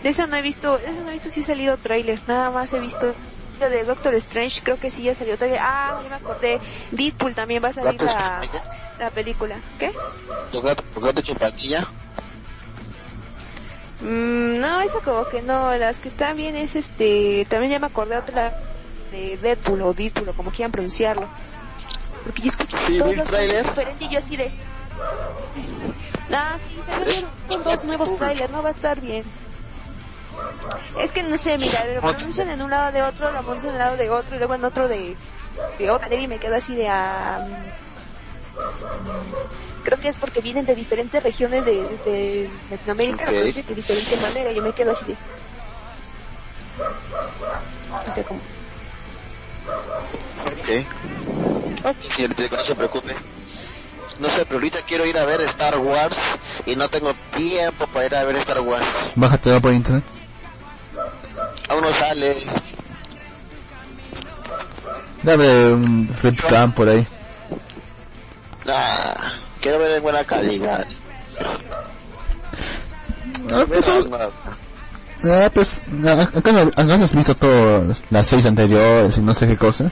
De 0.02 0.08
esa 0.10 0.26
no 0.26 0.36
he 0.36 0.42
visto, 0.42 0.78
de 0.78 0.84
esa 0.84 1.00
no 1.02 1.08
he 1.08 1.12
visto 1.12 1.30
si 1.30 1.40
ha 1.40 1.44
salido 1.44 1.76
tráiler, 1.78 2.20
nada 2.26 2.50
más 2.50 2.72
he 2.72 2.78
visto 2.78 3.14
de 3.58 3.84
Doctor 3.84 4.14
Strange, 4.16 4.60
creo 4.62 4.78
que 4.78 4.90
sí 4.90 5.02
ya 5.04 5.14
salió 5.14 5.36
tráiler. 5.38 5.60
Ah, 5.62 5.98
ya 6.02 6.08
me 6.10 6.14
acordé, 6.16 6.60
Deadpool 6.92 7.34
también 7.34 7.64
va 7.64 7.68
a 7.68 7.72
salir 7.72 7.98
¿Gatos 7.98 8.14
la, 8.14 8.42
la 8.98 9.10
película. 9.10 9.56
¿Qué? 9.78 9.90
¿Los 10.52 10.62
gatos, 10.62 10.84
los 10.94 11.04
gatos 11.04 11.24
chupatilla? 11.24 11.88
Mm, 14.00 14.60
no, 14.60 14.80
esa 14.82 15.00
como 15.00 15.26
que 15.26 15.40
no, 15.42 15.74
las 15.78 15.98
que 16.00 16.08
están 16.08 16.36
bien 16.36 16.54
es 16.54 16.76
este, 16.76 17.46
también 17.48 17.72
ya 17.72 17.78
me 17.78 17.86
acordé 17.86 18.18
otra 18.18 18.52
de 19.10 19.38
Deadpool 19.38 19.80
o 19.82 19.94
Deadpool 19.94 20.28
o 20.28 20.32
como 20.34 20.50
quieran 20.50 20.70
pronunciarlo. 20.70 21.26
Porque 22.24 22.42
yo 22.42 22.48
escucho 22.50 22.76
Sí, 22.78 22.98
todos 22.98 23.16
los 23.16 23.26
tráiler. 23.28 23.64
diferente 23.66 24.04
y 24.04 24.08
yo 24.10 24.18
así 24.18 24.36
de... 24.36 24.50
Ah, 26.32 26.56
sí, 26.58 26.80
salieron 26.82 27.30
con 27.46 27.62
dos 27.62 27.84
nuevos 27.84 28.16
trailers, 28.16 28.50
no 28.50 28.62
va 28.62 28.68
a 28.68 28.72
estar 28.72 29.00
bien. 29.00 29.24
Es 30.98 31.12
que 31.12 31.22
no 31.22 31.36
sé, 31.38 31.58
mira, 31.58 31.84
lo 31.86 32.00
pronuncian 32.00 32.50
en 32.50 32.62
un 32.62 32.70
lado 32.70 32.90
de 32.92 33.02
otro, 33.02 33.30
lo 33.30 33.42
pronuncian 33.42 33.70
en 33.74 33.76
un 33.76 33.84
lado 33.84 33.96
de 33.96 34.10
otro 34.10 34.34
y 34.34 34.38
luego 34.38 34.54
en 34.54 34.64
otro 34.64 34.88
de, 34.88 35.16
de 35.78 35.90
otra 35.90 36.14
y 36.14 36.26
me 36.26 36.38
quedo 36.38 36.56
así 36.56 36.74
de... 36.74 36.88
ah, 36.88 37.38
creo 39.84 39.98
que 39.98 40.08
es 40.08 40.16
porque 40.16 40.40
vienen 40.40 40.64
de 40.66 40.74
diferentes 40.74 41.22
regiones 41.22 41.64
de, 41.64 41.98
de 42.04 42.50
Latinoamérica, 42.70 43.24
lo 43.26 43.30
Ok. 43.30 43.36
pronuncian 43.36 43.66
de 43.66 43.74
diferente 43.74 44.16
manera. 44.16 44.52
Yo 44.52 44.62
me 44.62 44.72
quedo 44.72 44.90
así 44.90 45.04
de. 45.04 45.16
No 48.06 48.12
sé 48.12 48.24
cómo. 48.24 48.40
Ok. 51.84 52.06
Que 52.16 52.28
no 52.28 52.58
se 52.64 52.74
preocupe. 52.74 53.14
No 54.18 54.30
sé, 54.30 54.44
pero 54.46 54.54
ahorita 54.56 54.78
quiero 54.86 55.04
ir 55.06 55.18
a 55.18 55.24
ver 55.26 55.40
Star 55.42 55.78
Wars 55.78 56.18
y 56.64 56.74
no 56.76 56.88
tengo 56.88 57.12
tiempo 57.36 57.86
para 57.88 58.06
ir 58.06 58.14
a 58.14 58.24
ver 58.24 58.36
Star 58.36 58.60
Wars. 58.60 58.86
Bájatelo 59.14 59.60
por 59.60 59.72
internet. 59.74 60.04
Aún 61.68 61.82
no 61.82 61.92
sale. 61.92 62.36
Dame 65.22 65.72
un 65.74 66.08
webcam 66.22 66.72
por 66.72 66.88
ahí. 66.88 67.06
Ah, 68.68 69.14
quiero 69.60 69.78
ver 69.78 69.92
en 69.92 70.02
buena 70.02 70.24
calidad. 70.24 70.86
Ah, 73.52 73.64
pues, 73.68 73.88
ah, 75.24 75.50
pues, 75.52 75.82
ah, 76.06 76.28
acá, 76.36 76.52
no- 76.52 76.70
acá 76.74 76.94
has 76.94 77.14
visto 77.14 77.34
todas 77.34 78.02
las 78.10 78.26
seis 78.26 78.46
anteriores 78.46 79.18
y 79.18 79.22
no 79.22 79.34
sé 79.34 79.46
qué 79.46 79.56
cosa. 79.56 79.90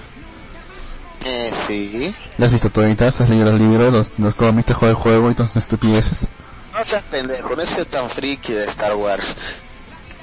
Eh, 1.24 1.52
sí. 1.66 2.14
Las 2.36 2.48
has 2.48 2.52
visto 2.52 2.70
toditas, 2.70 3.20
has 3.20 3.28
leído 3.30 3.50
los 3.50 3.58
libros, 3.58 3.92
los, 3.92 4.18
los 4.18 4.34
cómics, 4.34 4.66
te 4.66 4.74
juega 4.74 4.90
el 4.90 4.96
juego 4.96 5.30
y 5.30 5.34
todas 5.34 5.52
esas 5.52 5.64
estupideces. 5.64 6.28
No 6.72 6.84
seas 6.84 7.02
pendejo, 7.04 7.56
no 7.56 7.66
soy 7.66 7.84
tan 7.86 8.10
friki 8.10 8.52
de 8.52 8.66
Star 8.66 8.94
Wars. 8.94 9.34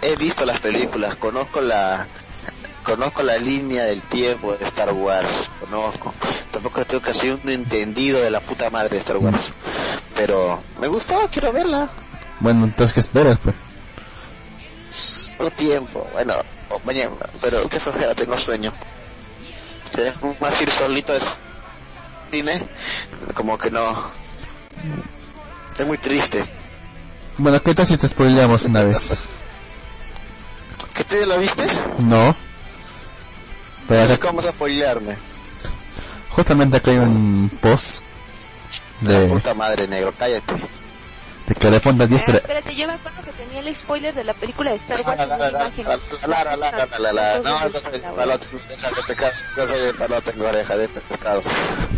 He 0.01 0.15
visto 0.15 0.45
las 0.45 0.59
películas, 0.59 1.15
conozco 1.15 1.61
la 1.61 2.07
conozco 2.83 3.23
la 3.23 3.37
línea 3.37 3.83
del 3.83 4.01
tiempo 4.01 4.53
de 4.53 4.65
Star 4.65 4.91
Wars, 4.93 5.49
conozco. 5.59 6.13
Tampoco 6.51 6.85
tengo 6.85 7.01
que 7.01 7.13
ser 7.13 7.33
un 7.35 7.49
entendido 7.49 8.19
de 8.19 8.29
la 8.29 8.39
puta 8.39 8.69
madre 8.69 8.95
de 8.95 8.97
Star 8.97 9.17
Wars. 9.17 9.51
Pero 10.15 10.59
me 10.79 10.87
gustó, 10.87 11.15
quiero 11.31 11.51
verla. 11.51 11.89
Bueno, 12.39 12.65
entonces, 12.65 12.93
¿qué 12.93 12.99
esperas, 12.99 13.37
pues? 13.41 13.55
No 15.39 15.49
tiempo, 15.49 16.07
bueno, 16.13 16.33
mañana, 16.83 17.11
pero 17.41 17.67
qué 17.69 17.79
flojera, 17.79 18.13
tengo 18.13 18.37
sueño. 18.37 18.73
Que 19.93 20.13
Más 20.39 20.61
ir 20.61 20.71
solito 20.71 21.13
es 21.13 21.37
cine, 22.31 22.63
como 23.33 23.57
que 23.57 23.71
no. 23.71 23.93
Es 25.77 25.85
muy 25.85 25.97
triste. 25.97 26.43
Bueno, 27.37 27.61
¿qué 27.61 27.73
tal 27.73 27.85
si 27.85 27.97
te 27.97 28.07
spoileamos 28.07 28.65
una 28.65 28.83
vez? 28.83 29.17
¿Que 30.93 31.03
tú 31.03 31.15
ya 31.17 31.25
lo 31.25 31.37
viste? 31.39 31.65
No. 32.05 32.35
Pero 33.87 34.13
acá, 34.13 34.27
¿Cómo 34.27 34.37
vas 34.37 34.45
a 34.47 34.51
spoilearme? 34.51 35.15
justamente 36.29 36.77
acá 36.77 36.91
hay 36.91 36.97
un 36.97 37.51
post 37.61 38.03
La 39.01 39.19
de, 39.19 39.27
puta 39.27 39.53
madre 39.53 39.87
negro, 39.87 40.13
cállate. 40.17 40.53
De 41.53 41.59
que 41.59 41.69
responda 41.69 42.07
10 42.07 42.21
Ah, 42.21 42.25
pre- 42.25 42.37
espérate, 42.37 42.75
yo 42.75 42.87
me 42.87 42.93
acuerdo 42.93 43.21
que 43.23 43.31
tenía 43.33 43.59
el 43.59 43.75
spoiler 43.75 44.13
de 44.15 44.23
la 44.23 44.33
película 44.33 44.69
de 44.71 44.77
Star 44.77 45.01
Wars 45.01 45.19
en 45.19 45.29
la, 45.29 45.49
imagen. 45.49 45.85
No, 45.85 47.69
yo 47.69 47.79
soy 47.81 47.99
palote, 47.99 48.47
deja 48.69 48.89
de 48.89 49.03
pecar. 49.07 49.31
Yo 49.57 49.67
soy 49.67 49.93
palote, 49.97 50.41
oreja 50.41 50.77
de 50.77 50.87
pescado. 50.87 51.41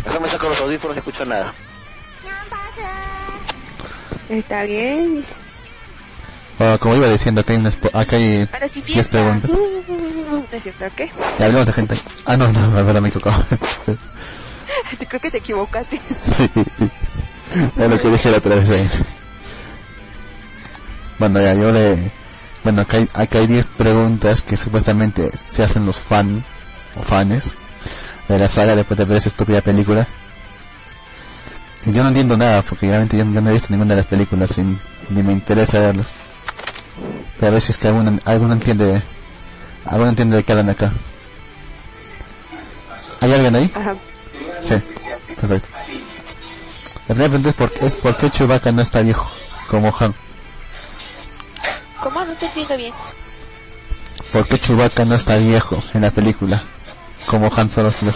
Mejor 0.04 0.20
me 0.20 0.28
saco 0.28 0.48
los 0.48 0.60
audífonos 0.60 0.96
y 0.96 0.98
escucho 0.98 1.24
nada. 1.24 1.54
Está 4.28 4.62
bien. 4.64 5.24
Ah, 6.58 6.78
como 6.80 6.96
iba 6.96 7.08
diciendo, 7.08 7.40
acá 7.42 7.52
hay, 7.52 7.58
una 7.58 7.70
spo- 7.70 7.90
acá 7.92 8.16
hay 8.16 8.48
Ahora 8.52 8.68
sí 8.68 8.80
10 8.80 8.94
fiesta. 8.94 9.10
preguntas. 9.12 9.50
No 9.50 10.46
es 10.50 10.62
cierto, 10.62 10.84
¿qué? 10.96 11.12
Y 11.38 11.42
hablemos 11.42 11.66
de 11.66 11.72
gente. 11.72 11.96
Ah, 12.24 12.36
no, 12.36 12.48
no, 12.50 12.74
la 12.74 12.82
verdad 12.82 13.00
me 13.00 13.08
equivocó. 13.10 13.30
Creo 15.08 15.20
que 15.20 15.30
te 15.30 15.38
equivocaste. 15.38 16.00
sí. 16.20 16.50
Es 17.76 17.90
lo 17.90 18.00
que 18.00 18.08
dije 18.08 18.30
la 18.30 18.38
otra 18.38 18.56
vez 18.56 18.70
ahí. 18.70 18.88
Bueno, 21.18 21.40
ya, 21.40 21.54
yo 21.54 21.72
le... 21.72 22.12
Bueno, 22.62 22.82
acá 22.82 22.96
hay, 22.96 23.08
acá 23.14 23.38
hay 23.38 23.46
10 23.46 23.68
preguntas 23.70 24.42
que 24.42 24.56
supuestamente 24.56 25.30
se 25.48 25.62
hacen 25.62 25.84
los 25.84 25.98
fan 25.98 26.44
o 26.96 27.02
fans 27.02 27.56
de 28.28 28.38
la 28.38 28.48
saga 28.48 28.74
después 28.74 28.96
de 28.96 29.04
ver 29.04 29.18
esa 29.18 29.28
estúpida 29.28 29.60
película. 29.60 30.08
Y 31.86 31.92
yo 31.92 32.02
no 32.02 32.08
entiendo 32.08 32.36
nada, 32.36 32.62
porque 32.62 32.88
realmente 32.88 33.18
yo, 33.18 33.24
yo 33.24 33.40
no 33.40 33.50
he 33.50 33.52
visto 33.52 33.68
ninguna 33.70 33.90
de 33.90 33.96
las 33.96 34.06
películas 34.06 34.56
y 34.58 34.62
ni 35.10 35.22
me 35.22 35.32
interesa 35.32 35.80
verlas. 35.80 36.14
Pero 37.36 37.48
a 37.48 37.50
ver 37.50 37.60
si 37.60 37.72
es 37.72 37.78
que 37.78 37.88
alguno, 37.88 38.18
alguno 38.24 38.54
entiende, 38.54 39.02
alguno 39.84 40.08
entiende 40.08 40.36
de 40.36 40.44
qué 40.44 40.52
hablan 40.52 40.70
acá. 40.70 40.92
¿Hay 43.20 43.32
alguien 43.32 43.54
ahí? 43.56 43.70
Ajá. 43.74 43.96
Sí, 44.60 44.74
perfecto. 45.28 45.68
La 47.06 47.14
primera 47.14 47.28
pregunta 47.28 47.48
es 47.50 47.54
por, 47.54 47.72
es 47.82 47.96
por 47.96 48.16
qué 48.16 48.30
Chewbacca 48.30 48.72
no 48.72 48.80
está 48.80 49.02
viejo, 49.02 49.30
como 49.68 49.94
Han. 49.98 50.14
¿Cómo? 52.04 52.22
No 52.22 52.34
te 52.34 52.44
entiendo 52.44 52.76
bien. 52.76 52.92
¿Por 54.30 54.46
qué 54.46 54.58
Chewbacca 54.58 55.06
no 55.06 55.14
está 55.14 55.38
viejo 55.38 55.82
en 55.94 56.02
la 56.02 56.10
película? 56.10 56.62
Como 57.24 57.50
Han 57.56 57.70
solo 57.70 57.90
si 57.90 58.04
lo. 58.04 58.12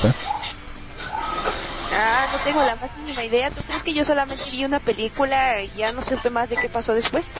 Ah, 1.96 2.26
no 2.30 2.38
tengo 2.44 2.62
la 2.62 2.76
más 2.76 2.94
mínima 2.98 3.24
idea. 3.24 3.50
¿Tú 3.50 3.62
crees 3.66 3.82
que 3.82 3.94
yo 3.94 4.04
solamente 4.04 4.44
vi 4.52 4.66
una 4.66 4.78
película 4.78 5.62
y 5.62 5.70
ya 5.74 5.92
no 5.92 6.02
supe 6.02 6.28
más 6.28 6.50
de 6.50 6.56
qué 6.56 6.68
pasó 6.68 6.92
después? 6.92 7.32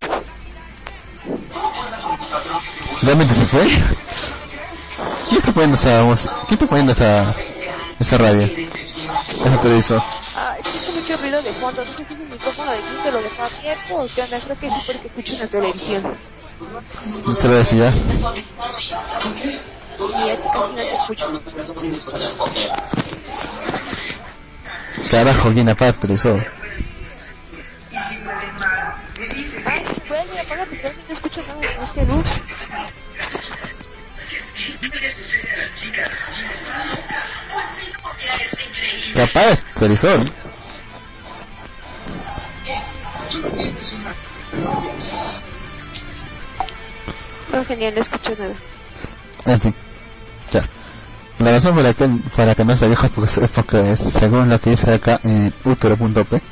¿Realmente 3.02 3.34
se 3.34 3.44
fue? 3.44 3.66
¿Quién 5.28 5.38
está 5.38 5.52
poniendo 5.52 5.76
esa? 5.76 6.02
¿Quién 6.46 6.52
está 6.54 6.66
poniendo 6.66 6.92
esa, 6.92 7.34
esa 8.00 8.16
radio? 8.16 8.42
Ese 8.44 9.58
televisor. 9.60 10.02
Ah, 10.34 10.56
escucho 10.58 10.92
mucho 10.98 11.14
ruido 11.18 11.42
de 11.42 11.52
fondo. 11.52 11.84
No 11.84 11.92
sé 11.92 12.06
si 12.06 12.14
es 12.14 12.20
el 12.20 12.28
micrófono 12.28 12.72
de 12.72 12.78
Kim 12.78 13.02
que 13.02 13.10
lo 13.10 13.20
dejó 13.20 13.42
abierto 13.42 13.96
o 13.96 14.08
qué 14.14 14.22
onda. 14.22 14.40
Creo 14.40 14.58
que 14.58 14.70
sí 14.70 14.76
porque 14.86 15.06
escucho 15.08 15.34
en 15.34 15.40
la 15.40 15.48
televisión. 15.48 16.37
No 16.60 17.34
te 17.34 17.48
lo 17.48 17.54
decía. 17.54 17.92
Y 19.98 20.30
casi 20.30 20.72
no 20.72 20.74
te 20.74 20.92
escucho. 20.92 21.42
Carajo, 25.10 25.52
¿quién? 25.52 25.68
Ah, 29.66 29.80
si 29.84 30.00
puedes, 30.00 30.30
apaga 30.40 30.64
porque 30.64 30.80
casi 30.80 31.00
no 31.06 31.14
escucho 31.14 31.42
nada. 31.42 31.60
¿Te 39.14 39.22
apagas 39.22 39.58
el 39.58 39.74
televisor? 39.74 40.20
Oh, 47.54 47.64
genial, 47.64 47.94
no 47.94 48.00
escucho 48.00 48.32
nada. 48.38 48.54
En 49.46 49.60
fin, 49.60 49.74
ya. 50.52 50.68
La 51.38 51.52
razón 51.52 51.74
por 51.74 51.84
la 51.84 51.94
que, 51.94 52.06
por 52.08 52.46
la 52.46 52.54
que 52.54 52.64
no 52.64 52.72
está 52.72 52.86
viejo 52.86 53.06
es 53.06 53.12
porque, 53.12 53.44
es 53.44 53.50
porque 53.50 53.96
según 53.96 54.48
lo 54.48 54.60
que 54.60 54.70
dice 54.70 54.92
acá 54.92 55.20
en 55.22 55.54
utero.p 55.64 56.42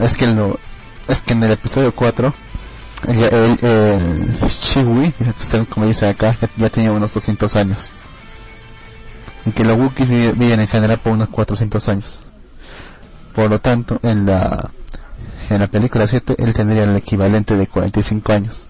es 0.00 0.16
que 0.16 0.26
lo, 0.26 0.58
es 1.08 1.20
que 1.22 1.34
en 1.34 1.42
el 1.44 1.52
episodio 1.52 1.94
4 1.94 2.34
el, 3.08 3.24
el, 3.24 3.58
el 3.62 4.48
Chiwi, 4.48 5.14
como 5.70 5.86
dice 5.86 6.08
acá, 6.08 6.36
ya, 6.40 6.50
ya 6.56 6.68
tenía 6.70 6.92
unos 6.92 7.14
200 7.14 7.54
años. 7.56 7.92
Y 9.46 9.52
que 9.52 9.64
los 9.64 9.78
Wookiees 9.78 10.08
vive- 10.08 10.32
viven 10.32 10.60
en 10.60 10.68
general 10.68 10.98
por 10.98 11.12
unos 11.12 11.28
400 11.30 11.88
años. 11.88 12.20
Por 13.34 13.48
lo 13.48 13.58
tanto, 13.60 13.98
en 14.02 14.26
la, 14.26 14.70
en 15.48 15.60
la 15.60 15.66
película 15.68 16.06
7 16.06 16.34
él 16.38 16.52
tendría 16.52 16.84
el 16.84 16.96
equivalente 16.96 17.56
de 17.56 17.66
45 17.68 18.32
años 18.32 18.62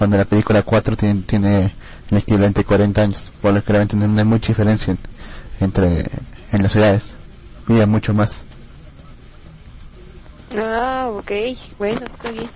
cuando 0.00 0.16
la 0.16 0.24
película 0.24 0.62
4 0.62 0.96
tiene, 0.96 1.20
tiene 1.24 1.74
el 2.10 2.16
equivalente 2.16 2.62
de 2.62 2.64
40 2.64 3.02
años, 3.02 3.30
por 3.42 3.52
lo 3.52 3.62
que 3.62 3.70
realmente 3.70 3.96
no 3.96 4.18
hay 4.18 4.24
mucha 4.24 4.48
diferencia 4.48 4.92
en- 4.92 4.98
entre 5.60 6.06
en 6.52 6.62
las 6.62 6.74
edades, 6.74 7.16
vive 7.68 7.84
mucho 7.84 8.14
más. 8.14 8.46
Ah, 10.56 11.10
ok. 11.12 11.30
Bueno, 11.76 12.00
está 12.10 12.30
bien. 12.30 12.48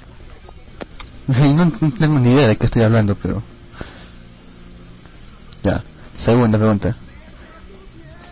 No, 1.55 1.67
no 1.67 1.93
tengo 1.93 2.19
ni 2.19 2.31
idea 2.33 2.49
de 2.49 2.57
qué 2.57 2.65
estoy 2.65 2.81
hablando, 2.83 3.15
pero 3.15 3.43
ya. 5.63 5.83
Segunda 6.17 6.57
pregunta. 6.57 6.97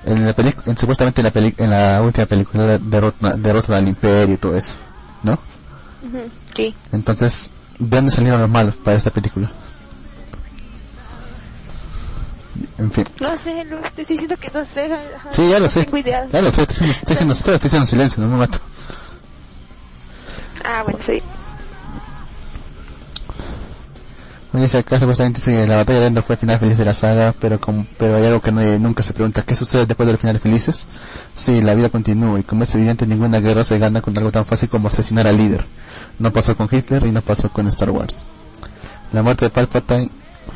En 0.06 0.24
la 0.24 0.34
en, 0.64 0.78
supuestamente 0.78 1.20
en 1.20 1.24
la, 1.26 1.30
peli- 1.32 1.55
en 1.59 1.68
la 1.68 2.01
última 2.01 2.24
película 2.24 2.62
de- 2.64 2.78
derrotan, 2.78 3.43
derrotan 3.43 3.76
al 3.76 3.89
imperio 3.89 4.36
y 4.36 4.39
todo 4.39 4.56
eso, 4.56 4.74
¿no? 5.22 5.39
Sí. 6.56 6.74
Entonces, 6.93 7.51
¿de 7.89 7.97
dónde 7.97 8.11
salieron 8.11 8.41
los 8.41 8.51
malos 8.51 8.77
para 8.77 8.97
esta 8.97 9.11
película? 9.11 9.51
En 12.79 12.91
fin. 12.91 13.07
No 13.21 13.37
sé, 13.37 13.65
Luz, 13.65 13.81
te 13.95 14.03
estoy 14.03 14.15
diciendo 14.17 14.37
que 14.37 14.51
no 14.51 14.65
sé. 14.65 14.93
ajá, 14.93 15.33
Sí, 15.33 15.49
ya 15.49 15.59
lo 15.59 15.67
no 15.67 15.69
sé. 15.69 15.87
Ya 16.33 16.43
lo 16.43 16.51
sé, 16.51 16.63
estoy 16.63 16.89
haciendo, 16.89 16.93
estoy 16.93 17.15
haciendo, 17.15 17.35
estoy 17.35 17.55
haciendo 17.55 17.87
silencio, 17.87 18.23
no 18.23 18.29
me 18.31 18.37
mato. 18.39 18.59
Ah, 20.65 20.83
bueno, 20.85 20.99
sí. 21.01 21.23
Oye, 24.55 24.69
si 24.69 24.77
acá 24.77 24.99
supuestamente 24.99 25.39
dice 25.39 25.53
que 25.53 25.66
la 25.66 25.77
batalla 25.77 26.01
de 26.01 26.07
Endor 26.09 26.23
fue 26.24 26.35
el 26.35 26.39
final 26.39 26.59
feliz 26.59 26.77
de 26.77 26.85
la 26.85 26.93
saga, 26.93 27.35
pero 27.41 27.59
hay 28.01 28.27
algo 28.27 28.43
que 28.43 28.53
nunca 28.53 29.03
se 29.03 29.15
pregunta, 29.15 29.41
¿qué 29.43 29.55
sucede 29.55 29.87
después 29.87 30.07
de 30.07 30.12
los 30.12 30.20
finales 30.20 30.43
felices? 30.43 30.89
Sí, 31.35 31.62
la 31.62 31.74
vida 31.74 31.89
continúa, 31.89 32.39
y 32.39 32.43
como 32.43 32.65
es 32.65 32.74
evidente, 32.74 33.07
ninguna 33.07 33.41
guerra 33.41 33.65
se 33.65 33.79
gana 33.79 34.03
con 34.03 34.16
algo 34.19 34.31
tan 34.31 34.45
fácil 34.45 34.69
como 34.69 34.89
asesinar 34.89 35.27
al 35.27 35.39
líder. 35.39 35.65
No 36.19 36.35
pasó 36.35 36.55
con 36.55 36.69
Hitler 36.70 37.07
y 37.07 37.12
no 37.12 37.23
pasó 37.23 37.51
con 37.51 37.66
Star 37.69 37.91
Wars. 37.91 38.24
La 39.12 39.23
muerte 39.23 39.47
de 39.47 39.51
Palpatine 39.51 40.11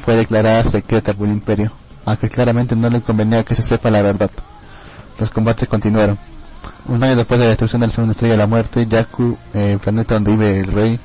fue 0.05 0.15
declarada 0.15 0.63
secreta 0.63 1.15
por 1.15 1.27
el 1.29 1.33
Imperio, 1.33 1.73
aunque 2.05 2.29
claramente 2.29 2.77
no 2.77 2.91
le 2.91 3.01
convenía 3.01 3.45
que 3.45 3.55
se 3.55 3.63
sepa 3.63 3.91
la 3.91 4.03
verdad. 4.03 4.31
Los 5.19 5.31
combates 5.31 5.69
continuaron. 5.69 6.19
Un 6.87 7.03
año 7.03 7.17
después 7.17 7.41
de 7.41 7.47
la 7.47 7.51
destrucción 7.51 7.81
de 7.81 7.87
la 7.87 7.93
segunda 7.93 8.13
estrella 8.13 8.35
de 8.35 8.39
la 8.39 8.47
muerte, 8.47 8.87
Jakku, 8.91 9.39
eh, 9.55 9.73
el 9.73 9.79
planeta 9.79 10.15
donde 10.15 10.33
vive 10.33 10.61
el 10.61 10.71
rey, 10.71 11.01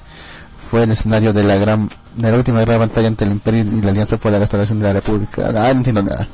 fue 0.72 0.84
el 0.84 0.92
escenario 0.92 1.34
de 1.34 1.44
la 1.44 1.58
gran, 1.58 1.90
de 2.16 2.32
la 2.32 2.38
última 2.38 2.62
gran 2.62 2.80
batalla 2.80 3.10
entre 3.10 3.28
el 3.28 3.34
Imperio 3.34 3.62
y 3.62 3.82
la 3.82 3.92
Alianza 3.92 4.16
por 4.16 4.32
la 4.32 4.40
restauración 4.40 4.80
de 4.80 4.86
la 4.86 4.94
República. 4.94 5.48
Ah, 5.50 5.74
no 5.74 5.80
entiendo 5.80 6.02
nada. 6.02 6.30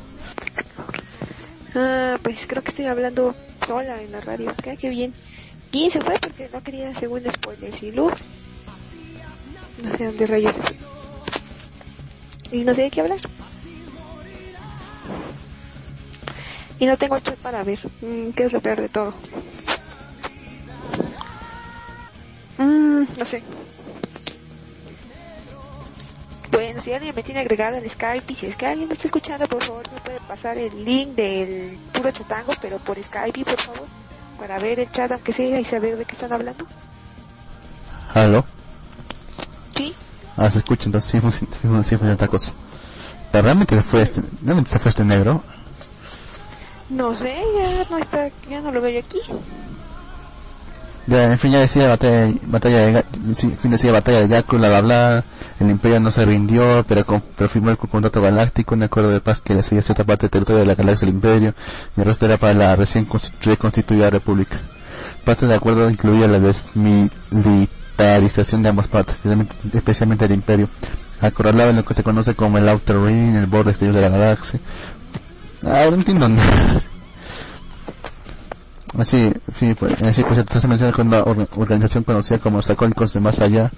Ah, 1.74 2.18
pues 2.22 2.46
creo 2.46 2.62
que 2.62 2.68
estoy 2.68 2.86
hablando 2.86 3.34
sola 3.66 4.00
en 4.00 4.12
la 4.12 4.20
radio. 4.20 4.54
¿Qué, 4.62 4.76
qué 4.76 4.90
bien. 4.90 5.12
¿Quién 5.72 5.90
se 5.90 6.00
fue? 6.00 6.20
Porque 6.20 6.48
no 6.52 6.62
quería 6.62 6.94
según 6.94 7.24
spoilers. 7.28 7.82
Y 7.82 7.90
Lux. 7.90 8.28
No 9.82 9.96
sé 9.96 10.06
dónde 10.06 10.26
rayos 10.28 10.54
se 10.54 10.62
fue. 10.62 10.76
Y 12.52 12.62
no 12.62 12.74
sé 12.74 12.82
de 12.82 12.90
qué 12.92 13.00
hablar. 13.00 13.18
Y 16.78 16.86
no 16.86 16.96
tengo 16.96 17.18
chat 17.18 17.38
para 17.38 17.64
ver. 17.64 17.80
Mm, 18.02 18.30
¿Qué 18.36 18.44
es 18.44 18.52
lo 18.52 18.60
peor 18.60 18.82
de 18.82 18.88
todo? 18.88 19.14
Mm, 22.56 23.02
no 23.18 23.24
sé. 23.24 23.42
Bueno, 26.58 26.80
si 26.80 26.92
alguien 26.92 27.14
me 27.14 27.22
tiene 27.22 27.38
agregado 27.38 27.76
en 27.76 27.88
Skype 27.88 28.32
y 28.32 28.34
si 28.34 28.46
es 28.46 28.56
que 28.56 28.66
alguien 28.66 28.88
me 28.88 28.94
está 28.94 29.06
escuchando, 29.06 29.46
por 29.46 29.62
favor 29.62 29.84
me 29.92 30.00
puede 30.00 30.18
pasar 30.18 30.58
el 30.58 30.84
link 30.84 31.14
del 31.14 31.78
puro 31.92 32.10
chutango, 32.10 32.52
pero 32.60 32.80
por 32.80 33.00
Skype, 33.00 33.44
por 33.44 33.60
favor, 33.60 33.86
para 34.40 34.58
ver 34.58 34.80
el 34.80 34.90
chat 34.90 35.12
aunque 35.12 35.32
sea 35.32 35.60
y 35.60 35.64
saber 35.64 35.96
de 35.96 36.04
qué 36.04 36.14
están 36.14 36.32
hablando. 36.32 36.66
¿Aló? 38.12 38.44
Sí. 39.76 39.94
Ah, 40.36 40.50
se 40.50 40.58
escucha, 40.58 40.86
entonces 40.86 41.08
sí, 41.08 41.46
sí, 41.84 41.96
fue 41.96 42.10
otra 42.10 42.26
cosa. 42.26 42.52
Pero 43.30 43.44
realmente 43.44 43.76
se 43.76 43.82
fue 43.82 44.02
este, 44.02 44.20
realmente 44.42 44.68
se 44.68 44.80
fue 44.80 44.88
este 44.88 45.04
negro. 45.04 45.44
No 46.90 47.14
sé, 47.14 47.36
ya 47.54 47.86
no 47.88 47.98
está, 47.98 48.32
ya 48.50 48.60
no 48.62 48.72
lo 48.72 48.80
veo 48.80 48.98
aquí. 48.98 49.20
Ya, 51.08 51.32
en 51.32 51.38
fin, 51.38 51.52
ya 51.52 51.60
decía 51.60 51.88
batalla, 51.88 52.26
de, 52.26 53.02
fin 53.34 53.70
decía 53.70 53.92
batalla 53.92 54.26
de 54.26 54.42
bla 54.42 54.80
bla 54.82 55.24
el 55.58 55.70
imperio 55.70 56.00
no 56.00 56.10
se 56.10 56.26
rindió, 56.26 56.84
pero, 56.86 57.06
con, 57.06 57.22
firmó 57.22 57.70
el 57.70 57.78
contrato 57.78 58.20
galáctico, 58.20 58.74
un 58.74 58.82
acuerdo 58.82 59.10
de 59.10 59.20
paz 59.20 59.40
que 59.40 59.54
le 59.54 59.62
cedía 59.62 59.80
cierta 59.80 60.04
parte 60.04 60.26
del 60.26 60.32
territorio 60.32 60.60
de 60.60 60.66
la 60.66 60.74
galaxia 60.74 61.06
del 61.06 61.14
imperio, 61.14 61.54
y 61.96 62.00
el 62.00 62.06
resto 62.06 62.26
era 62.26 62.36
para 62.36 62.52
la 62.52 62.76
recién 62.76 63.08
reconstituida 63.40 64.10
república. 64.10 64.58
Parte 65.24 65.46
del 65.46 65.56
acuerdo 65.56 65.88
incluía 65.88 66.28
la 66.28 66.40
desmilitarización 66.40 68.62
de 68.62 68.68
ambas 68.68 68.88
partes, 68.88 69.16
especialmente, 69.16 69.56
especialmente 69.72 70.26
el 70.26 70.32
imperio. 70.32 70.68
Acorralaba 71.22 71.70
en 71.70 71.76
lo 71.76 71.86
que 71.86 71.94
se 71.94 72.02
conoce 72.02 72.34
como 72.34 72.58
el 72.58 72.68
Outer 72.68 73.00
Ring, 73.00 73.34
el 73.34 73.46
borde 73.46 73.70
exterior 73.70 73.96
de 73.96 74.02
la 74.02 74.10
galaxia. 74.10 74.60
Ah, 75.64 75.86
no 75.88 75.94
entiendo 75.94 76.28
nada. 76.28 76.82
Así, 78.98 79.32
sí, 79.54 79.74
pues, 79.74 80.02
así 80.02 80.24
pues 80.24 80.44
se 80.48 80.66
menciona 80.66 80.92
con 80.92 81.06
una 81.06 81.22
organización 81.22 82.02
conocida 82.02 82.38
como 82.38 82.56
los 82.56 82.68
Acólicos 82.68 83.12
de 83.12 83.20
Más 83.20 83.40
Allá. 83.40 83.70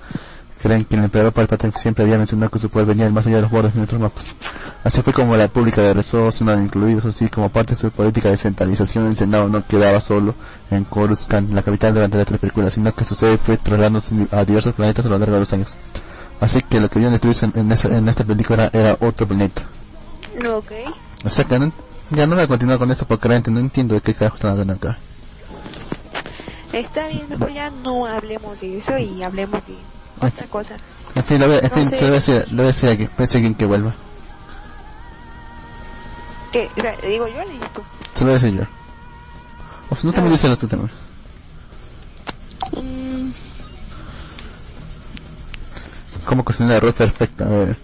Creen 0.62 0.86
que 0.86 0.96
el 0.96 1.04
emperador 1.04 1.32
Palpatine 1.34 1.72
siempre 1.76 2.04
había 2.04 2.16
mencionado 2.16 2.50
que 2.50 2.58
su 2.58 2.70
poder 2.70 2.88
venía 2.88 3.08
más 3.10 3.26
allá 3.26 3.36
de 3.36 3.42
los 3.42 3.50
bordes 3.50 3.74
de 3.74 3.82
otros 3.82 4.00
mapas. 4.00 4.34
Así 4.82 5.02
fue 5.02 5.12
como 5.12 5.36
la 5.36 5.44
República 5.44 5.82
de 5.82 5.92
Resos 5.92 6.40
no 6.40 6.58
incluidos, 6.58 7.04
así 7.04 7.28
como 7.28 7.50
parte 7.50 7.74
de 7.74 7.80
su 7.80 7.90
política 7.90 8.30
de 8.30 8.36
centralización, 8.38 9.06
el 9.06 9.16
Senado 9.16 9.48
no 9.48 9.66
quedaba 9.66 10.00
solo 10.00 10.34
en 10.70 10.84
Coruscant, 10.84 11.50
la 11.52 11.62
capital 11.62 11.94
durante 11.94 12.16
la 12.16 12.24
tres 12.24 12.40
películas, 12.40 12.72
sino 12.72 12.94
que 12.94 13.04
su 13.04 13.14
sede 13.14 13.36
fue 13.36 13.58
trasladándose 13.58 14.26
a 14.30 14.44
diversos 14.46 14.74
planetas 14.74 15.04
a 15.04 15.10
lo 15.10 15.18
largo 15.18 15.34
de 15.34 15.40
los 15.40 15.52
años. 15.52 15.76
Así 16.40 16.62
que 16.62 16.80
lo 16.80 16.88
que 16.88 16.98
vieron 16.98 17.12
destruirse 17.12 17.44
en, 17.44 17.52
en, 17.56 17.72
esa, 17.72 17.94
en 17.94 18.08
esta 18.08 18.24
película 18.24 18.70
era, 18.72 18.96
otro 19.00 19.28
planeta. 19.28 19.62
Ok. 20.46 20.72
O 21.24 21.30
sea 21.30 21.44
que 21.44 21.58
no, 21.58 21.72
ya 22.10 22.26
no 22.26 22.36
voy 22.36 22.44
a 22.44 22.48
continuar 22.48 22.78
con 22.78 22.90
esto 22.90 23.06
porque 23.06 23.28
realmente 23.28 23.50
no 23.50 23.60
entiendo 23.60 23.94
de 23.94 24.00
qué 24.00 24.14
carajo 24.14 24.36
están 24.36 24.52
hablando 24.52 24.74
acá. 24.74 24.98
Está 26.72 27.08
bien, 27.08 27.28
mejor 27.28 27.52
ya 27.52 27.70
no 27.70 28.06
hablemos 28.06 28.60
de 28.60 28.78
eso 28.78 28.96
y 28.98 29.22
hablemos 29.22 29.66
de 29.66 29.76
otra 30.20 30.46
cosa. 30.46 30.76
En 31.14 31.24
fin, 31.24 31.40
lo 31.40 31.48
voy, 31.48 31.56
en 31.56 31.68
no 31.68 31.84
sé. 31.84 31.96
se 31.96 32.02
lo 32.02 32.08
voy 32.08 32.16
a 32.16 32.20
decir, 32.20 32.46
lo 32.50 32.56
voy 32.56 32.64
a 32.64 32.66
decir 32.68 32.88
aquí, 32.88 33.04
voy 33.04 33.14
a 33.18 33.22
decir 33.22 33.56
que 33.56 33.66
vuelva. 33.66 33.94
¿Qué? 36.52 36.70
O 36.76 36.80
sea, 36.80 36.96
¿Digo 36.96 37.26
yo 37.28 37.40
o 37.40 37.44
le 37.44 37.52
dices 37.52 37.72
tú? 37.72 37.82
Se 38.14 38.20
lo 38.24 38.30
voy 38.30 38.38
a 38.38 38.42
decir 38.42 38.58
yo. 38.58 38.66
O 39.90 39.96
si 39.96 40.06
no, 40.06 40.12
también 40.12 40.32
díselo 40.32 40.56
tú 40.56 40.68
también. 40.68 40.90
Mm. 42.72 43.32
¿Cómo 46.26 46.44
cocinar 46.44 46.76
arroz 46.76 46.94
perfecto? 46.94 47.44
A 47.44 47.48
ver. 47.48 47.76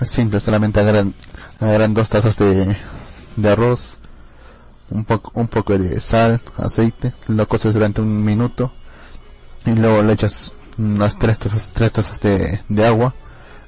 Es 0.00 0.10
simple, 0.10 0.40
solamente 0.40 0.80
agarran, 0.80 1.14
agarran 1.60 1.94
dos 1.94 2.10
tazas 2.10 2.36
de, 2.38 2.76
de 3.36 3.48
arroz, 3.48 3.98
un 4.94 5.04
poco, 5.04 5.32
un 5.34 5.48
poco 5.48 5.76
de 5.76 6.00
sal, 6.00 6.40
aceite, 6.56 7.12
lo 7.26 7.46
coces 7.48 7.74
durante 7.74 8.00
un 8.00 8.24
minuto 8.24 8.72
y 9.66 9.72
luego 9.72 10.02
le 10.02 10.12
echas 10.12 10.52
unas 10.78 11.18
tres 11.18 11.38
tazas, 11.38 11.70
tres 11.72 11.92
tazas 11.92 12.20
de, 12.20 12.62
de 12.68 12.86
agua, 12.86 13.12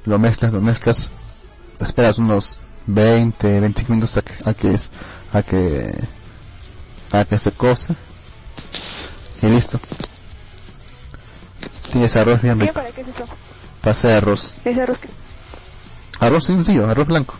lo 0.04 0.18
mezclas, 0.20 0.52
lo 0.52 0.60
mezclas, 0.60 1.10
esperas 1.80 2.18
unos 2.18 2.60
20, 2.86 3.60
25 3.60 3.92
minutos 3.92 4.16
a 4.16 4.22
que, 4.22 4.34
a 4.44 4.54
que, 4.54 4.78
a 5.32 5.42
que, 5.42 6.08
a 7.12 7.24
que 7.24 7.38
se 7.38 7.52
cose 7.52 7.96
y 9.42 9.48
listo. 9.48 9.80
Tienes 11.90 12.14
arroz 12.16 12.40
bien 12.40 12.60
rico. 12.60 12.72
¿Para 12.72 12.90
qué 12.90 13.00
es 13.00 13.08
eso? 13.08 13.24
Pase 13.80 14.08
de 14.08 14.14
arroz. 14.14 14.58
¿Es 14.64 14.78
arroz 14.78 14.98
qué? 14.98 15.08
Arroz 16.20 16.44
sencillo, 16.46 16.88
arroz 16.88 17.08
blanco. 17.08 17.34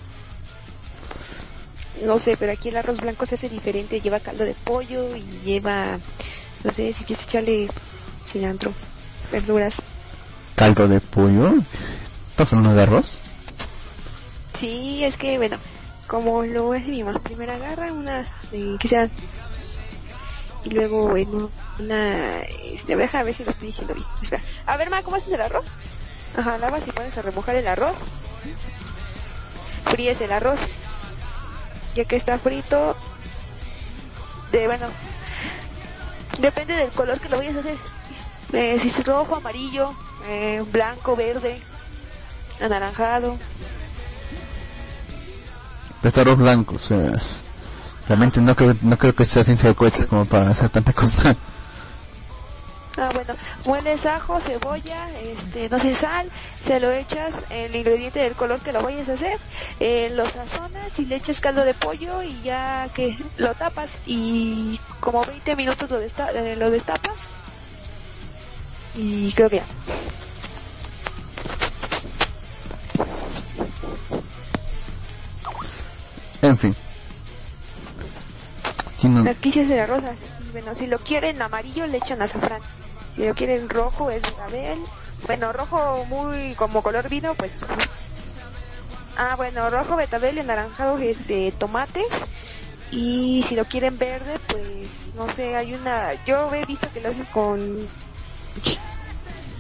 No 2.03 2.19
sé, 2.19 2.37
pero 2.37 2.53
aquí 2.53 2.69
el 2.69 2.77
arroz 2.77 3.01
blanco 3.01 3.27
se 3.27 3.37
hace 3.37 3.49
diferente. 3.49 4.01
Lleva 4.01 4.21
caldo 4.21 4.45
de 4.45 4.55
pollo 4.55 5.17
y 5.17 5.23
lleva, 5.45 5.99
no 6.65 6.73
sé, 6.73 6.93
si 6.93 7.05
quieres 7.05 7.25
echarle 7.25 7.69
cilantro, 8.27 8.73
verduras. 9.33 9.77
¿Caldo 10.55 10.89
de 10.89 11.01
pollo? 11.01 11.55
¿Estás 12.31 12.53
hablando 12.53 12.77
de 12.77 12.83
arroz? 12.83 13.19
Sí, 14.53 15.05
es 15.05 15.17
que, 15.17 15.37
bueno, 15.39 15.59
como 16.07 16.43
lo 16.45 16.73
hace 16.73 16.89
mi 16.89 17.03
mamá, 17.03 17.19
primero 17.21 17.53
agarra 17.53 17.93
una, 17.93 18.25
eh, 18.53 18.77
sea, 18.85 19.09
y 20.65 20.71
luego 20.71 21.17
en 21.17 21.51
una, 21.79 22.41
este, 22.41 22.97
deja 22.97 23.21
a 23.21 23.23
ver 23.23 23.35
si 23.35 23.45
lo 23.45 23.51
estoy 23.51 23.69
diciendo 23.69 23.95
bien. 23.95 24.07
Espera, 24.23 24.43
a 24.67 24.77
ver, 24.77 24.91
ma, 24.91 25.03
¿cómo 25.03 25.17
haces 25.17 25.33
el 25.33 25.41
arroz? 25.41 25.67
Ajá, 26.37 26.59
lavas 26.59 26.87
y 26.87 26.93
pones 26.93 27.17
a 27.17 27.23
remojar 27.23 27.57
el 27.57 27.67
arroz. 27.67 27.99
Fríes 29.85 30.21
el 30.21 30.33
arroz. 30.33 30.61
Ya 31.97 32.05
que 32.05 32.17
está 32.17 32.39
frito, 32.39 32.95
de 34.53 34.67
bueno, 34.67 34.87
depende 36.43 36.75
del 36.75 36.91
color 36.91 37.19
que 37.19 37.31
lo 37.31 37.39
vayas 37.39 37.57
a 37.57 37.61
hacer. 37.61 37.79
Eh, 38.53 38.79
si 38.79 38.89
es 38.89 39.07
rojo, 39.07 39.37
amarillo, 39.37 39.95
eh, 40.27 40.63
blanco, 40.71 41.17
verde, 41.17 41.59
anaranjado. 42.61 43.39
Este 46.03 46.21
arroz 46.21 46.37
blanco, 46.37 46.75
o 46.75 46.79
sea, 46.79 47.11
realmente 48.07 48.43
no 48.43 48.55
creo, 48.55 48.77
no 48.83 48.99
creo 48.99 49.15
que 49.15 49.25
sea 49.25 49.43
ciencia 49.43 49.71
de 49.71 49.75
cohetes 49.75 50.07
como 50.07 50.27
para 50.27 50.51
hacer 50.51 50.69
tanta 50.69 50.93
cosa. 50.93 51.35
Ah, 52.99 53.11
bueno, 53.13 53.35
mueles 53.67 54.07
ajo, 54.07 54.41
cebolla, 54.41 55.11
este, 55.21 55.69
no 55.69 55.79
sé, 55.79 55.95
sal, 55.95 56.31
se 56.63 56.81
lo 56.81 56.91
echas 56.91 57.45
el 57.51 57.77
ingrediente 57.77 58.21
del 58.21 58.35
color 58.35 58.61
que 58.61 58.73
lo 58.73 58.83
vayas 58.83 59.11
a 59.11 59.13
hacer, 59.13 59.39
eh, 59.81 60.11
lo 60.15 60.27
sazonas 60.27 60.99
y 60.99 61.05
le 61.05 61.17
echas 61.17 61.43
caldo 61.43 61.65
de 61.65 61.75
pollo 61.75 62.23
y 62.23 62.41
ya 62.41 62.89
que 62.95 63.19
lo 63.37 63.55
tapas 63.55 63.99
y 64.07 64.81
como 65.01 65.23
20 65.23 65.57
minutos 65.57 65.91
lo, 65.91 65.99
desta 65.99 66.31
eh, 66.31 66.57
lo 66.57 66.71
destapas 66.71 67.29
y 68.95 69.31
creo 69.33 69.51
que 69.51 69.57
ya. 69.57 69.67
En 76.43 76.57
fin. 76.57 76.75
Si 78.99 79.09
no... 79.09 79.29
Aquí 79.29 79.53
se 79.53 79.63
hace 79.63 79.75
de 79.75 79.87
rosas. 79.87 80.23
Bueno, 80.53 80.75
si 80.75 80.87
lo 80.87 80.99
quieren 80.99 81.43
amarillo 81.43 81.87
le 81.87 81.99
echan 81.99 82.23
azafrán. 82.23 82.63
Si 83.17 83.27
lo 83.27 83.35
quieren 83.35 83.71
rojo 83.71 84.11
es 84.11 84.23
betabel. 84.23 84.79
Bueno, 85.27 85.51
rojo 85.51 86.05
muy 86.05 86.55
como 86.55 86.83
color 86.83 87.09
vino, 87.09 87.35
pues. 87.35 87.65
Ah, 89.17 89.35
bueno, 89.37 89.71
rojo, 89.71 89.97
betabel 89.97 90.37
y 90.37 90.41
anaranjado 90.41 90.99
este 90.99 91.51
tomates. 91.53 92.27
Y 92.91 93.43
si 93.43 93.57
lo 93.57 93.65
quieren 93.65 93.97
verde, 93.99 94.39
pues 94.49 95.13
no 95.15 95.29
sé, 95.31 95.57
hay 95.57 95.73
una. 95.73 96.13
Yo 96.27 96.53
he 96.55 96.67
visto 96.67 96.93
que 96.93 97.01
lo 97.01 97.09
hacen 97.09 97.25
con 97.33 97.89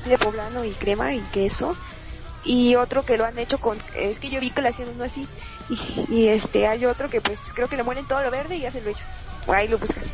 de 0.05 0.19
poblano 0.19 0.63
y 0.63 0.73
crema 0.73 1.15
y 1.15 1.21
queso. 1.21 1.75
Y 2.45 2.77
otro 2.77 3.07
que 3.07 3.17
lo 3.17 3.25
han 3.25 3.39
hecho 3.39 3.59
con. 3.59 3.79
Es 3.97 4.21
que 4.21 4.29
yo 4.29 4.39
vi 4.39 4.51
que 4.51 4.61
lo 4.61 4.69
hacían 4.69 4.91
uno 4.91 5.05
así. 5.05 5.27
Y, 6.11 6.29
este, 6.29 6.69
hay 6.69 6.85
otro 6.85 7.09
que 7.09 7.23
pues 7.23 7.41
creo 7.55 7.69
que 7.69 7.77
le 7.77 7.83
muelen 7.83 8.07
todo 8.07 8.23
lo 8.23 8.31
verde 8.31 8.57
y 8.57 8.61
ya 8.61 8.71
se 8.71 8.83
lo 8.83 8.91
echan. 8.91 9.09
Ahí 9.49 9.67
lo 9.67 9.79
buscan. 9.79 10.05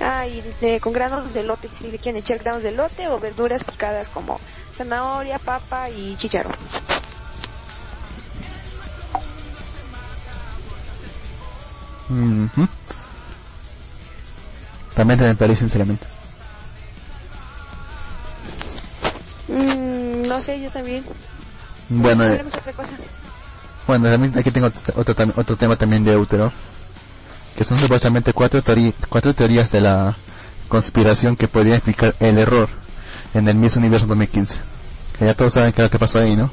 Ah, 0.00 0.26
y 0.26 0.42
de, 0.60 0.80
con 0.80 0.92
granos 0.92 1.34
de 1.34 1.42
lote, 1.42 1.68
si 1.72 1.90
le 1.90 1.98
quieren 1.98 2.20
echar 2.20 2.38
granos 2.38 2.62
de 2.62 2.72
lote 2.72 3.08
o 3.08 3.20
verduras 3.20 3.64
picadas 3.64 4.08
como 4.08 4.40
zanahoria, 4.72 5.38
papa 5.38 5.88
y 5.90 6.16
chicharrón. 6.16 6.56
Mm 12.08 12.46
-hmm. 12.46 12.68
Realmente 14.96 15.24
me 15.24 15.34
parece 15.34 15.60
sinceramente. 15.60 16.06
Mm, 19.48 20.26
no 20.28 20.40
sé, 20.40 20.60
yo 20.60 20.70
también. 20.70 21.04
Bueno, 21.88 22.24
eh, 22.24 22.42
otra 22.46 22.72
cosa. 22.72 22.92
bueno, 23.86 24.08
también 24.10 24.36
aquí 24.38 24.50
tengo 24.50 24.68
otro, 24.68 25.32
otro 25.36 25.56
tema 25.56 25.76
también 25.76 26.04
de 26.04 26.16
útero 26.16 26.52
que 27.56 27.64
son 27.64 27.78
supuestamente 27.78 28.32
cuatro, 28.32 28.62
cuatro 29.08 29.34
teorías 29.34 29.70
de 29.70 29.80
la 29.80 30.16
conspiración 30.68 31.36
que 31.36 31.48
podrían 31.48 31.76
explicar 31.76 32.14
el 32.20 32.38
error 32.38 32.68
en 33.34 33.48
el 33.48 33.56
Miss 33.56 33.76
Universo 33.76 34.06
2015. 34.06 34.58
Que 35.18 35.26
ya 35.26 35.34
todos 35.34 35.52
saben 35.52 35.72
qué 35.72 35.88
que 35.88 35.98
pasó 35.98 36.18
ahí, 36.18 36.36
¿no? 36.36 36.50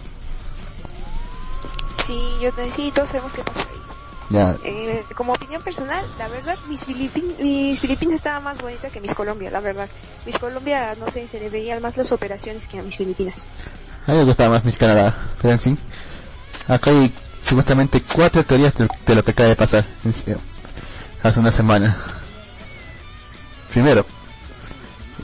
Sí, 2.06 2.20
yo 2.42 2.52
sí, 2.76 2.92
todos 2.94 3.10
sabemos 3.10 3.34
qué 3.34 3.44
pasó 3.44 3.60
ahí. 3.62 3.66
Ya. 4.30 4.56
Eh, 4.64 5.04
como 5.16 5.34
opinión 5.34 5.62
personal, 5.62 6.06
la 6.18 6.28
verdad, 6.28 6.56
mis, 6.70 6.86
Filipin 6.86 7.26
mis 7.40 7.80
Filipinas 7.80 8.16
estaba 8.16 8.40
más 8.40 8.60
bonita 8.62 8.90
que 8.90 9.02
mis 9.02 9.14
Colombia, 9.14 9.52
la 9.52 9.60
verdad. 9.60 9.90
Mis 10.26 10.38
Colombia, 10.38 10.96
no 11.00 11.10
sé, 11.10 11.28
se 11.28 11.40
le 11.40 11.50
veían 11.50 11.82
más 11.82 11.98
las 11.98 12.12
operaciones 12.12 12.68
que 12.68 12.80
a 12.80 12.84
mis 12.84 12.96
Filipinas. 12.96 13.44
A 14.08 14.12
mí 14.12 14.18
me 14.20 14.24
gustaba 14.24 14.50
más 14.56 14.64
mis 14.64 14.78
Canadá, 14.78 15.16
pero 15.42 15.54
en 15.54 15.60
fin. 15.60 15.78
Acá 16.68 16.92
hay 16.92 17.14
supuestamente 17.44 18.02
cuatro 18.02 18.44
teorías 18.44 18.74
de, 18.76 18.88
de 19.06 19.16
lo 19.16 19.24
que 19.24 19.32
acaba 19.32 19.50
de 19.50 19.56
pasar 19.56 19.86
hace 21.24 21.40
una 21.40 21.52
semana. 21.52 21.96
Primero, 23.70 24.06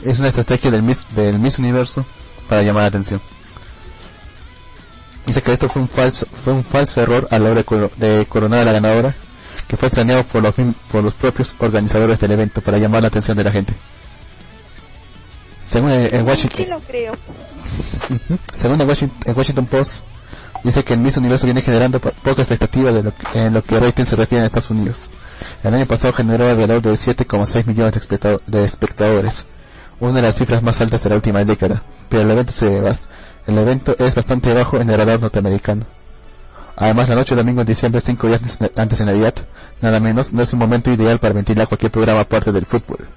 es 0.04 0.18
una 0.20 0.28
estrategia 0.28 0.70
del 0.70 0.82
Miss, 0.82 1.06
del 1.14 1.38
Miss 1.38 1.58
Universo 1.58 2.04
para 2.48 2.62
llamar 2.62 2.82
la 2.82 2.88
atención. 2.88 3.20
Dice 5.26 5.42
que 5.42 5.52
esto 5.52 5.68
fue 5.68 5.82
un 5.82 5.88
falso, 5.88 6.26
fue 6.32 6.54
un 6.54 6.64
falso 6.64 7.02
error 7.02 7.28
a 7.30 7.38
la 7.38 7.50
hora 7.50 7.64
de 7.96 8.26
coronar 8.26 8.60
a 8.60 8.64
la 8.64 8.72
ganadora, 8.72 9.14
que 9.66 9.76
fue 9.76 9.90
planeado 9.90 10.24
por 10.24 10.42
los, 10.42 10.54
por 10.90 11.04
los 11.04 11.14
propios 11.14 11.54
organizadores 11.58 12.18
del 12.20 12.30
evento 12.30 12.62
para 12.62 12.78
llamar 12.78 13.02
la 13.02 13.08
atención 13.08 13.36
de 13.36 13.44
la 13.44 13.52
gente. 13.52 13.74
Según 15.60 15.92
el, 15.92 16.22
Washington, 16.22 16.64
Sí 16.64 16.70
lo 16.70 16.80
creo. 16.80 17.14
según 18.54 18.80
el 18.80 18.88
Washington, 18.88 19.18
el 19.26 19.34
Washington 19.34 19.66
Post, 19.66 20.02
dice 20.64 20.84
que 20.84 20.94
el 20.94 21.00
Miss 21.00 21.16
Universo 21.16 21.46
viene 21.46 21.62
generando 21.62 22.00
po- 22.00 22.12
poca 22.22 22.42
expectativa 22.42 22.92
de 22.92 23.02
lo 23.02 23.14
que, 23.14 23.46
en 23.46 23.54
lo 23.54 23.62
que 23.62 23.78
rating 23.78 24.04
se 24.04 24.16
refiere 24.16 24.40
en 24.42 24.46
Estados 24.46 24.70
Unidos. 24.70 25.10
El 25.62 25.74
año 25.74 25.86
pasado 25.86 26.12
generó 26.14 26.48
alrededor 26.48 26.82
de 26.82 26.90
7,6 26.92 27.66
millones 27.66 27.92
de, 27.94 28.00
espectado- 28.00 28.40
de 28.46 28.64
espectadores, 28.64 29.46
una 30.00 30.14
de 30.14 30.22
las 30.22 30.36
cifras 30.36 30.62
más 30.62 30.80
altas 30.80 31.02
de 31.02 31.10
la 31.10 31.16
última 31.16 31.44
década, 31.44 31.82
pero 32.08 32.22
el 32.22 32.30
evento, 32.30 32.52
se 32.52 32.66
el 33.46 33.58
evento 33.58 33.96
es 33.98 34.14
bastante 34.14 34.52
bajo 34.52 34.78
en 34.78 34.90
el 34.90 34.96
radar 34.98 35.20
norteamericano. 35.20 35.84
Además, 36.76 37.08
la 37.08 37.16
noche 37.16 37.34
de 37.34 37.40
domingo 37.42 37.62
en 37.62 37.66
diciembre, 37.66 38.00
cinco 38.00 38.28
días 38.28 38.40
antes- 38.76 38.98
de 38.98 39.04
Navidad, 39.04 39.34
nada 39.80 39.98
menos, 39.98 40.32
no 40.32 40.42
es 40.42 40.52
un 40.52 40.60
momento 40.60 40.92
ideal 40.92 41.18
para 41.18 41.34
ventilar 41.34 41.66
cualquier 41.66 41.90
programa 41.90 42.20
aparte 42.20 42.52
del 42.52 42.66
fútbol. 42.66 43.08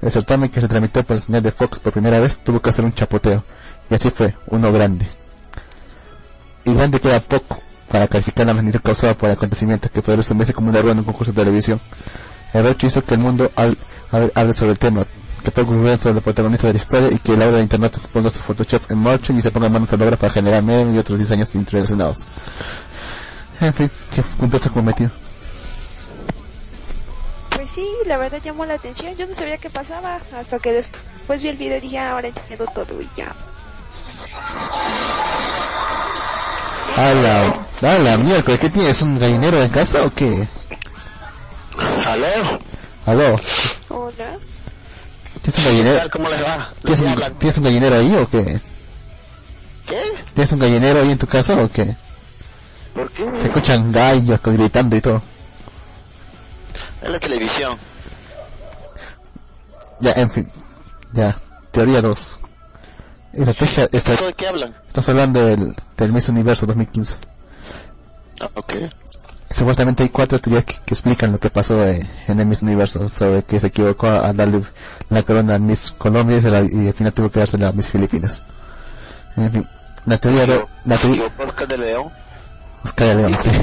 El 0.00 0.10
certamen 0.10 0.48
que 0.48 0.60
se 0.60 0.68
transmitió 0.68 1.04
por 1.04 1.16
el 1.16 1.20
señal 1.22 1.42
de 1.42 1.50
Fox 1.52 1.80
por 1.80 1.92
primera 1.92 2.20
vez 2.20 2.40
tuvo 2.40 2.60
que 2.60 2.70
hacer 2.70 2.84
un 2.84 2.94
chapoteo, 2.94 3.44
y 3.90 3.94
así 3.94 4.10
fue, 4.10 4.34
uno 4.46 4.72
grande. 4.72 5.06
Y 6.68 6.74
grande 6.74 7.00
queda 7.00 7.18
poco 7.20 7.58
para 7.90 8.06
calificar 8.08 8.46
la 8.46 8.52
magnitud 8.52 8.80
causada 8.80 9.14
por 9.16 9.30
el 9.30 9.36
acontecimiento 9.36 9.88
que 9.90 10.02
podría 10.02 10.16
resumirse 10.16 10.52
como 10.52 10.68
una 10.68 10.80
rueda 10.82 10.92
en 10.92 10.98
un 10.98 11.04
concurso 11.06 11.32
de 11.32 11.40
televisión. 11.42 11.80
El 12.52 12.66
hecho 12.66 12.86
hizo 12.86 13.02
que 13.02 13.14
el 13.14 13.20
mundo 13.20 13.50
hable, 13.56 14.52
sobre 14.52 14.72
el 14.72 14.78
tema, 14.78 15.06
que 15.42 15.50
poco 15.50 15.72
ocurrir 15.72 15.96
sobre 15.96 16.18
el 16.18 16.22
protagonista 16.22 16.66
de 16.66 16.74
la 16.74 16.78
historia 16.78 17.10
y 17.10 17.18
que 17.20 17.38
la 17.38 17.46
obra 17.46 17.56
de 17.56 17.62
internet 17.62 17.94
se 17.96 18.06
ponga 18.08 18.28
su 18.28 18.40
Photoshop 18.40 18.90
en 18.90 18.98
marcha 18.98 19.32
y 19.32 19.40
se 19.40 19.50
ponga 19.50 19.70
manos 19.70 19.90
a 19.94 19.96
la 19.96 20.04
obra 20.04 20.18
para 20.18 20.30
generar 20.30 20.62
memes 20.62 20.94
y 20.94 20.98
otros 20.98 21.18
diseños 21.18 21.54
interrelacionados. 21.54 22.28
En 23.62 23.72
fin, 23.72 23.90
que 24.14 24.22
cumplió 24.38 24.62
su 24.62 24.70
cometido. 24.70 25.10
Pues 27.56 27.70
sí, 27.70 27.86
la 28.06 28.18
verdad 28.18 28.42
llamó 28.44 28.66
la 28.66 28.74
atención. 28.74 29.16
Yo 29.16 29.26
no 29.26 29.34
sabía 29.34 29.56
qué 29.56 29.70
pasaba 29.70 30.20
hasta 30.36 30.58
que 30.58 30.72
después 30.72 31.40
vi 31.40 31.48
el 31.48 31.56
video 31.56 31.78
y 31.78 31.80
dije, 31.80 31.98
"Ah, 31.98 32.12
ahora 32.12 32.28
entiendo 32.28 32.66
todo 32.74 33.00
y 33.00 33.08
ya. 33.16 33.34
A 36.98 37.14
la, 37.14 37.94
a 37.94 37.98
la 37.98 38.16
miércoles, 38.16 38.58
¿qué 38.58 38.70
tienes? 38.70 39.02
¿Un 39.02 39.20
gallinero 39.20 39.62
en 39.62 39.68
casa 39.70 40.02
o 40.04 40.12
qué? 40.12 40.48
¿Aló? 42.04 42.58
¿Aló? 43.06 43.36
Hola. 43.88 44.36
¿Tienes 45.40 45.56
un 45.58 45.62
¿Qué 45.62 45.62
gallinero? 45.62 46.10
¿Cómo 46.10 46.28
les 46.28 46.42
va? 46.42 46.72
¿Tienes 46.82 47.00
¿Les 47.00 47.06
un, 47.06 47.08
hablan? 47.12 47.34
¿Tienes 47.38 47.58
un 47.58 47.64
gallinero 47.64 47.96
ahí 47.98 48.14
o 48.16 48.28
qué? 48.28 48.60
¿Qué? 49.86 50.02
¿Tienes 50.34 50.50
un 50.50 50.58
gallinero 50.58 51.00
ahí 51.02 51.12
en 51.12 51.18
tu 51.18 51.28
casa 51.28 51.54
o 51.62 51.70
qué? 51.70 51.94
¿Por 52.94 53.12
qué? 53.12 53.30
Se 53.40 53.46
escuchan 53.46 53.92
gallos 53.92 54.40
gritando 54.42 54.96
y 54.96 55.00
todo. 55.00 55.22
En 57.02 57.12
la 57.12 57.20
televisión. 57.20 57.78
Ya, 60.00 60.14
en 60.14 60.30
fin. 60.32 60.50
Ya, 61.12 61.36
teoría 61.70 62.02
2. 62.02 62.38
Estrategia, 63.32 63.88
esta, 63.92 64.12
¿Eso 64.14 64.26
de 64.26 64.32
qué 64.32 64.48
hablan? 64.48 64.74
estás 64.88 65.08
hablando 65.08 65.44
del, 65.44 65.74
del 65.96 66.12
Miss 66.12 66.28
Universo 66.28 66.66
2015. 66.66 67.16
Ah, 68.40 68.50
ok. 68.54 68.74
Supuestamente 69.50 70.02
hay 70.02 70.08
cuatro 70.10 70.38
teorías 70.40 70.64
que, 70.64 70.74
que 70.84 70.94
explican 70.94 71.32
lo 71.32 71.38
que 71.38 71.50
pasó 71.50 71.84
eh, 71.86 72.00
en 72.26 72.40
el 72.40 72.46
Miss 72.46 72.62
Universo, 72.62 73.08
sobre 73.08 73.42
que 73.44 73.60
se 73.60 73.68
equivocó 73.68 74.06
a, 74.08 74.28
a 74.28 74.32
darle 74.32 74.62
la 75.10 75.22
corona 75.22 75.54
a 75.54 75.58
Miss 75.58 75.94
Colombia 75.96 76.36
y, 76.38 76.42
se 76.42 76.50
la- 76.50 76.62
y 76.62 76.88
al 76.88 76.94
final 76.94 77.14
tuvo 77.14 77.30
que 77.30 77.38
dársela 77.40 77.68
a 77.68 77.72
Miss 77.72 77.90
Filipinas. 77.90 78.44
En 79.36 79.52
fin, 79.52 79.68
la 80.06 80.18
teoría 80.18 80.46
de, 80.46 80.64
la 80.84 80.96
¿Se 80.96 81.02
teoría, 81.02 81.26
equivocó 81.26 81.48
Oscar 81.50 81.68
de 81.68 81.78
León? 81.78 82.08
Oscar 82.84 83.08
de 83.08 83.14
León, 83.16 83.36
sí. 83.40 83.50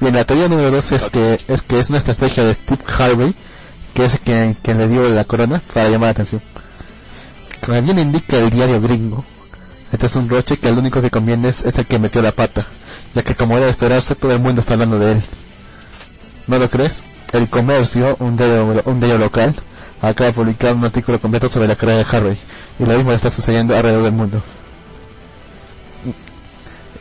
Bien, 0.00 0.14
la 0.14 0.24
teoría 0.24 0.48
número 0.48 0.70
dos 0.70 0.92
es 0.92 1.06
que 1.06 1.38
es 1.48 1.62
que 1.62 1.78
es 1.78 1.88
una 1.90 1.98
estrategia 1.98 2.44
de 2.44 2.52
Steve 2.54 2.82
Harvey, 2.98 3.34
que 3.96 4.04
es 4.04 4.18
quien, 4.22 4.52
quien 4.52 4.76
le 4.76 4.88
dio 4.88 5.08
la 5.08 5.24
corona 5.24 5.58
para 5.72 5.88
llamar 5.88 6.08
la 6.08 6.10
atención. 6.10 6.42
Como 7.64 7.80
bien 7.80 7.98
indica 7.98 8.36
el 8.36 8.50
diario 8.50 8.78
gringo, 8.78 9.24
este 9.90 10.04
es 10.04 10.16
un 10.16 10.28
roche 10.28 10.58
que 10.58 10.68
el 10.68 10.76
único 10.76 11.00
que 11.00 11.10
conviene 11.10 11.48
es, 11.48 11.64
es 11.64 11.78
el 11.78 11.86
que 11.86 11.98
metió 11.98 12.20
la 12.20 12.32
pata, 12.32 12.66
ya 13.14 13.22
que 13.22 13.34
como 13.34 13.56
era 13.56 13.64
de 13.64 13.70
esperarse, 13.70 14.14
todo 14.14 14.32
el 14.32 14.38
mundo 14.38 14.60
está 14.60 14.74
hablando 14.74 14.98
de 14.98 15.12
él. 15.12 15.22
¿No 16.46 16.58
lo 16.58 16.68
crees? 16.68 17.06
El 17.32 17.48
comercio, 17.48 18.16
un 18.20 18.36
diario, 18.36 18.82
un 18.84 19.00
local, 19.18 19.54
acaba 20.02 20.28
de 20.28 20.34
publicar 20.34 20.74
un 20.74 20.84
artículo 20.84 21.18
completo 21.18 21.48
sobre 21.48 21.66
la 21.66 21.74
carrera 21.74 22.04
de 22.04 22.16
Harvey, 22.16 22.36
y 22.78 22.84
lo 22.84 22.94
mismo 22.94 23.12
está 23.12 23.30
sucediendo 23.30 23.74
alrededor 23.74 24.02
del 24.02 24.12
mundo. 24.12 24.42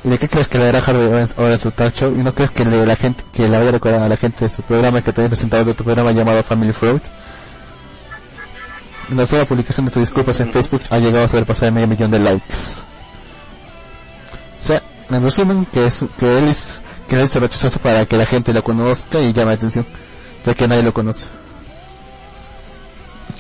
¿Y 0.06 0.10
de 0.10 0.20
qué 0.20 0.30
crees 0.30 0.48
que 0.48 0.60
le 0.60 0.66
dará 0.66 0.80
Harvey 0.80 1.08
en- 1.08 1.28
ahora 1.38 1.58
su 1.58 1.72
talk 1.72 1.94
show? 1.96 2.12
¿Y 2.12 2.24
no 2.24 2.34
crees 2.34 2.52
que 2.52 2.64
le, 2.64 2.86
la 2.86 2.96
gente, 2.96 3.24
que 3.34 3.44
le 3.50 3.58
vaya 3.58 3.70
a 3.70 3.72
recordar 3.74 4.04
a 4.04 4.08
la 4.10 4.16
gente 4.16 4.46
de 4.46 4.50
su 4.50 4.62
programa 4.62 5.02
que 5.02 5.12
también 5.12 5.32
presentado 5.32 5.66
de 5.66 5.72
otro 5.72 5.84
programa 5.84 6.12
llamado 6.12 6.44
Family 6.44 6.74
Fruit? 6.74 7.04
La 9.10 9.26
sola 9.26 9.46
publicación 9.46 9.86
de 9.88 9.92
sus 9.92 10.02
disculpas 10.02 10.40
en 10.40 10.52
Facebook 10.52 10.82
ha 10.92 11.00
llegado 11.00 11.26
a 11.26 11.28
sobrepasar 11.28 11.72
medio 11.72 11.88
millón 11.88 12.12
de 12.12 12.20
likes. 12.20 12.56
O 14.58 14.62
sea, 14.62 14.82
en 15.10 15.24
resumen, 15.24 15.66
que 15.66 15.86
es, 15.86 16.06
que 16.20 16.38
él 16.38 16.46
es, 16.50 16.80
que 17.08 17.16
él 17.16 17.24
hizo 17.26 17.40
rechazazo 17.40 17.80
para 17.80 18.06
que 18.06 18.16
la 18.18 18.26
gente 18.28 18.54
lo 18.54 18.64
conozca 18.64 19.20
y 19.20 19.34
llame 19.34 19.52
la 19.52 19.56
atención, 19.58 19.86
ya 20.46 20.54
que 20.54 20.68
nadie 20.68 20.84
lo 20.84 20.94
conoce. 20.94 21.26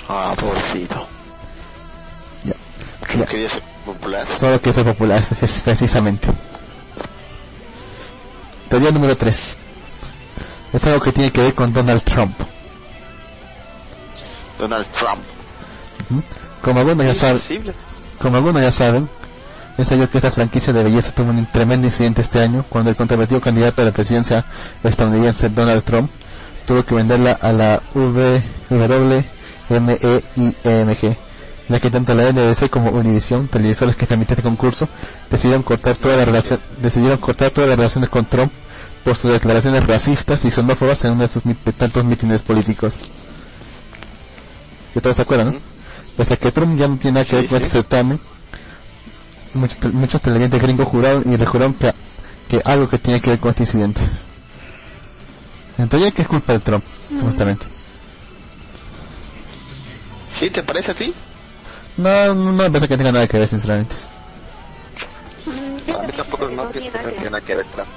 Ah, 0.07 0.33
pobrecito. 0.39 1.07
Ya. 2.43 3.25
Quería 3.25 3.49
ser 3.49 3.63
popular. 3.85 4.27
Solo 4.35 4.61
que 4.61 4.73
ser 4.73 4.83
popular, 4.85 5.23
precisamente. 5.63 6.27
Teoría 8.75 8.91
número 8.91 9.15
3. 9.15 9.57
Es 10.73 10.85
algo 10.85 10.99
que 10.99 11.13
tiene 11.13 11.31
que 11.31 11.41
ver 11.41 11.55
con 11.55 11.71
Donald 11.71 12.03
Trump. 12.03 12.37
Donald 14.59 14.85
Trump. 14.87 15.21
Como 16.61 16.81
algunos 16.81 17.05
ya 17.05 17.13
¿Es 17.13 17.19
saben, 17.19 17.41
como 18.21 18.35
algunos 18.35 18.61
ya 18.61 18.73
saben, 18.73 19.09
es 19.77 19.89
ello 19.93 20.09
que 20.09 20.17
esta 20.17 20.29
franquicia 20.29 20.73
de 20.73 20.83
belleza 20.83 21.13
tuvo 21.13 21.29
un 21.29 21.45
tremendo 21.45 21.87
incidente 21.87 22.19
este 22.21 22.41
año 22.41 22.65
cuando 22.67 22.89
el 22.89 22.97
controvertido 22.97 23.39
candidato 23.39 23.81
a 23.81 23.85
la 23.85 23.93
presidencia 23.93 24.43
estadounidense 24.83 25.47
Donald 25.47 25.85
Trump 25.85 26.11
tuvo 26.67 26.83
que 26.83 26.95
venderla 26.95 27.31
a 27.31 27.53
la 27.53 27.81
WMEIMG, 27.93 29.07
ya 31.69 31.79
que 31.79 31.91
tanto 31.91 32.13
la 32.13 32.29
NBC 32.29 32.69
como 32.69 32.89
Univision, 32.89 33.47
televisores 33.47 33.95
que 33.95 34.05
transmitían 34.05 34.39
el 34.39 34.43
concurso, 34.43 34.89
decidieron 35.29 35.63
cortar 35.63 35.95
toda 35.95 36.17
la 36.17 36.25
relación, 36.25 36.59
decidieron 36.81 37.19
cortar 37.19 37.51
todas 37.51 37.69
las 37.69 37.77
relaciones 37.77 38.09
con 38.09 38.25
Trump 38.25 38.51
por 39.05 39.15
sus 39.15 39.31
declaraciones 39.31 39.85
racistas 39.85 40.43
y 40.45 40.51
xenófobas 40.51 41.05
en 41.05 41.11
uno 41.13 41.21
de 41.21 41.27
sus 41.29 41.43
de 41.43 41.53
tantos 41.73 42.03
mítines 42.03 42.41
políticos. 42.41 43.07
Que 44.93 44.99
todos 44.99 45.15
se 45.15 45.21
acuerdan, 45.21 45.53
¿no? 45.53 45.59
Pese 46.17 46.33
a 46.33 46.37
que 46.37 46.51
Trump 46.51 46.77
ya 46.77 46.87
no 46.87 46.97
tiene 46.97 47.15
nada 47.15 47.25
que 47.25 47.31
Sí, 47.31 47.35
ver 47.37 47.47
con 47.47 47.57
sí. 47.59 47.63
este 47.65 47.77
certamen, 47.77 48.19
muchos, 49.53 49.77
te- 49.77 49.89
muchos 49.89 50.21
televidentes 50.21 50.59
gringos 50.61 50.87
juraron 50.87 51.23
y 51.31 51.35
rejuraron 51.37 51.75
que, 51.75 51.93
que 52.49 52.61
algo 52.65 52.89
que 52.89 52.97
tiene 52.97 53.21
que 53.21 53.29
ver 53.29 53.39
con 53.39 53.51
este 53.51 53.63
incidente. 53.63 54.01
Entonces, 55.77 56.11
¿qué 56.13 56.21
es 56.23 56.27
culpa 56.27 56.53
de 56.53 56.59
Trump, 56.59 56.83
supuestamente? 57.15 57.67
¿Sí? 60.39 60.49
¿Te 60.49 60.63
parece 60.63 60.91
a 60.91 60.95
ti? 60.95 61.13
No, 61.97 62.33
no, 62.33 62.51
no 62.53 62.63
me 62.63 62.69
parece 62.69 62.87
que 62.87 62.97
tenga 62.97 63.11
nada 63.11 63.27
que 63.27 63.37
ver, 63.37 63.47
sinceramente. 63.47 63.95
A 65.95 66.01
mí 66.01 66.11
tampoco 66.13 66.49
no 66.49 66.69
pienso 66.71 66.91
que 66.91 66.97
tenga 66.99 67.29
nada 67.29 67.41
que 67.41 67.55
ver, 67.55 67.65
claro. 67.67 67.89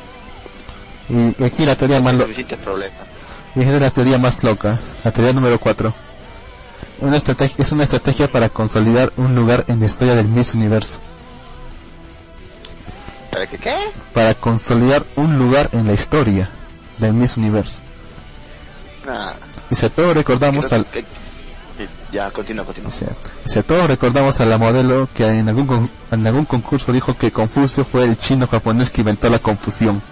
Y, 1.08 1.42
y 1.42 1.44
aquí 1.44 1.64
la 1.64 1.76
teoría 1.76 2.00
más, 2.00 2.14
lo- 2.14 2.24
Suficientes 2.24 2.58
problemas. 2.58 2.98
y 3.54 3.60
es 3.62 3.80
la 3.80 3.90
teoría 3.90 4.18
más 4.18 4.42
loca, 4.44 4.78
la 5.04 5.10
teoría 5.10 5.32
número 5.32 5.58
4. 5.58 5.92
Una 7.00 7.16
estrategia, 7.16 7.56
es 7.58 7.72
una 7.72 7.84
estrategia 7.84 8.30
para 8.30 8.48
consolidar 8.48 9.12
un 9.16 9.34
lugar 9.34 9.64
en 9.68 9.80
la 9.80 9.86
historia 9.86 10.14
del 10.16 10.26
Miss 10.26 10.54
Universo. 10.54 11.00
¿Para 13.30 13.46
qué 13.46 13.58
qué? 13.58 13.76
Para 14.14 14.34
consolidar 14.34 15.04
un 15.16 15.38
lugar 15.38 15.68
en 15.72 15.86
la 15.86 15.92
historia 15.92 16.50
del 16.98 17.12
Miss 17.12 17.36
Universo. 17.36 17.80
Nah. 19.06 19.32
Y 19.70 19.74
si 19.74 19.86
a 19.86 19.90
todos 19.90 20.14
recordamos 20.14 20.72
al, 20.72 20.86
que- 20.86 21.04
Ya, 22.10 22.30
continúa, 22.30 22.64
continúa. 22.64 22.90
Sea, 22.90 23.10
o 23.44 23.48
sea, 23.48 23.62
todos 23.62 23.86
recordamos 23.86 24.40
a 24.40 24.46
la 24.46 24.58
modelo 24.58 25.08
que 25.14 25.24
en 25.26 25.48
algún, 25.48 25.66
con- 25.66 25.90
en 26.10 26.26
algún 26.26 26.46
concurso 26.46 26.90
dijo 26.92 27.16
que 27.16 27.30
Confucio 27.30 27.84
fue 27.84 28.04
el 28.04 28.18
chino 28.18 28.46
japonés 28.48 28.90
que 28.90 29.02
inventó 29.02 29.28
la 29.30 29.38
confusión. 29.38 30.02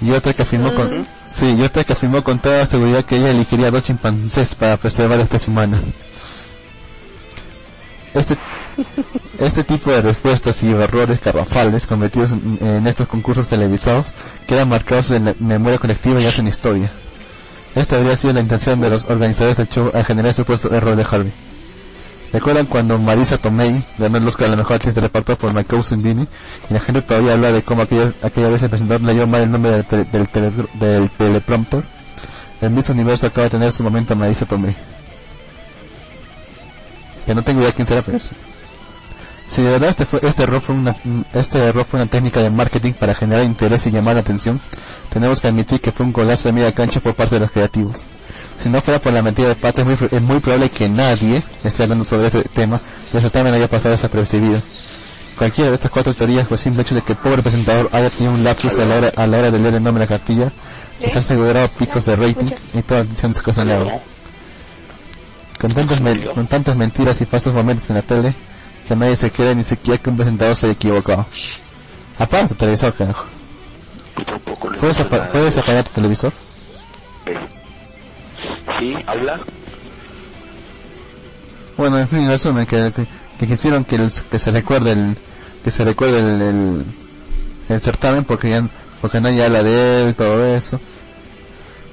Y 0.00 0.12
otra 0.12 0.32
que 0.32 0.42
afirmó 0.42 0.74
con, 0.74 1.06
sí, 1.26 1.56
y 1.58 1.62
otra 1.62 1.82
que 1.84 1.92
afirmó 1.92 2.22
con 2.22 2.38
toda 2.38 2.64
seguridad 2.66 3.04
que 3.04 3.16
ella 3.16 3.30
elegiría 3.30 3.70
dos 3.70 3.82
chimpancés 3.82 4.54
para 4.54 4.76
preservar 4.76 5.18
la 5.18 5.24
especie 5.24 5.52
humana. 5.52 5.80
Este, 8.14 8.36
este 9.38 9.64
tipo 9.64 9.90
de 9.90 10.02
respuestas 10.02 10.62
y 10.62 10.70
errores 10.70 11.20
garrafales 11.20 11.86
cometidos 11.86 12.32
en, 12.32 12.86
estos 12.86 13.08
concursos 13.08 13.48
televisados 13.48 14.14
quedan 14.46 14.68
marcados 14.68 15.10
en 15.10 15.26
la 15.26 15.34
memoria 15.38 15.78
colectiva 15.78 16.20
y 16.20 16.26
hacen 16.26 16.46
historia. 16.46 16.90
Esta 17.74 17.96
habría 17.96 18.16
sido 18.16 18.34
la 18.34 18.40
intención 18.40 18.80
de 18.80 18.90
los 18.90 19.06
organizadores 19.06 19.56
del 19.56 19.68
show 19.68 19.90
al 19.92 20.04
generar 20.04 20.28
el 20.28 20.34
supuesto 20.34 20.72
error 20.72 20.96
de 20.96 21.02
Harvey. 21.08 21.32
¿Recuerdan 22.32 22.66
cuando 22.66 22.98
Marisa 22.98 23.38
Tomei 23.38 23.82
ganó 23.96 24.18
el 24.18 24.28
Oscar 24.28 24.46
a 24.48 24.50
la 24.50 24.56
mejor 24.56 24.76
actriz 24.76 24.94
de 24.94 25.00
reparto 25.00 25.36
por 25.38 25.64
Cousin 25.64 26.02
Vinny? 26.02 26.28
Y 26.68 26.74
la 26.74 26.80
gente 26.80 27.00
todavía 27.02 27.32
habla 27.32 27.52
de 27.52 27.62
cómo 27.62 27.82
aquella, 27.82 28.12
aquella 28.22 28.50
vez 28.50 28.62
el 28.62 28.68
presentador 28.70 29.02
leyó 29.02 29.26
mal 29.26 29.42
el 29.42 29.50
nombre 29.50 29.70
del, 29.72 29.86
tele- 29.86 30.04
del, 30.10 30.28
tele- 30.28 30.68
del 30.74 31.10
teleprompter. 31.10 31.84
El 32.60 32.70
Miss 32.70 32.90
Universo 32.90 33.26
acaba 33.28 33.44
de 33.44 33.50
tener 33.50 33.72
su 33.72 33.82
momento 33.82 34.14
Marisa 34.14 34.44
Tomei. 34.44 34.76
Que 37.26 37.34
no 37.34 37.42
tengo 37.42 37.60
idea 37.60 37.72
quién 37.72 37.86
será, 37.86 38.02
pero. 38.02 38.18
Si 39.46 39.62
de 39.62 39.70
verdad 39.70 39.88
este, 39.88 40.04
fue, 40.04 40.20
este, 40.22 40.42
error 40.42 40.60
fue 40.60 40.74
una, 40.74 40.94
este 41.32 41.58
error 41.58 41.86
fue 41.86 42.00
una 42.00 42.10
técnica 42.10 42.42
de 42.42 42.50
marketing 42.50 42.92
para 42.92 43.14
generar 43.14 43.44
interés 43.44 43.86
y 43.86 43.90
llamar 43.90 44.14
la 44.16 44.20
atención, 44.20 44.60
tenemos 45.08 45.40
que 45.40 45.48
admitir 45.48 45.80
que 45.80 45.90
fue 45.90 46.04
un 46.04 46.12
golazo 46.12 46.48
de 46.48 46.52
media 46.52 46.74
cancha 46.74 47.00
por 47.00 47.14
parte 47.14 47.36
de 47.36 47.40
los 47.40 47.50
creativos. 47.50 48.04
Si 48.58 48.68
no 48.68 48.80
fuera 48.80 48.98
por 49.00 49.12
la 49.12 49.22
mentira 49.22 49.48
de 49.48 49.54
pata, 49.56 49.82
es 49.82 49.86
muy, 49.86 50.08
es 50.10 50.20
muy 50.22 50.40
probable 50.40 50.68
que 50.70 50.88
nadie 50.88 51.42
esté 51.62 51.84
hablando 51.84 52.04
sobre 52.04 52.26
este 52.26 52.42
tema 52.42 52.80
y 53.12 53.16
el 53.16 53.22
certamen 53.22 53.54
haya 53.54 53.68
pasado 53.68 53.92
desapercibido. 53.92 54.60
Cualquiera 55.36 55.70
de 55.70 55.76
estas 55.76 55.92
cuatro 55.92 56.12
teorías 56.14 56.48
fue 56.48 56.58
simple 56.58 56.82
hecho 56.82 56.96
de 56.96 57.02
que 57.02 57.12
el 57.12 57.18
pobre 57.18 57.42
presentador 57.42 57.88
haya 57.92 58.10
tenido 58.10 58.32
un 58.34 58.42
lapsus 58.42 58.76
a 58.80 58.84
la 58.84 58.96
hora, 58.96 59.12
a 59.14 59.26
la 59.28 59.38
hora 59.38 59.50
de 59.52 59.58
leer 59.60 59.74
el 59.74 59.82
nombre 59.84 60.04
de 60.04 60.10
la 60.10 60.18
cartilla 60.18 60.52
y 60.98 61.08
se 61.08 61.18
ha 61.18 61.20
asegurado 61.20 61.68
picos 61.68 62.04
de 62.06 62.16
rating 62.16 62.50
y 62.74 62.82
toda 62.82 63.02
atención 63.02 63.32
se 63.34 63.42
cosa 63.42 63.62
en 63.62 63.68
la 63.68 64.00
con 65.60 65.72
tantas, 65.74 66.00
con 66.34 66.46
tantas 66.48 66.76
mentiras 66.76 67.20
y 67.20 67.26
falsos 67.26 67.54
momentos 67.54 67.88
en 67.90 67.96
la 67.96 68.02
tele 68.02 68.34
que 68.88 68.96
nadie 68.96 69.14
se 69.16 69.30
cree 69.30 69.54
ni 69.54 69.62
siquiera 69.64 69.98
que 70.02 70.10
un 70.10 70.16
presentador 70.16 70.56
se 70.56 70.66
haya 70.66 70.72
equivocado. 70.72 71.26
Apaga 72.18 72.48
tu 72.48 72.54
televisor, 72.54 72.92
carajo. 72.94 73.26
Le 74.16 74.78
¿Puedes, 74.78 74.98
gusta 74.98 75.02
apa- 75.04 75.18
nada. 75.18 75.32
¿Puedes 75.32 75.58
apagar 75.58 75.84
tu 75.84 75.90
televisor? 75.92 76.32
Sí, 78.78 78.94
habla. 79.06 79.38
Bueno, 81.76 81.98
en 81.98 82.08
fin, 82.08 82.20
en 82.20 82.28
resumen, 82.28 82.66
que, 82.66 82.92
que, 82.94 83.06
que 83.38 83.46
quisieron 83.46 83.84
que, 83.84 83.96
el- 83.96 84.10
que 84.30 84.38
se 84.38 84.50
recuerde 84.50 84.92
el, 84.92 85.16
que 85.62 85.70
se 85.70 85.84
recuerde 85.84 86.18
el, 86.18 86.84
el, 87.68 87.80
certamen 87.80 88.24
porque 88.24 88.50
ya, 88.50 88.68
porque 89.00 89.20
nadie 89.20 89.44
habla 89.44 89.62
de 89.62 90.08
él, 90.08 90.14
todo 90.16 90.44
eso. 90.44 90.80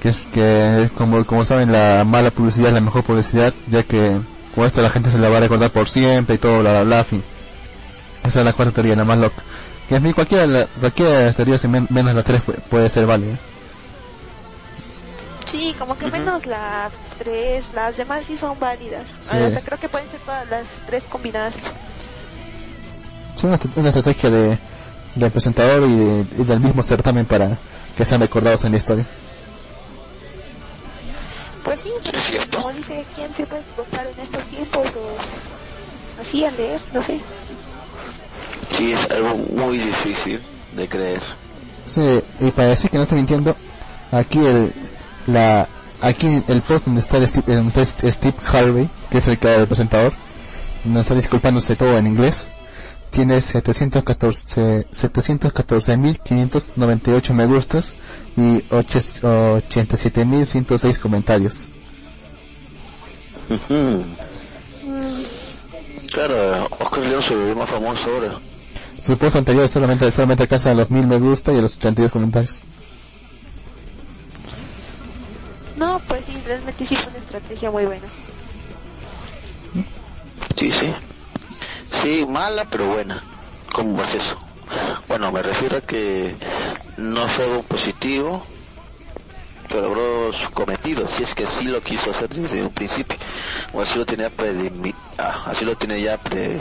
Que 0.00 0.12
que, 0.32 0.90
como, 0.96 1.24
como 1.24 1.44
saben, 1.44 1.72
la 1.72 2.04
mala 2.04 2.30
publicidad 2.30 2.68
es 2.68 2.74
la 2.74 2.80
mejor 2.80 3.04
publicidad, 3.04 3.54
ya 3.68 3.82
que 3.82 4.18
con 4.54 4.64
esto 4.64 4.82
la 4.82 4.90
gente 4.90 5.10
se 5.10 5.18
la 5.18 5.28
va 5.28 5.38
a 5.38 5.40
recordar 5.40 5.70
por 5.70 5.88
siempre 5.88 6.34
y 6.34 6.38
todo, 6.38 6.60
bla, 6.60 6.72
bla, 6.72 6.82
bla, 6.82 7.04
fin. 7.04 7.22
Esa 8.24 8.40
es 8.40 8.44
la 8.44 8.52
cuarta 8.52 8.74
teoría, 8.74 8.96
la 8.96 9.04
más 9.04 9.18
loca. 9.18 9.42
Que 9.88 9.96
en 9.96 10.02
fin, 10.02 10.12
cualquiera, 10.12 10.46
de 10.48 10.66
las 10.80 11.36
teorías, 11.36 11.64
menos 11.68 12.14
las 12.14 12.24
tres, 12.24 12.40
pu- 12.44 12.56
puede 12.68 12.88
ser 12.88 13.06
válida. 13.06 13.38
Sí, 15.50 15.74
como 15.78 15.96
que 15.96 16.08
menos 16.10 16.44
las 16.46 16.92
tres, 17.18 17.66
las 17.72 17.96
demás 17.96 18.24
sí 18.24 18.36
son 18.36 18.58
válidas. 18.58 19.08
Sí. 19.22 19.36
Hasta 19.36 19.60
creo 19.60 19.78
que 19.78 19.88
pueden 19.88 20.08
ser 20.08 20.20
todas 20.20 20.48
las 20.48 20.80
tres 20.86 21.06
combinadas. 21.06 21.56
Es 23.36 23.44
una, 23.44 23.54
est- 23.54 23.76
una 23.76 23.88
estrategia 23.88 24.30
de, 24.30 24.58
del 25.14 25.30
presentador 25.30 25.86
y, 25.88 25.94
de- 25.96 26.26
y 26.42 26.44
del 26.44 26.60
mismo 26.60 26.82
certamen 26.82 27.26
para 27.26 27.56
que 27.96 28.04
sean 28.04 28.20
recordados 28.20 28.64
en 28.64 28.72
la 28.72 28.76
historia. 28.78 29.06
Pues 31.64 31.80
sí, 31.80 31.90
Es 32.12 32.22
cierto. 32.22 32.58
como 32.58 32.72
dice, 32.72 33.04
¿quién 33.14 33.32
se 33.34 33.46
puede 33.46 33.62
equivocar 33.62 34.06
en 34.06 34.20
estos 34.20 34.46
tiempos? 34.46 34.86
O 34.96 36.20
así 36.22 36.44
a 36.44 36.50
leer, 36.52 36.80
no 36.92 37.02
sé. 37.02 37.20
Sí, 38.76 38.92
es 38.92 39.10
algo 39.10 39.36
muy 39.36 39.78
difícil 39.78 40.40
de 40.72 40.88
creer. 40.88 41.22
Sí, 41.84 42.20
y 42.40 42.50
para 42.50 42.68
decir 42.68 42.90
que 42.90 42.96
no 42.96 43.02
estoy 43.04 43.18
mintiendo, 43.18 43.56
aquí 44.12 44.38
el 44.44 44.72
la 45.26 45.68
aquí 46.00 46.42
el 46.48 46.62
post 46.62 46.86
donde 46.86 47.00
está, 47.00 47.18
el 47.18 47.26
Steve, 47.26 47.54
donde 47.54 47.80
está 47.80 48.10
Steve 48.10 48.36
Harvey, 48.52 48.88
que 49.10 49.18
es 49.18 49.28
el 49.28 49.38
del 49.38 49.66
presentador, 49.66 50.14
nos 50.84 51.02
está 51.02 51.14
disculpándose 51.14 51.76
todo 51.76 51.98
en 51.98 52.06
inglés, 52.06 52.48
tiene 53.10 53.38
714 53.40 54.88
714.598 54.90 57.32
me 57.32 57.46
gustas 57.46 57.96
y 58.36 58.58
87.106 58.68 60.98
comentarios. 60.98 61.68
Claro, 66.12 66.68
Oscar 66.78 67.06
León 67.06 67.22
se 67.22 67.36
volvió 67.36 67.56
más 67.56 67.70
famoso 67.70 68.10
ahora. 68.10 68.34
Su 69.00 69.16
post 69.18 69.36
anterior 69.36 69.68
solamente 69.68 70.10
solamente 70.10 70.42
alcanza 70.44 70.70
a 70.70 70.74
los 70.74 70.90
1000 70.90 71.06
me 71.06 71.18
gusta 71.18 71.52
y 71.52 71.58
a 71.58 71.62
los 71.62 71.76
82 71.76 72.10
comentarios. 72.10 72.62
No, 75.76 76.00
pues 76.08 76.24
sí, 76.24 76.42
realmente 76.46 76.86
sí 76.86 76.96
fue 76.96 77.10
una 77.10 77.18
estrategia 77.18 77.70
muy 77.70 77.84
buena. 77.84 78.06
Sí, 80.56 80.72
sí. 80.72 80.94
Sí, 82.02 82.26
mala 82.26 82.64
pero 82.64 82.86
buena. 82.86 83.22
¿Cómo 83.72 84.02
es 84.02 84.14
eso? 84.14 84.38
Bueno, 85.08 85.30
me 85.30 85.42
refiero 85.42 85.76
a 85.76 85.80
que 85.80 86.34
no 86.96 87.28
fue 87.28 87.44
algo 87.44 87.62
positivo, 87.62 88.46
pero 89.68 89.82
logró 89.82 90.32
su 90.32 90.50
cometido, 90.50 91.06
si 91.06 91.22
es 91.22 91.34
que 91.34 91.46
sí 91.46 91.64
lo 91.64 91.80
quiso 91.82 92.10
hacer 92.10 92.28
desde 92.28 92.62
un 92.62 92.72
principio, 92.72 93.18
o 93.72 93.82
así 93.82 93.98
lo 93.98 94.06
tenía 94.06 94.30
ah, 95.18 95.42
así 95.46 95.64
lo 95.64 95.76
tiene 95.76 96.00
ya 96.00 96.16
pre 96.16 96.60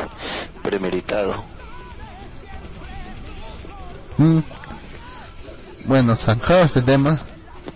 premeditado. 0.62 1.44
Mm. 4.18 4.40
Bueno, 5.86 6.16
zanjado 6.16 6.64
este 6.64 6.82
tema, 6.82 7.20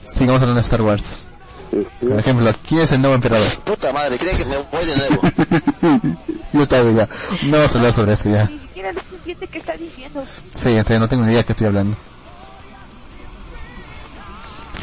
sigamos 0.05 0.41
hablando 0.41 0.55
de 0.55 0.61
Star 0.61 0.81
Wars. 0.81 1.28
Por 1.69 2.19
ejemplo, 2.19 2.51
¿quién 2.67 2.81
es 2.81 2.91
el 2.91 3.01
nuevo 3.01 3.15
emperador? 3.15 3.47
Puta 3.63 3.93
madre, 3.93 4.17
creen 4.17 4.37
que 4.37 4.45
me 4.45 4.57
voy 4.57 4.85
de 4.85 4.97
nuevo. 4.97 6.17
Yo 6.53 6.63
estaba 6.63 6.91
ya. 6.91 7.07
No 7.43 7.57
vamos 7.57 7.75
a 7.75 7.77
hablar 7.77 7.93
sobre 7.93 8.13
eso 8.13 8.29
ya. 8.29 8.45
Ni 8.45 8.57
siquiera 8.57 8.91
no 8.91 9.01
se 9.07 9.15
entiende 9.15 9.47
qué 9.47 9.57
está 9.59 9.77
diciendo. 9.77 10.23
Sí, 10.47 10.71
en 10.71 10.83
serio, 10.83 10.99
no 10.99 11.07
tengo 11.07 11.23
ni 11.23 11.29
idea 11.29 11.39
de 11.39 11.45
qué 11.45 11.51
estoy 11.51 11.67
hablando. 11.67 11.95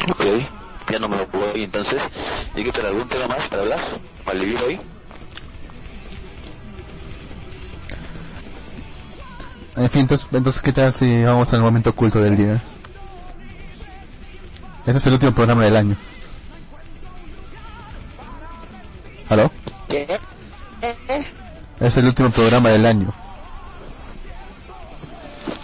ok, 0.09 0.25
ya 0.91 0.99
no 0.99 1.09
me 1.09 1.17
voy 1.25 1.63
entonces. 1.63 2.01
¿Y 2.55 2.63
que 2.63 2.71
te 2.71 2.81
algún 2.81 3.07
tema 3.07 3.27
más 3.27 3.47
para 3.49 3.63
hablar? 3.63 3.79
¿Para 4.23 4.39
vivir 4.39 4.57
hoy? 4.65 4.79
En 9.75 9.89
fin, 9.91 10.01
entonces, 10.01 10.27
entonces 10.31 10.61
¿qué 10.61 10.73
tal 10.73 10.93
si 10.93 11.23
vamos 11.23 11.53
al 11.53 11.61
momento 11.61 11.91
oculto 11.91 12.19
del 12.19 12.35
día? 12.35 12.61
Este 14.85 14.97
es 14.97 15.07
el 15.07 15.13
último 15.13 15.33
programa 15.33 15.65
del 15.65 15.75
año. 15.75 15.95
Es 21.87 21.95
el 21.95 22.05
último 22.05 22.29
programa 22.31 22.67
del 22.67 22.85
año. 22.85 23.13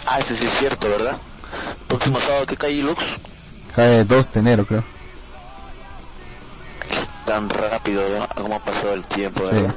Ah, 0.06 0.20
eso 0.20 0.34
sí 0.34 0.46
es 0.46 0.54
cierto, 0.58 0.88
¿verdad? 0.88 1.18
Próximo 1.86 2.18
sábado, 2.18 2.46
¿qué 2.46 2.56
cae 2.56 2.80
Lux? 2.82 3.04
Cae 3.76 4.04
2 4.04 4.32
de 4.32 4.40
enero, 4.40 4.64
creo. 4.64 4.82
Tan 7.26 7.50
rápido, 7.50 8.08
¿no? 8.08 8.26
¿Cómo 8.36 8.54
ha 8.56 8.58
pasado 8.58 8.94
el 8.94 9.06
tiempo, 9.06 9.40
Sí. 9.46 9.54
verdad? 9.54 9.74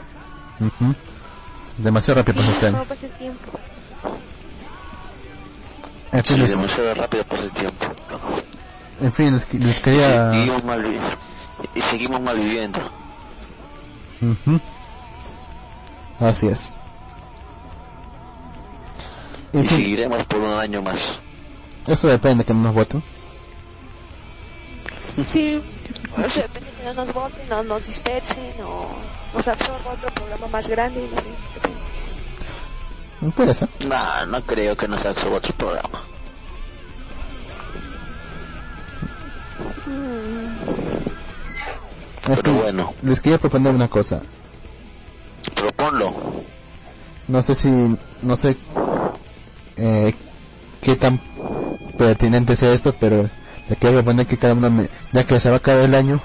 Demasiado 1.80 2.22
rápido 2.22 2.38
pasó 2.38 2.52
este 2.52 2.68
¿Cómo 2.68 2.78
año. 2.78 2.88
pasa 2.88 3.06
el 3.08 3.12
tiempo? 3.12 3.52
En 6.14 6.24
Sí, 6.24 6.30
fin, 6.34 6.40
les, 6.40 6.50
demasiado 6.50 6.94
rápido 6.94 7.24
pasa 7.26 7.44
el 7.44 7.52
tiempo. 7.52 7.86
en 9.02 9.12
fin, 9.12 9.34
les, 9.34 9.54
les 9.54 9.80
quería... 9.82 10.32
Y 10.34 10.38
seguimos 10.40 10.64
mal 10.64 10.82
vi- 10.82 11.00
y 11.76 11.82
seguimos 11.82 12.22
mal 12.22 12.38
viviendo. 12.40 12.80
Ujú. 14.22 14.62
Así 16.20 16.48
es. 16.48 16.76
En 19.54 19.64
Y 19.64 19.68
fin, 19.68 19.78
seguiremos 19.78 20.26
por 20.26 20.40
un 20.40 20.52
año 20.52 20.82
más. 20.82 21.20
eso 21.88 22.08
depende 22.08 22.44
que 22.46 22.54
no 22.54 22.64
nos 22.64 22.74
voten. 22.74 23.04
Sí, 25.26 25.62
o 26.16 26.30
sea, 26.30 26.44
depende 26.44 26.70
que 26.72 26.84
no 26.84 26.94
nos 26.94 27.14
voten, 27.14 27.50
no 27.50 27.64
nos 27.64 27.88
dispersen 27.88 28.54
o 28.64 28.90
nos 29.34 29.48
absorba 29.48 29.94
otro 29.94 30.10
programa 30.14 30.48
más 30.48 30.68
grande, 30.68 31.10
no 31.14 31.22
sé. 31.22 31.28
ser. 33.54 33.70
No, 33.80 34.26
no 34.28 34.44
creo 34.46 34.76
que 34.76 34.88
nos 34.88 35.04
haga 35.06 35.30
otro 35.36 35.54
programa. 35.56 36.02
Mm, 39.88 40.48
Pero 42.26 42.54
bueno, 42.54 42.94
les 43.02 43.22
quería 43.22 43.38
proponer 43.38 43.74
una 43.74 43.88
cosa. 43.88 44.22
No 47.28 47.44
sé 47.44 47.56
si, 47.56 47.70
no 48.22 48.38
sé 48.38 48.56
eh, 49.78 50.14
qué 50.82 50.96
tan 50.96 51.20
pertinente 51.98 52.56
sea 52.56 52.72
esto, 52.72 52.94
pero 53.00 53.30
le 53.68 53.76
quiero 53.76 53.98
proponer 53.98 54.26
que 54.28 54.38
cada 54.38 54.54
uno, 54.54 54.70
me- 54.70 54.90
ya 55.12 55.26
que 55.26 55.40
se 55.40 55.50
va 55.50 55.56
a 55.56 55.58
acabar 55.60 55.84
el 55.84 55.96
año, 55.96 56.20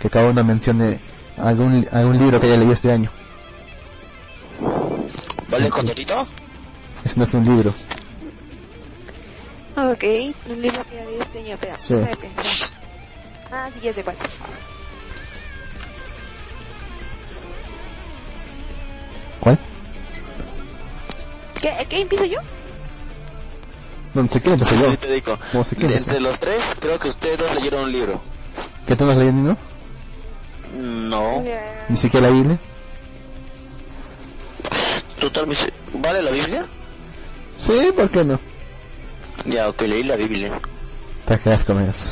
que 0.00 0.10
cada 0.10 0.30
uno 0.30 0.42
mencione 0.44 0.98
algún, 1.36 1.86
algún 1.92 2.18
libro 2.18 2.40
que 2.40 2.46
haya 2.46 2.56
leído 2.56 2.72
este 2.72 2.90
año. 2.92 3.10
¿Vale, 5.48 5.68
Condorito? 5.70 6.26
Ese 7.04 7.18
no 7.18 7.24
es 7.24 7.34
un 7.34 7.44
libro. 7.44 7.72
Ok, 9.76 10.04
un 10.46 10.60
libro 10.62 10.84
que 10.86 10.96
de 10.96 11.18
este 11.20 11.38
año, 11.38 11.54
espera, 11.54 11.78
Sí. 11.78 11.94
déjame 11.94 12.16
pensar. 12.16 12.44
Ah, 13.52 13.68
sí, 13.72 13.80
ya 13.80 13.92
sé 13.92 14.04
cuál. 14.04 14.16
¿Cuál? 19.40 19.58
¿Qué, 21.60 21.86
¿Qué 21.88 22.00
empiezo 22.00 22.24
yo? 22.24 22.38
No, 24.14 24.26
sé 24.28 24.42
qué 24.42 24.52
empecé 24.52 24.76
yo. 24.78 24.90
Sí, 24.90 24.96
te 24.96 25.12
digo. 25.12 25.38
No 25.52 25.62
sé 25.64 25.76
qué 25.76 25.86
empecé. 25.86 26.04
entre 26.10 26.20
los 26.20 26.38
tres, 26.40 26.62
creo 26.80 26.98
que 26.98 27.08
ustedes 27.08 27.38
dos 27.38 27.54
leyeron 27.54 27.84
un 27.84 27.92
libro. 27.92 28.20
¿Qué 28.86 28.96
tú 28.96 29.04
no 29.04 29.12
has 29.12 29.18
leído 29.18 29.32
ni 29.32 29.42
no? 29.42 29.56
No. 30.80 31.44
Ni 31.88 31.96
siquiera 31.96 32.28
la 32.28 32.32
Biblia. 32.32 32.58
¿Tú 35.20 35.30
tal 35.30 35.46
vez- 35.46 35.72
¿Vale 35.94 36.22
la 36.22 36.30
Biblia? 36.30 36.66
Sí, 37.56 37.92
¿por 37.94 38.10
qué 38.10 38.24
no? 38.24 38.38
Ya, 39.44 39.68
ok, 39.68 39.82
leí 39.82 40.02
la 40.02 40.16
Biblia. 40.16 40.60
Te 41.26 41.38
quedas 41.38 41.64
con 41.64 41.80
eso. 41.82 42.08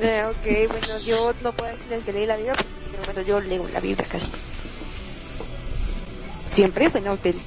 eh, 0.00 0.24
ok, 0.24 0.70
bueno, 0.70 0.98
yo 1.04 1.32
no 1.40 1.52
puedo 1.52 1.70
decirles 1.70 2.04
que 2.04 2.12
leí 2.12 2.26
la 2.26 2.36
Biblia, 2.36 2.54
pero 2.90 3.02
bueno, 3.04 3.22
yo 3.22 3.40
leo 3.40 3.68
la 3.68 3.80
Biblia 3.80 4.06
casi. 4.08 4.30
Siempre, 6.52 6.88
bueno, 6.88 7.16
del- 7.22 7.40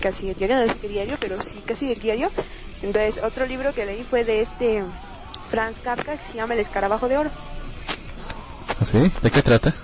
casi 0.00 0.28
el 0.28 0.34
diario, 0.36 0.56
no 0.56 0.62
es 0.62 0.74
que 0.74 0.88
diario, 0.88 1.16
pero 1.20 1.40
sí, 1.40 1.62
casi 1.66 1.90
el 1.92 1.98
diario. 1.98 2.30
Entonces, 2.82 3.20
otro 3.22 3.46
libro 3.46 3.72
que 3.72 3.86
leí 3.86 4.04
fue 4.04 4.24
de 4.24 4.40
este 4.40 4.84
Franz 5.50 5.80
Kafka, 5.80 6.16
que 6.16 6.24
se 6.24 6.34
llama 6.34 6.54
El 6.54 6.60
Escarabajo 6.60 7.08
de 7.08 7.18
Oro. 7.18 7.30
¿Así? 8.80 9.10
¿De 9.22 9.30
qué 9.30 9.42
trata? 9.42 9.74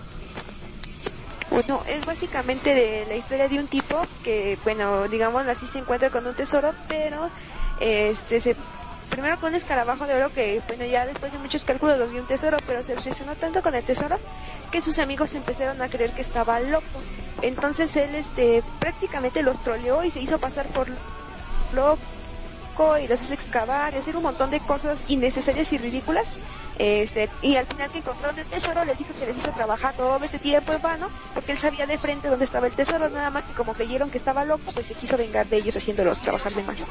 Bueno, 1.50 1.82
es 1.86 2.04
básicamente 2.04 2.74
de 2.74 3.06
la 3.06 3.16
historia 3.16 3.48
de 3.48 3.58
un 3.58 3.66
tipo 3.68 3.96
que, 4.22 4.58
bueno, 4.64 5.06
digamos 5.08 5.46
así 5.46 5.66
se 5.66 5.78
encuentra 5.78 6.10
con 6.10 6.26
un 6.26 6.34
tesoro, 6.34 6.74
pero 6.88 7.30
este 7.78 8.40
se 8.40 8.56
primero 9.14 9.38
con 9.38 9.50
un 9.50 9.54
escarabajo 9.54 10.08
de 10.08 10.14
oro 10.14 10.32
que, 10.34 10.60
bueno, 10.66 10.84
ya 10.86 11.06
después 11.06 11.30
de 11.30 11.38
muchos 11.38 11.62
cálculos 11.62 11.96
lo 11.98 12.08
vio 12.08 12.20
un 12.20 12.26
tesoro, 12.26 12.56
pero 12.66 12.82
se 12.82 12.94
obsesionó 12.94 13.36
tanto 13.36 13.62
con 13.62 13.72
el 13.76 13.84
tesoro 13.84 14.16
que 14.72 14.80
sus 14.80 14.98
amigos 14.98 15.34
empezaron 15.34 15.80
a 15.82 15.88
creer 15.88 16.10
que 16.10 16.20
estaba 16.20 16.58
loco. 16.58 16.84
Entonces 17.40 17.94
él, 17.94 18.12
este, 18.16 18.64
prácticamente 18.80 19.44
los 19.44 19.62
troleó 19.62 20.02
y 20.02 20.10
se 20.10 20.20
hizo 20.20 20.40
pasar 20.40 20.66
por 20.66 20.88
loco 21.72 22.00
y 23.00 23.06
los 23.06 23.22
hizo 23.22 23.34
excavar 23.34 23.94
y 23.94 23.98
hacer 23.98 24.16
un 24.16 24.24
montón 24.24 24.50
de 24.50 24.58
cosas 24.58 25.04
innecesarias 25.06 25.72
y 25.72 25.78
ridículas. 25.78 26.34
Este, 26.80 27.30
y 27.40 27.54
al 27.54 27.66
final 27.66 27.92
que 27.92 27.98
encontraron 27.98 28.36
el 28.36 28.46
tesoro 28.46 28.84
les 28.84 28.98
dijo 28.98 29.14
que 29.14 29.26
les 29.26 29.36
hizo 29.36 29.52
trabajar 29.52 29.94
todo 29.94 30.24
este 30.24 30.40
tiempo 30.40 30.72
en 30.72 30.82
vano 30.82 31.08
porque 31.34 31.52
él 31.52 31.58
sabía 31.58 31.86
de 31.86 31.98
frente 31.98 32.26
dónde 32.26 32.44
estaba 32.46 32.66
el 32.66 32.72
tesoro, 32.72 33.08
nada 33.10 33.30
más 33.30 33.44
que 33.44 33.52
como 33.52 33.74
creyeron 33.74 34.10
que 34.10 34.18
estaba 34.18 34.44
loco, 34.44 34.72
pues 34.72 34.88
se 34.88 34.94
quiso 34.94 35.16
vengar 35.16 35.46
de 35.46 35.58
ellos 35.58 35.76
haciéndolos 35.76 36.20
trabajar 36.20 36.52
de 36.52 36.64
más. 36.64 36.84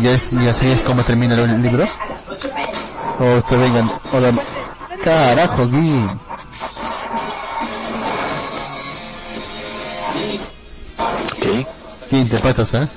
¿Y, 0.00 0.06
es, 0.08 0.32
¿Y 0.32 0.48
así 0.48 0.70
es 0.70 0.82
como 0.82 1.02
termina 1.04 1.34
el 1.34 1.62
libro? 1.62 1.86
¿O 3.18 3.40
se 3.40 3.56
vengan? 3.56 3.90
O 4.12 4.20
la... 4.20 4.32
Carajo, 5.04 5.66
Gui. 5.68 6.08
¿Qué? 11.40 11.66
Gui, 12.10 12.24
te 12.24 12.38
pasas, 12.38 12.74
¿eh? 12.74 12.88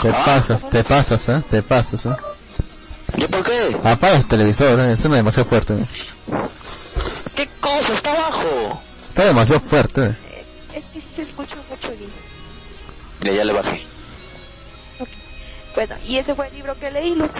Te 0.00 0.12
pasas, 0.12 0.70
te 0.70 0.84
pasas, 0.84 1.28
¿eh? 1.28 1.42
Te 1.50 1.62
pasas, 1.62 2.06
¿eh? 2.06 2.16
¿Yo 3.16 3.28
por 3.28 3.42
qué? 3.42 3.76
Apaga 3.84 4.16
el 4.16 4.26
televisor, 4.26 4.78
¿eh? 4.80 4.92
Es 4.92 5.02
demasiado 5.02 5.48
fuerte. 5.48 5.74
¿eh? 5.74 5.86
¿Qué 7.34 7.48
cosa? 7.60 7.92
Está 7.92 8.12
abajo. 8.12 8.80
Está 9.08 9.24
demasiado 9.24 9.60
fuerte. 9.60 10.04
¿eh? 10.04 10.44
Es 10.74 10.86
que 10.86 11.00
sí 11.00 11.08
se 11.10 11.22
escucha 11.22 11.56
mucho 11.68 11.88
bien. 11.96 12.10
Ya, 13.22 13.32
ya 13.32 13.44
le 13.44 13.52
bajé. 13.52 13.82
Bueno, 15.74 15.94
y 16.06 16.16
ese 16.16 16.34
fue 16.34 16.48
el 16.48 16.54
libro 16.54 16.76
que 16.78 16.90
leí, 16.90 17.14
Luz. 17.14 17.30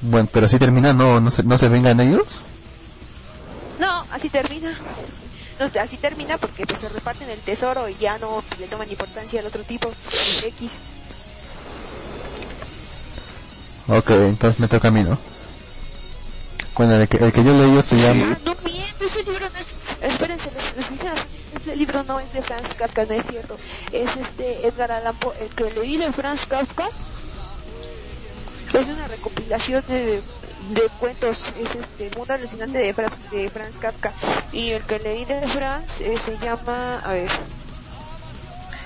Bueno, 0.00 0.28
pero 0.30 0.46
si 0.48 0.58
termina, 0.58 0.92
¿no, 0.92 1.20
no, 1.20 1.30
se, 1.30 1.42
¿no 1.44 1.56
se 1.58 1.68
vengan 1.68 1.98
ellos? 1.98 2.42
No, 3.80 4.06
así 4.10 4.28
termina. 4.28 4.72
No, 5.58 5.80
así 5.80 5.96
termina 5.96 6.36
porque 6.38 6.66
pues 6.66 6.80
se 6.80 6.88
reparten 6.88 7.30
el 7.30 7.40
tesoro 7.40 7.88
y 7.88 7.96
ya 7.96 8.18
no 8.18 8.44
le 8.58 8.68
toman 8.68 8.90
importancia 8.90 9.40
al 9.40 9.46
otro 9.46 9.64
tipo, 9.64 9.90
X. 10.44 10.72
Ok, 13.88 14.10
entonces 14.10 14.60
me 14.60 14.68
toca 14.68 14.88
a 14.88 14.90
mí, 14.90 15.02
¿no? 15.02 15.18
Bueno, 16.76 16.94
el 16.94 17.08
que, 17.08 17.18
el 17.18 17.32
que 17.32 17.44
yo 17.44 17.52
leí 17.52 17.80
se 17.82 17.96
llama... 17.96 18.36
Ah, 18.36 18.38
no 18.44 18.56
miento, 18.64 19.04
ese 19.04 19.22
libro 19.22 19.48
no 19.48 19.58
es... 19.58 19.74
Espérense, 20.02 20.50
les, 20.52 20.76
les 20.76 20.90
dije, 20.90 21.08
ese 21.54 21.76
libro 21.76 22.02
no 22.04 22.20
es 22.20 22.32
de 22.32 22.42
Franz 22.42 22.74
Kafka, 22.74 23.04
no 23.06 23.14
es 23.14 23.26
cierto. 23.26 23.56
Es 23.92 24.16
este 24.16 24.66
Edgar 24.66 24.92
Allan 24.92 25.16
Poe. 25.16 25.34
El 25.40 25.48
que 25.50 25.70
leí 25.70 25.96
de 25.96 26.12
Franz 26.12 26.46
Kafka 26.46 26.88
es 28.72 28.86
una 28.86 29.06
recopilación 29.06 29.84
de, 29.86 30.20
de 30.70 30.88
cuentos. 30.98 31.44
Es 31.60 31.74
este 31.74 32.10
Mundo 32.16 32.34
Alucinante 32.34 32.78
de 32.78 32.92
Franz, 32.92 33.30
de 33.30 33.48
Franz 33.50 33.78
Kafka. 33.78 34.12
Y 34.52 34.70
el 34.70 34.82
que 34.84 34.98
leí 34.98 35.24
de 35.24 35.46
Franz 35.46 36.00
eh, 36.00 36.16
se 36.18 36.38
llama... 36.38 36.98
A 36.98 37.12
ver... 37.12 37.30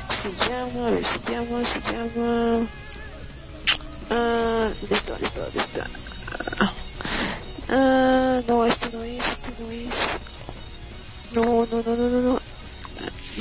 Se 0.09 0.31
llama... 0.49 0.89
A 0.89 0.91
ver, 0.91 1.05
se 1.05 1.19
llama... 1.31 1.65
Se 1.65 1.81
llama... 1.81 2.67
Ah, 4.11 4.71
¿dónde 4.81 4.95
está? 4.95 5.13
¿Dónde 5.13 5.27
está? 5.27 5.41
¿Dónde 5.43 5.61
está? 5.61 5.91
Ah. 7.71 8.43
No, 8.49 8.65
este 8.65 8.91
no 8.97 9.03
es, 9.03 9.29
este 9.29 9.51
no 9.59 9.71
es. 9.71 10.09
No, 11.33 11.43
no, 11.43 11.83
no, 11.83 11.97
no, 11.97 12.09
no, 12.09 12.21
no. 12.21 12.41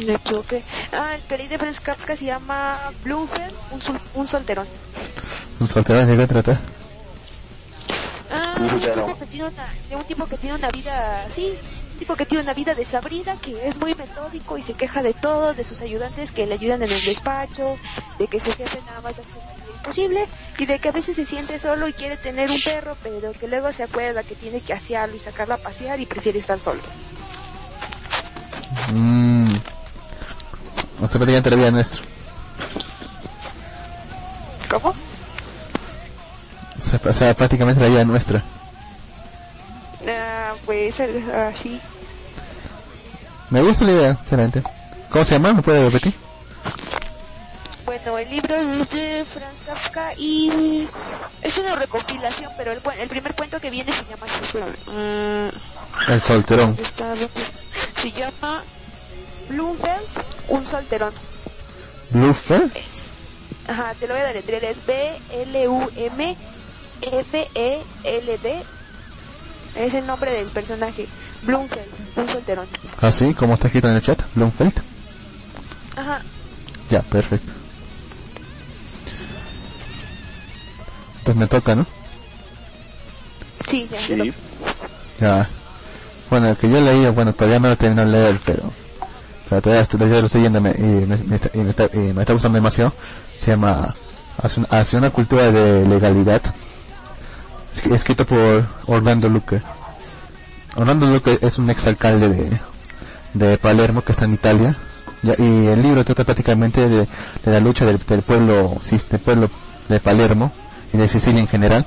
Me 0.05 0.13
equivoqué. 0.13 0.63
Ah, 0.91 1.15
el 1.15 1.21
que 1.23 1.37
leí 1.37 1.47
de 1.47 1.57
Franz 1.57 1.79
Kafka 1.79 2.15
se 2.15 2.25
llama 2.25 2.77
Blumfeld, 3.03 3.53
un, 3.71 3.81
sol- 3.81 3.99
un 4.13 4.27
solterón. 4.27 4.67
¿Un 5.59 5.67
soltero 5.67 6.05
de 6.05 6.17
qué 6.17 6.27
trata? 6.27 6.61
Ah, 8.29 8.55
Un 8.57 8.63
un 8.63 8.69
solterón. 8.69 9.05
tipo 9.05 9.17
que 9.19 9.25
tiene 9.25 9.47
una, 9.47 9.73
de 9.89 9.95
un 9.95 10.03
tipo 10.03 10.27
que 10.27 10.37
tiene 10.37 10.55
una 10.57 10.69
vida, 10.69 11.25
sí, 11.29 11.53
un 11.93 11.97
tipo 11.99 12.15
que 12.15 12.25
tiene 12.25 12.43
una 12.43 12.53
vida 12.53 12.75
desabrida, 12.75 13.37
que 13.37 13.67
es 13.67 13.75
muy 13.77 13.95
metódico 13.95 14.57
y 14.57 14.61
se 14.61 14.73
queja 14.73 15.01
de 15.01 15.13
todos, 15.13 15.55
de 15.57 15.63
sus 15.63 15.81
ayudantes 15.81 16.31
que 16.31 16.45
le 16.45 16.53
ayudan 16.55 16.83
en 16.83 16.91
el 16.91 17.03
despacho, 17.03 17.77
de 18.19 18.27
que 18.27 18.39
su 18.39 18.51
jefe 18.51 18.81
nada 18.85 19.01
más 19.01 19.13
hace 19.13 19.39
imposible 19.73 20.27
y 20.59 20.65
de 20.65 20.77
que 20.79 20.89
a 20.89 20.91
veces 20.91 21.15
se 21.15 21.25
siente 21.25 21.57
solo 21.57 21.87
y 21.87 21.93
quiere 21.93 22.17
tener 22.17 22.51
un 22.51 22.61
perro, 22.61 22.95
pero 23.01 23.31
que 23.31 23.47
luego 23.47 23.71
se 23.71 23.83
acuerda 23.83 24.21
que 24.23 24.35
tiene 24.35 24.61
que 24.61 24.73
asearlo 24.73 25.15
y 25.15 25.19
sacarlo 25.19 25.53
a 25.55 25.57
pasear 25.57 25.99
y 25.99 26.05
prefiere 26.05 26.37
estar 26.39 26.59
solo. 26.59 26.81
Mmm... 28.93 29.55
O 30.99 31.07
sea, 31.07 31.19
prácticamente 31.19 31.49
la 31.51 31.55
vida 31.57 31.71
nuestra. 31.71 32.03
¿Cómo? 34.69 34.89
O 34.89 36.81
sea, 36.81 36.99
o 37.03 37.13
sea, 37.13 37.33
prácticamente 37.33 37.81
la 37.81 37.87
vida 37.89 38.03
nuestra. 38.05 38.43
Ah, 40.07 40.55
pues 40.65 40.99
así. 40.99 41.79
Me 43.49 43.61
gusta 43.61 43.85
la 43.85 43.91
idea, 43.91 44.15
sinceramente. 44.15 44.63
¿Cómo 45.09 45.23
se 45.23 45.35
llama? 45.35 45.53
¿Me 45.53 45.61
puede 45.61 45.85
repetir? 45.85 46.13
Bueno, 47.85 48.17
el 48.17 48.29
libro 48.29 48.55
es 48.55 48.89
de 48.89 49.25
Franz 49.25 49.59
Kafka 49.65 50.13
y 50.17 50.87
es 51.41 51.57
una 51.57 51.75
recopilación, 51.75 52.51
pero 52.57 52.73
el, 52.73 52.81
el 52.99 53.07
primer 53.07 53.33
cuento 53.35 53.61
que 53.61 53.69
viene 53.69 53.93
se 53.93 54.03
llama 54.05 54.25
así. 54.25 54.57
Mm, 54.91 56.11
El 56.11 56.21
solterón. 56.21 56.77
Se 57.97 58.11
llama 58.11 58.63
Blumfeld, 59.49 60.07
un 60.49 60.65
solterón. 60.65 61.13
Es, 62.75 63.19
ajá, 63.67 63.93
te 63.99 64.07
lo 64.07 64.13
voy 64.13 64.23
a 64.23 64.27
deletrear, 64.27 64.63
es 64.63 64.85
B-L-U-M-F-E-L-D. 64.85 66.37
Es 69.75 69.93
el 69.93 70.07
nombre 70.07 70.31
del 70.31 70.47
personaje, 70.47 71.07
Blumfeld, 71.43 71.93
un 72.15 72.29
solterón. 72.29 72.67
Así 73.01 73.33
como 73.33 73.53
está 73.53 73.67
escrito 73.67 73.89
en 73.89 73.95
el 73.95 74.01
chat. 74.01 74.21
Blumfeld. 74.33 74.81
Ajá, 75.95 76.21
Ya, 76.89 77.01
perfecto. 77.03 77.51
Entonces 81.19 81.35
me 81.35 81.47
toca, 81.47 81.75
¿no? 81.75 81.85
sí, 83.67 83.89
ya, 83.91 83.99
Sí. 83.99 84.33
Ya. 85.19 85.49
Bueno, 86.29 86.47
el 86.49 86.57
que 86.57 86.69
yo 86.69 86.81
leí, 86.81 87.05
bueno, 87.11 87.33
todavía 87.33 87.59
no 87.59 87.69
lo 87.69 87.77
terminé 87.77 88.05
de 88.05 88.11
leer, 88.11 88.39
pero, 88.45 88.63
todavía, 89.61 89.85
todavía 89.85 90.19
lo 90.19 90.25
estoy 90.25 90.41
yendo 90.41 90.59
me- 90.61 90.71
y, 90.71 91.05
me, 91.05 91.15
y, 91.15 91.59
y 91.59 92.13
me 92.13 92.21
está 92.21 92.33
gustando 92.33 92.57
demasiado. 92.57 92.93
Se 93.37 93.51
llama 93.51 93.93
Hacia 94.69 94.99
una, 94.99 95.09
cultura 95.09 95.51
de 95.51 95.87
legalidad. 95.87 96.41
Es- 97.73 97.85
Escrito 97.91 98.25
por 98.25 98.65
Orlando 98.87 99.29
Luque. 99.29 99.61
Orlando 100.75 101.05
Luque 101.05 101.39
es 101.41 101.57
un 101.59 101.69
exalcalde 101.69 102.29
de, 102.29 102.59
de 103.33 103.57
Palermo 103.57 104.03
que 104.03 104.11
está 104.11 104.25
en 104.25 104.33
Italia. 104.33 104.75
Y 105.23 105.65
el 105.67 105.81
libro 105.81 106.03
trata 106.05 106.23
prácticamente 106.25 106.87
de, 106.89 106.99
de 107.43 107.51
la 107.51 107.59
lucha 107.59 107.85
del, 107.85 107.97
pueblo, 107.99 108.77
del 109.09 109.19
pueblo 109.19 109.49
de 109.89 109.99
Palermo 109.99 110.51
y 110.93 110.97
de 110.97 111.07
Sicilia 111.07 111.39
en 111.41 111.47
general 111.47 111.85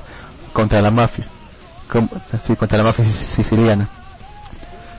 contra 0.52 0.80
la 0.82 0.90
mafia. 0.90 1.26
Contra 2.58 2.78
la 2.78 2.84
mafia 2.84 3.04
sic- 3.04 3.34
siciliana. 3.36 3.88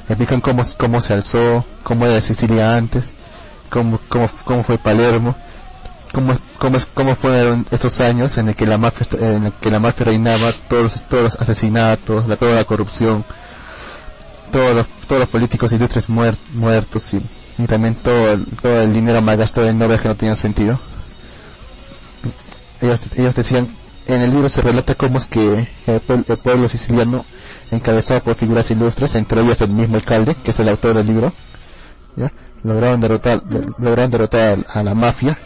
Explican 0.08 0.42
cómo, 0.42 0.64
cómo 0.78 1.02
se 1.02 1.14
alzó, 1.14 1.66
cómo 1.84 2.06
era 2.06 2.20
Sicilia 2.22 2.76
antes, 2.76 3.14
cómo, 3.70 4.00
cómo, 4.10 4.30
cómo 4.44 4.64
fue 4.64 4.78
Palermo, 4.78 5.36
cómo, 6.14 6.38
cómo, 6.58 6.78
cómo 6.94 7.16
fueron 7.16 7.66
estos 7.72 8.00
años 8.02 8.38
en 8.38 8.50
el 8.50 8.56
que 8.56 8.66
la 8.66 8.78
mafia, 8.78 9.08
en 9.20 9.46
el 9.46 9.54
que 9.54 9.72
la 9.72 9.80
mafia 9.80 10.06
reinaba, 10.08 10.52
todos, 10.70 11.04
todos 11.08 11.24
los 11.24 11.36
asesinatos, 11.42 12.28
la, 12.28 12.36
toda 12.36 12.54
la 12.56 12.66
corrupción, 12.66 13.24
todos 14.52 14.76
los, 14.76 14.88
todos 15.08 15.22
los 15.22 15.30
políticos 15.30 15.72
ilustres 15.72 16.10
muer- 16.10 16.38
muertos 16.54 17.14
y, 17.14 17.22
y 17.58 17.68
también 17.68 17.96
todo 17.96 18.34
el, 18.34 18.46
todo 18.62 18.82
el 18.82 18.94
dinero 18.94 19.22
malgastado 19.22 19.70
en 19.70 19.82
obras 19.82 20.02
que 20.02 20.10
no 20.10 20.16
tenían 20.16 20.36
sentido. 20.36 20.78
Ellos, 22.82 23.00
ellos 23.16 23.36
decían, 23.36 23.74
en 24.08 24.22
el 24.22 24.32
libro 24.32 24.50
se 24.50 24.62
relata 24.62 24.96
cómo 24.96 25.20
es 25.20 25.28
que 25.28 25.68
el, 25.88 26.02
el 26.28 26.38
pueblo 26.38 26.68
siciliano, 26.68 27.24
encabezado 27.72 28.22
por 28.22 28.36
figuras 28.36 28.70
ilustres, 28.72 29.16
entre 29.16 29.42
ellas 29.42 29.62
el 29.62 29.72
mismo 29.72 29.96
alcalde, 29.96 30.36
que 30.36 30.52
es 30.52 30.60
el 30.60 30.70
autor 30.70 30.96
del 30.96 31.08
libro, 31.08 31.34
¿ya? 32.16 32.32
lograron 32.64 33.02
derrotar, 33.02 33.42
de- 33.44 33.68
lograron 33.80 34.12
derrotar 34.12 34.66
a 34.70 34.84
la 34.84 34.94
mafia 34.94 35.38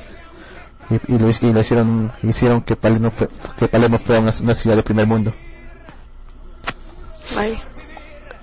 y, 0.90 1.16
y 1.16 1.18
lo, 1.20 1.30
y 1.30 1.54
lo 1.54 1.60
hicieron, 1.62 2.12
hicieron 2.24 2.62
que 2.62 2.76
Palermo, 2.76 3.12
fue- 3.12 3.30
que 3.58 3.68
Palermo 3.68 3.98
fuera 3.98 4.22
una, 4.22 4.34
una 4.42 4.54
ciudad 4.54 4.76
de 4.76 4.84
primer 4.84 5.08
mundo. 5.08 5.34
Vale. 7.36 7.60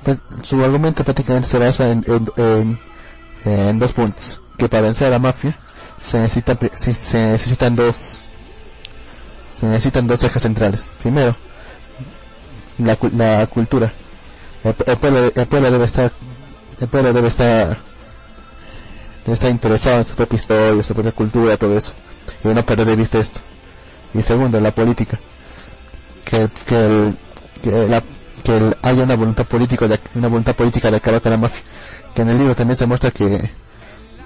Pues, 0.04 0.18
su 0.42 0.62
argumento 0.64 1.04
prácticamente 1.04 1.48
se 1.48 1.58
basa 1.58 1.90
en, 1.92 2.04
en, 2.06 2.28
en- 2.36 2.78
en 3.44 3.78
dos 3.78 3.92
puntos. 3.92 4.40
Que 4.58 4.68
para 4.68 4.82
vencer 4.82 5.08
a 5.08 5.10
la 5.10 5.18
mafia 5.18 5.56
se 5.96 6.18
necesitan, 6.18 6.58
se 6.74 7.18
necesitan 7.32 7.74
dos 7.76 8.26
se 9.52 9.66
necesitan 9.66 10.06
dos 10.06 10.22
ejes 10.22 10.42
centrales. 10.42 10.92
Primero, 11.02 11.36
la, 12.86 12.98
la 13.16 13.46
cultura. 13.46 13.92
El, 14.64 14.74
el 14.86 14.96
pueblo, 14.98 15.30
el 15.34 15.46
pueblo 15.46 15.70
debe 15.70 15.84
estar 15.84 16.10
el 16.80 16.88
pueblo 16.88 17.12
debe 17.12 17.28
estar 17.28 17.76
debe 19.24 19.32
estar 19.34 19.50
interesado 19.50 19.98
en 19.98 20.04
su 20.04 20.16
propia 20.16 20.36
historia, 20.36 20.82
su 20.82 20.94
propia 20.94 21.12
cultura, 21.12 21.56
todo 21.56 21.76
eso. 21.76 21.92
Y 22.44 22.48
no 22.48 22.64
perder 22.64 22.86
de 22.86 22.96
vista 22.96 23.18
esto. 23.18 23.40
Y 24.14 24.22
segundo, 24.22 24.60
la 24.60 24.72
política. 24.74 25.18
Que, 26.24 26.48
que, 26.66 26.76
el- 26.86 27.18
que 27.62 27.70
la, 27.88 28.02
que 28.42 28.76
haya 28.82 29.02
una 29.04 29.14
voluntad 29.16 29.44
política 29.46 29.86
de, 29.88 30.00
una 30.14 30.28
voluntad 30.28 30.54
política 30.56 30.90
de 30.90 30.96
acabar 30.96 31.20
con 31.20 31.30
la 31.30 31.36
mafia 31.38 31.62
que 32.14 32.22
en 32.22 32.28
el 32.30 32.38
libro 32.38 32.54
también 32.54 32.76
se 32.76 32.86
muestra 32.86 33.10
que 33.10 33.50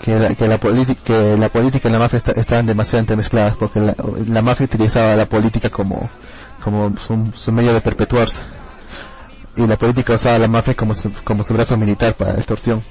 que 0.03 0.19
la, 0.19 0.35
que 0.35 0.47
la, 0.47 0.59
que 0.59 1.37
la 1.39 1.49
política 1.49 1.89
y 1.89 1.93
la 1.93 1.99
mafia 1.99 2.17
está- 2.19 2.33
estaban 2.33 2.67
demasiado 2.67 3.01
entremezcladas 3.01 3.57
porque 3.57 3.81
la 3.81 4.43
mafia 4.43 4.65
utilizaba 4.65 5.17
la 5.17 5.27
política 5.27 5.69
como 5.71 6.09
como 6.63 6.97
su, 6.97 7.31
su 7.35 7.53
medio 7.53 7.73
de 7.73 7.81
perpetuarse 7.81 8.45
y 9.57 9.67
la 9.67 9.77
política 9.79 10.15
usaba 10.15 10.39
la 10.39 10.49
mafia 10.49 10.75
como 10.75 10.95
su, 10.95 11.11
como 11.25 11.43
su 11.43 11.55
brazo 11.55 11.77
militar 11.77 12.15
para 12.17 12.33
la 12.33 12.39
extorsión 12.39 12.83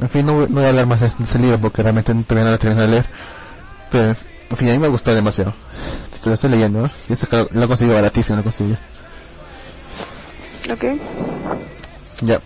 en 0.00 0.08
fin 0.08 0.26
no, 0.26 0.34
voy- 0.34 0.46
no 0.48 0.54
voy 0.56 0.64
a 0.64 0.68
hablar 0.68 0.86
más 0.86 1.00
de 1.00 1.06
ese 1.06 1.38
libro 1.38 1.58
porque 1.60 1.82
realmente 1.82 2.14
no- 2.14 2.22
todavía 2.22 2.44
no 2.46 2.50
lo 2.52 2.58
terminé 2.58 2.82
de 2.82 2.88
leer 2.88 3.06
pero 3.90 4.08
en 4.10 4.56
fin 4.56 4.68
a 4.68 4.72
mí 4.72 4.78
me 4.78 4.88
gustó 4.88 5.14
demasiado 5.14 5.54
te 6.22 6.28
lo 6.30 6.34
estoy 6.34 6.50
leyendo 6.50 6.82
¿no? 6.82 6.90
y 7.08 7.12
este 7.12 7.28
lo 7.50 7.62
he 7.64 7.68
conseguido 7.68 7.94
baratísimo 7.96 8.38
lo 8.38 8.44
conseguí 8.44 8.76
Ok. 10.72 10.84
Ya. 12.22 12.40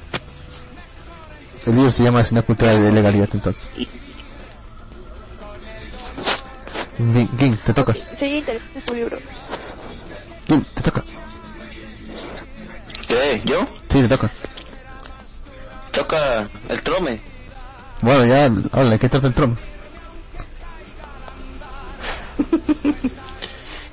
El 1.65 1.75
libro 1.75 1.91
se 1.91 2.03
llama 2.03 2.23
Una 2.33 2.43
cultura 2.43 2.77
de 2.77 2.93
legalidad, 2.93 3.31
entonces. 3.33 3.71
Gin, 7.01 7.29
Gin, 7.39 7.57
te 7.57 7.73
toca. 7.73 7.95
Sería 8.13 8.39
interesante 8.39 8.83
tu 8.83 8.95
libro. 8.95 9.19
Gin, 10.47 10.65
te 10.75 10.83
toca. 10.83 11.03
¿Qué? 13.09 13.41
¿Yo? 13.45 13.67
Sí, 13.89 14.03
te 14.03 14.09
toca. 14.09 14.31
Toca 15.93 16.49
el 16.69 16.83
trome. 16.83 17.23
Bueno, 18.03 18.27
ya, 18.27 18.51
hola, 18.73 18.99
¿qué 18.99 19.09
trata 19.09 19.29
el 19.29 19.35
trono? 19.35 19.57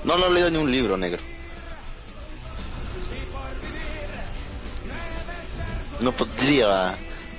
No, 0.03 0.17
no 0.17 0.27
he 0.27 0.31
leído 0.31 0.49
ni 0.49 0.57
un 0.57 0.71
libro, 0.71 0.97
negro. 0.97 1.21
No 6.01 6.11
podría 6.11 6.95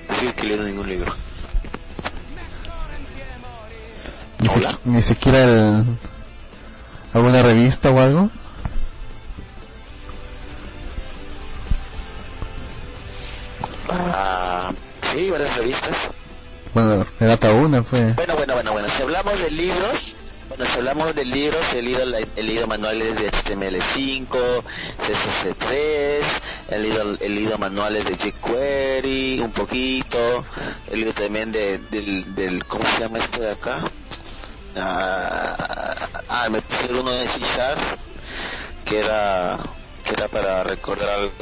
decir 0.09 0.35
que 0.35 0.43
he 0.43 0.49
leído 0.49 0.65
ningún 0.65 0.89
libro. 0.89 1.15
Ni, 4.85 5.03
siquiera 5.03 5.43
el, 5.43 5.85
alguna 7.13 7.43
revista 7.43 7.91
o 7.91 7.99
algo. 7.99 8.31
Ah, 13.91 14.71
sí, 15.13 15.31
varias 15.31 15.57
revistas. 15.57 15.97
Bueno, 16.73 17.05
relata 17.19 17.53
una, 17.53 17.83
fue. 17.83 18.13
Bueno, 18.13 18.37
bueno, 18.37 18.55
bueno, 18.55 18.73
bueno. 18.73 18.89
Si 18.89 19.03
hablamos 19.03 19.41
de 19.41 19.51
libros, 19.51 20.15
bueno, 20.49 20.67
si 20.67 20.79
hablamos 20.79 21.15
de 21.15 21.25
libros, 21.25 21.75
he 21.75 21.83
leído, 21.83 22.05
he 22.37 22.43
leído 22.43 22.67
manuales 22.67 23.21
de 23.21 23.31
HTML5, 23.31 24.29
CSS3, 24.29 26.23
he 26.71 26.79
leído, 26.79 27.17
he 27.21 27.29
leído 27.29 27.59
manuales 27.59 28.05
de 28.05 28.17
jQuery, 28.17 29.41
un 29.41 29.51
poquito, 29.51 30.45
he 30.91 30.97
leído 30.97 31.13
también 31.13 31.51
de, 31.51 31.79
del, 31.91 32.35
del, 32.35 32.65
¿cómo 32.65 32.85
se 32.85 33.01
llama 33.01 33.19
esto 33.19 33.41
de 33.41 33.51
acá? 33.51 33.81
Ah, 34.77 35.97
ah, 36.29 36.49
me 36.51 36.61
pusieron 36.63 37.01
uno 37.01 37.11
de 37.11 37.27
C 37.29 37.41
Sharp, 37.41 37.81
que 38.85 39.01
era, 39.01 39.59
que 40.05 40.11
era 40.13 40.29
para 40.29 40.63
recordar 40.65 41.09
algo 41.09 41.33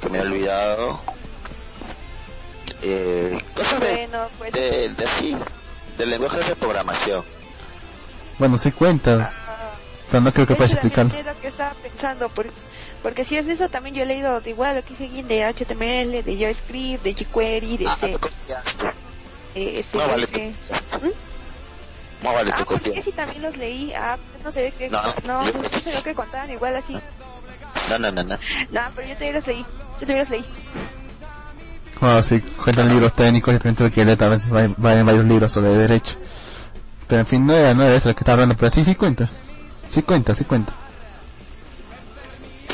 que 0.00 0.08
me 0.08 0.18
he 0.18 0.22
olvidado. 0.22 1.00
Eh, 2.82 3.38
cosas 3.54 3.80
de, 3.80 3.86
Bueno, 4.08 4.28
pues. 4.38 4.52
de, 4.52 4.88
de 4.90 5.04
así, 5.04 5.36
de 5.98 6.06
lenguajes 6.06 6.46
de 6.48 6.56
programación. 6.56 7.24
Bueno, 8.38 8.58
sí 8.58 8.70
cuenta. 8.72 9.32
ah, 9.48 9.70
O 10.06 10.10
sea, 10.10 10.20
no 10.20 10.32
creo 10.32 10.46
que 10.46 10.54
puedas 10.54 10.72
explicarlo. 10.72 11.12
es 11.16 11.24
lo 11.24 11.38
que 11.40 11.48
estaba 11.48 11.74
pensando, 11.82 12.28
porque, 12.28 12.52
porque 13.02 13.24
si 13.24 13.36
es 13.36 13.48
eso, 13.48 13.68
también 13.68 13.94
yo 13.96 14.02
he 14.02 14.06
leído 14.06 14.40
de 14.40 14.50
igual 14.50 14.76
lo 14.76 14.84
que 14.84 14.92
hice 14.92 15.08
de 15.22 15.44
HTML, 15.44 16.22
de 16.22 16.36
JavaScript, 16.38 17.02
de 17.02 17.14
jQuery, 17.14 17.76
de 17.78 17.86
Ah, 17.88 17.96
C, 17.98 18.06
de 18.08 19.84
No 19.94 20.06
vale, 20.06 20.26
CSS. 20.26 20.32
copiaste. 20.32 20.54
¿Mm? 21.02 21.10
No 22.26 22.34
vale, 22.34 22.50
Ah, 22.52 22.56
tú 22.58 22.64
porque 22.64 22.84
copiaste. 22.90 23.10
sí 23.10 23.16
también 23.16 23.42
los 23.42 23.56
leí. 23.56 23.92
Ah, 23.94 24.18
pues 24.32 24.42
no 24.44 24.50
se 24.52 24.62
ve 24.62 24.72
que. 24.72 24.90
No, 24.90 25.00
No, 25.24 25.46
yo- 25.46 25.52
no, 25.60 25.68
sé 25.80 25.92
lo 25.94 26.02
que 26.02 26.14
contaban 26.14 26.50
igual 26.50 26.74
así. 26.76 26.98
No, 27.88 27.98
no, 27.98 28.10
no, 28.10 28.24
no. 28.24 28.38
No, 28.70 28.80
pero 28.94 29.06
yo 29.06 29.14
también 29.14 29.34
los 29.34 29.46
leí. 29.46 29.64
Yo 29.64 29.98
también 30.00 30.18
los 30.18 30.30
leí. 30.30 30.44
Bueno, 32.00 32.22
sí, 32.22 32.40
cuentan 32.40 32.88
libros 32.88 33.14
técnicos 33.14 33.54
y 33.54 33.58
también 33.58 33.76
tuve 33.76 33.90
que 33.92 34.04
leer 34.04 34.18
también 34.18 34.42
va- 34.52 34.84
va 34.84 34.94
en 34.98 35.06
varios 35.06 35.24
libros 35.24 35.52
sobre 35.52 35.68
derecho. 35.68 36.16
Pero 37.06 37.20
en 37.20 37.26
fin, 37.26 37.46
no 37.46 37.54
era, 37.54 37.72
no 37.74 37.84
era 37.84 37.94
eso 37.94 38.08
lo 38.08 38.14
que 38.16 38.20
estaba 38.20 38.34
hablando, 38.34 38.56
pero 38.56 38.70
sí, 38.70 38.84
sí 38.84 38.96
cuenta. 38.96 39.30
Sí 39.88 40.02
cuenta, 40.02 40.34
sí 40.34 40.44
cuenta. 40.44 40.72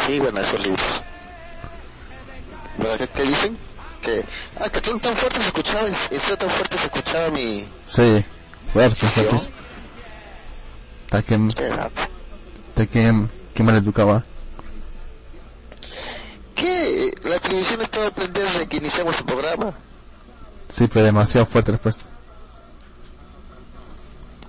Sí, 0.07 0.19
bueno, 0.19 0.41
esos 0.41 0.61
libros. 0.65 0.81
¿Verdad 2.79 2.97
que, 2.99 3.09
qué 3.09 3.23
dicen? 3.23 3.59
Que, 4.01 4.25
ah, 4.59 4.69
que 4.71 4.81
tan, 4.81 4.99
tan 4.99 5.15
fuerte 5.15 5.39
se 5.41 5.47
escuchaba, 5.47 5.83
eso 6.11 6.37
tan 6.39 6.49
fuerte 6.51 6.79
se 6.79 6.85
escuchaba 6.87 7.31
mi... 7.31 7.69
Sí, 7.87 8.25
¿Sí, 8.73 8.79
fuerte. 8.79 9.29
oh? 9.31 9.41
Hasta 11.05 11.23
que, 11.23 11.49
¿Qué 11.55 11.67
era? 11.67 11.91
hasta 12.69 12.87
que, 12.87 13.27
que 13.55 13.63
mal 13.63 13.77
educaba. 13.77 14.25
¿Qué? 16.55 17.13
La 17.25 17.39
televisión 17.39 17.83
estaba 17.83 18.11
prendida 18.11 18.45
desde 18.45 18.67
que 18.67 18.79
iniciamos 18.79 19.19
el 19.19 19.25
programa. 19.27 19.75
Sí, 20.69 20.89
pero 20.89 21.05
demasiado 21.05 21.47
fuerte 21.47 21.73
después. 21.73 22.07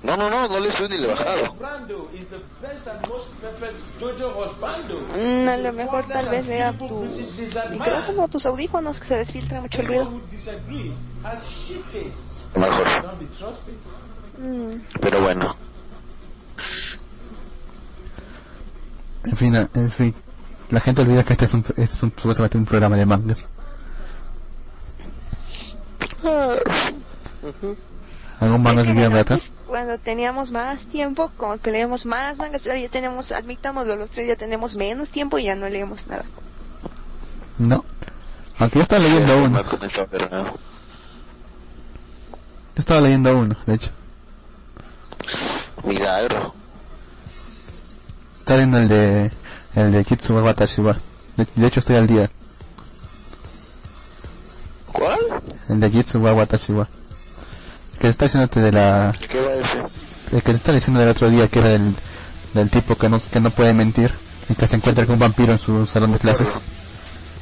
No, 0.03 0.17
no, 0.17 0.29
no, 0.29 0.47
no 0.47 0.59
le 0.59 0.71
subí 0.71 0.89
ni 0.89 0.97
le 0.97 1.07
Osbando. 1.11 2.07
Mm, 5.17 5.47
a 5.47 5.57
lo 5.57 5.73
mejor 5.73 6.05
tal 6.05 6.29
vez 6.29 6.45
sea 6.45 6.73
tu 6.77 7.07
micrófono 7.71 8.05
como 8.05 8.27
tus 8.27 8.45
audífonos 8.45 8.99
que 8.99 9.05
se 9.05 9.17
les 9.17 9.31
filtra 9.31 9.61
mucho 9.61 9.81
el 9.81 9.87
ruido. 9.87 10.21
Mejor. 12.55 12.87
Mm, 14.37 14.81
Pero 14.99 15.21
bueno. 15.21 15.55
En 19.25 19.35
fin, 19.37 19.55
en 19.55 19.91
fin. 19.91 20.13
La 20.69 20.79
gente 20.79 21.01
olvida 21.01 21.23
que 21.23 21.33
este 21.33 21.45
es 21.45 21.53
un, 21.53 21.59
este 21.61 21.83
es 21.83 22.03
un, 22.03 22.11
supuestamente 22.11 22.57
un 22.57 22.65
programa 22.65 22.95
de 22.97 23.05
mangas. 23.05 23.45
¿Algún 28.39 28.63
manga 28.63 28.83
que 28.83 28.91
quieran 28.91 29.11
relatar? 29.11 29.39
cuando 29.67 29.97
teníamos 29.97 30.51
más 30.51 30.85
tiempo, 30.85 31.31
como 31.37 31.57
que 31.57 31.71
leemos 31.71 32.05
más 32.05 32.37
mangas, 32.37 32.61
pero 32.63 32.77
ya 32.77 32.89
tenemos, 32.89 33.31
admitámoslo, 33.31 33.95
los 33.95 34.11
tres 34.11 34.27
ya 34.27 34.35
tenemos 34.35 34.75
menos 34.75 35.09
tiempo 35.09 35.37
y 35.37 35.43
ya 35.45 35.55
no 35.55 35.69
leemos 35.69 36.07
nada. 36.07 36.25
No. 37.57 37.83
Aunque 38.59 38.79
yo 38.79 38.83
estaba 38.83 39.03
leyendo 39.03 39.37
uno. 39.37 39.61
Yo 39.63 39.77
estaba 42.75 43.01
leyendo 43.01 43.37
uno, 43.37 43.55
de 43.65 43.73
hecho. 43.75 43.91
Milagro. 45.83 46.53
Estaba 48.39 48.57
leyendo 48.57 48.77
el 48.79 48.87
de, 48.87 49.31
el 49.75 49.91
de 49.91 50.03
Kitsuba 50.05 50.43
Watashiwa. 50.43 50.95
De, 51.37 51.47
de 51.55 51.67
hecho 51.67 51.79
estoy 51.79 51.95
al 51.95 52.07
día. 52.07 52.29
¿Cuál? 54.91 55.19
El 55.69 55.79
de 55.79 55.91
Kitsuba 55.91 56.33
Watashiwa. 56.33 56.87
Que 57.99 58.07
está 58.09 58.25
haciéndote 58.25 58.59
de 58.59 58.71
la, 58.71 59.13
¿Qué 59.29 59.39
va 59.41 59.51
a 59.51 59.55
decir? 59.55 59.81
el 60.31 60.41
que 60.43 60.51
te 60.51 60.57
estaba 60.57 60.75
diciendo 60.75 61.01
el 61.01 61.09
otro 61.09 61.29
día 61.29 61.47
que 61.47 61.59
era 61.59 61.69
del, 61.69 61.95
del 62.53 62.69
tipo 62.69 62.95
que 62.95 63.07
no, 63.07 63.21
que 63.31 63.39
no 63.39 63.49
puede 63.51 63.73
mentir 63.73 64.11
y 64.49 64.55
que 64.55 64.67
se 64.67 64.75
encuentra 64.75 65.05
con 65.05 65.13
un 65.13 65.19
vampiro 65.19 65.53
en 65.53 65.59
su 65.59 65.85
salón 65.85 66.11
de 66.11 66.19
clases. 66.19 66.61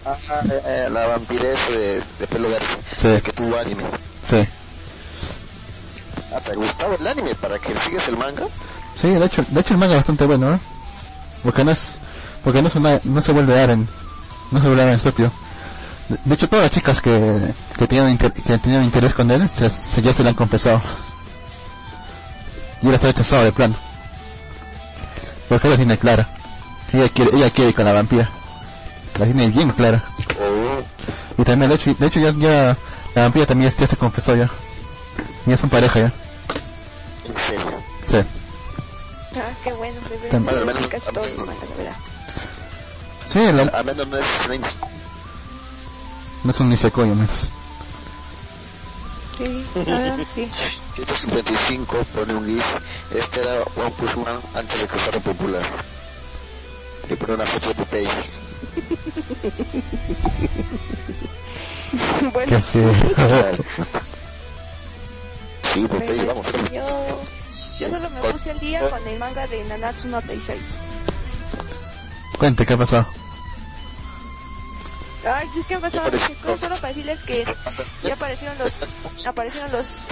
Ah, 0.05 0.15
eh, 0.45 0.61
eh, 0.65 0.89
la 0.91 1.07
vampirez 1.07 1.59
de, 1.69 2.03
de 2.19 2.27
pelo 2.27 2.49
verde. 2.49 2.65
Sí. 2.95 3.21
Que 3.23 3.31
tuvo 3.33 3.57
anime. 3.57 3.83
Sí. 4.21 4.47
Ah, 6.33 6.39
¿te 6.39 6.51
ha 6.51 6.55
gustado 6.55 6.95
el 6.95 7.05
anime 7.07 7.35
para 7.35 7.59
que 7.59 7.73
sigas 7.85 8.07
el 8.07 8.17
manga? 8.17 8.43
Sí, 8.95 9.09
de 9.09 9.25
hecho, 9.25 9.43
de 9.47 9.59
hecho 9.61 9.73
el 9.73 9.79
manga 9.79 9.93
es 9.93 9.99
bastante 9.99 10.25
bueno, 10.25 10.53
¿eh? 10.53 10.59
Porque 11.43 11.63
no 11.63 11.71
es, 11.71 11.99
porque 12.43 12.61
no 12.61 12.67
es 12.67 12.75
una, 12.75 12.99
no 13.03 13.21
se 13.21 13.31
vuelve 13.33 13.59
Aren, 13.59 13.87
no 14.51 14.61
se 14.61 14.67
vuelve 14.67 14.83
Aren 14.83 14.95
estúpido. 14.95 15.31
De, 16.09 16.17
de 16.23 16.33
hecho 16.35 16.47
todas 16.47 16.63
las 16.63 16.71
chicas 16.71 17.01
que, 17.01 17.53
que 17.77 17.87
tenían 17.87 18.09
inter- 18.11 18.31
que 18.31 18.57
tenían 18.59 18.83
interés 18.83 19.13
con 19.13 19.29
él, 19.31 19.47
se, 19.49 19.69
se- 19.69 20.01
ya 20.01 20.13
se 20.13 20.23
le 20.23 20.29
han 20.29 20.35
confesado. 20.35 20.81
Y 22.81 22.87
él 22.87 22.93
está 22.95 23.07
rechazado 23.07 23.43
de 23.43 23.51
plano. 23.51 23.75
Porque 25.49 25.67
él 25.67 25.71
la 25.71 25.77
tiene 25.77 25.97
clara. 25.97 26.27
Ella 26.93 27.09
quiere, 27.09 27.35
ella 27.35 27.49
quiere 27.49 27.69
ir 27.69 27.75
con 27.75 27.85
la 27.85 27.93
vampira. 27.93 28.29
La 29.19 29.25
tiene 29.25 29.49
bien 29.49 29.69
clara. 29.71 30.03
Oh, 30.39 30.81
Y 31.41 31.43
también, 31.43 31.69
de 31.69 31.75
hecho, 31.75 31.93
de 31.93 32.07
hecho 32.07 32.19
ya, 32.19 32.31
ya, 32.31 32.77
la 33.15 33.21
vampira 33.23 33.45
también 33.45 33.71
ya 33.71 33.85
se 33.87 33.97
confesó 33.97 34.35
ya. 34.35 34.49
Ya 35.45 35.57
son 35.57 35.69
pareja 35.69 35.99
ya. 35.99 36.11
en 37.25 37.35
serio. 37.47 37.83
Sí. 38.01 38.17
Ah, 39.37 39.53
qué 39.63 39.73
bueno, 39.73 39.99
bebé. 40.09 40.29
Tam- 40.29 40.43
Bueno, 40.43 40.59
al 40.59 40.65
menos- 40.65 40.89
todos 41.13 41.27
los 41.37 41.47
mangas, 41.47 41.69
la 41.69 41.75
verdad. 41.75 41.95
Sí, 43.25 43.39
la- 43.51 43.79
A 43.79 43.83
menos 43.83 44.07
no 44.07 44.17
es 44.17 44.25
Strange. 44.41 44.69
no 46.43 46.51
es 46.51 46.59
un 46.59 46.69
nisekoi 46.69 47.09
al 47.09 47.15
menos. 47.15 47.49
Sí, 49.37 49.65
ah, 49.87 50.17
sí. 50.33 50.49
155 50.95 52.03
pone 52.13 52.35
un 52.35 52.45
GIF. 52.45 52.63
Este 53.11 53.41
era 53.41 53.63
One 53.75 53.91
Push 53.91 54.15
Man 54.17 54.39
antes 54.55 54.81
de 54.81 54.87
que 54.87 54.97
fuera 54.99 55.19
popular. 55.19 55.63
Y 57.09 57.15
pone 57.15 57.33
una 57.33 57.45
foto 57.45 57.69
de 57.69 57.75
Popeye. 57.75 58.09
bueno, 62.33 62.49
Que 62.49 62.61
sí. 62.61 62.79
sí, 65.73 65.87
Popeye, 65.87 66.13
pero 66.13 66.27
vamos. 66.27 66.47
yo, 66.71 67.21
yo 67.79 67.89
solo 67.89 68.09
me 68.09 68.21
puse 68.31 68.51
al 68.51 68.59
día 68.59 68.89
con 68.89 69.07
el 69.07 69.17
manga 69.19 69.47
de 69.47 69.63
Nanatsu 69.65 70.07
no 70.09 70.21
Taizai. 70.21 70.59
Cuente, 72.37 72.65
¿qué 72.65 72.73
ha 72.73 72.77
pasado? 72.77 73.07
Ay, 75.23 75.47
es 75.59 75.65
que 75.67 75.77
pasaba 75.77 76.07
Apareció- 76.07 76.29
muchas 76.29 76.43
cosas, 76.43 76.59
solo 76.59 76.75
para 76.77 76.87
decirles 76.87 77.23
que 77.23 77.45
ya 78.03 78.13
aparecieron 78.15 78.57
los, 78.57 78.79
aparecieron 79.27 79.71
los, 79.71 80.07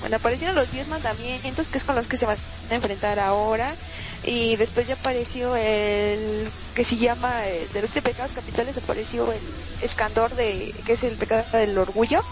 bueno, 0.00 0.16
aparecieron 0.16 0.54
los 0.54 0.70
10 0.70 0.86
mandamientos, 0.86 1.68
que 1.70 1.78
es 1.78 1.84
con 1.84 1.96
los 1.96 2.06
que 2.06 2.16
se 2.16 2.26
van 2.26 2.38
a 2.70 2.74
enfrentar 2.74 3.18
ahora, 3.18 3.74
y 4.22 4.54
después 4.56 4.86
ya 4.86 4.94
apareció 4.94 5.56
el, 5.56 6.48
que 6.76 6.84
se 6.84 6.96
llama, 6.96 7.48
eh, 7.48 7.66
de 7.72 7.80
los 7.80 7.90
siete 7.90 8.10
pecados 8.12 8.30
capitales 8.32 8.76
apareció 8.78 9.32
el 9.32 9.40
escandor 9.82 10.32
de, 10.36 10.72
que 10.86 10.92
es 10.92 11.02
el 11.02 11.16
pecado 11.16 11.44
del 11.52 11.76
orgullo, 11.76 12.22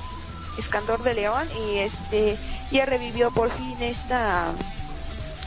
escandor 0.58 1.02
de 1.02 1.14
león, 1.14 1.48
y 1.66 1.78
este, 1.78 2.36
ya 2.70 2.86
revivió 2.86 3.30
por 3.30 3.50
fin 3.50 3.76
esta, 3.80 4.52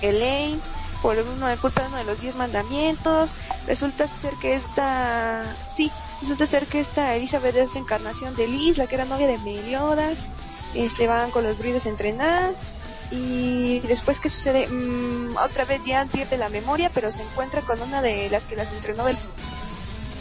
Elaine, 0.02 0.60
por 1.02 1.18
uno 1.18 1.48
de 1.48 1.58
culpa 1.58 1.82
de 1.82 1.88
uno 1.88 1.98
de 1.98 2.04
los 2.04 2.22
diez 2.22 2.36
mandamientos. 2.36 3.36
Resulta 3.68 4.08
ser 4.08 4.34
que 4.36 4.56
esta, 4.56 5.44
sí, 5.70 5.92
resulta 6.22 6.46
ser 6.46 6.68
que 6.68 6.80
esta 6.80 7.16
Elizabeth 7.16 7.56
es 7.56 7.74
la 7.74 7.82
encarnación 7.82 8.36
de 8.36 8.48
Liz, 8.48 8.78
la 8.78 8.88
que 8.88 8.96
era 8.96 9.06
novia 9.06 9.28
de 9.28 9.38
Meliodas. 9.40 10.28
Este 10.74 11.08
van 11.08 11.32
con 11.32 11.44
los 11.44 11.60
druides 11.60 11.86
a 11.86 11.90
entrenar. 11.90 12.52
Y 13.12 13.80
después, 13.82 14.20
¿qué 14.20 14.30
sucede? 14.30 14.68
Mm, 14.68 15.38
otra 15.38 15.66
vez 15.66 15.82
Jan 15.86 16.10
pierde 16.10 16.38
la 16.38 16.50
memoria, 16.50 16.90
pero 16.94 17.12
se 17.12 17.22
encuentra 17.22 17.62
con 17.62 17.82
una 17.82 18.02
de 18.02 18.30
las 18.30 18.48
que 18.48 18.56
las 18.56 18.74
entrenó 18.74 19.06
del 19.06 19.18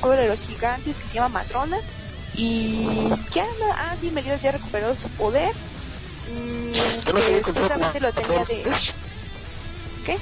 pueblo 0.00 0.20
de 0.20 0.28
los 0.28 0.42
gigantes, 0.42 0.98
que 0.98 1.06
se 1.06 1.14
llama 1.14 1.40
Matrona. 1.40 1.78
Y 2.36 3.08
ya, 3.32 3.44
no- 3.44 3.72
ah, 3.76 3.94
sí, 4.00 4.10
Meliodas 4.10 4.42
ya 4.42 4.52
recuperó 4.52 4.94
su 4.94 5.08
poder. 5.10 5.50
Mm, 6.28 6.74
Es 6.74 7.04
que 7.04 7.12
no 7.12 7.20
supuestamente 7.44 8.00
lo 8.00 8.12
tenía 8.12 8.44
de... 8.44 8.66
¿Qué? 10.04 10.18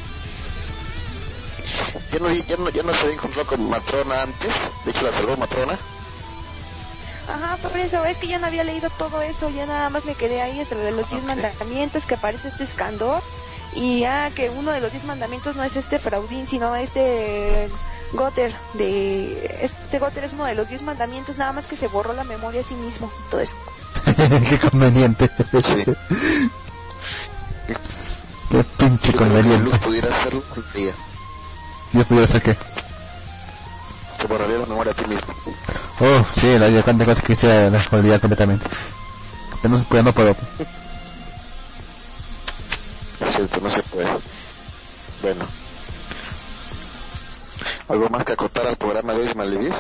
Ya 2.13 2.19
no, 2.19 2.31
ya, 2.31 2.57
no, 2.57 2.69
ya 2.71 2.83
no 2.83 2.93
se 2.93 3.01
había 3.03 3.15
encontrado 3.15 3.47
con 3.47 3.69
Matrona 3.69 4.23
antes. 4.23 4.53
De 4.85 4.91
hecho, 4.91 5.05
la 5.07 5.13
salvó 5.13 5.37
Matrona. 5.37 5.79
Ajá, 7.29 7.57
por 7.59 7.77
eso, 7.79 8.05
es 8.05 8.19
que 8.19 8.27
ya 8.27 8.39
no 8.39 8.47
había 8.47 8.65
leído 8.65 8.91
todo 8.99 9.23
eso, 9.23 9.49
ya 9.49 9.65
nada 9.65 9.89
más 9.91 10.05
me 10.05 10.17
quedé 10.17 10.43
ahí 10.43 10.61
hasta 10.61 10.75
lo 10.75 10.83
de 10.83 10.91
los 10.91 11.09
diez 11.09 11.23
Ok. 11.23 11.29
mandamientos, 11.29 12.05
que 12.07 12.15
aparece 12.15 12.49
este 12.49 12.65
escandor, 12.65 13.23
y 13.73 14.01
ya 14.01 14.31
que 14.33 14.51
uno 14.51 14.73
de 14.73 14.81
los 14.81 14.91
diez 14.91 15.05
mandamientos 15.05 15.55
no 15.57 15.63
es 15.63 15.77
este 15.77 15.99
Fraudín, 16.01 16.47
sino 16.49 16.75
este 16.75 17.71
Gotter, 18.13 18.55
de... 18.75 19.59
Este 19.63 19.99
Gotter 19.99 20.25
es 20.25 20.35
uno 20.35 20.45
de 20.45 20.55
los 20.55 20.69
diez 20.69 20.83
mandamientos, 20.83 21.39
nada 21.39 21.53
más 21.53 21.67
que 21.67 21.77
se 21.77 21.89
borró 21.89 22.13
la 22.13 22.25
memoria 22.25 22.61
a 22.61 22.65
sí 22.65 22.75
mismo, 22.75 23.11
todo 23.31 23.41
eso. 23.41 23.57
Qué 24.49 24.59
conveniente. 24.59 25.31
Sí. 25.53 25.85
Qué 28.51 28.65
pinche 28.77 29.13
conveniente. 29.15 29.65
Luz 29.65 29.79
pudiera 29.79 30.15
hacerlo, 30.15 30.43
día. 30.75 30.93
Yo 31.93 32.05
pudiera 32.05 32.25
hacer 32.25 32.43
qué. 32.43 32.57
Te 34.19 34.27
borraría 34.27 34.59
la 34.59 34.67
memoria 34.67 34.93
a 34.93 34.95
ti 34.95 35.05
mismo. 35.07 35.35
Oh, 36.01 36.25
sí, 36.33 36.59
la 36.59 36.69
de 36.69 36.83
cuántas 36.83 37.07
cosas 37.07 37.25
quisiera 37.25 37.71
olvidar 37.91 38.21
completamente. 38.21 38.67
Pero 39.63 39.73
no 39.73 39.79
se 39.79 39.85
puede, 39.85 40.03
no 40.03 40.13
puedo. 40.13 40.37
Es 43.21 43.37
cierto, 43.37 43.61
no 43.61 43.71
se 43.71 43.83
puede. 43.85 44.09
Bueno. 45.23 45.62
¿Algo 47.89 48.09
más 48.09 48.25
que 48.25 48.33
acotar 48.33 48.67
al 48.67 48.77
programa 48.77 49.13
de 49.15 49.21
hoy, 49.23 49.35
Malvivir? 49.35 49.73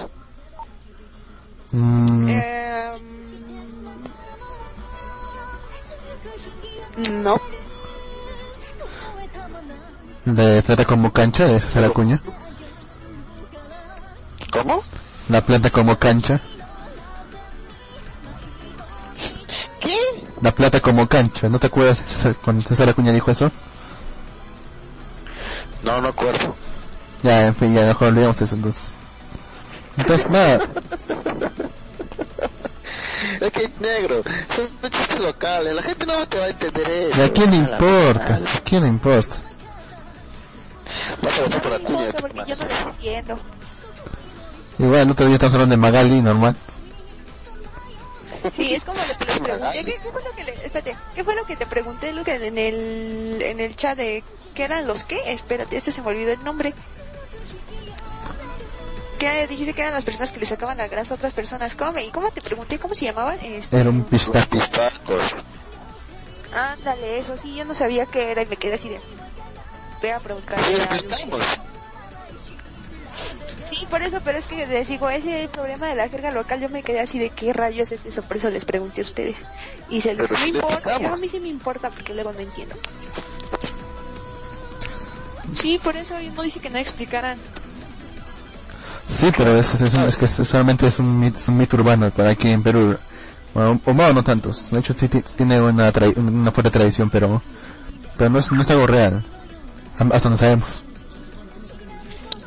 Mm, 1.73 2.29
Em, 2.29 2.43
No, 7.23 7.41
de 10.27 10.63
plata 10.63 10.85
como 10.85 11.11
cancha, 11.11 11.47
de 11.47 11.59
César 11.61 11.85
Acuña. 11.85 12.21
¿Cómo? 14.53 14.83
La 15.29 15.41
plata 15.41 15.71
como 15.71 15.99
cancha. 15.99 16.41
¿Qué? 19.81 19.97
La 20.43 20.55
plata 20.55 20.81
como 20.81 21.09
cancha. 21.09 21.49
¿No 21.49 21.59
te 21.59 21.69
acuerdas 21.69 21.99
César- 21.99 22.37
cuando 22.45 22.63
César 22.69 22.89
Acuña 22.91 23.13
dijo 23.13 23.31
eso? 23.31 23.51
No, 25.83 26.01
no 26.01 26.09
acuerdo. 26.09 26.55
Ya, 27.23 27.47
en 27.47 27.55
fin, 27.55 27.73
ya 27.75 27.83
mejor 27.83 28.09
olvidemos 28.09 28.41
eso 28.41 28.55
entonces. 28.55 28.91
Entonces, 29.97 30.31
nada. 30.31 30.61
Es 33.41 33.51
que 33.51 33.69
negro, 33.81 34.23
son 34.55 34.69
un 34.85 34.91
chiste 34.91 35.19
locales, 35.19 35.75
la 35.75 35.83
gente 35.83 36.07
no 36.07 36.27
te 36.29 36.39
va 36.39 36.45
a 36.45 36.49
entender 36.51 36.89
eso. 36.89 37.21
¿Y 37.21 37.25
a 37.25 37.33
quién 37.33 37.51
le 37.51 37.57
importa? 37.57 38.37
¿A 38.37 38.61
quién 38.61 38.83
le 38.85 38.89
importa? 38.89 39.35
Vas 41.23 41.39
a 41.41 41.61
por 41.61 41.73
la 41.73 41.79
cuña 41.81 42.07
de 42.07 42.13
tu 42.13 42.27
yo 42.29 42.33
no 42.35 42.45
les 42.45 42.81
entiendo. 42.87 43.39
Igual, 44.79 45.01
el 45.01 45.11
otro 45.11 45.27
día 45.27 45.35
estamos 45.35 45.55
hablando 45.55 45.73
de 45.73 45.77
Magali, 45.79 46.23
normal. 46.23 46.57
Sí, 48.53 48.75
es 48.75 48.85
como 48.85 48.99
lo 48.99 49.19
que 49.19 49.25
les 49.25 49.39
pregunté. 49.41 49.85
¿Qué, 49.85 49.85
qué 49.85 50.11
fue 50.11 50.23
lo 50.23 50.33
que 50.37 50.45
le, 50.45 50.53
espérate, 50.65 50.97
¿qué 51.15 51.25
fue 51.25 51.35
lo 51.35 51.45
que 51.45 51.57
te 51.57 51.67
pregunté, 51.67 52.13
Luca, 52.13 52.35
en 52.35 52.59
el, 52.59 53.43
en 53.43 53.61
el 53.61 53.75
chat 53.77 53.97
de 53.97 54.23
qué 54.55 54.65
eran 54.65 54.87
los 54.87 55.05
qué? 55.05 55.33
Espérate, 55.33 55.77
este 55.77 55.91
se 55.91 56.03
me 56.03 56.09
olvidó 56.09 56.33
el 56.33 56.45
nombre. 56.45 56.75
¿Qué 59.23 59.47
dijiste 59.47 59.73
que 59.73 59.83
eran 59.83 59.95
las 59.95 60.05
personas 60.05 60.33
que 60.33 60.41
le 60.41 60.47
sacaban 60.47 60.79
la 60.79 60.89
grasa 60.89 61.15
a 61.15 61.17
otras 61.17 61.33
personas? 61.33 61.77
¿Cómo? 61.77 61.93
me- 61.93 62.05
¿Y 62.05 62.11
cómo 62.11 62.33
te 62.33 62.41
pregunté 62.41 62.81
cómo 62.81 62.93
se 62.93 63.05
llamaban? 63.05 63.39
Este, 63.41 63.79
Era 63.79 63.89
un 63.89 64.03
pistaco. 64.03 64.59
Ándale, 66.53 67.19
eso 67.19 67.37
sí, 67.39 67.55
yo 67.55 67.65
no 67.65 67.73
sabía 67.73 68.05
qué 68.07 68.33
era 68.33 68.43
y 68.43 68.47
me 68.47 68.57
quedé 68.57 68.75
así 68.75 68.89
de. 68.89 69.01
Voy 70.01 70.11
a 70.11 70.19
preguntarle 70.19 70.77
Sí, 73.65 73.87
por 73.89 74.03
eso, 74.03 74.21
pero 74.25 74.39
es 74.39 74.49
que 74.49 74.67
les 74.67 74.89
digo, 74.89 75.09
ese 75.09 75.49
problema 75.53 75.87
de 75.89 75.95
la 75.95 76.09
jerga 76.09 76.33
local, 76.33 76.61
yo 76.61 76.69
me 76.69 76.83
quedé 76.83 76.99
así 76.99 77.21
de 77.21 77.31
qué 77.31 77.53
rayos 77.53 77.93
es 77.93 78.05
eso, 78.05 78.23
por 78.23 78.39
eso 78.39 78.51
les 78.51 78.65
pregunté 78.65 79.03
a 79.03 79.05
ustedes. 79.05 79.45
Y 79.89 80.01
se 80.01 80.15
no 80.15 80.27
sí 80.27 80.35
le 80.37 80.47
importa, 80.49 80.79
explicamos. 80.79 81.13
a 81.13 81.17
mí 81.21 81.29
sí 81.29 81.39
me 81.39 81.49
importa 81.49 81.91
porque 81.91 82.13
luego 82.13 82.33
no 82.33 82.41
entiendo. 82.41 82.75
Sí, 85.55 85.79
por 85.81 85.95
eso 85.95 86.19
yo 86.21 86.33
no 86.33 86.43
dije 86.43 86.59
que 86.59 86.71
no 86.71 86.79
explicaran. 86.79 87.39
Sí, 89.05 89.33
pero 89.37 89.57
es, 89.57 89.81
es, 89.81 89.95
un- 89.95 90.05
es 90.05 90.17
que 90.17 90.29
solamente 90.29 90.87
es 90.87 90.99
un, 90.99 91.19
mito, 91.21 91.39
es 91.39 91.49
un 91.49 91.59
mito 91.59 91.77
urbano 91.77 92.11
para 92.11 92.31
aquí 92.31 92.49
en 92.49 92.63
Perú. 92.63 92.97
Bueno, 93.55 93.81
o 93.85 93.93
bueno, 93.95 94.13
no 94.15 94.23
tantos. 94.25 94.71
De 94.71 94.79
hecho, 94.79 94.95
sí 94.97 95.09
ti- 95.09 95.23
tiene 95.37 95.61
una, 95.61 95.93
tra- 95.93 96.17
una 96.17 96.51
fuerte 96.53 96.71
tradición, 96.71 97.11
pero 97.11 97.43
pero 98.17 98.31
no 98.31 98.39
es, 98.39 98.53
no 98.53 98.63
es 98.63 98.71
algo 98.71 98.87
real. 98.87 99.25
Hasta 99.99 100.31
no 100.31 100.37
sabemos. 100.37 100.83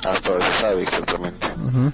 Hasta 0.03 0.31
donde 0.31 0.45
se 0.45 0.53
sabe 0.61 0.83
exactamente. 0.83 1.47
Ujú. 1.67 1.91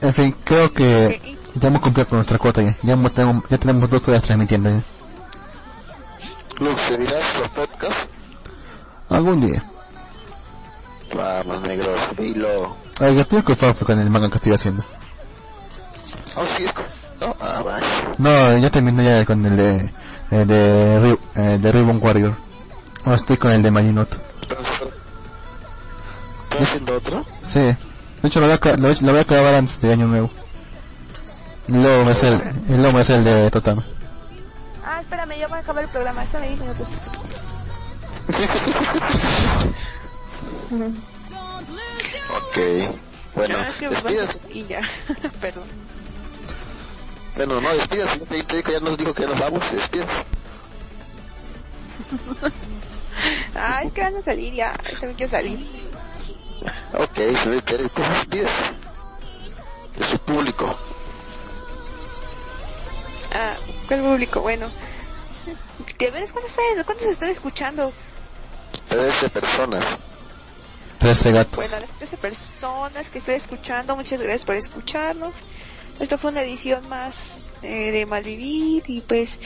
En 0.00 0.12
fin, 0.12 0.34
creo 0.44 0.72
que 0.72 1.36
ya 1.54 1.68
hemos 1.68 1.80
cumplido 1.80 2.08
con 2.08 2.18
nuestra 2.18 2.38
cuota 2.38 2.62
ya. 2.62 2.76
Ya, 2.82 2.92
hemos- 2.94 3.12
tenemos, 3.12 3.44
ya 3.48 3.58
tenemos 3.58 3.88
dos 3.88 4.06
horas 4.08 4.22
transmitiendo 4.22 4.70
ya. 4.70 4.82
¿seguirás 6.88 7.38
los 7.38 7.48
podcasts? 7.48 8.06
Algún 9.08 9.40
día. 9.40 9.62
Vamos, 11.14 11.62
negro, 11.62 11.94
hilo. 12.18 12.76
Ay, 13.00 13.18
estoy 13.18 13.40
ocupado 13.40 13.74
con 13.74 13.98
el 13.98 14.10
manga 14.10 14.28
que 14.30 14.36
estoy 14.36 14.52
haciendo. 14.52 14.84
Oh, 16.36 16.44
sí, 16.46 16.64
es... 16.64 16.72
No, 17.20 17.36
ah, 17.40 17.62
vaya. 17.64 17.86
No, 18.18 18.58
ya 18.58 18.70
terminé 18.70 19.04
ya 19.04 19.24
con 19.24 19.44
el 19.46 19.56
de, 19.56 19.92
el 20.30 20.46
de, 20.48 21.00
Ri- 21.00 21.18
eh, 21.36 21.58
de 21.58 21.72
Ribbon 21.72 21.98
Warrior. 22.02 22.34
Ahora 23.04 23.16
estoy 23.16 23.36
con 23.36 23.52
el 23.52 23.62
de 23.62 23.70
Marinoto. 23.70 24.16
¿Estás 24.42 24.58
haciendo 26.68 26.96
otro? 26.96 27.24
Sí. 27.42 27.60
De 27.60 27.76
hecho, 28.28 28.40
lo 28.40 28.46
voy 28.46 28.52
a, 28.52 28.56
aca- 28.56 28.76
lo, 28.76 28.88
voy- 28.88 28.96
lo 29.00 29.12
voy 29.12 29.18
a 29.18 29.22
acabar 29.22 29.54
antes 29.54 29.80
de 29.80 29.92
año 29.92 30.06
nuevo. 30.06 30.30
Y 31.68 31.72
luego 31.72 32.04
me 32.04 32.12
hace 32.12 32.28
el, 32.28 32.42
y 32.68 32.72
luego 32.74 32.92
me 32.92 33.00
hace 33.00 33.14
el 33.14 33.24
de 33.24 33.50
Totama. 33.50 33.84
Ah, 34.84 35.00
espérame, 35.00 35.38
ya 35.38 35.46
voy 35.48 35.58
a 35.58 35.60
acabar 35.60 35.84
el 35.84 35.90
programa. 35.90 36.24
Espérame 36.24 36.56
10 40.68 40.72
minutos. 40.72 41.02
Ok. 42.30 42.58
Bueno, 43.34 43.58
despidas. 43.58 44.40
Y 44.50 44.66
ya. 44.66 44.80
Perdón. 45.40 45.64
Bueno, 47.36 47.60
no, 47.60 47.72
despidas. 47.74 48.20
Te, 48.28 48.42
te 48.42 48.56
digo, 48.56 48.70
ya 48.70 48.80
nos 48.80 48.96
dijo 48.96 49.12
que 49.14 49.22
ya 49.22 49.28
nos 49.28 49.38
vamos. 49.38 49.62
Ah, 53.54 53.82
es 53.84 53.92
que 53.92 54.00
van 54.00 54.16
a 54.16 54.22
salir 54.22 54.54
ya. 54.54 54.74
Tengo 55.00 55.16
que 55.16 55.28
salir. 55.28 55.58
Ok, 56.92 57.16
señor 57.42 57.62
Terry, 57.62 57.88
¿cómo 57.90 58.08
despides? 58.08 58.50
De 59.96 60.04
su 60.04 60.18
público. 60.18 60.76
Ah, 63.34 63.54
¿cuál 63.88 64.00
público? 64.00 64.40
Bueno. 64.40 64.68
¿De 65.98 66.10
veras 66.10 66.32
cuántos 66.32 66.50
están, 66.50 66.84
cuántos 66.84 67.06
están 67.06 67.30
escuchando? 67.30 67.92
13 68.88 69.28
personas. 69.30 69.84
13 71.04 71.32
gatos. 71.32 71.56
Bueno, 71.56 71.76
a 71.76 71.80
las 71.80 71.90
13 71.90 72.16
personas 72.16 73.10
que 73.10 73.18
están 73.18 73.34
escuchando, 73.34 73.94
muchas 73.94 74.18
gracias 74.20 74.46
por 74.46 74.54
escucharnos. 74.56 75.34
Esto 76.00 76.16
fue 76.16 76.30
una 76.30 76.40
edición 76.42 76.88
más 76.88 77.40
eh, 77.62 77.90
de 77.90 78.06
Malvivir 78.06 78.84
y 78.86 79.02
pues, 79.02 79.38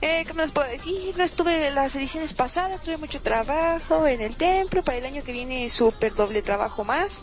eh, 0.00 0.24
¿qué 0.26 0.32
más 0.32 0.50
puedo 0.50 0.68
decir? 0.68 1.16
No 1.16 1.22
estuve 1.22 1.68
en 1.68 1.76
las 1.76 1.94
ediciones 1.94 2.32
pasadas, 2.34 2.82
tuve 2.82 2.96
mucho 2.96 3.22
trabajo 3.22 4.06
en 4.08 4.20
el 4.20 4.34
templo, 4.36 4.82
para 4.82 4.98
el 4.98 5.06
año 5.06 5.22
que 5.22 5.30
viene 5.32 5.70
súper 5.70 6.12
doble 6.12 6.42
trabajo 6.42 6.82
más. 6.82 7.20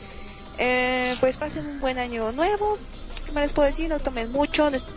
Eh, 0.58 1.16
pues 1.20 1.36
pasen 1.38 1.66
un 1.68 1.80
buen 1.82 2.00
año 2.00 2.32
nuevo. 2.32 2.78
¿Qué 3.26 3.34
más 3.34 3.44
les 3.44 3.52
puedo 3.54 3.68
decir? 3.68 3.90
No 3.90 4.00
tomen 4.00 4.32
mucho, 4.32 4.70
no 4.70 4.78
est- 4.78 4.88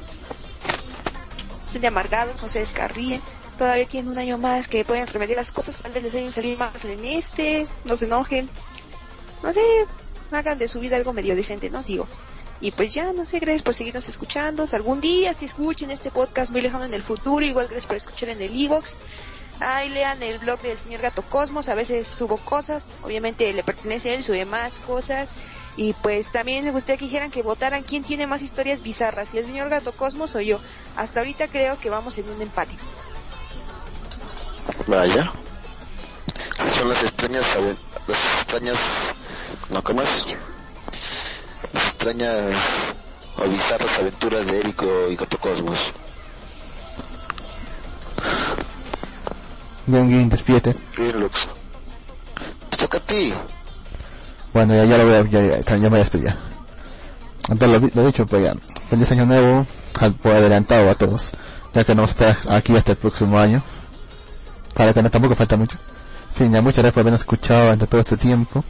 estén 1.66 1.84
amargados, 1.86 2.40
no 2.40 2.48
se 2.48 2.60
descarríen. 2.60 3.20
Todavía 3.58 3.86
tienen 3.86 4.10
un 4.10 4.18
año 4.18 4.38
más 4.38 4.68
que 4.68 4.84
pueden 4.84 5.06
remediar 5.06 5.38
las 5.38 5.52
cosas, 5.52 5.78
tal 5.78 5.92
vez 5.92 6.02
les 6.02 6.14
hayan 6.14 6.32
salido 6.32 6.58
mal 6.58 6.72
en 6.82 7.04
este, 7.04 7.66
no 7.84 7.96
se 7.96 8.06
enojen 8.06 8.48
no 9.44 9.52
sé, 9.52 9.60
hagan 10.32 10.58
de 10.58 10.68
su 10.68 10.80
vida 10.80 10.96
algo 10.96 11.12
medio 11.12 11.36
decente, 11.36 11.68
¿no? 11.68 11.82
Digo. 11.82 12.08
Y 12.60 12.70
pues 12.70 12.94
ya, 12.94 13.12
no 13.12 13.26
sé, 13.26 13.40
gracias 13.40 13.62
por 13.62 13.74
seguirnos 13.74 14.08
escuchando. 14.08 14.64
Algún 14.72 15.02
día 15.02 15.34
si 15.34 15.44
escuchen 15.44 15.90
este 15.90 16.10
podcast 16.10 16.50
muy 16.50 16.62
lejano 16.62 16.84
en 16.84 16.94
el 16.94 17.02
futuro, 17.02 17.44
igual 17.44 17.66
gracias 17.66 17.86
por 17.86 17.96
escuchar 17.96 18.30
en 18.30 18.40
el 18.40 18.58
Evox. 18.58 18.96
Ahí 19.60 19.90
lean 19.90 20.22
el 20.22 20.38
blog 20.38 20.60
del 20.62 20.78
señor 20.78 21.02
Gato 21.02 21.22
Cosmos, 21.22 21.68
a 21.68 21.74
veces 21.74 22.08
subo 22.08 22.38
cosas, 22.38 22.88
obviamente 23.02 23.52
le 23.52 23.62
pertenece 23.62 24.10
a 24.10 24.14
él, 24.14 24.24
sube 24.24 24.46
más 24.46 24.72
cosas. 24.86 25.28
Y 25.76 25.92
pues 25.92 26.32
también 26.32 26.64
me 26.64 26.70
gustaría 26.70 26.96
que 26.96 27.04
dijeran 27.04 27.30
que 27.30 27.42
votaran 27.42 27.82
quién 27.82 28.02
tiene 28.02 28.26
más 28.26 28.40
historias 28.40 28.82
bizarras, 28.82 29.28
si 29.28 29.38
el 29.38 29.44
señor 29.44 29.68
Gato 29.68 29.92
Cosmos 29.92 30.34
o 30.34 30.40
yo. 30.40 30.58
Hasta 30.96 31.20
ahorita 31.20 31.48
creo 31.48 31.78
que 31.78 31.90
vamos 31.90 32.16
en 32.16 32.30
un 32.30 32.40
empate. 32.40 32.72
Vaya. 34.86 35.30
Son 36.78 36.88
las 36.88 37.02
extrañas, 37.02 37.44
las 38.06 38.18
extrañas, 38.36 38.78
no, 39.70 39.82
¿cómo 39.82 40.02
es? 40.02 40.08
Las 41.72 41.86
extrañas 41.88 42.54
o 43.36 43.48
bizarras 43.48 43.98
aventuras 43.98 44.46
de 44.46 44.60
Érico 44.60 44.86
y 45.10 45.16
Cotocosmos. 45.16 45.78
Bien, 49.86 50.08
bien, 50.08 50.28
despídete. 50.28 50.76
Bien, 50.96 51.20
Lux. 51.20 51.48
Te 52.70 52.76
toca 52.76 52.98
a 52.98 53.00
ti. 53.00 53.34
Bueno, 54.52 54.74
ya, 54.74 54.84
ya 54.84 54.98
lo 54.98 55.04
voy 55.04 55.14
a, 55.14 55.22
ya, 55.24 55.58
ya, 55.58 55.62
ya 55.62 55.76
me 55.76 55.88
voy 55.88 55.98
a 55.98 56.02
despedir. 56.02 56.34
Entonces, 57.48 57.80
lo, 57.80 58.02
lo 58.02 58.06
dicho, 58.06 58.26
pues 58.26 58.44
ya, 58.44 58.54
feliz 58.88 59.10
año 59.12 59.26
nuevo, 59.26 59.66
por 60.22 60.32
adelantado 60.32 60.88
a 60.88 60.94
todos, 60.94 61.32
ya 61.74 61.84
que 61.84 61.94
no 61.94 62.04
está 62.04 62.36
aquí 62.48 62.74
hasta 62.76 62.92
el 62.92 62.98
próximo 62.98 63.38
año, 63.38 63.62
para 64.74 64.92
que 64.92 65.02
no 65.02 65.10
tampoco 65.10 65.34
falta 65.34 65.56
mucho. 65.56 65.78
En 66.30 66.34
fin, 66.34 66.52
ya 66.52 66.62
muchas 66.62 66.78
gracias 66.78 66.94
por 66.94 67.00
habernos 67.00 67.20
escuchado 67.20 67.62
durante 67.62 67.86
todo 67.86 68.00
este 68.00 68.16
tiempo, 68.16 68.64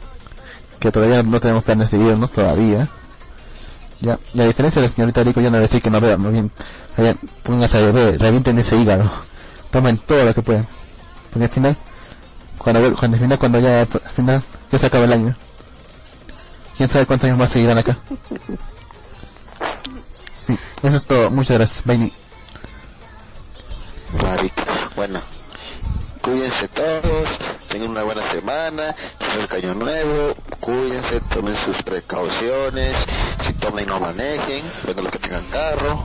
que 0.79 0.91
todavía 0.91 1.23
no 1.23 1.39
tenemos 1.39 1.63
planes 1.63 1.91
de 1.91 1.97
irnos 1.97 2.31
todavía. 2.31 2.87
Ya, 4.01 4.19
y 4.33 4.41
a 4.41 4.45
diferencia 4.45 4.81
de 4.81 4.87
la 4.87 4.93
señorita 4.93 5.23
Rico, 5.23 5.41
yo 5.41 5.45
no 5.45 5.51
voy 5.51 5.59
a 5.59 5.61
decir 5.61 5.81
que 5.81 5.89
no 5.89 5.99
beban, 6.01 6.21
más 6.21 6.31
bien, 6.31 6.51
vayan, 6.97 7.17
pónganse 7.43 7.77
a 7.77 7.81
beber, 7.81 8.19
revienten 8.19 8.59
ese 8.59 8.75
hígado, 8.75 9.09
tomen 9.71 9.97
todo 9.97 10.23
lo 10.25 10.33
que 10.33 10.41
puedan, 10.41 10.67
porque 11.31 11.45
al 11.45 11.49
final, 11.49 11.77
cuando, 12.57 12.95
cuando 12.95 13.15
al 13.15 13.21
final, 13.21 13.39
cuando 13.39 13.59
ya, 13.59 13.81
al 13.81 13.87
final, 13.87 14.43
ya 14.71 14.77
se 14.77 14.85
acaba 14.85 15.05
el 15.05 15.13
año. 15.13 15.35
¿Quién 16.77 16.89
sabe 16.89 17.05
cuántos 17.05 17.25
años 17.25 17.37
más 17.37 17.49
seguirán 17.49 17.77
acá? 17.77 17.97
Eso 20.83 20.97
es 20.97 21.05
todo. 21.05 21.31
Muchas 21.31 21.57
gracias. 21.57 21.85
Marica. 21.85 22.13
Bueno, 24.95 25.19
cuídense 26.25 26.67
todos, 26.69 27.29
tengan 27.69 27.91
una 27.91 28.03
buena 28.03 28.23
semana, 28.23 28.95
se 29.19 29.25
acerca 29.27 29.57
año 29.57 29.75
nuevo, 29.75 30.33
cuídense, 30.59 31.21
tomen 31.33 31.55
sus 31.55 31.83
precauciones, 31.83 32.95
si 33.45 33.53
tomen 33.53 33.85
no 33.87 33.99
manejen, 33.99 34.63
bueno 34.85 35.03
los 35.03 35.11
que 35.11 35.19
tengan 35.19 35.43
carro, 35.51 36.03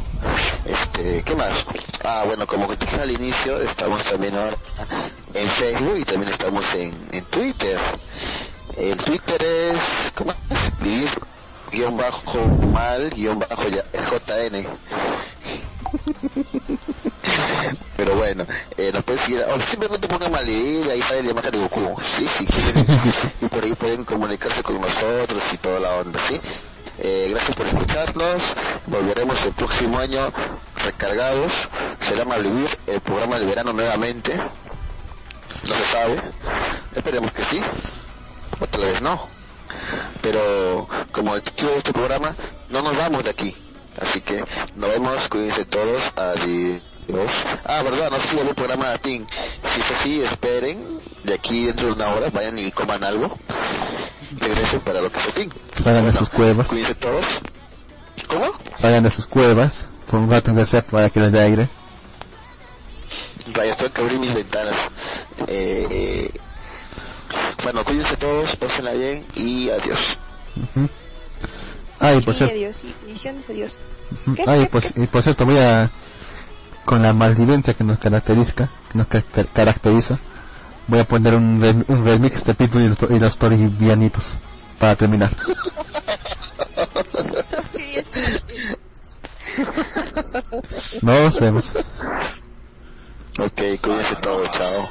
este, 0.66 1.22
¿qué 1.22 1.34
más? 1.34 1.64
Ah, 2.04 2.24
bueno, 2.26 2.46
como 2.46 2.66
dije 2.74 3.00
al 3.00 3.10
inicio, 3.10 3.60
estamos 3.62 4.02
también 4.04 4.36
ahora 4.36 4.56
en 5.32 5.48
Facebook 5.48 5.96
y 5.98 6.04
también 6.04 6.30
estamos 6.32 6.64
en, 6.74 6.92
en 7.12 7.24
Twitter. 7.24 7.78
El 8.76 8.96
Twitter 8.98 9.42
es, 9.42 9.80
¿cómo 10.14 10.32
es? 10.32 10.78
Vivir 10.80 11.08
guion 11.72 11.96
bajo 11.96 12.38
mal 12.72 13.08
guion 13.10 13.38
bajo 13.38 13.68
ya- 13.68 13.84
JN. 13.92 14.66
Pero 17.96 18.16
bueno, 18.16 18.46
eh, 18.76 18.90
nos 18.92 19.04
pueden 19.04 19.22
seguir, 19.22 19.42
o 19.42 19.60
simplemente 19.60 20.08
pongan 20.08 20.32
Malvivir, 20.32 20.90
ahí 20.90 21.02
sale 21.02 21.22
la 21.22 21.30
imagen 21.30 21.50
de 21.50 21.58
Goku, 21.58 21.96
sí, 22.02 22.26
sí, 22.26 22.46
y 23.42 23.46
por 23.46 23.62
ahí 23.62 23.74
pueden 23.74 24.04
comunicarse 24.04 24.62
con 24.62 24.80
nosotros 24.80 25.42
y 25.52 25.56
toda 25.58 25.80
la 25.80 25.90
onda, 25.96 26.18
sí. 26.26 26.40
Eh, 26.98 27.28
gracias 27.30 27.56
por 27.56 27.66
escucharnos, 27.66 28.42
volveremos 28.86 29.42
el 29.44 29.52
próximo 29.52 29.98
año 29.98 30.32
recargados, 30.84 31.52
será 32.00 32.24
Malvivir, 32.24 32.68
el 32.86 33.00
programa 33.00 33.38
del 33.38 33.48
verano 33.48 33.72
nuevamente, 33.72 34.36
no 34.36 35.74
se 35.74 35.84
sabe, 35.86 36.20
esperemos 36.94 37.32
que 37.32 37.44
sí, 37.44 37.60
o 38.60 38.66
tal 38.66 38.82
vez 38.82 39.00
no, 39.00 39.28
pero 40.22 40.88
como 41.12 41.36
el 41.36 41.42
título 41.42 41.72
de 41.72 41.78
este 41.78 41.92
programa, 41.92 42.34
no 42.70 42.82
nos 42.82 42.96
vamos 42.96 43.24
de 43.24 43.30
aquí, 43.30 43.56
así 44.00 44.20
que 44.20 44.44
nos 44.76 44.90
vemos, 44.90 45.28
cuídense 45.28 45.64
todos, 45.64 46.02
adiós. 46.16 46.82
Ah, 47.64 47.82
verdad, 47.82 48.10
no 48.10 48.20
sé 48.20 48.28
si 48.28 48.38
haber 48.38 48.54
programa 48.54 48.90
de 48.90 48.98
Team. 48.98 49.26
Si 49.74 49.80
es 49.80 49.90
así, 49.90 50.22
esperen, 50.22 50.82
de 51.24 51.34
aquí 51.34 51.66
dentro 51.66 51.86
de 51.86 51.92
una 51.92 52.08
hora, 52.08 52.30
vayan 52.30 52.58
y 52.58 52.70
coman 52.70 53.02
algo, 53.04 53.36
regresen 54.38 54.80
para 54.80 55.00
lo 55.00 55.10
que 55.10 55.18
es 55.18 55.34
Team. 55.34 55.50
Salgan 55.72 56.06
de 56.06 56.12
sus 56.12 56.28
cuevas. 56.30 56.68
Cuídense 56.68 56.94
todos. 56.94 57.24
¿Cómo? 58.28 58.52
Salgan 58.74 59.02
de 59.02 59.10
sus 59.10 59.26
cuevas. 59.26 59.88
Por 60.10 60.20
un 60.20 60.30
rato 60.30 60.64
sea 60.64 60.82
para 60.82 61.10
que 61.10 61.20
les 61.20 61.32
dé 61.32 61.40
aire. 61.40 61.68
Vaya, 63.54 63.76
tengo 63.76 63.92
que 63.92 64.00
abrir 64.02 64.18
mis 64.18 64.34
ventanas. 64.34 64.74
Eh, 65.46 65.86
eh, 65.90 66.30
bueno, 67.62 67.84
cuídense 67.84 68.16
todos, 68.16 68.56
pásenla 68.56 68.92
bien 68.92 69.24
y 69.36 69.70
adiós. 69.70 70.00
Ujú. 70.56 70.88
Ah, 72.00 72.14
y 72.14 72.20
por 72.22 72.34
cierto, 72.34 72.54
adiós. 72.54 72.78
Y 72.82 72.94
bendiciones, 73.04 73.48
adiós. 73.48 73.80
ujú. 74.26 74.34
¿Qué? 74.36 74.42
y 74.42 74.60
¿Qué? 74.60 74.66
por, 74.66 74.82
y 74.96 75.06
por 75.06 75.22
cierto, 75.22 75.46
voy 75.46 75.58
a, 75.58 75.90
con 76.90 77.02
la 77.04 77.12
malvivencia 77.12 77.72
que 77.74 77.84
nos 77.84 78.00
caracteriza, 78.00 78.68
que 78.90 78.98
nos 78.98 79.06
ca- 79.06 79.22
caracteriza, 79.54 80.18
voy 80.88 80.98
a 80.98 81.04
poner 81.04 81.36
un, 81.36 81.60
rem- 81.62 81.84
un 81.86 82.04
remix 82.04 82.44
de 82.44 82.54
Pitbull 82.54 82.82
y 82.82 82.88
los, 82.88 82.98
y 83.08 83.20
los 83.20 83.38
Toribianitos 83.38 84.34
para 84.80 84.96
terminar. 84.96 85.30
Nos 91.02 91.38
vemos. 91.38 91.72
Ok, 93.38 93.62
cuídense 93.80 94.16
todos, 94.20 94.50
chao. 94.50 94.88